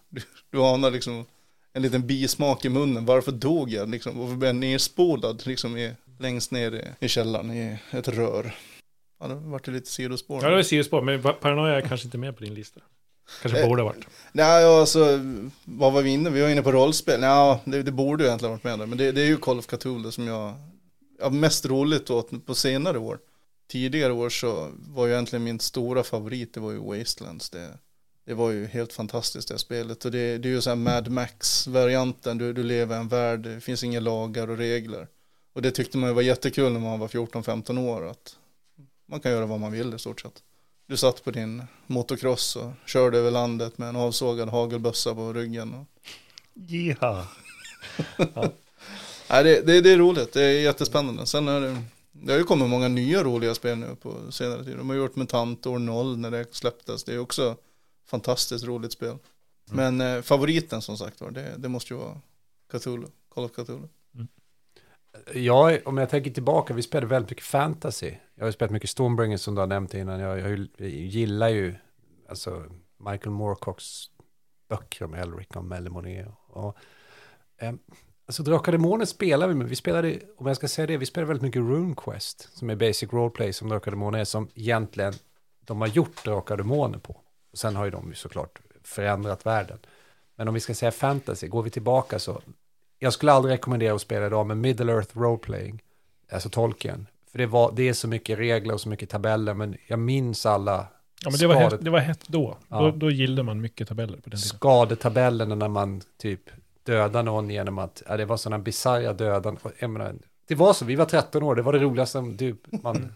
Du, 0.09 0.21
du 0.51 0.61
anar 0.61 0.91
liksom 0.91 1.25
en 1.73 1.81
liten 1.81 2.07
bismak 2.07 2.65
i 2.65 2.69
munnen. 2.69 3.05
Varför 3.05 3.31
dog 3.31 3.69
jag? 3.69 3.89
Liksom, 3.89 4.19
varför 4.19 4.35
blev 4.35 4.47
jag 4.47 4.55
nerspolad 4.55 5.47
liksom 5.47 5.77
i, 5.77 5.93
längst 6.19 6.51
ner 6.51 6.71
i, 6.71 7.05
i 7.05 7.07
källaren 7.07 7.51
i 7.51 7.77
ett 7.91 8.07
rör? 8.07 8.55
Ja, 9.19 9.27
det 9.27 9.35
vart 9.35 9.67
lite 9.67 9.91
sidospår. 9.91 10.43
Ja, 10.43 10.49
det 10.49 10.55
var 10.55 10.63
sidospår, 10.63 11.01
men 11.01 11.21
Paranoia 11.21 11.77
är 11.77 11.81
kanske 11.81 12.07
inte 12.07 12.17
med 12.17 12.37
på 12.37 12.43
din 12.43 12.53
lista. 12.53 12.79
Kanske 13.41 13.61
Eh, 13.61 13.67
borde 13.67 13.81
ha 13.81 13.89
varit. 13.89 14.07
Nej, 14.31 14.65
alltså, 14.65 15.19
vad 15.63 15.93
var 15.93 16.01
vi 16.01 16.09
inne? 16.09 16.29
Vi 16.29 16.41
var 16.41 16.49
inne 16.49 16.61
på 16.61 16.71
rollspel. 16.71 17.21
Ja, 17.21 17.59
det, 17.65 17.83
det 17.83 17.91
borde 17.91 18.23
ju 18.23 18.27
egentligen 18.27 18.51
varit 18.51 18.63
med 18.63 18.79
där. 18.79 18.85
Men 18.85 18.97
det, 18.97 19.11
det 19.11 19.21
är 19.21 19.25
ju 19.25 19.37
Call 19.37 19.59
of 19.59 19.67
Cthulhu 19.67 20.11
som 20.11 20.27
jag, 20.27 20.53
ja, 21.19 21.29
mest 21.29 21.65
roligt 21.65 22.09
åt 22.09 22.45
på 22.45 22.55
senare 22.55 22.99
år. 22.99 23.19
Tidigare 23.67 24.13
år 24.13 24.29
så 24.29 24.71
var 24.75 25.05
ju 25.05 25.13
egentligen 25.13 25.43
min 25.43 25.59
stora 25.59 26.03
favorit, 26.03 26.53
det 26.53 26.59
var 26.59 26.71
ju 26.71 26.77
Wastelands. 26.77 27.49
Det, 27.49 27.77
det 28.25 28.33
var 28.33 28.51
ju 28.51 28.65
helt 28.65 28.93
fantastiskt 28.93 29.47
det 29.47 29.57
spelet. 29.57 30.05
Och 30.05 30.11
det, 30.11 30.37
det 30.37 30.49
är 30.49 30.51
ju 30.51 30.61
så 30.61 30.69
här 30.69 30.77
Mad 30.77 31.11
Max-varianten, 31.11 32.37
du, 32.37 32.53
du 32.53 32.63
lever 32.63 32.95
i 32.95 32.99
en 32.99 33.07
värld, 33.07 33.39
det 33.39 33.61
finns 33.61 33.83
inga 33.83 33.99
lagar 33.99 34.49
och 34.49 34.57
regler. 34.57 35.07
Och 35.53 35.61
det 35.61 35.71
tyckte 35.71 35.97
man 35.97 36.09
ju 36.09 36.13
var 36.13 36.21
jättekul 36.21 36.71
när 36.71 36.79
man 36.79 36.99
var 36.99 37.07
14-15 37.07 37.89
år, 37.89 38.09
att 38.09 38.37
man 39.05 39.19
kan 39.19 39.31
göra 39.31 39.45
vad 39.45 39.59
man 39.59 39.71
vill 39.71 39.93
i 39.93 39.99
stort 39.99 40.21
sett. 40.21 40.43
Du 40.87 40.97
satt 40.97 41.23
på 41.23 41.31
din 41.31 41.63
motocross 41.87 42.55
och 42.55 42.71
körde 42.85 43.17
över 43.17 43.31
landet 43.31 43.77
med 43.77 43.89
en 43.89 43.95
avsågad 43.95 44.49
hagelbössa 44.49 45.15
på 45.15 45.33
ryggen. 45.33 45.73
Och... 45.73 45.85
Ja. 46.99 47.27
Nej, 49.29 49.43
det, 49.43 49.61
det, 49.61 49.81
det 49.81 49.91
är 49.91 49.97
roligt, 49.97 50.33
det 50.33 50.43
är 50.43 50.61
jättespännande. 50.61 51.25
Sen 51.25 51.47
är 51.47 51.61
det, 51.61 51.81
det 52.11 52.31
har 52.31 52.39
ju 52.39 52.43
kommit 52.43 52.69
många 52.69 52.87
nya 52.87 53.23
roliga 53.23 53.55
spel 53.55 53.77
nu 53.77 53.95
på 54.01 54.31
senare 54.31 54.63
tid. 54.63 54.77
De 54.77 54.89
har 54.89 54.95
gjort 54.95 55.15
Mutant 55.15 55.65
År 55.65 55.79
0 55.79 56.17
när 56.17 56.31
det 56.31 56.55
släpptes. 56.55 57.03
Det 57.03 57.13
är 57.13 57.19
också 57.19 57.55
fantastiskt 58.07 58.65
roligt 58.65 58.91
spel. 58.91 59.17
Men 59.71 60.01
eh, 60.01 60.21
favoriten 60.21 60.81
som 60.81 60.97
sagt 60.97 61.21
var, 61.21 61.31
det, 61.31 61.53
det 61.57 61.69
måste 61.69 61.93
ju 61.93 61.99
vara 61.99 62.21
Cthulhu, 62.71 63.07
Call 63.29 63.45
of 63.45 63.51
Cthulhu. 63.51 63.87
Jag, 65.33 65.87
om 65.87 65.97
jag 65.97 66.09
tänker 66.09 66.31
tillbaka, 66.31 66.73
vi 66.73 66.81
spelade 66.81 67.07
väldigt 67.07 67.29
mycket 67.29 67.45
fantasy. 67.45 68.13
Jag 68.35 68.43
har 68.43 68.47
ju 68.47 68.53
spelat 68.53 68.71
mycket 68.71 68.89
Stormbringer 68.89 69.37
som 69.37 69.55
du 69.55 69.61
har 69.61 69.67
nämnt 69.67 69.93
innan. 69.93 70.19
Jag, 70.19 70.39
jag, 70.39 70.67
gillar 70.87 71.49
ju 71.49 71.75
alltså, 72.29 72.65
Michael 72.97 73.29
Moorcocks 73.29 74.09
böcker 74.69 75.05
om 75.05 75.13
Elric 75.13 75.47
och 75.47 75.65
Melimoné. 75.65 76.25
Och, 76.47 76.77
eh, 77.57 77.73
alltså 78.25 78.43
Drakar 78.43 78.71
Demoner 78.71 79.05
spelar 79.05 79.47
vi 79.47 79.53
med. 79.53 79.69
Vi 79.69 79.75
spelade, 79.75 80.19
om 80.37 80.47
jag 80.47 80.55
ska 80.55 80.67
säga 80.67 80.87
det, 80.87 80.97
vi 80.97 81.05
spelade 81.05 81.27
väldigt 81.27 81.43
mycket 81.43 81.61
RuneQuest. 81.61 82.57
Som 82.57 82.69
är 82.69 82.75
basic 82.75 83.13
roleplay 83.13 83.53
som 83.53 83.69
Drakar 83.69 83.91
Demoner 83.91 84.19
är. 84.19 84.25
Som 84.25 84.49
egentligen 84.55 85.13
de 85.61 85.81
har 85.81 85.87
gjort 85.87 86.23
Drakar 86.23 86.57
Demoner 86.57 86.99
på. 86.99 87.21
Och 87.51 87.57
sen 87.57 87.75
har 87.75 87.85
ju 87.85 87.91
de 87.91 88.07
ju 88.09 88.15
såklart 88.15 88.59
förändrat 88.83 89.45
världen. 89.45 89.79
Men 90.35 90.47
om 90.47 90.53
vi 90.53 90.59
ska 90.59 90.73
säga 90.73 90.91
fantasy, 90.91 91.47
går 91.47 91.63
vi 91.63 91.69
tillbaka 91.69 92.19
så 92.19 92.41
jag 92.99 93.13
skulle 93.13 93.31
aldrig 93.31 93.53
rekommendera 93.53 93.95
att 93.95 94.01
spela 94.01 94.25
idag 94.25 94.47
med 94.47 94.57
Middle 94.57 94.93
Earth 94.93 95.17
Roleplaying, 95.17 95.83
alltså 96.31 96.49
Tolkien. 96.49 97.07
För 97.31 97.37
det, 97.37 97.45
var, 97.45 97.71
det 97.75 97.89
är 97.89 97.93
så 97.93 98.07
mycket 98.07 98.39
regler 98.39 98.73
och 98.73 98.81
så 98.81 98.89
mycket 98.89 99.09
tabeller, 99.09 99.53
men 99.53 99.77
jag 99.87 99.99
minns 99.99 100.45
alla 100.45 100.87
Ja, 101.23 101.29
men 101.29 101.39
det 101.39 101.47
var, 101.47 101.55
hett, 101.55 101.81
det 101.81 101.89
var 101.89 101.99
hett 101.99 102.27
då. 102.27 102.57
Ja. 102.69 102.81
då. 102.81 102.91
Då 102.91 103.11
gillade 103.11 103.43
man 103.43 103.61
mycket 103.61 103.87
tabeller 103.87 104.17
på 104.17 104.29
den 104.29 104.39
tiden. 104.39 104.57
skadetabellerna 104.57 105.55
när 105.55 105.67
man 105.67 106.01
typ 106.17 106.49
dödar 106.85 107.23
någon 107.23 107.49
genom 107.49 107.77
att, 107.79 108.03
ja, 108.07 108.17
det 108.17 108.25
var 108.25 108.37
sådana 108.37 108.63
bisarra 108.63 109.01
Jag 109.79 109.89
menar, 109.89 110.15
det 110.47 110.55
var 110.55 110.73
så, 110.73 110.85
vi 110.85 110.95
var 110.95 111.05
13 111.05 111.43
år, 111.43 111.55
det 111.55 111.61
var 111.61 111.73
det 111.73 111.79
roligaste 111.79 112.11
som 112.11 112.37
du, 112.37 112.57
man 112.83 113.13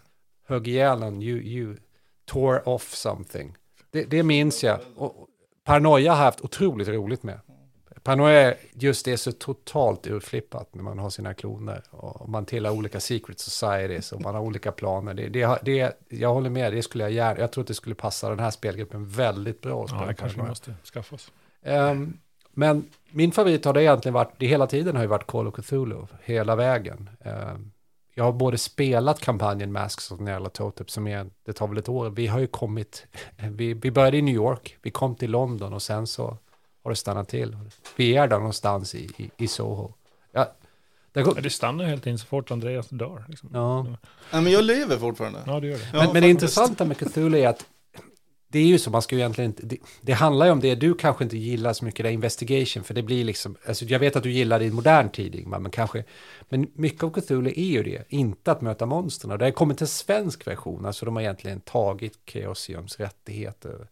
högg 0.47 0.67
ihjäl 0.67 0.99
någon, 0.99 1.21
you, 1.21 1.39
you 1.39 1.77
tore 2.25 2.61
off 2.61 2.93
something. 2.93 3.55
Det, 3.91 4.03
det 4.03 4.23
minns 4.23 4.63
jag. 4.63 4.79
Och 4.95 5.27
paranoia 5.63 6.13
har 6.13 6.23
haft 6.23 6.41
otroligt 6.41 6.87
roligt 6.87 7.23
med. 7.23 7.39
Paranoia 8.03 8.41
är 8.41 8.57
just 8.73 9.05
det 9.05 9.17
så 9.17 9.31
totalt 9.31 10.07
urflippat 10.07 10.75
när 10.75 10.83
man 10.83 10.99
har 10.99 11.09
sina 11.09 11.33
kloner 11.33 11.83
och 11.89 12.29
man 12.29 12.45
tillhör 12.45 12.73
olika 12.73 12.99
secret 12.99 13.39
societies 13.39 14.11
och 14.11 14.21
man 14.21 14.35
har 14.35 14.41
olika 14.41 14.71
planer. 14.71 15.13
Det, 15.13 15.29
det, 15.29 15.59
det, 15.61 15.97
jag 16.09 16.33
håller 16.33 16.49
med, 16.49 16.73
det 16.73 16.83
skulle 16.83 17.03
jag 17.03 17.11
gärna, 17.11 17.39
jag 17.39 17.51
tror 17.51 17.61
att 17.61 17.67
det 17.67 17.73
skulle 17.73 17.95
passa 17.95 18.29
den 18.29 18.39
här 18.39 18.51
spelgruppen 18.51 19.07
väldigt 19.07 19.61
bra. 19.61 19.83
att 19.83 19.91
Ja, 19.91 19.95
spela 19.97 20.07
det 20.07 20.13
kanske 20.13 20.41
måste 20.41 20.75
skaffa 20.93 21.15
oss. 21.15 21.31
Ehm, 21.63 22.17
men 22.53 22.89
min 23.11 23.31
favorit 23.31 23.65
har 23.65 23.73
det 23.73 23.83
egentligen 23.83 24.13
varit, 24.13 24.33
det 24.37 24.47
hela 24.47 24.67
tiden 24.67 24.95
har 24.95 25.03
ju 25.03 25.07
varit 25.07 25.27
Call 25.27 25.47
of 25.47 25.55
Cthulhu, 25.55 26.05
hela 26.23 26.55
vägen. 26.55 27.09
Ehm, 27.21 27.71
jag 28.13 28.23
har 28.23 28.31
både 28.31 28.57
spelat 28.57 29.19
kampanjen 29.19 29.71
Masks 29.71 30.11
of 30.11 30.19
Nyarlathotep 30.19 30.91
som 30.91 31.07
är, 31.07 31.29
det 31.45 31.53
tar 31.53 31.67
väl 31.67 31.77
ett 31.77 31.89
år, 31.89 32.09
vi 32.09 32.27
har 32.27 32.39
ju 32.39 32.47
kommit, 32.47 33.05
vi, 33.37 33.73
vi 33.73 33.91
började 33.91 34.17
i 34.17 34.21
New 34.21 34.35
York, 34.35 34.77
vi 34.81 34.91
kom 34.91 35.15
till 35.15 35.31
London 35.31 35.73
och 35.73 35.81
sen 35.81 36.07
så 36.07 36.37
har 36.83 36.91
det 36.91 36.95
stannat 36.95 37.29
till. 37.29 37.57
Vi 37.95 38.15
är 38.15 38.27
där 38.27 38.37
någonstans 38.37 38.95
i, 38.95 39.09
i, 39.17 39.31
i 39.37 39.47
Soho. 39.47 39.93
Ja, 40.31 40.51
Det 41.11 41.23
går, 41.23 41.33
Ja, 41.35 41.41
det 41.41 41.49
stannar 41.49 41.85
helt 41.85 42.07
in 42.07 42.19
så 42.19 42.25
fort 42.25 42.51
Andreas 42.51 42.89
dör. 42.89 43.23
Liksom. 43.27 43.49
ja. 43.53 43.83
Nej, 43.83 44.41
men 44.41 44.51
jag 44.51 44.63
lever 44.63 44.97
fortfarande. 44.97 45.39
Ja, 45.45 45.59
det 45.59 45.67
gör 45.67 45.77
det. 45.77 45.89
Ja, 45.93 46.03
men, 46.03 46.13
men 46.13 46.21
det 46.21 46.29
intressanta 46.29 46.85
med 46.85 46.97
Cthulhu 46.97 47.39
är 47.39 47.47
att 47.47 47.65
det 48.51 48.59
är 48.59 48.65
ju 48.65 48.79
så, 48.79 48.91
man 48.91 49.01
ska 49.01 49.15
ju 49.15 49.21
egentligen 49.21 49.51
inte, 49.51 49.65
det, 49.65 49.77
det 50.01 50.13
handlar 50.13 50.45
ju 50.45 50.51
om 50.51 50.59
det 50.59 50.75
du 50.75 50.93
kanske 50.93 51.23
inte 51.23 51.37
gillar 51.37 51.73
så 51.73 51.85
mycket, 51.85 52.03
det 52.03 52.09
är 52.09 52.13
investigation, 52.13 52.83
för 52.83 52.93
det 52.93 53.03
blir 53.03 53.23
liksom, 53.23 53.55
alltså 53.67 53.85
jag 53.85 53.99
vet 53.99 54.15
att 54.15 54.23
du 54.23 54.31
gillar 54.31 54.59
det 54.59 54.65
i 54.65 54.71
modern 54.71 55.09
tid, 55.09 55.35
Ingmar, 55.35 55.59
men 55.59 55.71
kanske, 55.71 56.03
men 56.49 56.67
mycket 56.73 57.03
av 57.03 57.09
Cthulhu 57.09 57.49
är 57.49 57.71
ju 57.71 57.83
det, 57.83 58.03
inte 58.09 58.51
att 58.51 58.61
möta 58.61 58.85
monstren. 58.85 59.39
Det 59.39 59.45
har 59.45 59.51
kommit 59.51 59.81
en 59.81 59.87
svensk 59.87 60.47
version, 60.47 60.85
alltså 60.85 61.05
de 61.05 61.15
har 61.15 61.23
egentligen 61.23 61.59
tagit 61.59 62.19
Chaosiums 62.25 62.99
rättigheter. 62.99 63.87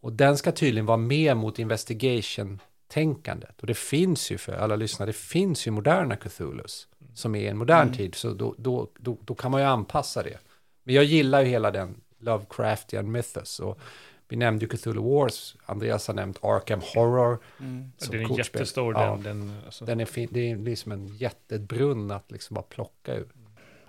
Och 0.00 0.12
den 0.12 0.38
ska 0.38 0.52
tydligen 0.52 0.86
vara 0.86 0.96
mer 0.96 1.34
mot 1.34 1.58
investigation-tänkandet. 1.58 3.60
Och 3.60 3.66
det 3.66 3.74
finns 3.74 4.30
ju 4.32 4.38
för 4.38 4.52
alla 4.52 4.76
lyssnare, 4.76 5.08
det 5.08 5.12
finns 5.16 5.66
ju 5.66 5.70
moderna 5.70 6.16
Cthulhus 6.16 6.86
som 7.14 7.34
är 7.34 7.50
en 7.50 7.58
modern 7.58 7.82
Mm. 7.86 7.96
tid, 7.96 8.14
så 8.14 8.32
då, 8.32 8.54
då, 8.58 8.88
då, 8.98 9.18
då 9.24 9.34
kan 9.34 9.50
man 9.50 9.60
ju 9.60 9.66
anpassa 9.66 10.22
det. 10.22 10.38
Men 10.84 10.94
jag 10.94 11.04
gillar 11.04 11.40
ju 11.40 11.46
hela 11.46 11.70
den 11.70 11.94
Lovecraftian 12.20 13.12
mythos. 13.12 13.60
Och 13.60 13.80
vi 14.28 14.36
nämnde 14.36 14.64
ju 14.64 14.68
Cthulhu 14.68 15.02
Wars, 15.02 15.56
Andreas 15.66 16.06
har 16.06 16.14
nämnt 16.14 16.38
Arkham 16.42 16.80
Horror. 16.94 17.38
Mm. 17.60 17.92
Den 18.10 18.20
är 18.20 18.24
kortspel. 18.24 18.38
jättestor. 18.38 18.94
Ja, 18.94 19.10
Den, 19.10 19.22
den, 19.22 19.60
alltså. 19.64 19.84
den 19.84 20.00
är 20.00 20.04
fin, 20.04 20.28
det 20.30 20.50
är 20.50 20.56
liksom 20.56 20.92
en 20.92 21.06
jättebrunn 21.06 22.10
att 22.10 22.30
liksom 22.30 22.54
bara 22.54 22.62
plocka 22.62 23.14
ur. 23.14 23.28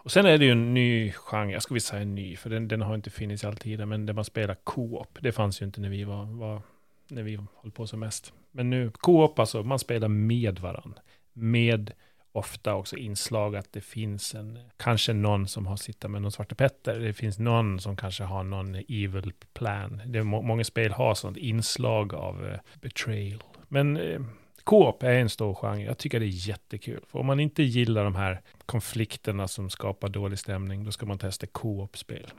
Och 0.04 0.12
sen 0.12 0.26
är 0.26 0.38
det 0.38 0.46
ju 0.46 0.52
en 0.52 0.74
ny 0.74 1.12
genre, 1.12 1.52
jag 1.52 1.64
ska 1.64 1.74
vi 1.74 1.80
säga 1.80 2.06
ny, 2.06 2.36
för 2.36 2.50
den, 2.50 2.68
den 2.68 2.82
har 2.82 2.96
inte 2.96 3.10
funnits 3.10 3.44
alltid, 3.44 3.88
men 3.88 4.06
där 4.06 4.14
man 4.14 4.26
spelar 4.26 4.56
co-op. 4.64 5.18
Det 5.22 5.32
fanns 5.32 5.62
ju 5.62 5.66
inte 5.66 5.82
när 5.82 5.90
vi 5.90 6.04
var, 6.04 6.26
var 6.26 6.62
när 7.08 7.24
vi 7.24 7.40
höll 7.62 7.72
på 7.72 7.88
som 7.88 8.00
mest. 8.00 8.34
Men 8.52 8.70
nu, 8.70 8.92
co-op 8.92 9.40
alltså, 9.40 9.64
man 9.64 9.80
spelar 9.80 10.08
med 10.08 10.60
varandra. 10.60 11.00
Med 11.34 11.92
ofta 12.32 12.76
också 12.76 12.98
inslag 12.98 13.56
att 13.56 13.74
det 13.74 13.82
finns 13.82 14.36
en, 14.36 14.60
kanske 14.78 15.14
någon 15.14 15.48
som 15.48 15.68
har 15.68 15.78
sitta 15.78 16.08
med 16.08 16.22
någon 16.22 16.32
svarte 16.32 16.56
petter. 16.56 17.00
Det 17.00 17.14
finns 17.14 17.40
någon 17.40 17.80
som 17.80 17.96
kanske 17.96 18.24
har 18.24 18.44
någon 18.44 18.76
evil 18.76 19.34
plan. 19.54 20.02
Det 20.06 20.20
är 20.20 20.24
må, 20.24 20.42
många 20.42 20.64
spel 20.64 20.92
har 20.92 21.16
sånt 21.16 21.38
inslag 21.38 22.14
av 22.14 22.44
uh, 22.44 22.54
betrayal. 22.82 23.44
Men 23.68 23.98
uh, 23.98 24.22
Coop 24.64 25.04
är 25.04 25.14
en 25.14 25.30
stor 25.30 25.54
genre. 25.54 25.84
Jag 25.84 25.98
tycker 25.98 26.20
det 26.20 26.26
är 26.26 26.48
jättekul. 26.48 27.04
För 27.08 27.20
om 27.20 27.26
man 27.26 27.40
inte 27.40 27.64
gillar 27.64 28.04
de 28.04 28.16
här 28.16 28.42
konflikterna 28.66 29.48
som 29.48 29.70
skapar 29.70 30.10
dålig 30.10 30.40
stämning, 30.40 30.84
då 30.84 30.92
ska 30.92 31.06
man 31.06 31.18
testa 31.18 31.48
Coop-spel. 31.48 32.32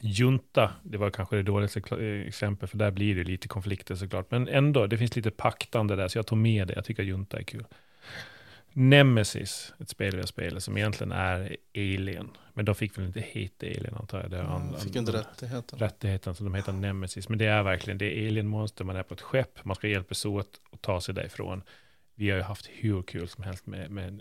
Junta, 0.00 0.70
det 0.82 0.98
var 0.98 1.10
kanske 1.10 1.36
det 1.36 1.42
dåligaste 1.42 1.82
eh, 1.90 2.26
exempel, 2.26 2.68
för 2.68 2.78
där 2.78 2.90
blir 2.90 3.14
det 3.14 3.24
lite 3.24 3.48
konflikter 3.48 3.94
såklart. 3.94 4.30
Men 4.30 4.48
ändå, 4.48 4.86
det 4.86 4.98
finns 4.98 5.16
lite 5.16 5.30
paktande 5.30 5.96
där, 5.96 6.08
så 6.08 6.18
jag 6.18 6.26
tog 6.26 6.38
med 6.38 6.68
det. 6.68 6.74
Jag 6.74 6.84
tycker 6.84 7.02
Junta 7.02 7.38
är 7.38 7.42
kul. 7.42 7.64
Nemesis, 8.72 9.74
ett 9.80 9.88
spel 9.88 10.10
vi 10.14 10.20
har 10.20 10.26
spelat, 10.26 10.62
som 10.62 10.76
egentligen 10.76 11.12
är 11.12 11.56
Alien. 11.74 12.30
Men 12.54 12.64
de 12.64 12.74
fick 12.74 12.98
väl 12.98 13.06
inte 13.06 13.20
heta 13.20 13.66
Alien 13.66 13.94
antar 13.94 14.20
jag. 14.22 14.30
Det 14.30 14.42
andra- 14.42 14.78
fick 14.78 14.96
inte 14.96 15.12
rättigheten. 15.12 15.78
rättigheten, 15.78 16.34
så 16.34 16.44
de 16.44 16.54
heter 16.54 16.72
Nemesis. 16.72 17.28
Men 17.28 17.38
det 17.38 17.46
är 17.46 17.62
verkligen, 17.62 17.98
det 17.98 18.18
är 18.18 18.26
alienmonster, 18.28 18.84
man 18.84 18.96
är 18.96 19.02
på 19.02 19.14
ett 19.14 19.20
skepp, 19.20 19.64
man 19.64 19.76
ska 19.76 19.88
hjälpas 19.88 20.24
åt 20.24 20.60
och 20.70 20.80
ta 20.80 21.00
sig 21.00 21.14
därifrån. 21.14 21.62
Vi 22.14 22.30
har 22.30 22.36
ju 22.36 22.42
haft 22.42 22.66
hur 22.72 23.02
kul 23.02 23.28
som 23.28 23.44
helst 23.44 23.66
med, 23.66 23.90
med 23.90 24.20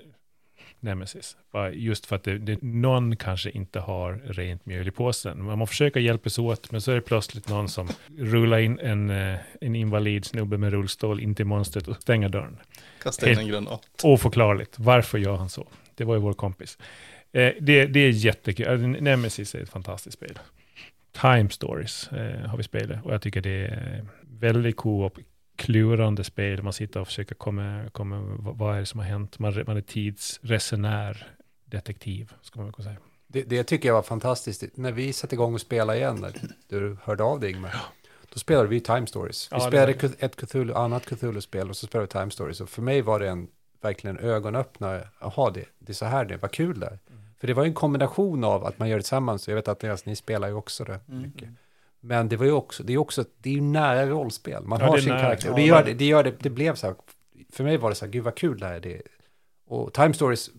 Nemesis. 0.81 1.37
Just 1.73 2.05
för 2.05 2.15
att 2.15 2.23
det, 2.23 2.37
det, 2.37 2.61
någon 2.61 3.15
kanske 3.15 3.49
inte 3.49 3.79
har 3.79 4.21
rent 4.25 4.65
mjöl 4.65 4.87
i 4.87 4.91
påsen. 4.91 5.43
Man 5.43 5.67
försöker 5.67 5.99
hjälpas 5.99 6.39
åt, 6.39 6.71
men 6.71 6.81
så 6.81 6.91
är 6.91 6.95
det 6.95 7.01
plötsligt 7.01 7.49
någon 7.49 7.69
som 7.69 7.87
rullar 8.17 8.57
in 8.57 8.79
en, 8.79 9.09
eh, 9.09 9.39
en 9.61 9.75
invalid 9.75 10.25
snubbe 10.25 10.57
med 10.57 10.71
rullstol 10.71 11.19
in 11.19 11.35
till 11.35 11.45
monstret 11.45 11.87
och 11.87 12.01
stänger 12.01 12.29
dörren. 12.29 12.57
Kasta 13.03 13.31
in 13.31 13.39
en 13.39 13.47
granat. 13.47 13.81
Oförklarligt. 14.03 14.79
Varför 14.79 15.17
gör 15.17 15.35
han 15.35 15.49
så? 15.49 15.67
Det 15.95 16.03
var 16.03 16.15
ju 16.15 16.21
vår 16.21 16.33
kompis. 16.33 16.77
Eh, 17.31 17.51
det, 17.59 17.85
det 17.85 17.99
är 17.99 18.09
jättekul. 18.09 18.67
Alltså, 18.67 18.87
Nemesis 18.87 19.55
är 19.55 19.61
ett 19.61 19.69
fantastiskt 19.69 20.17
spel. 20.17 20.39
Time 21.21 21.49
Stories 21.49 22.07
eh, 22.11 22.49
har 22.49 22.57
vi 22.57 22.63
spelat 22.63 23.05
och 23.05 23.13
jag 23.13 23.21
tycker 23.21 23.41
det 23.41 23.67
är 23.67 24.05
väldigt 24.39 24.75
co-op, 24.75 25.17
klurande 25.59 26.23
spel. 26.23 26.63
Man 26.63 26.73
sitter 26.73 26.99
och 26.99 27.07
försöker 27.07 27.35
komma, 27.35 27.89
komma 27.91 28.35
vad, 28.39 28.75
är 28.75 28.79
det 28.79 28.85
som 28.85 28.99
har 28.99 29.07
hänt? 29.07 29.39
Man, 29.39 29.63
man 29.67 29.77
är 29.77 29.81
tidsresenär, 29.81 31.27
detektiv, 31.65 32.33
ska 32.41 32.61
man 32.61 32.73
kunna 32.73 32.83
säga. 32.83 32.97
Det, 33.27 33.43
det 33.43 33.63
tycker 33.63 33.89
jag 33.89 33.95
var 33.95 34.01
fantastiskt. 34.01 34.63
När 34.77 34.91
vi 34.91 35.13
satte 35.13 35.35
igång 35.35 35.53
och 35.53 35.61
spelade 35.61 35.99
igen, 35.99 36.15
när 36.19 36.31
du 36.79 36.97
hörde 37.03 37.23
av 37.23 37.39
dig 37.39 37.51
Ingmar, 37.51 37.75
då 38.33 38.39
spelade 38.39 38.67
vi 38.67 38.79
Time 38.79 39.07
Stories. 39.07 39.51
Vi 39.51 39.55
Ja, 39.55 39.59
spelade 39.67 39.93
var 39.93 40.09
ett 40.19 40.35
Cthulhu, 40.35 40.73
annat 40.73 41.05
Cthulhu-spel 41.05 41.69
och 41.69 41.77
så 41.77 41.87
spelade 41.87 42.05
vi 42.05 42.11
Time 42.19 42.31
Stories. 42.31 42.61
Och 42.61 42.69
för 42.69 42.81
mig 42.81 43.01
var 43.01 43.19
det 43.19 43.29
en 43.29 43.47
verkligen 43.81 44.17
en 44.17 44.23
ögonöppnare. 44.25 45.07
Jaha, 45.21 45.51
det, 45.51 45.65
det 45.79 45.91
är 45.91 45.93
så 45.93 46.05
här 46.05 46.25
det 46.25 46.37
vad 46.37 46.51
kul 46.51 46.79
det 46.79 46.85
är. 46.85 46.99
Mm. 47.09 47.21
För 47.39 47.47
det 47.47 47.53
var 47.53 47.63
ju 47.63 47.67
en 47.67 47.73
kombination 47.73 48.43
av 48.43 48.65
att 48.65 48.79
man 48.79 48.89
gör 48.89 48.97
det 48.97 49.03
tillsammans. 49.03 49.47
Jag 49.47 49.55
vet 49.55 49.67
att 49.67 50.05
ni 50.05 50.15
spelar 50.15 50.47
ju 50.47 50.53
också 50.53 50.83
det 50.83 50.99
Mm. 51.09 51.21
mycket. 51.21 51.49
Men 52.01 52.29
det 52.29 52.37
var 52.37 52.45
ju 52.45 52.51
också, 52.51 52.83
det 52.83 52.93
är 52.93 52.97
också, 52.97 53.25
det 53.37 53.49
är 53.49 53.53
ju 53.53 53.61
nära 53.61 54.05
rollspel. 54.05 54.63
Man 54.63 54.79
Ja, 54.79 54.85
har 54.87 54.97
sin 54.97 55.09
nära. 55.09 55.21
karaktär. 55.21 55.49
Och 55.49 55.55
det 55.55 55.65
gör 55.65 55.83
det, 55.83 55.93
det 55.93 56.05
gör 56.05 56.23
det, 56.23 56.33
det 56.39 56.49
blev 56.49 56.75
så 56.75 56.87
här, 56.87 56.95
för 57.51 57.63
mig 57.63 57.77
var 57.77 57.89
det 57.89 57.95
så 57.95 58.05
här, 58.05 58.11
gud 58.11 58.23
vad 58.23 58.35
kul 58.35 58.59
det 58.59 58.65
här 58.65 58.87
är. 58.87 59.01
Och 59.67 59.93
Time 59.93 60.13
Stories, 60.13 60.49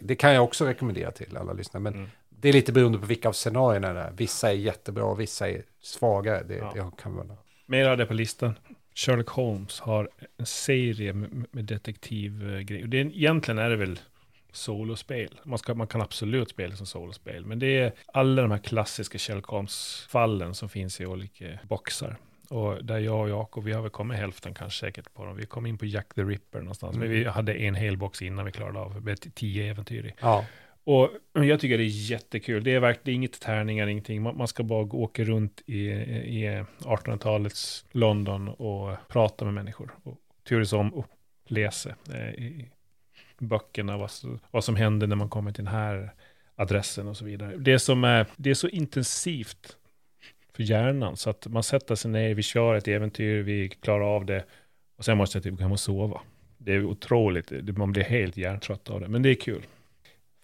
det 0.00 0.14
kan 0.16 0.32
jag 0.34 0.44
också 0.44 0.64
rekommendera 0.66 1.10
till 1.10 1.36
alla 1.36 1.52
lyssnare. 1.52 1.82
Men 1.82 1.94
Mm. 1.94 2.08
det 2.28 2.48
är 2.48 2.52
lite 2.52 2.72
beroende 2.72 2.98
på 2.98 3.06
vilka 3.06 3.28
av 3.28 3.32
scenarierna 3.32 3.92
det 3.92 4.00
är. 4.00 4.12
Vissa 4.16 4.48
är 4.50 4.54
jättebra 4.54 5.04
och 5.04 5.20
vissa 5.20 5.48
är 5.50 5.62
svagare. 5.82 6.42
Det, 6.48 6.54
Ja. 6.56 6.72
det 6.74 7.02
kan 7.02 7.14
vara. 7.14 7.26
Mer 7.66 7.88
av 7.88 7.96
det 7.96 8.06
på 8.06 8.14
listan. 8.14 8.54
Sherlock 8.94 9.28
Holmes 9.28 9.80
har 9.80 10.08
en 10.38 10.46
serie 10.46 11.12
med, 11.12 11.44
med 11.50 11.64
detektivgrejer. 11.64 12.86
Det 12.86 13.00
är, 13.00 13.06
egentligen 13.06 13.58
är 13.58 13.70
det 13.70 13.76
väl 13.76 13.98
solospel. 14.52 15.40
Man, 15.44 15.58
ska, 15.58 15.74
man 15.74 15.86
kan 15.86 16.00
absolut 16.02 16.50
spela 16.50 16.76
som 16.76 16.86
solospel. 16.86 17.46
Men 17.46 17.58
det 17.58 17.78
är 17.78 17.92
alla 18.06 18.42
de 18.42 18.50
här 18.50 18.58
klassiska 18.58 19.18
Sherlock 19.18 19.46
Holmes-fallen 19.46 20.54
som 20.54 20.68
finns 20.68 21.00
i 21.00 21.06
olika 21.06 21.44
boxar. 21.62 22.16
Och 22.50 22.84
där 22.84 22.98
jag 22.98 23.20
och 23.20 23.28
Jakob, 23.28 23.64
vi 23.64 23.72
har 23.72 23.82
väl 23.82 23.90
kommit 23.90 24.18
hälften 24.18 24.54
kanske 24.54 24.80
säkert 24.86 25.14
på 25.14 25.24
dem. 25.24 25.36
Vi 25.36 25.46
kom 25.46 25.66
in 25.66 25.78
på 25.78 25.86
Jack 25.86 26.14
the 26.14 26.22
Ripper 26.22 26.58
någonstans. 26.60 26.96
Men 26.96 27.10
vi 27.10 27.24
hade 27.24 27.54
en 27.54 27.74
hel 27.74 27.96
box 27.96 28.22
innan 28.22 28.44
vi 28.44 28.52
klarade 28.52 28.78
av 28.78 29.04
med 29.04 29.34
tio 29.34 29.70
äventyr 29.70 30.06
i. 30.06 30.12
Ja, 30.20 30.44
Och 30.84 31.10
jag 31.32 31.60
tycker 31.60 31.78
det 31.78 31.84
är 31.84 32.10
jättekul. 32.10 32.64
Det 32.64 32.74
är 32.74 32.80
verkligen 32.80 33.16
inget 33.16 33.40
tärningar, 33.40 33.86
ingenting. 33.86 34.22
Man, 34.22 34.36
man 34.36 34.48
ska 34.48 34.62
bara 34.62 34.84
gå- 34.84 34.98
åka 35.02 35.24
runt 35.24 35.62
i, 35.66 35.78
i 35.88 36.64
1800-talets 36.80 37.84
London 37.92 38.48
och 38.48 38.96
prata 39.08 39.44
med 39.44 39.54
människor. 39.54 39.94
Och 40.02 40.16
turas 40.48 40.72
om 40.72 40.94
och 40.94 41.06
läsa 41.46 41.90
i 42.38 42.68
böckerna 43.38 43.96
vad, 43.96 44.10
vad 44.50 44.64
som 44.64 44.76
händer 44.76 45.06
när 45.06 45.16
man 45.16 45.28
kommer 45.28 45.52
till 45.52 45.64
den 45.64 45.74
här 45.74 46.10
adressen 46.54 47.08
och 47.08 47.16
så 47.16 47.24
vidare. 47.24 47.56
Det 47.56 47.78
som 47.78 48.04
är, 48.04 48.26
det 48.36 48.50
är 48.50 48.54
så 48.54 48.68
intensivt 48.68 49.76
för 50.56 50.62
hjärnan 50.62 51.16
så 51.16 51.30
att 51.30 51.46
man 51.46 51.62
sätter 51.62 51.94
sig 51.94 52.10
ner, 52.10 52.34
vi 52.34 52.42
kör 52.42 52.74
ett 52.74 52.88
äventyr, 52.88 53.42
vi 53.42 53.68
klarar 53.68 54.16
av 54.16 54.26
det 54.26 54.44
och 54.96 55.04
sen 55.04 55.16
måste 55.18 55.36
jag 55.38 55.42
typ 55.44 55.54
gå 55.56 55.62
hem 55.62 55.72
och 55.72 55.80
sova. 55.80 56.20
Det 56.58 56.72
är 56.72 56.84
otroligt, 56.84 57.48
det- 57.62 57.78
man 57.78 57.92
blir 57.92 58.04
helt 58.04 58.36
hjärntrött 58.36 58.90
av 58.90 59.00
det, 59.00 59.08
men 59.08 59.22
det 59.22 59.28
är 59.30 59.34
kul. 59.34 59.62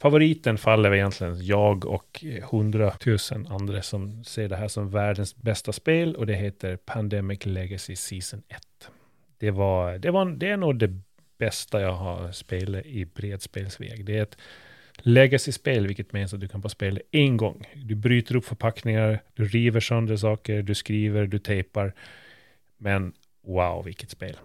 Favoriten 0.02 0.58
faller 0.58 0.90
väl 0.90 0.98
egentligen 0.98 1.46
jag 1.46 1.84
och 1.86 2.24
eh, 2.24 2.48
hundratusen 2.50 3.46
andra 3.46 3.82
som 3.82 4.24
ser 4.24 4.48
det 4.48 4.56
här 4.56 4.68
som 4.68 4.90
världens 4.90 5.36
bästa 5.36 5.72
spel 5.72 6.16
och 6.16 6.26
det 6.26 6.34
heter 6.34 6.76
Pandemic 6.76 7.46
Legacy 7.46 7.96
Season 7.96 8.42
1. 8.48 8.90
Det, 9.38 9.50
var, 9.50 9.98
det, 9.98 10.10
var, 10.10 10.24
det 10.26 10.50
är 10.50 10.56
nog 10.56 10.78
det 10.78 10.98
bästa 11.44 11.80
jag 11.80 11.92
har 11.92 12.32
spelat 12.32 12.86
i 12.86 13.04
bredspelsväg. 13.04 14.04
Det 14.04 14.18
är 14.18 14.22
ett 14.22 14.36
legacy-spel, 14.96 15.86
vilket 15.86 16.12
menar 16.12 16.24
att 16.24 16.40
du 16.40 16.48
kan 16.48 16.60
bara 16.60 16.68
spela 16.68 17.00
en 17.10 17.36
gång. 17.36 17.68
Du 17.74 17.94
bryter 17.94 18.36
upp 18.36 18.44
förpackningar, 18.44 19.22
du 19.34 19.44
river 19.44 19.80
sönder 19.80 20.16
saker, 20.16 20.62
du 20.62 20.74
skriver, 20.74 21.26
du 21.26 21.38
tejpar. 21.38 21.94
Men 22.76 23.12
wow, 23.46 23.84
vilket 23.84 24.10
spel. 24.10 24.36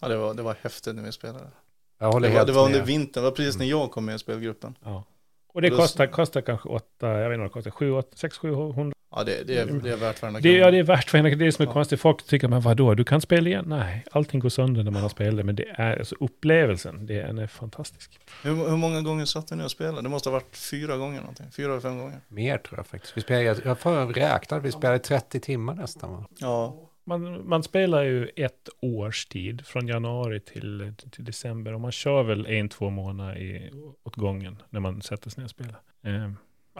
Ja, 0.00 0.08
det 0.08 0.16
var, 0.16 0.34
det 0.34 0.42
var 0.42 0.56
häftigt 0.62 0.94
när 0.94 1.02
vi 1.02 1.12
spelade. 1.12 1.50
Jag 1.98 2.12
håller 2.12 2.28
det, 2.28 2.34
var, 2.34 2.46
det 2.46 2.52
var 2.52 2.66
under 2.66 2.82
vintern, 2.82 3.22
det 3.22 3.30
var 3.30 3.36
precis 3.36 3.56
när 3.56 3.64
mm. 3.64 3.78
jag 3.78 3.90
kom 3.90 4.04
med 4.04 4.14
i 4.14 4.18
spelgruppen. 4.18 4.74
Ja. 4.84 5.04
Och 5.48 5.62
det 5.62 5.70
kostar, 5.70 6.06
kostar 6.06 6.40
kanske 6.40 6.68
åtta, 6.68 7.08
jag 7.08 7.30
vet 7.30 7.36
inte, 7.36 7.60
det 7.60 7.70
kostar 7.70 8.28
6-700 8.28 8.92
Ja, 9.12 9.24
det, 9.24 9.44
det, 9.46 9.58
är, 9.58 9.66
det 9.66 9.90
är 9.92 9.96
värt 9.96 10.22
varenda 10.22 10.40
Det, 10.40 10.48
ja, 10.52 10.56
krona. 10.58 10.70
det 10.70 10.78
är 10.78 10.82
värt 10.82 11.12
varenda 11.12 11.30
Det 11.30 11.34
är 11.34 11.46
det 11.46 11.52
som 11.52 11.62
är 11.62 11.66
Ja. 11.66 11.72
konstigt. 11.72 12.00
Folk 12.00 12.22
tycker, 12.26 12.48
men 12.48 12.60
vadå, 12.60 12.94
du 12.94 13.04
kan 13.04 13.20
spela 13.20 13.48
igen? 13.48 13.64
Nej, 13.68 14.04
allting 14.12 14.40
går 14.40 14.48
sönder 14.48 14.82
när 14.82 14.90
man 14.90 15.02
har 15.02 15.08
spelat. 15.08 15.46
Men 15.46 15.56
det 15.56 15.64
är 15.68 15.98
alltså 15.98 16.16
upplevelsen, 16.20 17.06
det 17.06 17.20
är, 17.20 17.26
den 17.26 17.38
är 17.38 17.46
fantastisk. 17.46 18.20
Hur, 18.42 18.54
hur 18.70 18.76
många 18.76 19.00
gånger 19.02 19.24
satt 19.24 19.50
ni 19.50 19.56
nu 19.56 19.64
och 19.64 19.70
spelade? 19.70 20.02
Det 20.02 20.08
måste 20.08 20.28
ha 20.28 20.32
varit 20.34 20.56
fyra 20.56 20.96
gånger 20.96 21.20
någonting. 21.20 21.46
Fyra 21.50 21.70
eller 21.70 21.80
fem 21.80 21.98
gånger. 21.98 22.20
Mer 22.28 22.58
tror 22.58 22.78
jag 22.78 22.86
faktiskt. 22.86 23.16
Vi 23.16 23.20
spelade, 23.20 23.44
jag, 23.44 23.56
jag 23.64 23.78
får 23.78 24.12
räkna, 24.12 24.58
vi 24.58 24.72
spelade 24.72 24.98
30 24.98 25.40
timmar 25.40 25.74
nästan. 25.74 26.12
Va? 26.12 26.26
Ja, 26.38 26.76
Man, 27.04 27.48
man 27.48 27.62
spelar 27.62 28.02
ju 28.02 28.28
ett 28.36 28.68
års 28.80 29.26
tid, 29.26 29.66
från 29.66 29.86
januari 29.88 30.40
till, 30.40 30.92
till 31.10 31.24
december. 31.24 31.74
Och 31.74 31.80
man 31.80 31.92
kör 31.92 32.22
väl 32.22 32.46
en, 32.46 32.68
två 32.68 32.90
månader 32.90 33.38
i, 33.38 33.70
åt 34.04 34.16
gången 34.16 34.62
när 34.70 34.80
man 34.80 35.02
sätter 35.02 35.30
sig 35.30 35.40
ner 35.40 35.44
och 35.44 35.50
spelar. 35.50 35.80
Eh, 36.04 36.12
det 36.12 36.34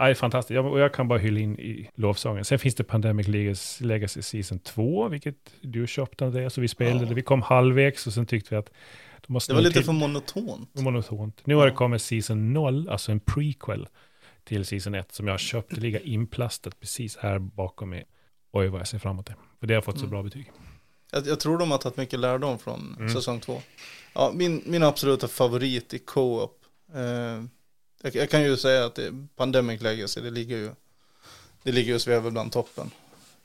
är 0.09 0.15
fantastiskt. 0.15 0.55
Jag, 0.55 0.67
och 0.67 0.81
jag 0.81 0.95
kan 0.95 1.09
bara 1.09 1.19
hylla 1.19 1.41
in 1.41 1.59
i 1.59 1.91
lovsången. 1.95 2.45
Sen 2.45 2.59
finns 2.59 2.75
det 2.75 2.85
Pandemic 2.85 3.29
Legacy, 3.29 3.85
Legacy 3.85 4.23
Season 4.23 4.59
2, 4.59 5.09
vilket 5.09 5.37
du 5.61 5.87
köpte 5.87 6.25
Andreas, 6.27 6.57
och 6.59 6.65
vi 6.65 6.69
spelade. 6.69 7.07
Ja. 7.07 7.15
Vi 7.15 7.23
kom 7.23 7.43
halvvägs 7.43 8.07
och 8.07 8.13
sen 8.13 8.27
tyckte 8.27 8.55
vi 8.55 8.59
att 8.59 8.71
De 9.27 9.33
måste 9.33 9.53
Det 9.53 9.55
var 9.55 9.63
lite 9.63 9.73
till- 9.75 9.85
för 9.85 9.93
monotont. 9.93 10.75
monotont. 10.75 11.41
Nu 11.45 11.55
har 11.55 11.67
det 11.67 11.73
kommit 11.73 12.03
Season 12.03 12.53
0, 12.53 12.89
alltså 12.89 13.13
en 13.13 13.21
prequel 13.21 13.89
till 14.45 14.65
Season 14.65 14.95
1 14.95 15.13
som 15.13 15.27
jag 15.27 15.35
har 15.35 15.39
köpt. 15.39 15.75
Det 15.75 15.81
ligger 15.81 16.07
inplastat 16.07 16.81
precis 16.81 17.17
här 17.17 17.39
bakom 17.39 17.91
mig. 17.91 18.05
Oj, 18.53 18.69
vad 18.69 18.81
jag 18.81 18.89
ser 18.89 18.99
fram 18.99 19.13
emot 19.13 19.27
det. 19.27 19.35
För 19.61 19.67
det 19.67 19.75
har 19.75 19.83
fått 19.83 19.95
så 19.99 20.01
Mm. 20.01 20.11
bra 20.11 20.23
betyg. 20.23 20.51
Jag, 21.13 21.27
jag 21.27 21.41
tror 21.41 21.59
de 21.59 21.71
har 21.71 21.79
tagit 21.79 21.97
mycket 21.97 22.19
lärdom 22.19 22.59
från 22.59 22.97
Mm. 22.99 23.15
säsong 23.15 23.41
två. 23.41 23.63
Ja, 24.15 24.33
min, 24.35 24.63
min 24.67 24.83
absoluta 24.83 25.29
favorit 25.29 25.95
i 25.95 25.99
co-op. 25.99 26.65
Eh, 26.95 27.45
jag, 28.03 28.15
jag 28.15 28.31
kan 28.31 28.43
ju 28.43 28.57
säga 28.57 28.85
att 28.85 28.95
det 28.95 29.07
är 29.07 29.27
Pandemic 29.37 29.81
Legacy, 29.81 30.21
det 30.21 30.31
ligger 30.31 30.57
ju, 30.57 30.71
det 31.63 31.73
ligger 31.73 31.89
ju 31.89 31.95
och 31.95 32.03
svävar 32.03 32.31
bland 32.31 32.53
toppen. 32.53 32.91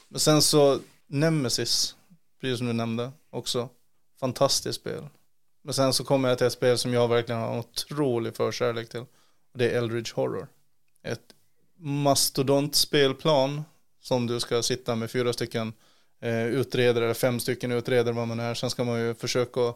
Men 0.08 0.20
sen 0.20 0.42
så 0.42 0.80
Nemesis, 1.08 1.96
precis 2.42 2.58
som 2.58 2.68
du 2.68 2.74
nämnde, 2.74 3.12
också. 3.30 3.70
Fantastiskt 4.20 4.80
spel. 4.80 5.08
Men 5.62 5.74
sen 5.74 5.94
så 5.94 6.04
kommer 6.04 6.30
jag 6.30 6.38
till 6.38 6.48
ett 6.48 6.54
spel 6.54 6.78
som 6.78 6.94
jag 6.94 7.08
verkligen 7.08 7.42
har 7.42 7.54
en 7.54 7.60
otrolig 7.60 8.36
förkärlek 8.36 8.90
till. 8.90 9.00
Och 9.00 9.58
det 9.58 9.70
är 9.70 9.78
Eldridge 9.78 10.12
Horror. 10.16 10.48
Ett 11.04 11.22
mastodontspelplan 11.78 13.64
som 14.02 14.28
du 14.28 14.40
ska 14.40 14.64
sitta 14.64 14.96
med 14.96 15.12
fyra 15.12 15.34
stycken 15.34 15.74
eh, 16.20 16.46
utredare, 16.46 17.06
eller 17.06 17.14
fem 17.14 17.40
stycken 17.40 17.72
utredare 17.72 18.14
vad 18.14 18.28
man 18.28 18.40
är. 18.40 18.54
Sen 18.54 18.70
ska 18.70 18.84
man 18.84 19.00
ju 19.00 19.14
försöka 19.14 19.74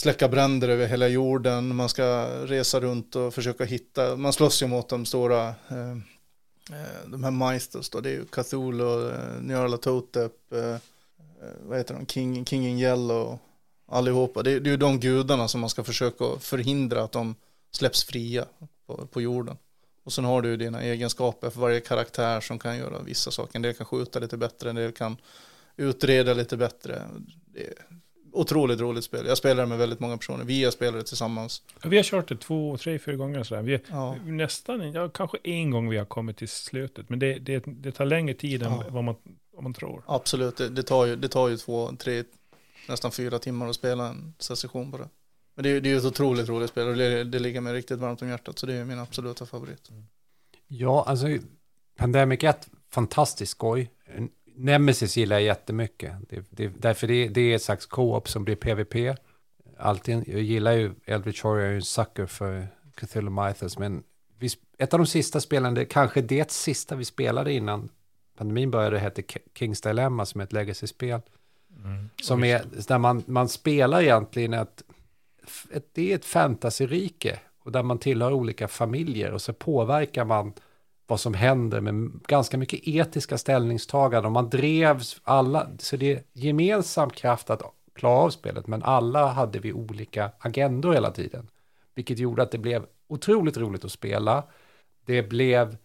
släcka 0.00 0.28
bränder 0.28 0.68
över 0.68 0.86
hela 0.86 1.08
jorden. 1.08 1.76
Man 1.76 1.88
ska 1.88 2.26
resa 2.46 2.80
runt 2.80 3.16
och 3.16 3.34
försöka 3.34 3.64
hitta. 3.64 4.16
Man 4.16 4.32
slåss 4.32 4.62
ju 4.62 4.66
mot 4.66 4.88
de 4.88 5.06
stora, 5.06 5.48
eh, 5.48 5.90
eh 6.70 7.06
de 7.06 7.24
här 7.24 7.30
Meisters 7.30 7.90
då. 7.90 8.00
Det 8.00 8.08
är 8.08 8.12
ju 8.12 8.24
Cthulhu, 8.24 9.10
eh, 9.10 9.40
Nyarlathotep, 9.42 10.52
eh, 10.52 10.60
eh, 10.60 10.78
vad 11.62 11.78
heter 11.78 11.94
de, 11.94 12.06
King, 12.06 12.44
King 12.44 12.66
in 12.66 12.78
Yellow, 12.78 13.38
allihopa. 13.86 14.42
Det, 14.42 14.50
är- 14.50 14.60
det 14.60 14.68
är 14.68 14.72
ju 14.72 14.76
de 14.76 15.00
gudarna 15.00 15.48
som 15.48 15.60
man 15.60 15.70
ska 15.70 15.84
försöka 15.84 16.24
förhindra 16.40 17.02
att 17.02 17.12
de 17.12 17.34
släpps 17.70 18.04
fria 18.04 18.46
på, 18.86 19.06
på 19.06 19.20
jorden. 19.20 19.56
Och 20.04 20.12
sen 20.12 20.24
har 20.24 20.42
du 20.42 20.48
ju 20.48 20.56
dina 20.56 20.82
egenskaper 20.82 21.50
för 21.50 21.60
varje 21.60 21.80
karaktär 21.80 22.40
som 22.40 22.58
kan 22.58 22.76
göra 22.78 23.02
vissa 23.02 23.30
saker. 23.30 23.56
En 23.56 23.62
del 23.62 23.74
kan 23.74 23.86
skjuta 23.86 24.18
lite 24.18 24.36
bättre, 24.36 24.70
en 24.70 24.76
del 24.76 24.92
kan 24.92 25.16
utreda 25.76 26.34
lite 26.34 26.56
bättre. 26.56 27.02
Det 27.46 27.74
otroligt 28.40 28.80
roligt 28.80 29.04
spel. 29.04 29.26
Jag 29.26 29.38
spelar 29.38 29.66
med 29.66 29.78
väldigt 29.78 30.00
många 30.00 30.16
personer. 30.16 30.44
Vi 30.44 30.64
har 30.64 30.70
spelat 30.70 30.94
det 30.94 31.02
tillsammans. 31.04 31.62
Vi 31.84 31.96
har 31.96 32.04
kört 32.04 32.28
det 32.28 32.36
två, 32.36 32.76
tre, 32.76 32.98
fyra 32.98 33.16
gånger 33.16 33.42
sådär. 33.42 33.62
Vi, 33.62 33.80
Ja. 33.90 34.14
Nästan, 34.24 34.92
ja, 34.92 35.08
kanske 35.08 35.38
en 35.44 35.70
gång 35.70 35.88
vi 35.88 35.96
har 35.96 36.04
kommit 36.04 36.36
till 36.36 36.48
slutet. 36.48 37.08
Men 37.08 37.18
det, 37.18 37.38
det, 37.38 37.62
det 37.66 37.92
tar 37.92 38.04
längre 38.04 38.34
tid 38.34 38.62
än 38.62 38.72
Ja. 38.72 38.84
vad, 38.90 39.04
man, 39.04 39.14
vad 39.52 39.62
man 39.62 39.74
tror. 39.74 40.02
Absolut, 40.06 40.56
det, 40.56 40.68
det, 40.68 40.82
tar 40.82 41.06
ju, 41.06 41.16
det 41.16 41.28
tar 41.28 41.48
ju 41.48 41.56
två, 41.56 41.90
tre, 41.98 42.24
nästan 42.88 43.12
fyra 43.12 43.38
timmar 43.38 43.68
att 43.68 43.76
spela 43.76 44.08
en 44.08 44.34
session 44.38 44.90
på 44.92 44.98
det. 44.98 45.08
Men 45.54 45.62
det, 45.62 45.70
är- 45.70 45.80
det 45.80 45.88
är 45.88 45.90
ju 45.90 45.96
ett 45.98 46.04
otroligt 46.04 46.48
roligt 46.48 46.70
spel 46.70 46.88
och 46.88 46.96
det, 46.96 47.24
det 47.24 47.38
ligger 47.38 47.60
mig 47.60 47.72
riktigt 47.72 47.98
varmt 47.98 48.22
om 48.22 48.28
hjärtat. 48.28 48.58
Så 48.58 48.66
det 48.66 48.74
är 48.74 48.84
min 48.84 48.98
absoluta 48.98 49.46
favorit. 49.46 49.90
Ja, 50.68 51.04
alltså 51.06 51.26
Pandemic 51.96 52.42
1, 52.44 52.68
fantastiskt 52.90 53.52
skoj. 53.52 53.90
Nemesis 54.58 55.16
gillar 55.16 55.36
jag 55.36 55.42
jättemycket. 55.42 56.12
Det, 56.28 56.44
det, 56.50 56.68
därför 56.68 57.06
det, 57.06 57.28
det 57.28 57.40
är 57.40 57.56
ett 57.56 57.62
slags 57.62 57.86
co-op 57.86 58.28
som 58.28 58.44
blir 58.44 58.56
PVP. 58.56 59.18
Alltid, 59.78 60.24
jag 60.26 60.40
gillar 60.40 60.72
ju 60.72 60.92
Eldritch 61.04 61.42
Horror, 61.42 61.60
är 61.60 61.70
ju 61.70 61.76
en 61.76 61.82
sucker 61.82 62.26
för 62.26 62.68
Cthulhu 62.94 63.30
Mythos, 63.30 63.78
men 63.78 64.02
vi, 64.38 64.48
ett 64.78 64.94
av 64.94 64.98
de 65.00 65.06
sista 65.06 65.40
spelen, 65.40 65.74
det, 65.74 65.84
kanske 65.84 66.22
det 66.22 66.50
sista 66.50 66.96
vi 66.96 67.04
spelade 67.04 67.52
innan 67.52 67.88
pandemin 68.36 68.70
började, 68.70 68.98
hette 68.98 69.22
Kings 69.54 69.80
Dilemma 69.80 70.26
som 70.26 70.40
är 70.40 70.44
ett 70.44 70.52
legacy-spel. 70.52 71.20
Mm. 71.84 72.10
Som 72.22 72.44
är, 72.44 72.64
där 72.88 72.98
man, 72.98 73.22
man 73.26 73.48
spelar 73.48 74.02
egentligen 74.02 74.54
ett, 74.54 74.82
ett, 75.72 75.88
det 75.92 76.12
är 76.12 76.16
ett 76.16 76.24
fantasyrike 76.24 77.38
och 77.58 77.72
där 77.72 77.82
man 77.82 77.98
tillhör 77.98 78.32
olika 78.32 78.68
familjer 78.68 79.32
och 79.32 79.42
så 79.42 79.52
påverkar 79.52 80.24
man 80.24 80.52
vad 81.08 81.20
som 81.20 81.34
händer 81.34 81.80
med 81.80 82.10
ganska 82.26 82.58
mycket 82.58 82.88
etiska 82.88 83.38
ställningstaganden. 83.38 84.26
Och 84.26 84.32
man 84.32 84.50
drevs 84.50 85.20
alla, 85.24 85.68
så 85.78 85.96
det 85.96 86.12
är 86.12 86.22
gemensam 86.32 87.10
kraft 87.10 87.50
att 87.50 87.62
klara 87.94 88.18
av 88.18 88.30
spelet, 88.30 88.66
men 88.66 88.82
alla 88.82 89.26
hade 89.26 89.58
vi 89.58 89.72
olika 89.72 90.30
agendor 90.38 90.92
hela 90.92 91.10
tiden, 91.10 91.50
vilket 91.94 92.18
gjorde 92.18 92.42
att 92.42 92.50
det 92.50 92.58
blev 92.58 92.86
otroligt 93.08 93.56
roligt 93.56 93.84
att 93.84 93.92
spela. 93.92 94.44
Det 95.04 95.22
blev 95.22 95.76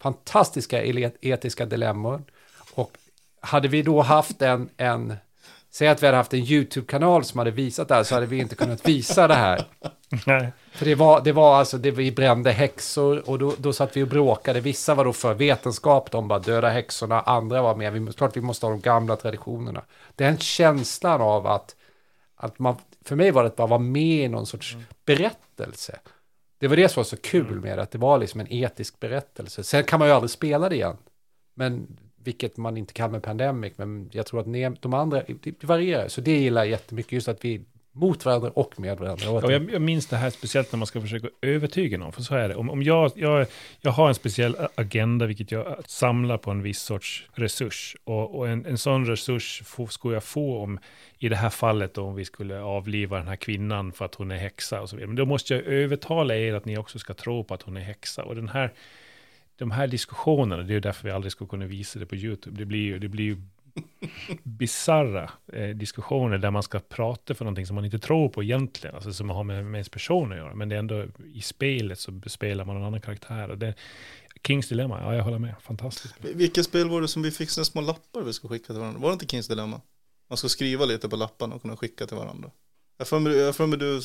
fantastiska 0.00 0.84
etiska 1.20 1.66
dilemmor. 1.66 2.22
Och 2.74 2.98
hade 3.40 3.68
vi 3.68 3.82
då 3.82 4.02
haft 4.02 4.42
en, 4.42 4.68
en 4.76 5.14
Säg 5.74 5.88
att 5.88 6.02
vi 6.02 6.06
hade 6.06 6.16
haft 6.16 6.34
en 6.34 6.40
YouTube-kanal 6.40 7.24
som 7.24 7.38
hade 7.38 7.50
visat 7.50 7.88
det 7.88 7.94
här 7.94 8.02
så 8.02 8.14
hade 8.14 8.26
vi 8.26 8.38
inte 8.38 8.54
kunnat 8.54 8.88
visa 8.88 9.28
det 9.28 9.34
här. 9.34 9.64
Nej, 10.26 10.52
För 10.72 10.84
det 10.84 10.94
var, 10.94 11.20
det 11.20 11.32
var 11.32 11.56
alltså, 11.56 11.78
det, 11.78 11.90
vi 11.90 12.12
brände 12.12 12.52
häxor 12.52 13.30
och 13.30 13.38
då, 13.38 13.54
då 13.58 13.72
satt 13.72 13.96
vi 13.96 14.02
och 14.02 14.08
bråkade. 14.08 14.60
Vissa 14.60 14.94
var 14.94 15.04
då 15.04 15.12
för 15.12 15.34
vetenskap, 15.34 16.10
de 16.10 16.28
bara 16.28 16.38
döda 16.38 16.68
häxorna. 16.68 17.20
Andra 17.20 17.62
var 17.62 17.76
med, 17.76 17.92
vi, 17.92 18.12
klart 18.12 18.36
vi 18.36 18.40
måste 18.40 18.66
ha 18.66 18.70
de 18.70 18.80
gamla 18.80 19.16
traditionerna. 19.16 19.82
Den 20.16 20.38
känslan 20.38 21.20
av 21.20 21.46
att, 21.46 21.76
att 22.36 22.58
man, 22.58 22.76
för 23.04 23.16
mig 23.16 23.30
var 23.30 23.42
det 23.42 23.48
att 23.48 23.56
bara 23.56 23.66
vara 23.66 23.80
med 23.80 24.24
i 24.24 24.28
någon 24.28 24.46
sorts 24.46 24.76
berättelse. 25.04 25.98
Det 26.58 26.68
var 26.68 26.76
det 26.76 26.88
som 26.88 27.00
var 27.00 27.04
så 27.04 27.16
kul 27.16 27.60
med 27.60 27.78
det, 27.78 27.82
att 27.82 27.90
det 27.90 27.98
var 27.98 28.18
liksom 28.18 28.40
en 28.40 28.52
etisk 28.52 29.00
berättelse. 29.00 29.64
Sen 29.64 29.84
kan 29.84 29.98
man 29.98 30.08
ju 30.08 30.14
aldrig 30.14 30.30
spela 30.30 30.68
det 30.68 30.74
igen. 30.74 30.96
Men 31.54 31.96
vilket 32.24 32.56
man 32.56 32.76
inte 32.76 32.92
kan 32.92 33.12
med 33.12 33.22
Pandemic, 33.22 33.72
men 33.76 34.08
jag 34.12 34.26
tror 34.26 34.40
att 34.40 34.82
de 34.82 34.94
andra, 34.94 35.22
det 35.42 35.64
varierar. 35.64 36.08
Så 36.08 36.20
det 36.20 36.38
gillar 36.38 36.60
jag 36.60 36.70
jättemycket, 36.70 37.12
just 37.12 37.28
att 37.28 37.44
vi 37.44 37.54
är 37.54 37.60
mot 37.92 38.24
varandra 38.24 38.50
och 38.50 38.80
med 38.80 38.98
varandra. 38.98 39.24
Ja, 39.24 39.52
jag, 39.52 39.70
jag 39.70 39.82
minns 39.82 40.06
det 40.06 40.16
här 40.16 40.30
speciellt 40.30 40.72
när 40.72 40.78
man 40.78 40.86
ska 40.86 41.00
försöka 41.00 41.28
övertyga 41.42 41.98
någon, 41.98 42.12
för 42.12 42.22
så 42.22 42.34
är 42.34 42.48
det. 42.48 42.54
Om, 42.54 42.70
om 42.70 42.82
jag, 42.82 43.12
jag, 43.14 43.46
jag 43.80 43.90
har 43.90 44.08
en 44.08 44.14
speciell 44.14 44.56
agenda, 44.74 45.26
vilket 45.26 45.52
jag 45.52 45.76
samlar 45.86 46.38
på 46.38 46.50
en 46.50 46.62
viss 46.62 46.80
sorts 46.80 47.28
resurs. 47.32 47.96
Och, 48.04 48.38
och 48.38 48.48
en, 48.48 48.66
en 48.66 48.78
sån 48.78 49.06
resurs 49.06 49.62
skulle 49.88 50.14
jag 50.14 50.24
få 50.24 50.62
om, 50.62 50.78
i 51.18 51.28
det 51.28 51.36
här 51.36 51.50
fallet, 51.50 51.94
då, 51.94 52.02
om 52.02 52.14
vi 52.14 52.24
skulle 52.24 52.60
avliva 52.60 53.18
den 53.18 53.28
här 53.28 53.36
kvinnan 53.36 53.92
för 53.92 54.04
att 54.04 54.14
hon 54.14 54.30
är 54.30 54.36
häxa 54.36 54.80
och 54.80 54.88
så 54.88 54.96
vidare. 54.96 55.08
Men 55.08 55.16
då 55.16 55.24
måste 55.24 55.54
jag 55.54 55.62
övertala 55.62 56.36
er 56.36 56.54
att 56.54 56.64
ni 56.64 56.78
också 56.78 56.98
ska 56.98 57.14
tro 57.14 57.44
på 57.44 57.54
att 57.54 57.62
hon 57.62 57.76
är 57.76 57.80
häxa. 57.80 58.22
Och 58.22 58.34
den 58.34 58.48
här, 58.48 58.72
de 59.62 59.70
här 59.70 59.86
diskussionerna, 59.86 60.62
det 60.62 60.72
är 60.72 60.74
ju 60.74 60.80
därför 60.80 61.04
vi 61.04 61.10
aldrig 61.10 61.32
ska 61.32 61.46
kunna 61.46 61.66
visa 61.66 61.98
det 61.98 62.06
på 62.06 62.16
YouTube. 62.16 62.58
Det 62.58 62.64
blir 62.64 62.80
ju, 62.80 62.98
det 62.98 63.08
blir 63.08 63.24
ju 63.24 63.36
bisarra 64.42 65.30
eh, 65.52 65.68
diskussioner 65.68 66.38
där 66.38 66.50
man 66.50 66.62
ska 66.62 66.80
prata 66.80 67.34
för 67.34 67.44
någonting 67.44 67.66
som 67.66 67.74
man 67.74 67.84
inte 67.84 67.98
tror 67.98 68.28
på 68.28 68.42
egentligen, 68.42 68.96
alltså 68.96 69.12
som 69.12 69.30
har 69.30 69.44
med, 69.44 69.64
med 69.64 69.74
ens 69.74 69.88
person 69.88 70.32
att 70.32 70.38
göra. 70.38 70.54
Men 70.54 70.68
det 70.68 70.74
är 70.74 70.78
ändå 70.78 71.06
i 71.34 71.40
spelet 71.42 71.98
så 71.98 72.20
spelar 72.26 72.64
man 72.64 72.76
en 72.76 72.84
annan 72.84 73.00
karaktär. 73.00 73.48
Och 73.48 73.58
det, 73.58 73.74
Kings 74.46 74.68
Dilemma, 74.68 75.00
ja 75.00 75.14
jag 75.14 75.24
håller 75.24 75.38
med, 75.38 75.54
fantastiskt. 75.60 76.14
Vilket 76.20 76.64
spel 76.64 76.88
var 76.88 77.00
det 77.00 77.08
som 77.08 77.22
vi 77.22 77.30
fick 77.30 77.50
såna 77.50 77.64
små 77.64 77.80
lappar 77.80 78.22
vi 78.22 78.32
ska 78.32 78.48
skicka 78.48 78.66
till 78.66 78.80
varandra? 78.80 79.00
Var 79.00 79.08
det 79.08 79.12
inte 79.12 79.26
Kings 79.26 79.48
Dilemma? 79.48 79.80
Man 80.28 80.36
ska 80.36 80.48
skriva 80.48 80.84
lite 80.84 81.08
på 81.08 81.16
lapparna 81.16 81.54
och 81.54 81.62
kunna 81.62 81.76
skicka 81.76 82.06
till 82.06 82.16
varandra. 82.16 82.50
Jag 82.98 83.08
får 83.08 83.20
mig, 83.20 83.36
jag 83.36 83.56
får 83.56 83.66
mig 83.66 83.78
du 83.78 84.00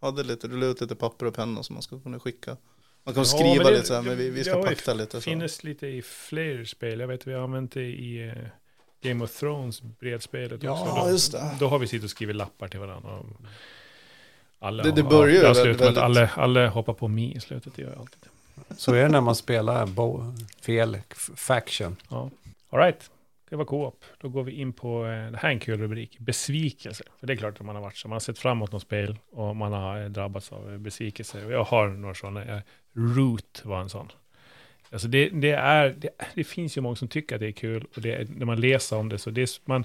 hade 0.00 0.22
lite, 0.22 0.48
du 0.48 0.56
la 0.56 0.66
ut 0.66 0.80
lite 0.80 0.94
papper 0.94 1.26
och 1.26 1.34
penna 1.34 1.62
som 1.62 1.74
man 1.74 1.82
ska 1.82 2.00
kunna 2.00 2.20
skicka. 2.20 2.56
Man 3.04 3.14
kan 3.14 3.20
Ja, 3.20 3.24
skriva 3.24 3.64
det- 3.64 3.70
lite 3.70 3.86
så 3.86 3.94
här, 3.94 4.02
men 4.02 4.16
vi, 4.16 4.30
vi 4.30 4.44
ska 4.44 4.62
pakta 4.62 4.94
lite. 4.94 5.16
Det 5.16 5.20
finns 5.20 5.64
lite 5.64 5.86
i 5.86 6.02
fler 6.02 6.64
spel, 6.64 7.00
jag 7.00 7.08
vet 7.08 7.26
vi 7.26 7.32
har 7.32 7.42
använt 7.42 7.72
det 7.72 7.82
i 7.82 8.28
eh, 8.28 8.34
Game 9.02 9.24
of 9.24 9.38
Thrones 9.38 9.82
bredspelet 9.82 10.62
Ja, 10.62 10.72
också. 10.72 10.84
Ja, 10.96 11.04
Då, 11.04 11.10
just 11.10 11.32
det. 11.32 11.56
då 11.60 11.68
har 11.68 11.78
vi 11.78 11.86
suttit 11.86 12.04
och 12.04 12.10
skrivit 12.10 12.36
lappar 12.36 12.68
till 12.68 12.80
varandra. 12.80 13.10
Och 13.10 13.26
Alla, 14.58 14.82
Det- 14.82 14.90
det 14.92 15.02
börjar 15.02 15.34
ju 15.34 15.40
väldigt- 15.62 15.80
med 15.80 15.88
att 15.88 15.96
alla, 15.96 16.30
alla 16.34 16.68
hoppar 16.68 16.92
på 16.94 17.08
mig 17.08 17.36
i 17.36 17.40
slutet, 17.40 17.72
det 17.76 17.82
gör 17.82 17.90
jag 17.90 17.98
alltid. 18.00 18.18
Så 18.78 18.94
är 18.94 19.02
det 19.02 19.08
när 19.08 19.20
man 19.20 19.34
spelar 19.34 19.86
bo- 19.86 20.34
fel 20.62 20.98
faction. 21.36 21.96
Ja. 22.10 22.30
All 22.70 22.78
right, 22.80 23.10
det 23.50 23.56
var 23.56 23.64
co-op. 23.64 24.04
Då 24.20 24.28
går 24.28 24.42
vi 24.42 24.52
in 24.52 24.72
på, 24.72 25.06
eh, 25.06 25.30
det 25.30 25.38
här 25.38 25.48
är 25.48 25.52
en 25.52 25.60
kul 25.60 25.80
rubrik, 25.80 26.18
besvikelse. 26.18 27.04
För 27.20 27.26
det 27.26 27.32
är 27.32 27.36
klart 27.36 27.60
att 27.60 27.66
man 27.66 27.74
har 27.74 27.82
varit 27.82 27.96
så, 27.96 28.08
man 28.08 28.14
har 28.14 28.20
sett 28.20 28.38
fram 28.38 28.56
emot 28.58 28.72
något 28.72 28.82
spel 28.82 29.16
och 29.32 29.56
man 29.56 29.72
har 29.72 30.02
eh, 30.02 30.08
drabbats 30.08 30.52
av 30.52 30.78
besvikelse. 30.78 31.44
Och 31.44 31.52
jag 31.52 31.64
har 31.64 31.88
några 31.88 32.14
sådana, 32.14 32.44
eh, 32.44 32.60
Root 32.94 33.62
var 33.64 33.80
en 33.80 33.88
sån. 33.88 34.08
Alltså 34.92 35.08
det, 35.08 35.28
det, 35.28 35.50
är, 35.50 35.94
det, 35.98 36.08
det 36.34 36.44
finns 36.44 36.76
ju 36.76 36.80
många 36.80 36.96
som 36.96 37.08
tycker 37.08 37.34
att 37.34 37.40
det 37.40 37.48
är 37.48 37.52
kul 37.52 37.84
och 37.94 38.02
det, 38.02 38.30
när 38.30 38.46
man 38.46 38.60
läser 38.60 38.96
om 38.96 39.08
det 39.08 39.18
så 39.18 39.30
det 39.30 39.42
är, 39.42 39.48
man, 39.64 39.84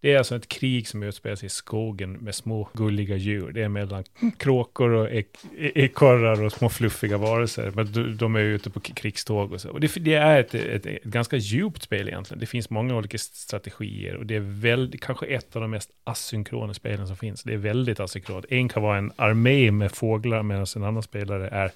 det 0.00 0.12
är 0.12 0.18
alltså 0.18 0.36
ett 0.36 0.48
krig 0.48 0.88
som 0.88 1.02
utspelar 1.02 1.36
sig 1.36 1.46
i 1.46 1.50
skogen 1.50 2.12
med 2.12 2.34
små 2.34 2.68
gulliga 2.72 3.16
djur. 3.16 3.52
Det 3.52 3.62
är 3.62 3.68
mellan 3.68 4.04
kråkor 4.36 4.90
och 4.90 5.10
ek, 5.10 5.26
e, 5.58 5.72
ekorrar 5.74 6.44
och 6.44 6.52
små 6.52 6.68
fluffiga 6.68 7.18
varelser. 7.18 7.72
Men 7.74 8.16
de, 8.16 8.36
är 8.36 8.40
ute 8.40 8.70
på 8.70 8.80
krigståg 8.80 9.52
och 9.52 9.60
så. 9.60 9.70
Och 9.70 9.80
det, 9.80 9.94
det 9.94 10.14
är 10.14 10.40
ett, 10.40 10.54
ett, 10.54 10.86
ett 10.86 11.02
ganska 11.02 11.36
djupt 11.36 11.82
spel 11.82 12.08
egentligen. 12.08 12.40
Det 12.40 12.46
finns 12.46 12.70
många 12.70 12.96
olika 12.96 13.18
strategier 13.18 14.16
och 14.16 14.26
det 14.26 14.36
är 14.36 14.60
väl, 14.60 14.98
kanske 15.00 15.26
ett 15.26 15.56
av 15.56 15.62
de 15.62 15.70
mest 15.70 15.90
asynkrona 16.04 16.74
spelen 16.74 17.06
som 17.06 17.16
finns. 17.16 17.42
Det 17.42 17.52
är 17.52 17.58
väldigt 17.58 18.00
asynkront. 18.00 18.44
En 18.48 18.68
kan 18.68 18.82
vara 18.82 18.98
en 18.98 19.12
armé 19.16 19.70
med 19.70 19.92
fåglar 19.92 20.42
medan 20.42 20.66
en 20.76 20.84
annan 20.84 21.02
spelare 21.02 21.48
är 21.48 21.70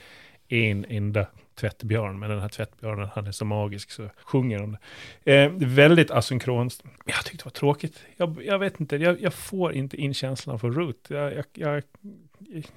en 0.49 0.85
enda 0.89 1.27
tvättbjörn, 1.55 2.19
men 2.19 2.31
den 2.31 2.41
här 2.41 2.49
tvättbjörnen, 2.49 3.09
han 3.15 3.27
är 3.27 3.33
så 3.33 3.45
magisk 3.45 3.91
så 3.91 4.09
sjunger 4.25 4.59
de 4.59 4.77
det. 5.25 5.45
Eh, 5.45 5.51
väldigt 5.57 6.11
asynkront. 6.11 6.83
Jag 7.05 7.25
tyckte 7.25 7.37
det 7.37 7.45
var 7.45 7.51
tråkigt. 7.51 7.99
Jag, 8.16 8.43
jag 8.45 8.59
vet 8.59 8.81
inte, 8.81 8.97
jag, 8.97 9.21
jag, 9.21 9.35
får 9.35 9.73
inte 9.73 9.97
in 9.97 10.15
känslan 10.15 10.59
för 10.59 10.71
Root. 10.71 11.07
Jag, 11.09 11.33
jag, 11.35 11.45
jag 11.53 11.83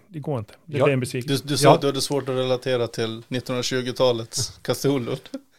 det 0.07 0.19
går 0.19 0.39
inte. 0.39 0.53
Det, 0.65 0.77
Ja, 0.77 0.85
det 0.85 0.91
är 0.91 0.93
en 0.93 0.99
besvikelse. 0.99 1.43
Du, 1.43 1.49
du 1.49 1.57
sa 1.57 1.67
Ja. 1.69 1.75
att 1.75 1.81
du 1.81 1.87
hade 1.87 2.01
svårt 2.01 2.29
att 2.29 2.35
relatera 2.35 2.87
till 2.87 3.23
1920-talets 3.29 4.59
Cthulhu. 4.63 5.15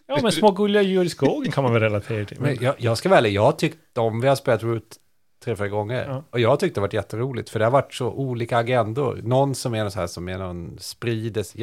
Ja, 0.06 0.18
men 0.22 0.32
små 0.32 0.50
gulliga 0.50 0.82
djur 0.82 1.04
i 1.04 1.08
skogen 1.08 1.52
kan 1.52 1.64
man 1.64 1.72
väl 1.72 1.82
relatera 1.82 2.24
till. 2.24 2.40
Men 2.40 2.58
jag, 2.60 2.74
jag 2.78 2.98
ska 2.98 3.08
vara 3.08 3.18
ärlig, 3.18 3.32
jag 3.32 3.58
tyckte 3.58 4.00
om, 4.00 4.20
vi 4.20 4.28
har 4.28 4.36
spelat 4.36 4.62
Root 4.62 4.96
tre, 5.44 5.56
fyra 5.56 5.68
gånger. 5.68 6.06
Ja. 6.08 6.24
Och 6.30 6.40
jag 6.40 6.60
tyckte 6.60 6.80
det 6.80 6.82
varit 6.82 6.92
jätteroligt, 6.92 7.50
för 7.50 7.58
det 7.58 7.64
har 7.64 7.72
varit 7.72 7.94
så 7.94 8.06
olika 8.06 8.58
agendor. 8.58 9.20
Någon 9.22 9.54
som 9.54 9.74
är 9.74 9.82
någon 9.82 9.90
så 9.90 10.00
här, 10.00 10.06
som 10.06 10.28
är 10.28 10.38
någon 10.38 10.78
sprides, 10.78 11.56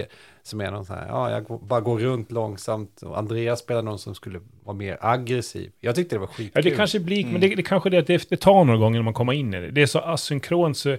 som 0.45 0.61
är 0.61 0.71
någon 0.71 0.85
så 0.85 0.93
här, 0.93 1.07
ja, 1.07 1.31
jag 1.31 1.59
bara 1.61 1.81
går 1.81 1.99
runt 1.99 2.31
långsamt. 2.31 3.01
Och 3.01 3.17
Andreas 3.17 3.59
spelar 3.59 3.81
någon 3.81 3.99
som 3.99 4.15
skulle 4.15 4.39
vara 4.63 4.75
mer 4.77 4.97
aggressiv. 5.01 5.71
Jag 5.79 5.95
tyckte 5.95 6.15
det 6.15 6.19
var 6.19 6.27
skitkul. 6.27 6.51
Ja, 6.53 6.61
det 6.61 6.75
kanske 6.75 6.99
blir, 6.99 7.19
Mm. 7.21 7.31
men 7.31 7.41
det, 7.41 7.55
det 7.55 7.63
kanske 7.63 7.89
det 7.89 7.97
att 7.97 8.07
det, 8.07 8.29
det 8.29 8.37
tar 8.37 8.63
några 8.63 8.79
gånger 8.79 8.99
när 8.99 9.03
man 9.03 9.13
kommer 9.13 9.33
in 9.33 9.53
i 9.53 9.59
det. 9.61 9.71
Det 9.71 9.81
är 9.81 9.85
så 9.85 9.99
asynkront 9.99 10.77
så 10.77 10.97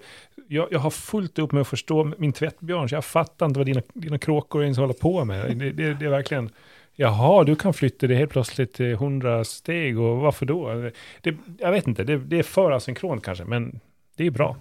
jag, 0.49 0.69
jag 0.71 0.79
har 0.79 0.91
fullt 0.91 1.39
upp 1.39 1.53
med 1.53 1.61
att 1.61 1.69
förstå 1.69 2.13
min 2.19 2.33
tvättbjörn, 2.33 2.89
så 2.89 2.95
jag 2.95 3.05
fattar 3.05 3.47
inte 3.47 3.59
vad 3.61 3.67
dina, 3.67 3.83
dina 3.95 4.19
kråkor 4.19 4.63
ens 4.63 4.79
håller 4.79 4.95
på 4.95 5.25
med. 5.25 5.59
Det, 5.59 5.71
det, 5.73 5.95
det 5.95 6.05
är 6.07 6.11
verkligen, 6.11 6.51
jaha, 6.95 7.45
du 7.45 7.57
kan 7.57 7.75
flytta 7.75 8.07
det 8.07 8.15
helt 8.15 8.31
plötsligt 8.31 8.81
100 8.81 9.45
steg 9.45 9.99
och 10.01 10.17
varför 10.17 10.47
då? 10.47 10.91
Det, 11.21 11.37
jag 11.59 11.73
vet 11.73 11.87
inte, 11.87 12.05
det, 12.05 12.17
det 12.19 12.39
är 12.39 12.43
för 12.43 12.71
asynkront 12.71 13.25
kanske, 13.25 13.45
men 13.45 13.81
det 14.17 14.27
är 14.27 14.31
bra. 14.31 14.57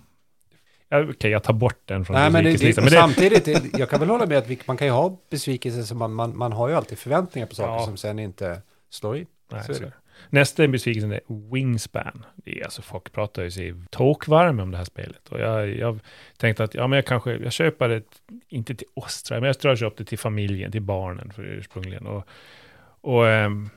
Okej, 0.92 1.32
jag 1.32 1.44
tar 1.44 1.54
bort 1.54 1.80
den 1.86 2.06
från 2.06 2.14
Nej, 2.16 2.32
men, 2.32 2.44
det, 2.44 2.58
det, 2.58 2.76
Men 2.76 2.86
det, 2.86 2.92
samtidigt, 2.92 3.78
jag 3.78 3.90
kan 3.90 4.00
väl 4.00 4.10
hålla 4.10 4.26
med 4.26 4.38
att 4.38 4.68
man 4.68 4.78
kan 4.78 4.88
ju 4.88 4.94
ha 4.94 5.18
besvikelser 5.30 5.82
som 5.82 5.98
man, 5.98 6.14
man, 6.14 6.38
man 6.38 6.52
har 6.52 6.70
ju 6.70 6.76
alltid 6.76 6.98
förväntningar 6.98 7.48
på 7.48 7.56
saker 7.56 7.74
Ja. 7.74 7.86
som 7.86 7.98
sen 7.98 8.20
inte 8.20 8.62
slår 8.90 9.18
in. 9.18 9.26
Nej, 9.52 9.64
Så 9.64 9.74
så. 9.74 9.84
Nästa 10.30 10.64
är 10.64 10.68
besvikelsen 10.68 11.12
är 11.12 11.20
Wingspan. 11.52 12.26
Det 12.36 12.60
är 12.60 12.64
alltså 12.64 12.82
folk 12.82 13.12
pratar 13.12 13.44
ju 13.44 13.52
sig 13.52 13.76
tåkvarma 13.90 14.64
om 14.64 14.72
det 14.72 14.78
här 14.78 14.86
spelet. 14.86 15.30
Och 15.30 15.40
jag, 15.40 15.70
jag 15.70 16.00
tänkte 16.38 16.64
att 16.64 16.74
ja, 16.74 16.88
men 16.88 16.98
jag 16.98 17.06
kanske, 17.06 17.36
jag 17.38 17.52
köper 17.52 17.90
det, 17.90 18.02
inte 18.48 18.76
till 18.76 18.88
oss 18.94 19.24
men 19.30 19.44
jag 19.44 19.60
tror 19.60 19.72
jag 19.72 19.78
köpte 19.78 20.04
det 20.04 20.08
till 20.08 20.20
familjen, 20.20 20.72
till 20.72 20.82
barnen 20.82 21.34
för 21.34 21.44
ursprungligen. 21.44 22.08
Och, 22.08 22.28
och, 23.02 23.28
ehm, 23.28 23.70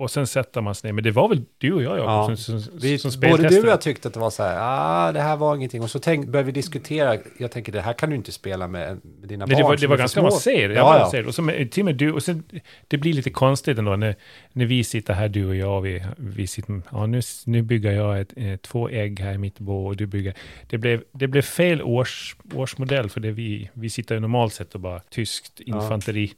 och 0.00 0.10
sen 0.10 0.26
sätter 0.26 0.60
man 0.60 0.74
sig 0.74 0.88
ner, 0.88 0.92
men 0.92 1.04
det 1.04 1.10
var 1.10 1.28
väl 1.28 1.42
du 1.58 1.72
och 1.72 1.82
jag, 1.82 1.98
Jakob, 1.98 2.30
Ja. 2.30 2.36
som, 2.36 2.60
som, 2.60 2.78
Vi, 2.80 2.98
som 2.98 3.20
både 3.20 3.48
du 3.48 3.60
och 3.60 3.68
jag 3.68 3.80
tyckte 3.80 4.08
att 4.08 4.14
det 4.14 4.20
var 4.20 4.30
så 4.30 4.42
här, 4.42 4.56
ah, 4.60 5.12
det 5.12 5.20
här 5.20 5.36
var 5.36 5.56
ingenting. 5.56 5.82
Och 5.82 5.90
så 5.90 5.98
tänk, 5.98 6.26
började 6.26 6.46
vi 6.46 6.52
diskutera, 6.52 7.16
jag 7.38 7.50
tänker 7.50 7.72
det 7.72 7.80
här 7.80 7.92
kan 7.92 8.10
du 8.10 8.16
inte 8.16 8.32
spela 8.32 8.68
med, 8.68 9.00
med 9.20 9.28
dina 9.28 9.46
Nej, 9.46 9.54
barn. 9.54 9.62
det 9.62 9.68
var, 9.68 9.76
det 9.76 9.86
var 9.86 9.96
ganska 9.96 10.20
avancerat. 10.20 10.76
Ja, 10.76 10.98
Ja, 10.98 11.10
ja. 11.12 11.18
ja. 11.18 11.26
Och 11.28 11.34
så 11.34 11.42
med, 11.42 11.70
till 11.72 11.80
och 11.80 11.84
med 11.84 11.96
du, 11.96 12.12
och 12.12 12.22
sen, 12.22 12.42
det 12.88 12.98
blir 12.98 13.12
lite 13.12 13.30
konstigt 13.30 13.78
ändå 13.78 13.96
när, 13.96 14.14
när 14.52 14.66
vi 14.66 14.84
sitter 14.84 15.14
här, 15.14 15.28
du 15.28 15.46
och 15.46 15.56
jag, 15.56 15.80
vi, 15.80 16.02
vi 16.16 16.46
sitter, 16.46 16.82
ja 16.92 17.06
nu, 17.06 17.20
nu 17.46 17.62
bygger 17.62 17.92
jag 17.92 18.20
ett, 18.20 18.32
eh, 18.36 18.56
två 18.56 18.88
ägg 18.88 19.20
här 19.20 19.32
i 19.32 19.38
mitt 19.38 19.58
bo 19.58 19.86
och 19.86 19.96
du 19.96 20.06
bygger, 20.06 20.34
det 20.70 20.78
blev, 20.78 21.02
det 21.12 21.26
blev 21.26 21.42
fel 21.42 21.82
års, 21.82 22.36
årsmodell 22.54 23.08
för 23.10 23.20
det 23.20 23.30
vi, 23.30 23.70
vi 23.72 23.90
sitter 23.90 24.14
ju 24.14 24.20
normalt 24.20 24.52
sett 24.54 24.74
och 24.74 24.80
bara 24.80 25.00
tyskt 25.00 25.60
infanteri, 25.60 26.32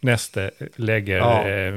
nästa 0.00 0.50
lägger 0.76 1.16
Ja. 1.16 1.48
eh, 1.48 1.72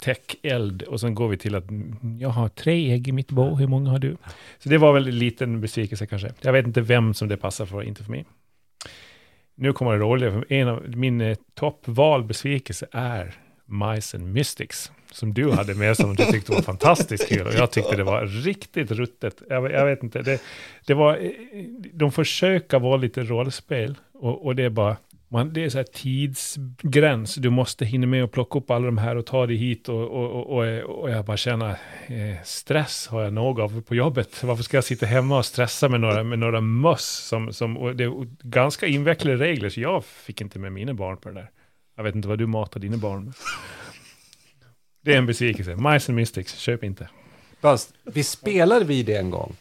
täckeld 0.00 0.82
och 0.82 1.00
sen 1.00 1.14
går 1.14 1.28
vi 1.28 1.36
till 1.36 1.54
att 1.54 1.70
mm, 1.70 2.18
jag 2.20 2.28
har 2.28 2.48
tre 2.48 2.92
ägg 2.92 3.08
i 3.08 3.12
mitt 3.12 3.30
bo, 3.30 3.54
hur 3.54 3.66
många 3.66 3.90
har 3.90 3.98
du? 3.98 4.16
Så 4.58 4.68
det 4.68 4.78
var 4.78 4.92
väl 4.92 5.08
en 5.08 5.18
liten 5.18 5.60
besvikelse 5.60 6.06
kanske. 6.06 6.32
Jag 6.40 6.52
vet 6.52 6.66
inte 6.66 6.80
vem 6.80 7.14
som 7.14 7.28
det 7.28 7.36
passar 7.36 7.66
för, 7.66 7.82
inte 7.82 8.04
för 8.04 8.10
mig. 8.10 8.24
Nu 9.54 9.72
kommer 9.72 9.92
det 9.92 9.98
roliga, 9.98 10.30
för 10.30 10.52
en 10.52 10.68
av 10.68 10.84
min 10.88 11.20
eh, 11.20 11.36
toppval 11.54 12.24
besvikelse 12.24 12.86
är 12.92 13.34
Mice 13.64 14.16
and 14.16 14.32
Mystics, 14.32 14.92
som 15.12 15.34
du 15.34 15.50
hade 15.50 15.74
med 15.74 15.96
som 15.96 16.16
du 16.16 16.24
tyckte 16.24 16.52
var 16.52 16.62
fantastiskt 16.62 17.28
kul. 17.28 17.46
Och 17.46 17.54
jag 17.54 17.70
tyckte 17.70 17.96
det 17.96 18.04
var 18.04 18.26
riktigt 18.26 18.90
ruttet. 18.90 19.42
Jag, 19.48 19.72
jag 19.72 19.86
vet 19.86 20.02
inte, 20.02 20.22
det, 20.22 20.42
det 20.86 20.94
var, 20.94 21.16
eh, 21.16 21.30
de 21.92 22.12
försöker 22.12 22.78
vara 22.78 22.96
lite 22.96 23.22
rollspel 23.22 23.96
och, 24.12 24.46
och 24.46 24.56
det 24.56 24.64
är 24.64 24.70
bara, 24.70 24.96
man, 25.28 25.52
det 25.52 25.64
är 25.64 25.68
så 25.68 25.78
här 25.78 25.84
tidsgräns, 25.84 27.34
du 27.34 27.50
måste 27.50 27.84
hinna 27.84 28.06
med 28.06 28.24
att 28.24 28.32
plocka 28.32 28.58
upp 28.58 28.70
alla 28.70 28.86
de 28.86 28.98
här 28.98 29.16
och 29.16 29.26
ta 29.26 29.46
dig 29.46 29.56
hit 29.56 29.88
och, 29.88 30.02
och, 30.02 30.46
och, 30.46 30.66
och, 31.00 31.10
jag 31.10 31.24
bara 31.24 31.36
känner, 31.36 31.70
eh, 32.06 32.42
stress 32.44 33.06
har 33.06 33.22
jag 33.22 33.32
nog 33.32 33.60
av 33.60 33.82
på 33.82 33.94
jobbet. 33.94 34.42
Varför 34.44 34.62
ska 34.62 34.76
jag 34.76 34.84
sitta 34.84 35.06
hemma 35.06 35.38
och 35.38 35.46
stressa 35.46 35.88
med 35.88 36.00
några, 36.00 36.24
med 36.24 36.38
några 36.38 36.60
möss 36.60 37.26
som, 37.28 37.52
som 37.52 37.76
och 37.76 37.96
det 37.96 38.04
är 38.04 38.26
ganska 38.42 38.86
invecklade 38.86 39.36
regler, 39.36 39.68
så 39.68 39.80
jag 39.80 40.04
fick 40.04 40.40
inte 40.40 40.58
med 40.58 40.72
mina 40.72 40.94
barn 40.94 41.16
på 41.16 41.28
det 41.28 41.34
där. 41.34 41.50
Jag 41.96 42.04
vet 42.04 42.14
inte 42.14 42.28
vad 42.28 42.38
du 42.38 42.46
matar 42.46 42.80
dina 42.80 42.96
barn 42.96 43.24
med. 43.24 43.34
Det 45.00 45.14
är 45.14 45.18
en 45.18 45.26
besvikelse. 45.26 45.76
Mice 45.76 46.12
and 46.12 46.16
Mystics, 46.16 46.58
köp 46.58 46.84
inte. 46.84 47.08
Fast, 47.60 47.94
vi 48.04 48.24
spelade 48.24 48.84
vi 48.84 49.02
det 49.02 49.16
en 49.16 49.30
gång. 49.30 49.56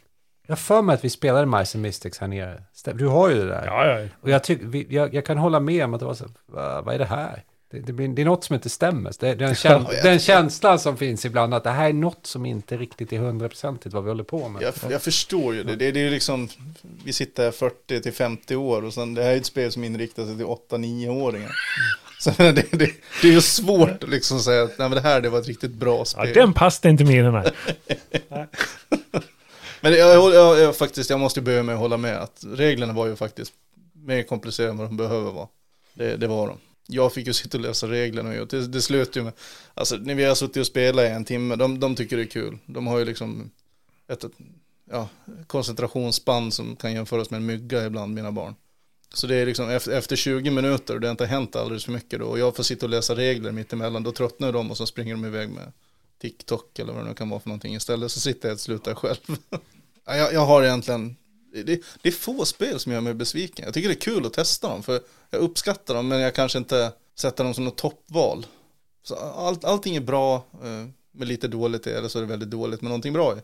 Jag 0.48 0.60
för 0.60 0.82
mig 0.82 0.94
att 0.94 1.06
vi 1.06 1.10
spelade 1.10 1.46
Mice 1.46 1.78
and 1.78 1.82
Mystics 1.82 2.18
här 2.18 2.28
nere. 2.28 2.64
Du 2.94 3.08
har 3.08 3.30
ju 3.30 3.36
det 3.36 3.46
där. 3.46 3.66
Ja, 3.66 3.86
ja. 3.86 4.08
Och 4.22 4.30
jag, 4.30 4.44
tyck, 4.44 4.60
vi, 4.62 4.88
jag, 4.90 5.14
jag 5.14 5.26
kan 5.26 5.38
hålla 5.38 5.60
med 5.60 5.86
om 5.86 5.94
att 5.94 6.00
det 6.00 6.06
var 6.06 6.14
så, 6.14 6.26
vad, 6.46 6.86
vad 6.86 6.96
är 6.96 7.00
det 7.00 7.06
här? 7.06 7.44
Det, 7.72 7.80
det, 7.80 7.94
blir, 7.94 8.08
det 8.08 8.22
är 8.22 8.26
något 8.26 8.44
som 8.44 8.56
inte 8.56 8.70
stämmer. 8.70 9.14
Det, 9.20 9.36
det 9.36 9.46
är 9.46 9.50
en 9.50 9.56
käns, 9.56 9.88
Ja, 9.92 10.04
den 10.04 10.20
känslan 10.20 10.80
som 10.80 10.98
finns 10.98 11.26
ibland 11.26 11.54
att 11.54 11.64
det 11.64 11.70
här 11.70 11.90
är 11.90 11.94
något 11.94 12.26
som 12.26 12.46
inte 12.46 12.78
riktigt 12.78 13.14
är 13.14 13.18
hundraprocentigt 13.18 13.96
vad 13.96 14.04
vi 14.04 14.10
håller 14.10 14.24
på 14.24 14.50
med. 14.50 14.62
Jag, 14.62 14.74
jag 14.90 15.02
förstår 15.02 15.56
ju 15.56 15.64
det. 15.64 15.76
Det, 15.76 15.92
det 15.92 16.00
är 16.00 16.04
ju 16.04 16.10
liksom, 16.10 16.50
vi 17.06 17.14
sitter 17.14 17.44
här 17.44 17.52
40 17.52 18.02
till 18.02 18.14
50 18.14 18.56
år 18.56 18.84
och 18.84 18.94
sen 18.94 19.14
det 19.14 19.24
här 19.24 19.32
är 19.32 19.38
ett 19.38 19.46
spel 19.46 19.72
som 19.72 19.84
inriktar 19.84 20.26
sig 20.26 20.36
till 20.38 20.46
8-9-åringar. 20.46 21.52
Så 22.20 22.32
det, 22.38 22.52
det, 22.52 22.92
det 23.22 23.28
är 23.28 23.32
ju 23.32 23.42
svårt 23.42 24.04
att 24.04 24.10
liksom 24.10 24.40
säga 24.40 24.64
att 24.64 24.78
nej, 24.78 24.90
men 24.90 24.92
det 24.92 25.02
här 25.02 25.22
det 25.22 25.30
var 25.30 25.40
ett 25.40 25.48
riktigt 25.48 25.74
bra 25.74 25.98
ja 25.98 26.06
spel. 26.06 26.34
den 26.34 26.54
passade 26.54 26.90
inte 26.90 27.04
med 27.04 27.26
den 27.26 27.34
här. 27.34 27.52
Men 29.82 29.94
jag, 29.94 30.16
jag, 30.16 30.34
jag, 30.34 30.60
jag, 30.60 30.76
faktiskt, 30.76 31.10
jag 31.10 31.20
måste 31.20 31.42
börja 31.42 31.64
med 31.64 31.76
att 31.76 31.82
hålla 31.82 31.98
med 31.98 32.18
att 32.18 32.44
reglerna 32.48 32.94
var 32.94 33.08
ju 33.08 33.16
faktiskt 33.16 33.54
mer 33.94 34.24
komplicerade 34.24 34.72
än 34.72 34.78
vad 34.78 34.88
de 34.88 34.98
behöver 34.98 35.32
vara. 35.32 35.48
Det, 35.94 36.18
det 36.18 36.28
var 36.28 36.48
de. 36.48 36.58
Jag 36.88 37.14
fick 37.14 37.28
ju 37.28 37.34
sitta 37.34 37.58
och 37.58 37.64
läsa 37.64 37.88
reglerna 37.88 38.42
och 38.42 38.48
det, 38.48 38.68
det 38.68 38.82
slutade 38.82 39.20
ju 39.20 39.24
med, 39.24 39.34
alltså 39.74 39.96
när 39.96 40.16
vi 40.16 40.24
har 40.24 40.36
suttit 40.36 40.58
och 40.58 40.68
spelat 40.68 41.06
i 41.06 41.08
en 41.08 41.26
timme, 41.26 41.56
de, 41.56 41.80
de 41.80 41.96
tycker 41.96 42.18
det 42.18 42.24
är 42.24 42.28
kul. 42.28 42.58
De 42.66 42.88
har 42.88 43.00
ju 43.00 43.06
liksom 43.06 43.52
ett, 44.08 44.24
ett 44.24 44.32
ja, 44.92 45.10
koncentrationsspann 45.48 46.52
som 46.52 46.76
kan 46.76 46.94
jämföras 46.94 47.30
med 47.30 47.38
en 47.38 47.46
mygga 47.46 47.86
ibland, 47.86 48.14
mina 48.14 48.32
barn. 48.32 48.56
Så 49.14 49.28
det 49.28 49.36
är 49.36 49.46
liksom 49.46 49.70
efter, 49.70 49.92
efter 49.92 50.16
20 50.16 50.52
minuter 50.52 50.94
och 50.94 51.02
det 51.02 51.08
har 51.08 51.12
inte 51.12 51.26
hänt 51.26 51.56
alldeles 51.56 51.86
för 51.86 51.92
mycket 51.92 52.20
då 52.20 52.26
och 52.26 52.40
jag 52.40 52.56
får 52.56 52.64
sitta 52.64 52.86
och 52.86 52.90
läsa 52.90 53.16
regler 53.16 53.52
mitt 53.52 53.74
emellan, 53.74 54.04
då 54.04 54.12
tröttnar 54.12 54.52
de 54.52 54.72
och 54.72 54.78
så 54.78 54.86
springer 54.86 55.14
de 55.14 55.26
iväg 55.26 55.50
med 55.50 55.72
TikTok 56.22 56.80
eller 56.80 56.94
vad 56.94 57.04
det 57.04 57.08
nu 57.08 57.16
kan 57.16 57.30
vara 57.30 57.40
för 57.40 57.50
någonting 57.50 57.76
istället 57.76 58.12
så 58.12 58.20
sitter 58.20 58.50
jag 58.50 58.54
och 58.56 58.60
slutar 58.60 58.96
själv. 58.96 59.38
Jag, 60.10 60.34
jag 60.34 60.46
har 60.46 60.64
egentligen, 60.64 61.16
det, 61.54 61.82
det 62.02 62.10
är 62.10 62.12
få 62.12 62.46
spel 62.46 62.80
som 62.80 62.92
gör 62.92 63.02
mig 63.02 63.14
besviken. 63.14 63.66
Jag 63.66 63.74
tycker 63.74 63.90
det 63.90 63.96
är 63.96 64.00
kul 64.00 64.26
att 64.26 64.34
testa 64.34 64.70
dem 64.70 64.84
för 64.84 65.02
jag 65.30 65.42
uppskattar 65.42 65.94
dem 65.94 66.08
men 66.08 66.20
jag 66.20 66.36
kanske 66.36 66.58
inte 66.58 66.92
sätter 67.16 67.44
dem 67.44 67.54
som 67.54 67.66
något 67.66 67.78
toppval. 67.78 68.46
Så 69.04 69.16
all, 69.16 69.58
allting 69.64 69.96
är 69.96 70.02
bra 70.02 70.36
eh, 70.64 70.88
med 71.12 71.28
lite 71.28 71.48
dåligt 71.48 71.88
i 71.88 71.90
eller 71.90 72.08
så 72.08 72.20
är 72.20 72.22
det 72.22 72.28
väldigt 72.28 72.50
dåligt 72.50 72.82
med 72.82 72.90
någonting 72.90 73.14
bra 73.14 73.34
i. 73.34 73.38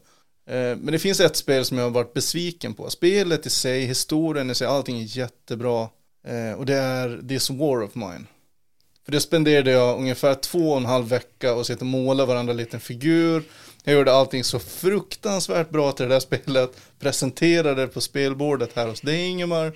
Eh, 0.45 0.77
men 0.77 0.85
det 0.85 0.99
finns 0.99 1.19
ett 1.19 1.35
spel 1.35 1.65
som 1.65 1.77
jag 1.77 1.85
har 1.85 1.91
varit 1.91 2.13
besviken 2.13 2.73
på. 2.73 2.89
Spelet 2.89 3.45
i 3.45 3.49
sig, 3.49 3.85
historien 3.85 4.49
i 4.49 4.55
sig, 4.55 4.67
allting 4.67 4.99
är 4.99 5.17
jättebra. 5.17 5.89
Eh, 6.27 6.53
och 6.57 6.65
det 6.65 6.75
är 6.75 7.27
This 7.27 7.49
War 7.49 7.83
of 7.83 7.95
Mine. 7.95 8.25
För 9.05 9.11
det 9.11 9.21
spenderade 9.21 9.71
jag 9.71 9.99
ungefär 9.99 10.35
två 10.35 10.71
och 10.71 10.77
en 10.77 10.85
halv 10.85 11.07
vecka 11.07 11.53
och 11.53 11.65
sitta 11.65 11.79
och 11.79 11.85
måla 11.85 12.25
varandra 12.25 12.53
liten 12.53 12.79
figur. 12.79 13.43
Jag 13.83 13.95
gjorde 13.95 14.13
allting 14.13 14.43
så 14.43 14.59
fruktansvärt 14.59 15.69
bra 15.69 15.91
till 15.91 16.07
det 16.07 16.15
där 16.15 16.19
spelet. 16.39 16.71
Presenterade 16.99 17.81
det 17.81 17.87
på 17.87 18.01
spelbordet 18.01 18.75
här 18.75 18.87
hos 18.87 19.01
dig 19.01 19.27
Ingemar. 19.27 19.73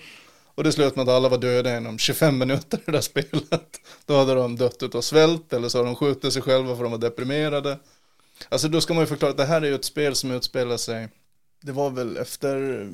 Och 0.55 0.63
det 0.63 0.71
slutade 0.71 0.95
med 0.95 1.09
att 1.09 1.15
alla 1.15 1.29
var 1.29 1.37
döda 1.37 1.77
inom 1.77 1.97
25 1.97 2.37
minuter 2.37 2.77
i 2.77 2.81
det 2.85 2.91
där 2.91 3.01
spelet. 3.01 3.81
Då 4.05 4.17
hade 4.17 4.33
de 4.33 4.55
dött 4.55 4.95
av 4.95 5.01
svält 5.01 5.53
eller 5.53 5.69
så 5.69 5.77
har 5.77 5.85
de 5.85 5.95
skjutit 5.95 6.33
sig 6.33 6.41
själva 6.41 6.75
för 6.75 6.83
de 6.83 6.91
var 6.91 6.99
deprimerade. 6.99 7.79
Alltså 8.49 8.67
då 8.67 8.81
ska 8.81 8.93
man 8.93 9.03
ju 9.03 9.07
förklara 9.07 9.31
att 9.31 9.37
det 9.37 9.45
här 9.45 9.61
är 9.61 9.65
ju 9.65 9.75
ett 9.75 9.85
spel 9.85 10.15
som 10.15 10.31
utspelar 10.31 10.77
sig. 10.77 11.07
Det 11.61 11.71
var 11.71 11.89
väl 11.89 12.17
efter 12.17 12.87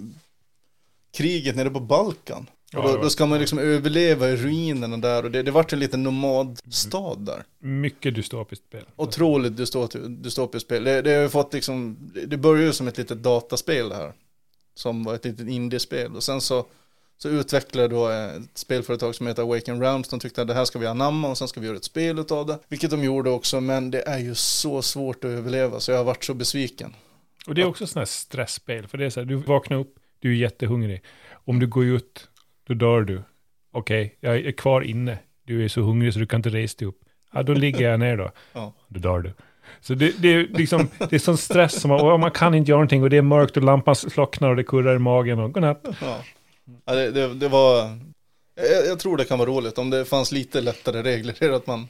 kriget 1.11 1.55
nere 1.55 1.69
på 1.69 1.80
Balkan. 1.80 2.49
Och 2.76 2.84
då, 2.84 2.98
då 3.02 3.10
ska 3.10 3.26
man 3.26 3.40
liksom 3.40 3.60
överleva 3.60 4.30
i 4.30 4.36
ruinerna 4.36 4.98
där 4.98 5.24
och 5.24 5.32
det, 5.32 5.44
det 5.44 5.52
vart 5.52 5.74
en 5.74 5.80
liten 5.80 6.04
nomadstad 6.04 7.16
där. 7.20 7.44
Mycket 7.60 8.16
dystopiskt 8.16 8.66
spel. 8.68 8.84
Otroligt 8.95 9.54
dystopi- 9.54 10.08
dystopiskt 10.24 10.68
spel. 10.68 10.84
Det, 10.84 11.02
det 11.02 11.14
har 11.14 11.22
ju 11.22 11.30
fått 11.30 11.54
liksom, 11.54 11.98
det- 12.14 12.26
det 12.26 12.38
började 12.38 12.66
ju 12.66 12.74
som 12.74 12.88
ett 12.88 12.98
litet 12.98 13.24
dataspel 13.24 13.90
det 13.90 13.95
här. 13.95 14.14
Som 14.76 15.04
var 15.04 15.16
ett 15.16 15.26
litet 15.26 15.48
indiespel. 15.48 16.16
Och 16.16 16.24
sen 16.24 16.41
så, 16.41 16.66
så 17.18 17.30
utvecklade 17.30 17.88
då 17.88 18.08
ett 18.08 18.41
spelföretag 18.54 19.16
som 19.16 19.28
heter 19.28 19.41
Awaken 19.44 19.82
Realms. 19.82 20.08
De 20.08 20.20
tyckte 20.20 20.41
att 20.41 20.48
det 20.48 20.54
här 20.54 20.66
ska 20.66 20.80
vi 20.80 20.86
anamma 20.88 21.30
och 21.30 21.38
sen 21.38 21.48
ska 21.48 21.60
vi 21.60 21.68
göra 21.68 21.78
ett 21.78 21.84
spel 21.84 22.20
utav 22.20 22.45
det. 22.45 22.60
Vilket 22.68 22.91
de 22.91 23.04
gjorde 23.04 23.30
också, 23.30 23.62
men 23.62 23.91
det 23.91 24.02
är 24.02 24.20
ju 24.20 24.36
så 24.36 24.82
svårt 24.82 25.24
att 25.24 25.30
överleva 25.32 25.80
så 25.80 25.91
jag 25.91 25.98
har 25.98 26.04
varit 26.06 26.24
så 26.24 26.34
besviken. 26.34 26.94
Och 27.48 27.56
det 27.56 27.62
är 27.62 27.66
också 27.66 27.88
sådana 27.88 28.02
här 28.02 28.06
stressspel. 28.06 28.88
För 28.88 28.98
det 28.98 29.06
är 29.06 29.10
så 29.10 29.20
här, 29.20 29.26
du 29.28 29.36
vaknar 29.36 29.78
upp, 29.78 29.95
du 30.20 30.32
är 30.32 30.36
jättehungrig. 30.36 31.04
Om 31.45 31.60
du 31.60 31.68
går 31.68 31.86
ut, 31.86 32.28
då 32.68 32.73
dör 32.73 33.02
du. 33.02 33.22
Okej, 33.72 34.18
jag 34.19 34.38
är 34.38 34.52
kvar 34.52 34.81
inne. 34.81 35.18
du 35.48 35.64
är 35.64 35.68
så 35.68 35.81
hungrig 35.81 36.14
så 36.14 36.19
du 36.19 36.26
kan 36.26 36.40
inte 36.40 36.49
resa 36.49 36.76
dig 36.80 36.88
upp. 36.88 36.99
Ja, 37.34 37.44
då 37.44 37.53
ligger 37.53 37.90
jag 37.90 37.99
ner 37.99 38.18
då. 38.18 38.31
Ja. 38.53 38.73
Då 38.88 38.99
dör 38.99 39.19
du. 39.19 39.34
Så 39.81 39.94
det, 39.94 40.22
det 40.22 40.27
är 40.34 40.48
liksom, 40.48 40.88
det 41.10 41.14
är 41.15 41.19
sån 41.19 41.38
stress, 41.38 41.81
som 41.81 41.90
man, 41.90 42.02
och 42.11 42.19
man 42.19 42.31
kan 42.31 42.56
inte 42.56 42.72
göra 42.72 42.77
någonting 42.80 43.03
och 43.03 43.10
det 43.10 43.18
är 43.18 43.22
mörkt 43.22 43.57
och 43.57 43.64
lampan 43.64 43.95
slocknar 43.95 44.49
och 44.49 44.56
det 44.56 44.64
kurrar 44.64 44.95
i 44.95 44.99
magen 44.99 45.40
och 45.40 45.53
godnatt. 45.53 45.85
Ja. 46.02 46.18
Ja, 46.85 46.94
det, 46.95 47.11
det, 47.11 47.34
det 47.34 47.48
var, 47.48 47.98
jag, 48.56 48.88
jag 48.88 48.99
tror 48.99 49.18
det 49.18 49.26
kan 49.26 49.40
vara 49.40 49.49
roligt 49.49 49.77
om 49.77 49.90
det 49.90 50.06
fanns 50.06 50.31
lite 50.31 50.61
lättare 50.61 51.02
regler, 51.03 51.52
att 51.52 51.68
man 51.68 51.88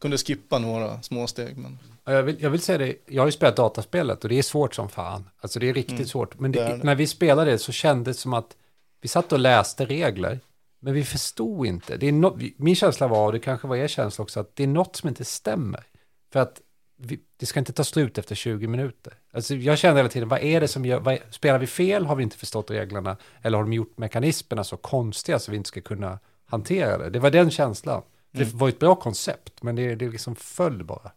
kunde 0.00 0.18
skippa 0.18 0.58
några 0.58 1.02
små 1.02 1.26
steg. 1.26 1.56
Men... 1.56 1.78
Ja, 2.04 2.12
Jag 2.12 2.22
vill, 2.22 2.36
jag 2.42 2.50
vill 2.50 2.60
säga 2.60 2.78
det, 2.78 2.94
jag 3.06 3.22
har 3.22 3.26
ju 3.28 3.32
spelat 3.32 3.56
dataspelet 3.56 4.22
och 4.22 4.28
det 4.28 4.38
är 4.38 4.42
svårt 4.42 4.74
som 4.74 4.88
fan. 4.88 5.24
Alltså 5.40 5.58
det 5.58 5.68
är 5.68 5.74
riktigt 5.74 5.94
Mm, 5.96 6.06
svårt. 6.06 6.38
Men 6.40 6.52
det 6.52 6.58
det, 6.58 6.64
är 6.66 6.76
det. 6.78 6.84
när 6.84 6.94
vi 6.94 7.06
spelade 7.06 7.50
det 7.50 7.58
så 7.58 7.72
kändes 7.72 8.16
det 8.16 8.20
som 8.20 8.34
att 8.34 8.56
vi 9.00 9.08
satt 9.08 9.32
och 9.32 9.38
läste 9.38 9.86
regler, 9.86 10.40
men 10.80 10.94
vi 10.94 11.04
förstod 11.04 11.66
inte. 11.66 11.96
Det 11.96 12.08
är 12.08 12.12
no, 12.12 12.38
min 12.56 12.76
känsla 12.76 13.08
var, 13.08 13.26
och 13.26 13.32
det 13.32 13.38
kanske 13.38 13.68
var 13.68 13.76
er 13.76 13.88
känsla 13.88 14.22
också, 14.22 14.40
att 14.40 14.56
det 14.56 14.62
är 14.62 14.66
något 14.66 14.96
som 14.96 15.08
inte 15.08 15.24
stämmer. 15.24 15.84
För 16.32 16.40
att 16.40 16.60
vi, 16.96 17.20
det 17.36 17.46
ska 17.46 17.60
inte 17.60 17.72
ta 17.72 17.84
slut 17.84 18.18
efter 18.18 18.34
20 18.34 18.66
minuter. 18.66 19.14
Alltså 19.32 19.54
jag 19.54 19.78
kände 19.78 19.98
hela 19.98 20.08
tiden, 20.08 20.28
vad 20.28 20.42
är 20.42 20.60
det 20.60 20.68
som 20.68 20.84
gör, 20.84 21.00
vad, 21.00 21.18
spelar 21.30 21.58
vi 21.58 21.66
fel, 21.66 22.06
har 22.06 22.16
vi 22.16 22.22
inte 22.22 22.36
förstått 22.36 22.70
reglerna, 22.70 23.16
eller 23.42 23.58
har 23.58 23.64
de 23.64 23.72
gjort 23.72 23.98
mekanismerna 23.98 24.64
så 24.64 24.76
konstiga 24.76 25.38
så 25.38 25.50
vi 25.50 25.56
inte 25.56 25.68
ska 25.68 25.80
kunna 25.80 26.18
hantera 26.46 26.98
det? 26.98 27.10
Det 27.10 27.18
var 27.18 27.30
den 27.30 27.50
känslan. 27.50 28.02
För 28.32 28.38
Det 28.38 28.54
var 28.54 28.68
ett 28.68 28.78
bra 28.78 28.94
koncept, 28.94 29.62
men 29.62 29.76
det, 29.76 29.94
det 29.94 30.08
liksom 30.08 30.36
föll 30.36 30.84
bara. 30.84 31.12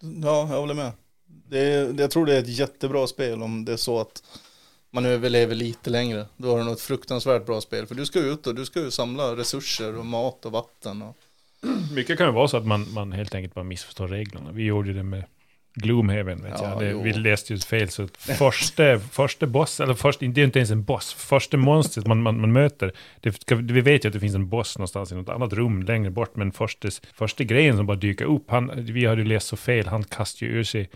Ja, 0.00 0.48
jag 0.50 0.60
håller 0.60 0.74
med. 0.74 0.92
Det 1.48 2.00
jag 2.00 2.10
tror 2.10 2.26
det 2.26 2.34
är 2.34 2.38
ett 2.38 2.58
jättebra 2.58 3.06
spel 3.06 3.42
om 3.42 3.64
det 3.64 3.72
är 3.72 3.76
så 3.76 4.00
att 4.00 4.22
man 4.94 5.06
överlever 5.06 5.54
lite 5.54 5.90
längre. 5.90 6.26
Då 6.36 6.50
har 6.50 6.58
du 6.58 6.64
något 6.64 6.80
fruktansvärt 6.80 7.46
bra 7.46 7.60
spel. 7.60 7.86
För 7.86 7.94
du 7.94 8.06
ska 8.06 8.18
ut 8.18 8.46
och 8.46 8.54
du 8.54 8.64
ska 8.64 8.80
ju 8.80 8.90
samla 8.90 9.36
resurser 9.36 9.98
och 9.98 10.06
mat 10.06 10.46
och 10.46 10.52
vatten. 10.52 11.02
Och... 11.02 11.16
Mycket 11.94 12.18
kan 12.18 12.26
ju 12.26 12.32
vara 12.32 12.48
så 12.48 12.56
att 12.56 12.66
man, 12.66 12.92
man 12.92 13.12
helt 13.12 13.34
enkelt 13.34 13.54
bara 13.54 13.64
missförstår 13.64 14.08
reglerna. 14.08 14.52
Vi 14.52 14.64
gjorde 14.64 14.92
det 14.92 15.02
med 15.02 15.24
Gloomhaven, 15.74 16.42
vet 16.42 16.52
Ja, 16.58 16.82
jag. 16.82 16.96
Det, 16.96 17.02
vi 17.02 17.12
läste 17.12 17.52
ju 17.52 17.58
fel, 17.58 17.88
så 17.88 18.08
första, 18.18 18.98
första 18.98 19.46
boss, 19.46 19.80
eller 19.80 19.94
först, 19.94 20.20
det 20.20 20.26
är 20.26 20.44
inte 20.44 20.58
ens 20.58 20.70
en 20.70 20.84
boss, 20.84 21.12
första 21.12 21.56
monstret 21.56 22.06
man, 22.06 22.22
man, 22.22 22.40
man 22.40 22.52
möter, 22.52 22.92
det 23.20 23.52
vi 23.52 23.80
vet 23.80 24.04
ju 24.04 24.08
att 24.08 24.12
det 24.12 24.20
finns 24.20 24.34
en 24.34 24.48
boss 24.48 24.78
någonstans 24.78 25.12
i 25.12 25.14
något 25.14 25.28
annat 25.28 25.52
rum 25.52 25.82
längre 25.82 26.10
bort, 26.10 26.36
men 26.36 26.52
första, 26.52 26.88
första 27.14 27.44
grejen 27.44 27.76
som 27.76 27.86
bara 27.86 27.96
dyker 27.96 28.24
upp, 28.24 28.50
han, 28.50 28.70
vi 28.76 29.06
hade 29.06 29.22
ju 29.22 29.28
läst 29.28 29.46
så 29.46 29.56
fel, 29.56 29.86
han 29.86 30.04
kastar 30.04 30.46
ju 30.46 30.52
ur 30.52 30.64
sig 30.64 30.90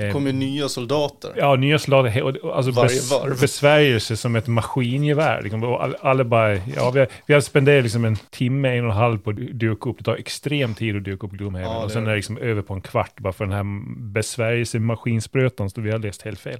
Det 0.00 0.06
eh, 0.06 0.12
kommer 0.12 0.32
nya 0.32 0.68
soldater. 0.68 1.32
Ja, 1.36 1.56
nya 1.56 1.78
soldater, 1.78 2.52
alltså 2.54 2.72
Varje 2.72 2.88
bes, 2.88 3.10
varv. 3.10 3.40
besvärjelse 3.40 4.16
som 4.16 4.36
ett 4.36 4.46
maskingevär. 4.46 5.42
Liksom, 5.42 5.92
alla 6.00 6.24
bara, 6.24 6.54
ja, 6.54 6.90
vi 6.90 7.00
har, 7.00 7.08
vi 7.26 7.34
har 7.34 7.40
spenderat 7.40 7.82
liksom 7.82 8.04
en 8.04 8.16
timme, 8.16 8.76
en 8.76 8.84
och 8.84 8.90
en 8.90 8.96
halv 8.96 9.18
på 9.18 9.30
att 9.30 9.36
dyka 9.36 9.90
upp. 9.90 9.98
Det 9.98 10.04
tar 10.04 10.16
extrem 10.16 10.74
tid 10.74 10.96
att 10.96 11.04
dyka 11.04 11.26
upp 11.26 11.32
Gloomhaven. 11.32 11.70
Ja, 11.70 11.84
och 11.84 11.90
sen 11.90 12.06
är 12.06 12.10
det 12.10 12.16
liksom 12.16 12.38
över 12.38 12.62
på 12.62 12.74
en 12.74 12.80
kvart 12.80 13.20
bara 13.20 13.32
för 13.32 13.44
den 13.44 13.54
här 13.54 13.64
besvärjelsemaskinsprötan 14.12 15.70
som 15.70 15.82
vi 15.82 15.90
har 15.90 15.98
läst 15.98 16.22
helt 16.22 16.40
fel. 16.40 16.58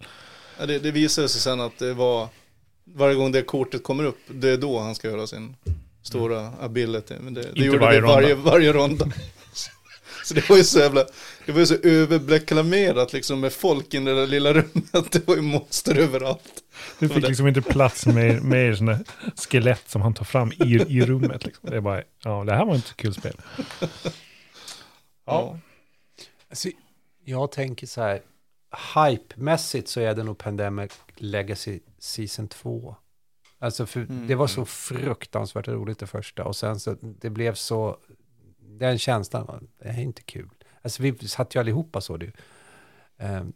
Ja, 0.58 0.66
det, 0.66 0.78
det 0.78 0.90
visade 0.90 1.28
sig 1.28 1.40
sen 1.40 1.60
att 1.60 1.78
det 1.78 1.94
var 1.94 2.28
varje 2.84 3.14
gång 3.14 3.32
det 3.32 3.42
kortet 3.42 3.84
kommer 3.84 4.04
upp, 4.04 4.18
det 4.28 4.48
är 4.50 4.56
då 4.56 4.78
han 4.78 4.94
ska 4.94 5.08
göra 5.08 5.26
sin 5.26 5.56
stora 6.02 6.50
ability. 6.60 7.14
Men 7.20 7.34
det, 7.34 7.46
det 7.54 7.64
gjorde 7.64 7.78
varje 7.78 8.00
det 8.00 8.06
varje, 8.06 8.34
varje 8.34 8.72
ronda. 8.72 9.06
Så 10.30 10.34
det 10.34 10.48
var 10.48 10.56
ju 10.56 10.64
så 10.64 10.78
jävla, 10.78 11.04
det 11.46 11.52
var 11.52 11.60
ju 11.60 11.66
så 11.66 11.74
överreklamerat 11.74 13.12
liksom 13.12 13.40
med 13.40 13.52
folk 13.52 13.94
i 13.94 13.98
det 13.98 14.14
där 14.14 14.26
lilla 14.26 14.52
rummet. 14.52 15.12
Det 15.12 15.28
var 15.28 15.34
ju 15.36 15.42
monster 15.42 15.98
överallt. 15.98 16.62
Det 16.98 17.08
fick 17.08 17.28
liksom 17.28 17.48
inte 17.48 17.62
plats 17.62 18.06
med, 18.06 18.42
med 18.42 18.78
sådana 18.78 18.98
skelett 19.36 19.82
som 19.90 20.02
han 20.02 20.14
tar 20.14 20.24
fram 20.24 20.52
i, 20.52 20.74
i 20.88 21.06
rummet. 21.06 21.44
Liksom. 21.44 21.70
Det 21.70 21.76
är 21.76 21.80
bara, 21.80 22.02
ja, 22.24 22.44
det 22.44 22.52
här 22.52 22.64
var 22.64 22.74
inte 22.74 22.94
kul 22.96 23.14
spel. 23.14 23.36
Ja. 25.26 25.58
Alltså, 26.50 26.68
jag 27.24 27.52
tänker 27.52 27.86
så 27.86 28.00
här, 28.02 28.22
hype-mässigt 28.94 29.86
så 29.86 30.00
är 30.00 30.14
det 30.14 30.22
nog 30.22 30.38
Pandemic 30.38 30.92
Legacy 31.16 31.80
Season 31.98 32.48
2. 32.48 32.96
Alltså 33.58 33.86
för 33.86 34.00
Mm. 34.00 34.26
det 34.26 34.34
var 34.34 34.46
så 34.46 34.64
fruktansvärt 34.64 35.68
roligt 35.68 35.98
det 35.98 36.06
första 36.06 36.44
och 36.44 36.56
sen 36.56 36.80
så 36.80 36.96
det 37.02 37.30
blev 37.30 37.54
så, 37.54 37.96
den 38.78 38.98
känslan, 38.98 39.68
det 39.78 39.88
är 39.88 40.00
inte 40.00 40.22
kul. 40.22 40.50
Alltså 40.82 41.02
vi 41.02 41.18
satt 41.18 41.54
ju 41.54 41.60
allihopa 41.60 42.00
så 42.00 42.16
det. 42.16 42.32
Um, 43.18 43.52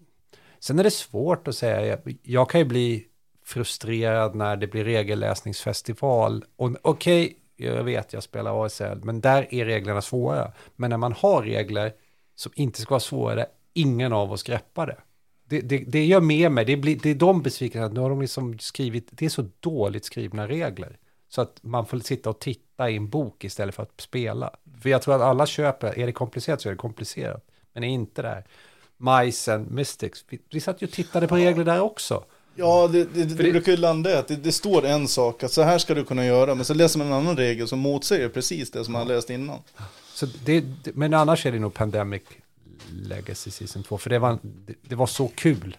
sen 0.61 0.79
är 0.79 0.85
det 0.85 0.91
svårt 0.91 1.49
att 1.49 1.57
säga, 1.57 1.87
jag, 1.87 2.17
jag 2.23 2.51
kan 2.51 2.61
ju 2.61 2.65
bli 2.65 3.07
frustrerad 3.45 4.35
när 4.35 4.57
det 4.57 4.67
blir 4.67 4.85
regelläsningsfestival. 4.85 6.45
Okej, 6.57 6.81
Okej, 6.83 7.39
jag 7.57 7.85
vet, 7.85 8.13
jag 8.13 8.23
spelar 8.23 8.65
ASL, 8.67 9.01
men 9.03 9.21
där 9.21 9.55
är 9.55 9.65
reglerna 9.65 10.03
svåra. 10.03 10.53
Men 10.77 10.91
när 10.91 10.97
man 10.97 11.13
har 11.13 11.43
regler 11.43 11.93
som 12.35 12.53
inte 12.55 12.81
ska 12.81 12.95
vara 12.95 13.01
svåra, 13.01 13.35
där 13.35 13.47
ingen 13.73 14.13
av 14.13 14.33
oss 14.33 14.43
greppar 14.43 14.87
det. 14.87 14.99
Det, 15.49 15.61
det, 15.61 15.79
det 15.79 16.05
gör 16.05 16.21
med 16.21 16.53
mig, 16.53 16.65
det, 16.65 16.77
blir, 16.77 16.99
det 17.03 17.11
är 17.11 17.15
de 17.15 17.43
besvikna, 17.43 17.89
nu 17.89 18.01
har 18.01 18.11
de 18.11 18.21
liksom 18.21 18.59
skrivit, 18.59 19.09
det 19.11 19.25
är 19.25 19.29
så 19.29 19.49
dåligt 19.61 20.05
skrivna 20.05 20.49
regler. 20.49 20.99
Så 21.35 21.41
att 21.41 21.59
man 21.63 21.87
får 21.87 21.99
sitta 21.99 22.31
och 22.31 22.39
titta 22.39 22.91
i 22.91 22.97
en 22.97 23.09
bok 23.09 23.45
istället 23.45 23.75
för 23.75 23.83
att 23.83 24.01
spela. 24.01 24.51
För 24.83 24.89
jag 24.89 25.03
tror 25.03 25.15
att 25.15 25.21
alla 25.21 25.47
köper, 25.47 25.99
är 25.99 26.07
det 26.07 26.13
komplicerat 26.13 26.61
så 26.61 26.69
är 26.69 26.73
det 26.73 26.77
komplicerat. 26.77 27.45
Men 27.73 27.85
är 27.85 27.89
inte 27.89 28.23
där. 28.23 28.45
Majsen, 28.97 29.67
Mystics, 29.71 30.25
vi, 30.29 30.39
vi 30.51 30.61
satt 30.61 30.83
ju 30.83 30.87
och 30.87 30.93
tittade 30.93 31.29
på 31.29 31.37
regler 31.37 31.65
där 31.65 31.81
också. 31.81 32.25
Ja, 32.55 32.89
det, 32.93 33.05
det, 33.05 33.25
det, 33.25 33.35
det- 33.35 33.53
brukar 33.53 33.73
ju 33.73 33.79
landa 33.79 34.11
i 34.11 34.15
att 34.15 34.29
det, 34.29 34.37
det 34.37 34.53
står 34.53 34.85
en 34.85 35.09
sak, 35.09 35.43
att 35.43 35.53
så 35.53 35.63
här 35.63 35.79
ska 35.79 35.95
du 35.95 36.05
kunna 36.05 36.27
göra, 36.27 36.55
men 36.55 36.65
så 36.65 36.75
läser 36.75 36.99
man 36.99 37.07
en 37.07 37.13
annan 37.13 37.37
regel 37.37 37.69
som 37.69 37.79
motsäger 37.79 38.29
precis 38.29 38.71
det 38.71 38.85
som 38.85 38.93
man 38.93 39.09
läst 39.09 39.31
innan. 39.31 39.59
Så 40.15 40.27
det, 40.45 40.61
det, 40.61 40.95
men 40.97 41.15
annars 41.15 41.47
är 41.47 41.53
det 41.53 41.59
nog 41.59 41.75
Pandemic 41.75 42.23
Legacy 42.93 43.51
Season 43.51 43.83
2, 43.83 43.99
för 43.99 44.11
det 44.11 44.19
var, 44.19 44.39
det, 44.43 44.75
det 44.83 44.95
var 44.95 45.07
så 45.07 45.29
kul. 45.35 45.77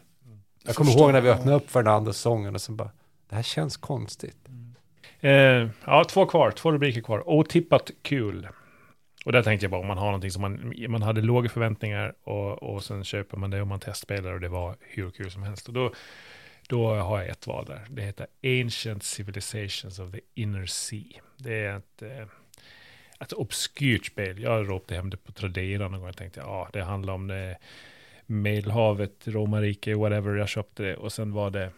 Jag 0.63 0.75
kommer 0.75 0.91
förstår. 0.91 1.03
ihåg 1.05 1.13
när 1.13 1.21
vi 1.21 1.29
öppnade 1.29 1.57
upp 1.57 1.69
för 1.71 1.83
den 1.83 1.93
andra 1.93 2.13
säsongen 2.13 2.55
och 2.55 2.61
sen 2.61 2.75
bara, 2.75 2.89
det 3.29 3.35
här 3.35 3.43
känns 3.43 3.77
konstigt. 3.77 4.37
Eh, 5.25 5.69
ja, 5.85 6.03
två 6.03 6.25
kvar, 6.25 6.51
två 6.51 6.71
rubriker 6.71 7.01
kvar. 7.01 7.29
Otippat 7.29 7.91
kul. 8.01 8.47
Och 9.25 9.31
där 9.31 9.43
tänkte 9.43 9.63
jag 9.63 9.71
bara 9.71 9.81
om 9.81 9.87
man 9.87 9.97
har 9.97 10.05
någonting 10.05 10.31
som 10.31 10.41
man, 10.41 10.73
man 10.89 11.01
hade 11.01 11.21
låga 11.21 11.49
förväntningar 11.49 12.13
och, 12.23 12.63
och 12.63 12.83
sen 12.83 13.03
köper 13.03 13.37
man 13.37 13.49
det 13.49 13.61
och 13.61 13.67
man 13.67 13.79
testspelar 13.79 14.33
och 14.33 14.39
det 14.39 14.49
var 14.49 14.75
hur 14.79 15.11
kul 15.11 15.31
som 15.31 15.43
helst. 15.43 15.67
Och 15.67 15.73
då, 15.73 15.93
då 16.69 16.95
har 16.95 17.19
jag 17.19 17.29
ett 17.29 17.47
val 17.47 17.65
där. 17.65 17.85
Det 17.89 18.01
heter 18.01 18.27
Ancient 18.43 19.03
Civilizations 19.03 19.99
of 19.99 20.11
the 20.11 20.19
Inner 20.33 20.65
Sea. 20.65 21.21
Det 21.37 21.53
är 21.53 21.77
ett, 21.77 22.01
eh, 22.01 22.27
ett 23.19 23.33
obskyrt 23.33 24.05
spel. 24.05 24.41
Jag 24.41 24.69
ropade 24.69 24.95
hem 24.95 25.09
det 25.09 25.17
på 25.17 25.31
Tradera 25.31 25.87
någon 25.87 25.99
gång 25.99 26.09
och 26.09 26.17
tänkte 26.17 26.39
ja, 26.39 26.69
det 26.73 26.83
handlar 26.83 27.13
om 27.13 27.27
det 27.27 27.57
Medelhavet, 28.25 29.27
romarrike, 29.27 29.95
whatever. 29.95 30.35
Jag 30.35 30.49
köpte 30.49 30.83
det 30.83 30.95
och 30.95 31.13
sen 31.13 31.31
var 31.31 31.49
det 31.49 31.71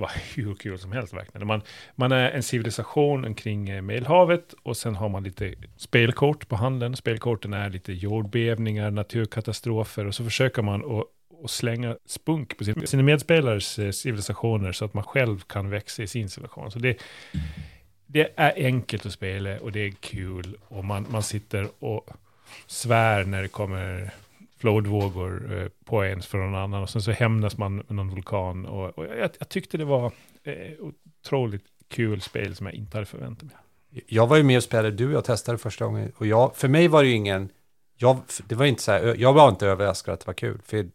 det 0.00 0.02
var 0.02 0.12
hur 0.36 0.54
kul 0.54 0.78
som 0.78 0.92
helst 0.92 1.14
verkligen. 1.14 1.46
Man, 1.46 1.62
man 1.94 2.12
är 2.12 2.30
en 2.30 2.42
civilisation 2.42 3.34
kring 3.34 3.68
eh, 3.68 3.82
Medelhavet 3.82 4.54
och 4.62 4.76
sen 4.76 4.94
har 4.94 5.08
man 5.08 5.22
lite 5.24 5.54
spelkort 5.76 6.48
på 6.48 6.56
handen. 6.56 6.96
Spelkorten 6.96 7.54
är 7.54 7.70
lite 7.70 7.92
jordbävningar, 7.92 8.90
naturkatastrofer 8.90 10.06
och 10.06 10.14
så 10.14 10.24
försöker 10.24 10.62
man 10.62 10.98
att 10.98 11.06
att 11.44 11.50
slänga 11.50 11.96
spunk 12.06 12.58
på 12.58 12.64
sin, 12.64 12.86
sina 12.86 13.02
medspelares 13.02 13.78
eh, 13.78 13.90
civilisationer 13.90 14.72
så 14.72 14.84
att 14.84 14.94
man 14.94 15.04
själv 15.04 15.40
kan 15.40 15.70
växa 15.70 16.02
i 16.02 16.06
sin 16.06 16.28
civilisation. 16.28 16.70
Så 16.70 16.78
det, 16.78 17.02
det 18.06 18.32
är 18.36 18.52
enkelt 18.56 19.06
att 19.06 19.12
spela 19.12 19.60
och 19.60 19.72
det 19.72 19.80
är 19.80 19.90
kul 19.90 20.56
och 20.68 20.84
man, 20.84 21.06
man 21.10 21.22
sitter 21.22 21.68
och 21.78 22.10
svär 22.66 23.24
när 23.24 23.42
det 23.42 23.48
kommer 23.48 24.10
flodvågor 24.60 25.58
eh, 25.58 25.68
på 25.84 26.02
en 26.02 26.22
från 26.22 26.40
någon 26.40 26.62
annan 26.62 26.82
och 26.82 26.90
sen 26.90 27.02
så 27.02 27.10
hämnas 27.10 27.58
man 27.58 27.76
med 27.76 27.90
någon 27.90 28.10
vulkan 28.10 28.66
och, 28.66 28.98
och 28.98 29.04
jag, 29.04 29.30
jag 29.38 29.48
tyckte 29.48 29.78
det 29.78 29.84
var 29.84 30.12
eh, 30.42 30.54
otroligt 30.80 31.64
kul 31.88 32.20
spel 32.20 32.54
som 32.54 32.66
jag 32.66 32.74
inte 32.74 32.96
hade 32.96 33.06
förväntat 33.06 33.44
mig. 33.44 33.56
Jag 34.06 34.26
var 34.26 34.36
ju 34.36 34.42
med 34.42 34.56
och 34.56 34.62
spelade, 34.62 34.90
du 34.90 35.06
och 35.06 35.12
jag 35.12 35.24
testade 35.24 35.58
första 35.58 35.84
gången. 35.84 36.12
Och 36.16 36.26
jag, 36.26 36.56
för 36.56 36.68
mig 36.68 36.88
var 36.88 37.02
det 37.02 37.08
ju 37.08 37.14
ingen, 37.14 37.48
jag, 37.96 38.18
det 38.46 38.54
var 38.54 38.66
inte 38.66 38.82
så 38.82 38.92
här, 38.92 39.14
jag 39.18 39.32
var 39.32 39.48
inte 39.48 39.66
överraskad 39.66 40.14
att 40.14 40.20
det 40.20 40.26
var 40.26 40.34
kul. 40.34 40.60
För 40.64 40.88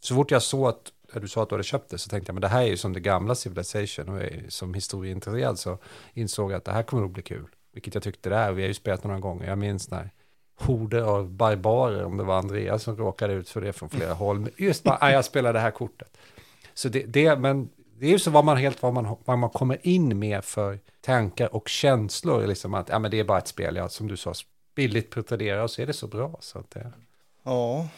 så 0.00 0.14
fort 0.14 0.30
jag 0.30 0.42
såg 0.42 0.68
att, 0.68 0.92
du 1.14 1.28
sa 1.28 1.42
att 1.42 1.48
du 1.48 1.54
hade 1.54 1.64
köpt 1.64 1.90
det 1.90 1.98
så 1.98 2.08
tänkte 2.08 2.30
jag, 2.30 2.34
men 2.34 2.40
det 2.40 2.48
här 2.48 2.62
är 2.62 2.66
ju 2.66 2.76
som 2.76 2.92
det 2.92 3.00
gamla 3.00 3.34
Civilization. 3.34 4.08
Och 4.08 4.16
jag 4.16 4.24
är 4.24 4.44
som 4.48 4.74
historieintresserad 4.74 5.58
så 5.58 5.78
insåg 6.14 6.52
jag 6.52 6.56
att 6.56 6.64
det 6.64 6.72
här 6.72 6.82
kommer 6.82 7.02
nog 7.02 7.12
bli 7.12 7.22
kul. 7.22 7.46
Vilket 7.72 7.94
jag 7.94 8.02
tyckte 8.02 8.28
det 8.28 8.36
är, 8.36 8.50
och 8.50 8.58
vi 8.58 8.62
har 8.62 8.68
ju 8.68 8.74
spelat 8.74 9.04
några 9.04 9.18
gånger. 9.18 9.46
Jag 9.48 9.58
minns 9.58 9.90
när 9.90 10.10
horder 10.60 11.02
av 11.02 11.30
barbarer, 11.30 12.04
om 12.04 12.16
det 12.16 12.24
var 12.24 12.38
Andreas 12.38 12.82
som 12.82 12.96
råkade 12.96 13.32
ut 13.32 13.48
för 13.48 13.60
det 13.60 13.72
från 13.72 13.90
flera 13.90 14.14
håll. 14.14 14.40
Men 14.40 14.50
Just 14.56 14.84
bara, 14.84 15.12
jag 15.12 15.24
spelar 15.24 15.52
det 15.52 15.60
här 15.60 15.70
kortet. 15.70 16.16
Så 16.74 16.88
det, 16.88 17.02
det, 17.02 17.36
men 17.36 17.68
det 17.98 18.06
är 18.06 18.10
ju 18.10 18.18
så 18.18 18.30
vad 18.30 18.44
man 18.44 18.56
helt 18.56 18.82
vad 18.82 18.92
man, 18.92 19.16
vad 19.24 19.38
man 19.38 19.50
kommer 19.50 19.86
in 19.86 20.18
med 20.18 20.44
för 20.44 20.78
tankar 21.00 21.54
och 21.54 21.68
känslor. 21.68 22.46
Liksom 22.46 22.74
att 22.74 22.88
ja, 22.88 22.98
men 22.98 23.10
det 23.10 23.20
är 23.20 23.24
bara 23.24 23.38
ett 23.38 23.48
spel, 23.48 23.76
ja, 23.76 23.88
som 23.88 24.08
du 24.08 24.16
sa, 24.16 24.34
billigt 24.74 25.10
pretendera 25.10 25.62
och 25.62 25.70
så 25.70 25.82
är 25.82 25.86
det 25.86 25.92
så 25.92 26.06
bra. 26.06 26.36
Så 26.40 26.58
att 26.58 26.70
det, 26.70 26.92
Ja, 27.42 27.88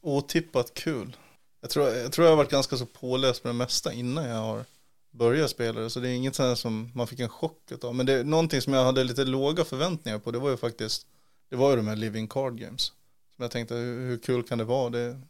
otippat 0.00 0.74
kul. 0.74 1.16
Jag 1.60 1.70
tror, 1.70 1.88
jag 1.88 2.12
tror 2.12 2.24
jag 2.24 2.32
har 2.32 2.36
varit 2.36 2.50
ganska 2.50 2.76
så 2.76 2.86
påläst 2.86 3.44
med 3.44 3.54
det 3.54 3.58
mesta 3.58 3.92
innan 3.92 4.28
jag 4.28 4.36
har 4.36 4.64
börjat 5.10 5.50
spela 5.50 5.80
det. 5.80 5.90
Så 5.90 6.00
det 6.00 6.08
är 6.08 6.12
inget 6.12 6.34
sånt 6.34 6.58
som 6.58 6.90
man 6.94 7.06
fick 7.06 7.20
en 7.20 7.28
chock 7.28 7.72
av. 7.82 7.94
Men 7.94 8.06
det 8.06 8.12
är 8.12 8.24
någonting 8.24 8.60
som 8.60 8.72
jag 8.72 8.84
hade 8.84 9.04
lite 9.04 9.24
låga 9.24 9.64
förväntningar 9.64 10.18
på. 10.18 10.30
Det 10.30 10.38
var 10.38 10.50
ju 10.50 10.56
faktiskt, 10.56 11.06
det 11.48 11.56
var 11.56 11.70
ju 11.70 11.76
de 11.76 11.88
här 11.88 11.96
Living 11.96 12.28
Card 12.28 12.60
Games. 12.60 12.92
Som 13.36 13.42
jag 13.42 13.50
tänkte, 13.50 13.74
hur, 13.74 14.18
kul 14.18 14.42
kan 14.42 14.58
det 14.58 14.64
vara? 14.64 14.90
Det, 14.90 15.20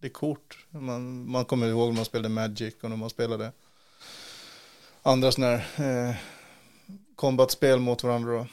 det 0.00 0.06
är 0.06 0.10
kort. 0.10 0.66
Man, 0.70 1.30
man 1.30 1.44
kommer 1.44 1.66
ihåg 1.66 1.88
när 1.88 1.96
man 1.96 2.04
spelade 2.04 2.28
Magic 2.28 2.74
och 2.82 2.90
när 2.90 2.96
man 2.96 3.10
spelade 3.10 3.52
andra 5.02 5.32
sådana 5.32 5.56
här 5.56 6.08
eh, 6.08 6.16
combat-spel 7.16 7.78
mot 7.78 8.02
varandra. 8.02 8.32
Då. 8.32 8.46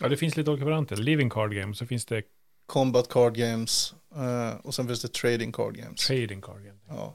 Ja, 0.00 0.08
det 0.08 0.16
finns 0.16 0.36
lite 0.36 0.50
olika 0.50 0.64
varianter. 0.64 0.96
Living 0.96 1.30
Card 1.30 1.54
Game, 1.54 1.74
så 1.74 1.86
finns 1.86 2.04
det 2.04 2.22
Combat 2.66 3.08
Card 3.08 3.34
Games 3.34 3.94
eh, 4.14 4.56
och 4.62 4.74
sen 4.74 4.86
finns 4.86 5.02
det 5.02 5.12
Trading 5.12 5.52
Card 5.52 5.76
Games. 5.76 6.06
Trading 6.06 6.40
Card 6.40 6.64
Game. 6.64 6.78
Ja. 6.88 7.14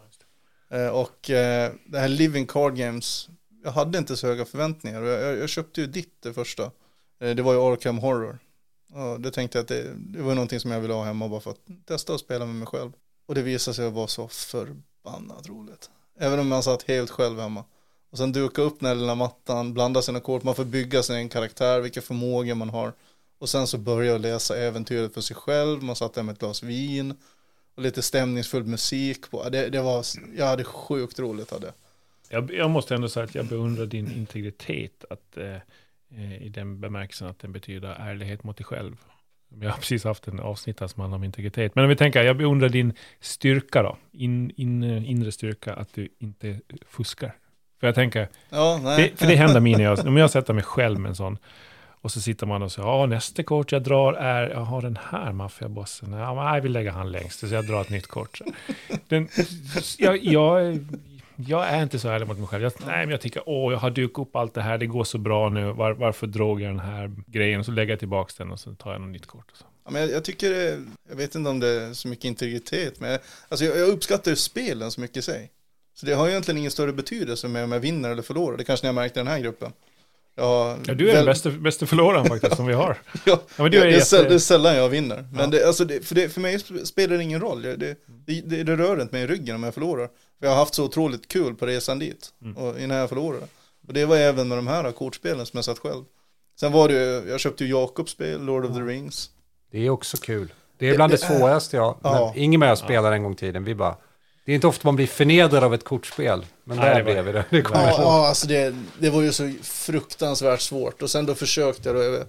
Eh, 0.71 0.87
och 0.87 1.29
eh, 1.29 1.71
det 1.85 1.99
här 1.99 2.07
Living 2.07 2.45
Card 2.45 2.75
Games, 2.75 3.29
jag 3.63 3.71
hade 3.71 3.97
inte 3.97 4.17
så 4.17 4.27
höga 4.27 4.45
förväntningar. 4.45 5.01
Jag, 5.01 5.21
jag, 5.21 5.37
jag 5.37 5.49
köpte 5.49 5.81
ju 5.81 5.87
ditt 5.87 6.21
det 6.21 6.33
första. 6.33 6.71
Eh, 7.19 7.35
det 7.35 7.41
var 7.41 7.53
ju 7.53 7.59
Arkham 7.59 7.97
Horror. 7.97 8.39
Och 8.93 9.21
det 9.21 9.31
tänkte 9.31 9.57
jag 9.57 9.63
att 9.63 9.67
det, 9.67 9.93
det 9.95 10.21
var 10.21 10.35
någonting 10.35 10.59
som 10.59 10.71
jag 10.71 10.79
ville 10.79 10.93
ha 10.93 11.03
hemma 11.03 11.27
bara 11.27 11.41
för 11.41 11.51
att 11.51 11.61
testa 11.85 12.13
att 12.13 12.19
spela 12.19 12.45
med 12.45 12.55
mig 12.55 12.67
själv. 12.67 12.91
Och 13.25 13.35
det 13.35 13.41
visade 13.41 13.75
sig 13.75 13.89
vara 13.89 14.07
så 14.07 14.27
förbannat 14.27 15.49
roligt. 15.49 15.89
Även 16.19 16.39
om 16.39 16.47
man 16.47 16.63
satt 16.63 16.83
helt 16.83 17.09
själv 17.09 17.39
hemma. 17.39 17.63
Och 18.11 18.17
sen 18.17 18.31
duka 18.31 18.61
upp 18.61 18.79
den 18.79 18.87
här 18.87 18.95
lilla 18.95 19.15
mattan, 19.15 19.73
blanda 19.73 20.01
sina 20.01 20.19
kort, 20.19 20.43
man 20.43 20.55
får 20.55 20.65
bygga 20.65 21.03
sin 21.03 21.29
karaktär, 21.29 21.79
vilka 21.79 22.01
förmågor 22.01 22.55
man 22.55 22.69
har. 22.69 22.93
Och 23.39 23.49
sen 23.49 23.67
så 23.67 23.77
börja 23.77 24.17
läsa 24.17 24.57
äventyret 24.57 25.13
för 25.13 25.21
sig 25.21 25.35
själv, 25.35 25.83
man 25.83 25.95
satt 25.95 26.13
där 26.13 26.23
med 26.23 26.33
ett 26.33 26.39
glas 26.39 26.63
vin 26.63 27.15
och 27.75 27.83
lite 27.83 28.01
stämningsfull 28.01 28.63
musik 28.63 29.31
på. 29.31 29.49
Det, 29.49 29.69
det 29.69 29.81
var, 29.81 30.05
jag 30.37 30.45
hade 30.45 30.63
sjukt 30.63 31.19
roligt 31.19 31.51
hade. 31.51 31.73
Jag, 32.29 32.51
jag 32.53 32.69
måste 32.69 32.95
ändå 32.95 33.09
säga 33.09 33.23
att 33.23 33.35
jag 33.35 33.45
beundrar 33.45 33.85
din 33.85 34.11
integritet. 34.11 35.05
Att, 35.09 35.37
eh, 35.37 35.57
i 36.39 36.49
den 36.49 36.79
bemärkelsen 36.79 37.27
att 37.27 37.39
den 37.39 37.51
betyder 37.51 37.89
ärlighet 37.89 38.43
mot 38.43 38.57
dig 38.57 38.65
själv. 38.65 38.97
Vi 39.49 39.65
har 39.65 39.73
precis 39.77 40.03
haft 40.03 40.27
en 40.27 40.39
avsnitt 40.39 40.79
här 40.79 40.87
som 40.87 41.01
handlar 41.01 41.15
om 41.15 41.23
integritet. 41.23 41.75
Men 41.75 41.83
om 41.83 41.89
vi 41.89 41.95
tänker, 41.95 42.23
jag 42.23 42.37
beundrar 42.37 42.69
din 42.69 42.93
styrka 43.19 43.83
då. 43.83 43.97
In, 44.11 44.51
in, 44.55 44.83
inre 44.83 45.31
styrka, 45.31 45.73
att 45.73 45.93
du 45.93 46.09
inte 46.19 46.59
fuskar. 46.85 47.35
För 47.79 47.87
jag 47.87 47.95
tänker, 47.95 48.27
Ja, 48.49 48.95
det, 48.97 49.19
för 49.19 49.27
det 49.27 49.35
händer 49.35 49.59
mig 49.59 49.75
när 49.75 49.83
jag, 49.83 50.07
om 50.07 50.17
jag 50.17 50.31
sätter 50.31 50.53
mig 50.53 50.63
själv 50.63 50.99
med 50.99 51.09
en 51.09 51.15
sån. 51.15 51.37
Och 52.01 52.11
så 52.11 52.21
sitter 52.21 52.47
man 52.47 52.61
och 52.61 52.71
säger, 52.71 52.87
ja 52.87 53.05
nästa 53.05 53.43
kort 53.43 53.71
jag 53.71 53.83
drar 53.83 54.13
är, 54.13 54.49
jag 54.49 54.59
har 54.59 54.81
den 54.81 54.99
här 55.09 55.31
maffiabossen. 55.31 56.13
Ja, 56.13 56.55
jag 56.55 56.61
vill 56.61 56.71
lägga 56.71 56.91
han 56.91 57.11
längst, 57.11 57.39
så 57.39 57.47
jag 57.55 57.67
drar 57.67 57.81
ett 57.81 57.89
nytt 57.89 58.07
kort. 58.07 58.41
Den, 59.07 59.27
jag, 59.97 60.23
jag, 60.23 60.79
jag 61.47 61.67
är 61.67 61.83
inte 61.83 61.99
så 61.99 62.09
ärlig 62.09 62.27
mot 62.27 62.37
mig 62.37 62.47
själv. 62.47 62.63
Jag, 62.63 62.73
nej, 62.85 63.05
men 63.05 63.09
jag 63.09 63.21
tycker, 63.21 63.43
åh, 63.45 63.73
jag 63.73 63.79
har 63.79 63.89
dukat 63.89 64.27
upp 64.27 64.35
allt 64.35 64.53
det 64.53 64.61
här, 64.61 64.77
det 64.77 64.85
går 64.85 65.03
så 65.03 65.17
bra 65.17 65.49
nu. 65.49 65.71
Var, 65.71 65.91
varför 65.91 66.27
drog 66.27 66.61
jag 66.61 66.69
den 66.69 66.79
här 66.79 67.11
grejen? 67.27 67.59
Och 67.59 67.65
så 67.65 67.71
lägger 67.71 67.91
jag 67.91 67.99
tillbaka 67.99 68.33
den 68.37 68.51
och 68.51 68.59
så 68.59 68.75
tar 68.75 68.91
jag 68.91 69.01
något 69.01 69.11
nytt 69.11 69.25
kort. 69.25 69.51
Och 69.51 69.57
så. 69.57 69.65
Ja, 69.85 69.91
men 69.91 70.01
jag, 70.01 70.11
jag 70.11 70.23
tycker 70.23 70.51
jag 71.09 71.15
vet 71.15 71.35
inte 71.35 71.49
om 71.49 71.59
det 71.59 71.67
är 71.67 71.93
så 71.93 72.07
mycket 72.07 72.25
integritet, 72.25 72.99
men 72.99 73.11
jag, 73.11 73.19
alltså 73.49 73.65
jag, 73.65 73.77
jag 73.77 73.89
uppskattar 73.89 74.31
ju 74.31 74.37
spelen 74.37 74.91
så 74.91 75.01
mycket 75.01 75.17
i 75.17 75.21
sig. 75.21 75.51
Så 75.93 76.05
det 76.05 76.13
har 76.13 76.29
egentligen 76.29 76.57
ingen 76.57 76.71
större 76.71 76.93
betydelse 76.93 77.47
med 77.47 77.63
om 77.63 77.71
jag 77.71 77.79
vinner 77.79 78.09
eller 78.09 78.21
förlorar. 78.21 78.57
Det 78.57 78.63
kanske 78.63 78.85
ni 78.85 78.87
har 78.87 79.01
märkt 79.01 79.17
i 79.17 79.19
den 79.19 79.27
här 79.27 79.39
gruppen. 79.39 79.71
Jag, 80.35 80.77
Ja, 80.87 80.93
du 80.93 81.09
är 81.09 81.15
den 81.15 81.25
bästa, 81.25 81.49
bästa 81.49 81.85
förloraren 81.85 82.25
faktiskt 82.25 82.55
som 82.55 82.65
vi 82.65 82.73
har. 82.73 82.97
Ja, 83.13 83.19
Ja, 83.25 83.63
men 83.63 83.71
du 83.71 83.77
det, 83.79 83.83
är 83.83 83.87
det, 83.87 83.93
är 83.93 83.97
jätte- 83.99 84.29
det 84.29 84.33
är 84.35 84.39
sällan 84.39 84.75
jag 84.75 84.89
vinner. 84.89 85.25
Men 85.33 85.39
Ja. 85.41 85.47
det, 85.47 85.67
alltså 85.67 85.85
det, 85.85 86.05
för, 86.07 86.15
det, 86.15 86.29
för 86.29 86.41
mig 86.41 86.57
sp- 86.57 86.83
spelar 86.85 87.17
det 87.17 87.23
ingen 87.23 87.39
roll. 87.41 87.61
Det, 87.61 87.75
det, 87.75 87.97
det, 88.25 88.63
det 88.63 88.75
rör 88.75 89.01
inte 89.01 89.15
mig 89.15 89.23
i 89.23 89.27
ryggen 89.27 89.55
om 89.55 89.63
jag 89.63 89.73
förlorar. 89.73 90.07
För 90.39 90.45
jag 90.45 90.49
har 90.49 90.57
haft 90.57 90.73
så 90.73 90.83
otroligt 90.85 91.27
kul 91.27 91.55
på 91.55 91.65
resan 91.65 91.99
dit. 91.99 92.29
Mm. 92.41 92.57
Och 92.57 92.79
innan 92.79 92.97
jag 92.97 93.09
förlorade. 93.09 93.45
Och 93.87 93.93
det 93.93 94.05
var 94.05 94.17
även 94.17 94.47
med 94.47 94.57
de 94.57 94.67
här 94.67 94.91
kortspelen 94.91 95.45
som 95.45 95.57
jag 95.57 95.65
satt 95.65 95.79
själv. 95.79 96.03
Sen 96.59 96.71
var 96.71 96.87
det 96.87 96.93
ju, 96.93 97.29
jag 97.29 97.39
köpte 97.39 97.63
ju 97.65 97.69
Jakobs 97.69 98.11
spel, 98.11 98.41
Lord 98.45 98.65
of 98.65 98.75
the 98.75 98.81
Rings. 98.81 99.29
Det 99.71 99.85
är 99.85 99.89
också 99.89 100.17
kul. 100.17 100.53
Det 100.77 100.89
är 100.89 100.95
bland 100.95 101.13
det, 101.13 101.17
svåraste 101.17 101.77
jag... 101.77 101.97
Ja. 102.03 102.33
Ingemar 102.35 102.67
jag 102.67 102.77
spelade 102.77 103.15
en 103.15 103.23
gång 103.23 103.33
i 103.33 103.35
tiden. 103.35 103.63
Vi 103.63 103.75
bara... 103.75 103.95
Det 104.45 104.51
är 104.51 104.55
inte 104.55 104.67
ofta 104.67 104.87
man 104.87 104.95
blir 104.95 105.07
förnedrad 105.07 105.63
av 105.63 105.73
ett 105.73 105.83
kortspel. 105.83 106.45
Men 106.63 106.77
Nej, 106.77 106.89
där 106.89 106.95
det 106.95 107.03
blev 107.03 107.25
vi 107.25 107.31
det. 107.31 107.45
det 107.49 107.57
Ja, 107.57 107.71
ja 107.73 108.27
alltså 108.27 108.47
det, 108.47 108.75
det 108.99 109.09
var 109.09 109.21
ju 109.21 109.31
så 109.31 109.53
fruktansvärt 109.61 110.61
svårt. 110.61 111.01
Och 111.01 111.11
sen 111.11 111.25
då 111.25 111.35
försökte 111.35 111.89
jag 111.89 111.95
då, 111.95 112.03
jag, 112.03 112.25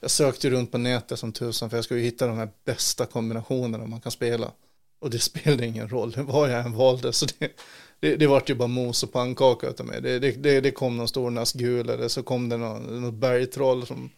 jag 0.00 0.10
sökte 0.10 0.50
runt 0.50 0.72
på 0.72 0.78
nätet 0.78 1.18
som 1.18 1.32
tusan 1.32 1.70
för 1.70 1.76
jag 1.76 1.84
skulle 1.84 2.00
ju 2.00 2.06
hitta 2.06 2.26
de 2.26 2.38
här 2.38 2.48
bästa 2.64 3.06
kombinationerna 3.06 3.86
man 3.86 4.00
kan 4.00 4.12
spela. 4.12 4.50
Och 5.00 5.10
det 5.10 5.18
spelade 5.22 5.66
ingen 5.66 5.88
roll, 5.88 6.14
vad 6.16 6.50
jag 6.50 6.66
än 6.66 6.76
valde. 6.76 7.12
Så 7.12 7.26
det, 7.38 7.48
det, 8.00 8.16
det 8.16 8.26
vart 8.26 8.50
ju 8.50 8.54
bara 8.54 8.68
mos 8.68 9.02
och 9.02 9.12
pannkaka 9.12 9.66
utav 9.66 9.86
mig. 9.86 10.00
Det, 10.00 10.18
det, 10.18 10.30
det, 10.30 10.60
det 10.60 10.70
kom 10.70 10.96
någon 10.96 11.08
stor 11.08 11.30
nazgul 11.30 11.88
eller 11.88 12.08
så 12.08 12.22
kom 12.22 12.48
det 12.48 12.56
någon, 12.56 13.02
något 13.02 13.14
bergtroll 13.14 13.86
som 13.86 14.10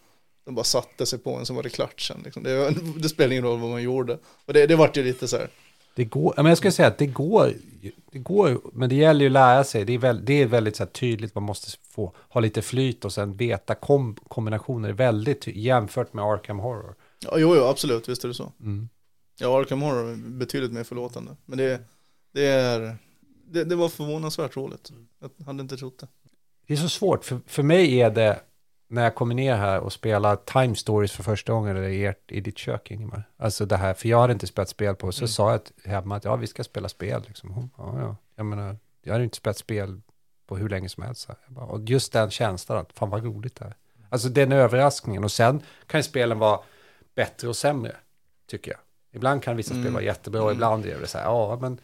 de 0.45 0.55
bara 0.55 0.63
satte 0.63 1.05
sig 1.05 1.19
på 1.19 1.35
en 1.35 1.45
så 1.45 1.53
var 1.53 1.63
det 1.63 1.69
klart 1.69 2.01
sen. 2.01 2.21
Liksom. 2.23 2.43
Det, 2.43 2.75
det 2.97 3.09
spelade 3.09 3.35
ingen 3.35 3.45
roll 3.45 3.59
vad 3.59 3.69
man 3.69 3.83
gjorde. 3.83 4.19
Och 4.45 4.53
det, 4.53 4.67
det 4.67 4.75
vart 4.75 4.97
ju 4.97 5.03
lite 5.03 5.27
så 5.27 5.37
här, 5.37 5.49
Det 5.97 6.05
går, 6.05 6.33
men 6.37 6.45
jag 6.45 6.57
skulle 6.57 6.71
säga 6.71 6.87
att 6.87 6.97
det 6.97 7.05
går, 7.05 7.53
det 8.11 8.19
går, 8.19 8.61
men 8.73 8.89
det 8.89 8.95
gäller 8.95 9.21
ju 9.21 9.25
att 9.25 9.31
lära 9.31 9.63
sig. 9.63 9.85
Det 9.85 9.93
är, 9.93 9.97
väl, 9.97 10.25
det 10.25 10.33
är 10.33 10.45
väldigt 10.45 10.75
så 10.75 10.85
tydligt, 10.85 11.35
man 11.35 11.43
måste 11.43 11.77
få 11.89 12.13
ha 12.29 12.41
lite 12.41 12.61
flyt 12.61 13.05
och 13.05 13.13
sen 13.13 13.37
veta 13.37 13.75
kom, 13.75 14.15
kombinationer 14.27 14.93
väldigt 14.93 15.47
jämfört 15.47 16.13
med 16.13 16.25
Arkham 16.25 16.59
Horror. 16.59 16.95
ja 17.19 17.37
jo, 17.37 17.55
jo 17.55 17.63
absolut, 17.63 18.09
visst 18.09 18.23
är 18.23 18.27
det 18.27 18.33
så. 18.33 18.51
Mm. 18.59 18.89
Ja, 19.39 19.59
Arkham 19.59 19.81
Horror 19.81 20.11
är 20.11 20.15
betydligt 20.15 20.71
mer 20.71 20.83
förlåtande. 20.83 21.35
Men 21.45 21.57
det, 21.57 21.81
det 22.31 22.45
är, 22.47 22.97
det, 23.47 23.63
det 23.63 23.75
var 23.75 23.89
förvånansvärt 23.89 24.57
roligt. 24.57 24.91
Jag 25.19 25.45
hade 25.45 25.61
inte 25.61 25.77
trott 25.77 25.99
det. 25.99 26.07
Det 26.67 26.73
är 26.73 26.77
så 26.77 26.89
svårt, 26.89 27.25
för, 27.25 27.39
för 27.47 27.63
mig 27.63 28.01
är 28.01 28.09
det 28.09 28.39
när 28.87 29.03
jag 29.03 29.15
kommer 29.15 29.35
ner 29.35 29.55
här 29.55 29.79
och 29.79 29.93
spelar 29.93 30.35
Time 30.35 30.75
Stories 30.75 31.11
för 31.11 31.23
första 31.23 31.53
gången 31.53 31.77
eller 31.77 31.87
i, 31.89 32.13
i 32.27 32.41
ditt 32.41 32.57
kök, 32.57 32.91
Ingemar. 32.91 33.23
Alltså 33.37 33.65
det 33.65 33.77
här, 33.77 33.93
för 33.93 34.09
jag 34.09 34.19
hade 34.21 34.33
inte 34.33 34.47
spelat 34.47 34.69
spel 34.69 34.95
på, 34.95 35.11
så 35.11 35.21
Mm. 35.21 35.27
sa 35.27 35.51
jag 35.51 35.63
till 35.63 35.91
hemma 35.91 36.15
att 36.15 36.23
ja, 36.23 36.35
vi 36.35 36.47
ska 36.47 36.63
spela 36.63 36.89
spel. 36.89 37.23
Liksom. 37.27 37.49
Hon, 37.51 37.69
ja, 37.77 37.99
ja. 37.99 38.15
Jag 38.35 38.45
menar, 38.45 38.77
jag 39.01 39.11
hade 39.13 39.23
inte 39.23 39.37
spelat 39.37 39.57
spel 39.57 40.01
på 40.47 40.57
hur 40.57 40.69
länge 40.69 40.89
som 40.89 41.03
helst. 41.03 41.27
Här. 41.27 41.37
Bara, 41.47 41.65
och 41.65 41.81
just 41.83 42.13
den 42.13 42.29
känslan, 42.29 42.77
att 42.77 42.93
fan 42.93 43.09
vad 43.09 43.23
roligt 43.23 43.55
det 43.55 43.65
är. 43.65 43.75
Alltså 44.09 44.29
den 44.29 44.51
överraskningen. 44.51 45.23
Och 45.23 45.31
sen 45.31 45.61
kan 45.87 46.03
spelen 46.03 46.39
vara 46.39 46.59
bättre 47.15 47.47
och 47.47 47.55
sämre, 47.55 47.95
tycker 48.47 48.71
jag. 48.71 48.79
Ibland 49.11 49.43
kan 49.43 49.57
vissa 49.57 49.69
spel 49.69 49.81
Mm. 49.81 49.93
vara 49.93 50.03
jättebra, 50.03 50.41
Mm. 50.41 50.53
ibland 50.53 50.85
är 50.85 50.99
det 50.99 51.07
så 51.07 51.17
här, 51.17 51.25
ja, 51.25 51.57
men 51.61 51.79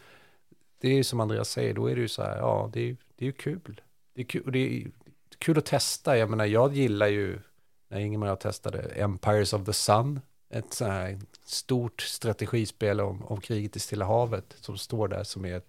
det 0.80 0.88
är 0.88 0.94
ju 0.94 1.04
som 1.04 1.20
Andreas 1.20 1.48
säger, 1.50 1.74
då 1.74 1.86
är 1.90 1.94
det 1.94 2.00
ju 2.00 2.08
så 2.08 2.22
här, 2.22 2.36
ja, 2.36 2.70
det 2.72 2.80
är 2.80 2.84
ju 2.84 2.96
det 3.16 3.24
är 3.24 3.26
ju 3.26 3.32
kul. 3.32 3.80
Det 4.14 4.20
är 4.20 4.24
kul, 4.24 4.42
och 4.44 4.52
det 4.52 4.58
är 4.58 4.90
kul 5.44 5.58
att 5.58 5.66
testa. 5.66 6.18
Jag 6.18 6.30
menar, 6.30 6.46
jag 6.46 6.74
gillar 6.74 7.06
ju, 7.06 7.38
när 7.88 7.98
Ingemar 8.00 8.26
och 8.26 8.30
jag 8.30 8.40
testade 8.40 8.78
Empires 8.78 9.52
of 9.52 9.64
the 9.64 9.72
Sun, 9.72 10.20
ett 10.50 10.74
så 10.74 10.84
här 10.84 11.18
stort 11.46 12.00
strategispel 12.00 13.00
om, 13.00 13.24
om 13.24 13.40
kriget 13.40 13.76
i 13.76 13.80
Stilla 13.80 14.04
havet 14.04 14.56
som 14.60 14.78
står 14.78 15.08
där 15.08 15.24
som 15.24 15.44
är 15.44 15.56
ett, 15.56 15.66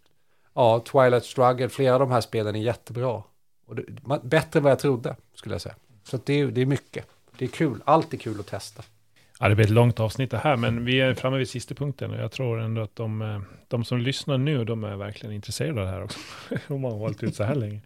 ja, 0.54 0.84
Twilight 0.92 1.26
Struggle, 1.26 1.70
flera 1.70 1.94
av 1.94 2.00
de 2.00 2.12
här 2.12 2.22
spelen 2.22 2.56
är 2.56 2.60
jättebra. 2.60 3.24
Och 3.66 3.76
det, 3.76 3.84
man, 4.02 4.20
bättre 4.24 4.60
än 4.60 4.64
vad 4.64 4.72
jag 4.72 4.80
trodde, 4.80 5.16
skulle 5.34 5.56
jag 5.56 5.62
säga. 5.62 5.76
Så 6.04 6.20
det, 6.26 6.34
är, 6.34 6.48
det 6.48 6.62
är 6.62 6.66
mycket. 6.66 7.06
Det 7.38 7.46
är 7.46 7.50
kul, 7.50 7.82
allt 7.86 8.14
är 8.14 8.18
kul 8.18 8.40
att 8.40 8.48
testa. 8.48 8.84
Ja, 9.40 9.50
det 9.50 9.56
blir 9.56 9.66
ett 9.66 9.72
långt 9.72 10.00
avsnitt 10.00 10.32
det 10.32 10.38
här, 10.38 10.58
men 10.58 10.86
vi 10.86 11.02
är 11.02 11.14
framme 11.14 11.38
vid 11.38 11.50
sista 11.50 11.76
punkten 11.76 12.12
och 12.12 12.18
jag 12.18 12.32
tror 12.32 12.60
ändå 12.60 12.82
att 12.82 12.96
de, 12.96 13.22
eh, 13.22 13.42
de 13.68 13.84
som 13.84 13.98
lyssnar 13.98 14.38
nu, 14.38 14.66
de 14.66 14.84
är 14.84 14.96
verkligen 14.96 15.36
intresserade 15.36 15.82
av 15.82 15.88
det 15.88 15.92
här 15.92 16.04
också. 16.04 16.20
Om 16.74 16.82
man 16.82 16.92
har 16.92 17.00
hållit 17.00 17.24
ut 17.24 17.36
så 17.36 17.44
här 17.44 17.56
länge. 17.56 17.82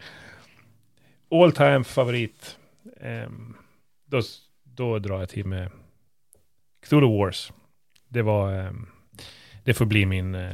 All 1.31 1.51
time 1.51 1.83
favorit. 1.83 2.57
Um, 3.01 3.57
då, 4.05 4.21
då 4.63 4.99
drar 4.99 5.19
jag 5.19 5.29
till 5.29 5.45
med 5.45 5.71
Cthulhu 6.81 7.17
Wars. 7.17 7.51
Det 8.07 8.21
var, 8.21 8.67
um, 8.67 8.89
det 9.63 9.73
får 9.73 9.85
bli 9.85 10.05
min 10.05 10.35
uh, 10.35 10.53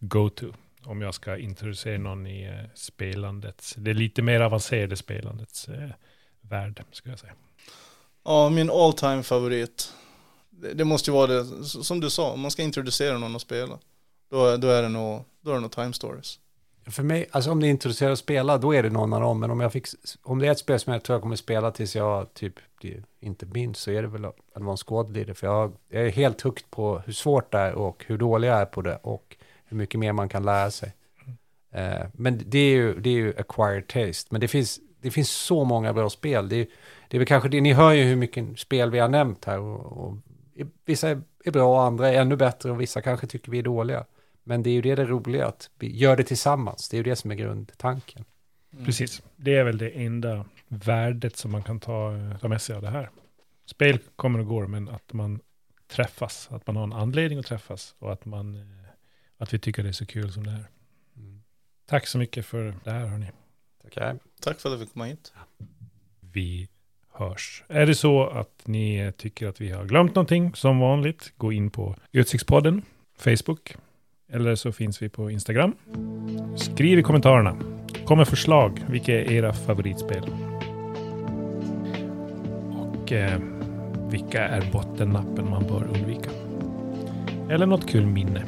go-to. 0.00 0.46
Om 0.84 1.02
jag 1.02 1.14
ska 1.14 1.38
introducera 1.38 1.98
någon 1.98 2.26
i 2.26 2.42
eh, 2.42 2.50
uh, 2.50 2.66
spelandets, 2.74 3.74
det 3.78 3.94
lite 3.94 4.22
mer 4.22 4.40
avancerade 4.40 4.96
spelandets 4.96 5.68
uh, 5.68 5.84
eh, 5.84 5.90
värld, 6.40 6.84
ska 6.92 7.10
jag 7.10 7.18
säga. 7.18 7.32
Ja, 8.24 8.48
min 8.48 8.70
all 8.70 8.92
time 8.92 9.22
favorit. 9.22 9.92
Det, 10.50 10.74
det 10.74 10.84
måste 10.84 11.10
ju 11.10 11.14
vara 11.14 11.26
det, 11.26 11.64
som 11.64 12.00
du 12.00 12.10
sa, 12.10 12.32
om 12.32 12.40
man 12.40 12.50
ska 12.50 12.62
introducera 12.62 13.18
någon 13.18 13.36
att 13.36 13.42
spela. 13.42 13.78
Då, 14.30 14.56
då 14.56 14.68
är 14.68 14.82
det 14.82 14.88
nog, 14.88 15.24
då 15.40 15.50
är 15.50 15.54
det 15.54 15.60
nog 15.60 15.72
Time 15.72 15.92
Stories. 15.92 16.38
För 16.86 17.02
mig, 17.02 17.26
alltså 17.30 17.50
om 17.50 17.60
det 17.60 17.66
är 17.66 17.70
intresserad 17.70 18.12
att 18.12 18.18
spela, 18.18 18.58
då 18.58 18.74
är 18.74 18.82
det 18.82 18.90
någon 18.90 19.12
av 19.12 19.20
dem. 19.20 19.40
Men 19.40 19.50
om, 19.50 19.60
jag 19.60 19.72
fick, 19.72 19.86
om 20.22 20.38
det 20.38 20.46
är 20.46 20.50
ett 20.50 20.58
spel 20.58 20.80
som 20.80 20.92
jag 20.92 21.02
tror 21.02 21.14
jag 21.14 21.22
kommer 21.22 21.36
spela 21.36 21.70
tills 21.70 21.96
jag 21.96 22.34
typ 22.34 22.54
inte 23.20 23.46
minns, 23.46 23.78
så 23.78 23.90
är 23.90 24.02
det 24.02 24.08
väl 24.08 24.26
Advanced 24.54 24.86
Squad 24.86 25.12
Leader. 25.12 25.34
För 25.34 25.46
jag, 25.46 25.72
jag 25.88 26.06
är 26.06 26.10
helt 26.10 26.42
högt 26.42 26.70
på 26.70 27.02
hur 27.06 27.12
svårt 27.12 27.52
det 27.52 27.58
är 27.58 27.74
och 27.74 28.04
hur 28.06 28.18
dålig 28.18 28.48
jag 28.48 28.60
är 28.60 28.66
på 28.66 28.82
det 28.82 28.96
och 29.02 29.36
hur 29.64 29.76
mycket 29.76 30.00
mer 30.00 30.12
man 30.12 30.28
kan 30.28 30.44
lära 30.44 30.70
sig. 30.70 30.94
Eh, 31.70 32.06
men 32.12 32.42
det 32.46 32.58
är, 32.58 32.74
ju, 32.74 33.00
det 33.00 33.10
är 33.10 33.14
ju 33.14 33.34
acquired 33.38 33.86
taste. 33.86 34.28
Men 34.30 34.40
det 34.40 34.48
finns, 34.48 34.80
det 35.00 35.10
finns 35.10 35.30
så 35.30 35.64
många 35.64 35.92
bra 35.92 36.10
spel. 36.10 36.48
Det 36.48 36.56
är, 36.56 36.66
det 37.08 37.16
är 37.16 37.18
väl 37.18 37.28
kanske 37.28 37.48
det, 37.48 37.60
ni 37.60 37.72
hör 37.72 37.92
ju 37.92 38.02
hur 38.02 38.16
mycket 38.16 38.58
spel 38.58 38.90
vi 38.90 38.98
har 38.98 39.08
nämnt 39.08 39.44
här. 39.44 39.58
Och, 39.58 40.06
och 40.06 40.16
vissa 40.84 41.08
är, 41.08 41.20
är 41.44 41.50
bra 41.50 41.74
och 41.74 41.82
andra 41.82 42.08
är 42.08 42.20
ännu 42.20 42.36
bättre 42.36 42.70
och 42.70 42.80
vissa 42.80 43.00
kanske 43.00 43.26
tycker 43.26 43.50
vi 43.50 43.58
är 43.58 43.62
dåliga. 43.62 44.04
Men 44.44 44.62
det 44.62 44.70
är 44.70 44.74
ju 44.74 44.82
det 44.82 44.94
det 44.94 45.04
roliga, 45.04 45.46
att 45.46 45.70
vi 45.78 45.96
gör 45.96 46.16
det 46.16 46.24
tillsammans. 46.24 46.88
Det 46.88 46.96
är 46.96 46.98
ju 46.98 47.10
det 47.10 47.16
som 47.16 47.30
är 47.30 47.34
grundtanken. 47.34 48.24
Precis. 48.84 49.22
Det 49.36 49.56
är 49.56 49.64
väl 49.64 49.78
det 49.78 49.90
enda 49.90 50.44
värdet 50.68 51.36
som 51.36 51.52
man 51.52 51.62
kan 51.62 51.80
ta, 51.80 52.12
ta 52.40 52.48
med 52.48 52.62
sig 52.62 52.76
av 52.76 52.82
det 52.82 52.90
här. 52.90 53.10
Spel 53.66 53.98
kommer 54.16 54.38
och 54.38 54.46
går, 54.46 54.66
men 54.66 54.88
att 54.88 55.12
man 55.12 55.40
träffas, 55.86 56.48
att 56.50 56.66
man 56.66 56.76
har 56.76 56.84
en 56.84 56.92
anledning 56.92 57.38
att 57.38 57.46
träffas 57.46 57.94
och 57.98 58.12
att, 58.12 58.24
man, 58.24 58.54
eh, 58.54 58.88
att 59.38 59.54
vi 59.54 59.58
tycker 59.58 59.82
det 59.82 59.88
är 59.88 59.92
så 59.92 60.06
kul 60.06 60.32
som 60.32 60.46
det 60.46 60.50
är. 60.50 60.68
Mm. 61.16 61.42
Tack 61.86 62.06
så 62.06 62.18
mycket 62.18 62.46
för 62.46 62.74
det 62.84 62.90
här, 62.90 63.06
hörni. 63.06 63.30
Tackar. 63.82 64.18
Tack 64.40 64.60
för 64.60 64.72
att 64.72 64.78
du 64.78 64.84
fick 64.84 64.92
komma 64.92 65.04
hit. 65.04 65.32
Vi 66.20 66.68
hörs. 67.12 67.64
Är 67.68 67.86
det 67.86 67.94
så 67.94 68.26
att 68.26 68.62
ni 68.64 69.12
tycker 69.16 69.48
att 69.48 69.60
vi 69.60 69.70
har 69.70 69.84
glömt 69.84 70.14
någonting, 70.14 70.54
som 70.54 70.78
vanligt, 70.78 71.32
gå 71.36 71.52
in 71.52 71.70
på 71.70 71.96
Utsiktspodden, 72.12 72.82
Facebook, 73.18 73.76
eller 74.34 74.54
så 74.54 74.72
finns 74.72 75.02
vi 75.02 75.08
på 75.08 75.30
Instagram. 75.30 75.74
Skriv 76.56 76.98
i 76.98 77.02
kommentarerna. 77.02 77.56
Kom 78.04 78.18
med 78.18 78.28
förslag. 78.28 78.84
Vilka 78.88 79.20
är 79.20 79.32
era 79.32 79.52
favoritspel? 79.52 80.22
Och 82.78 83.12
eh, 83.12 83.40
vilka 84.10 84.48
är 84.48 84.72
bottennappen 84.72 85.50
man 85.50 85.66
bör 85.66 85.84
undvika? 85.84 86.30
Eller 87.50 87.66
något 87.66 87.88
kul 87.90 88.06
minne. 88.06 88.42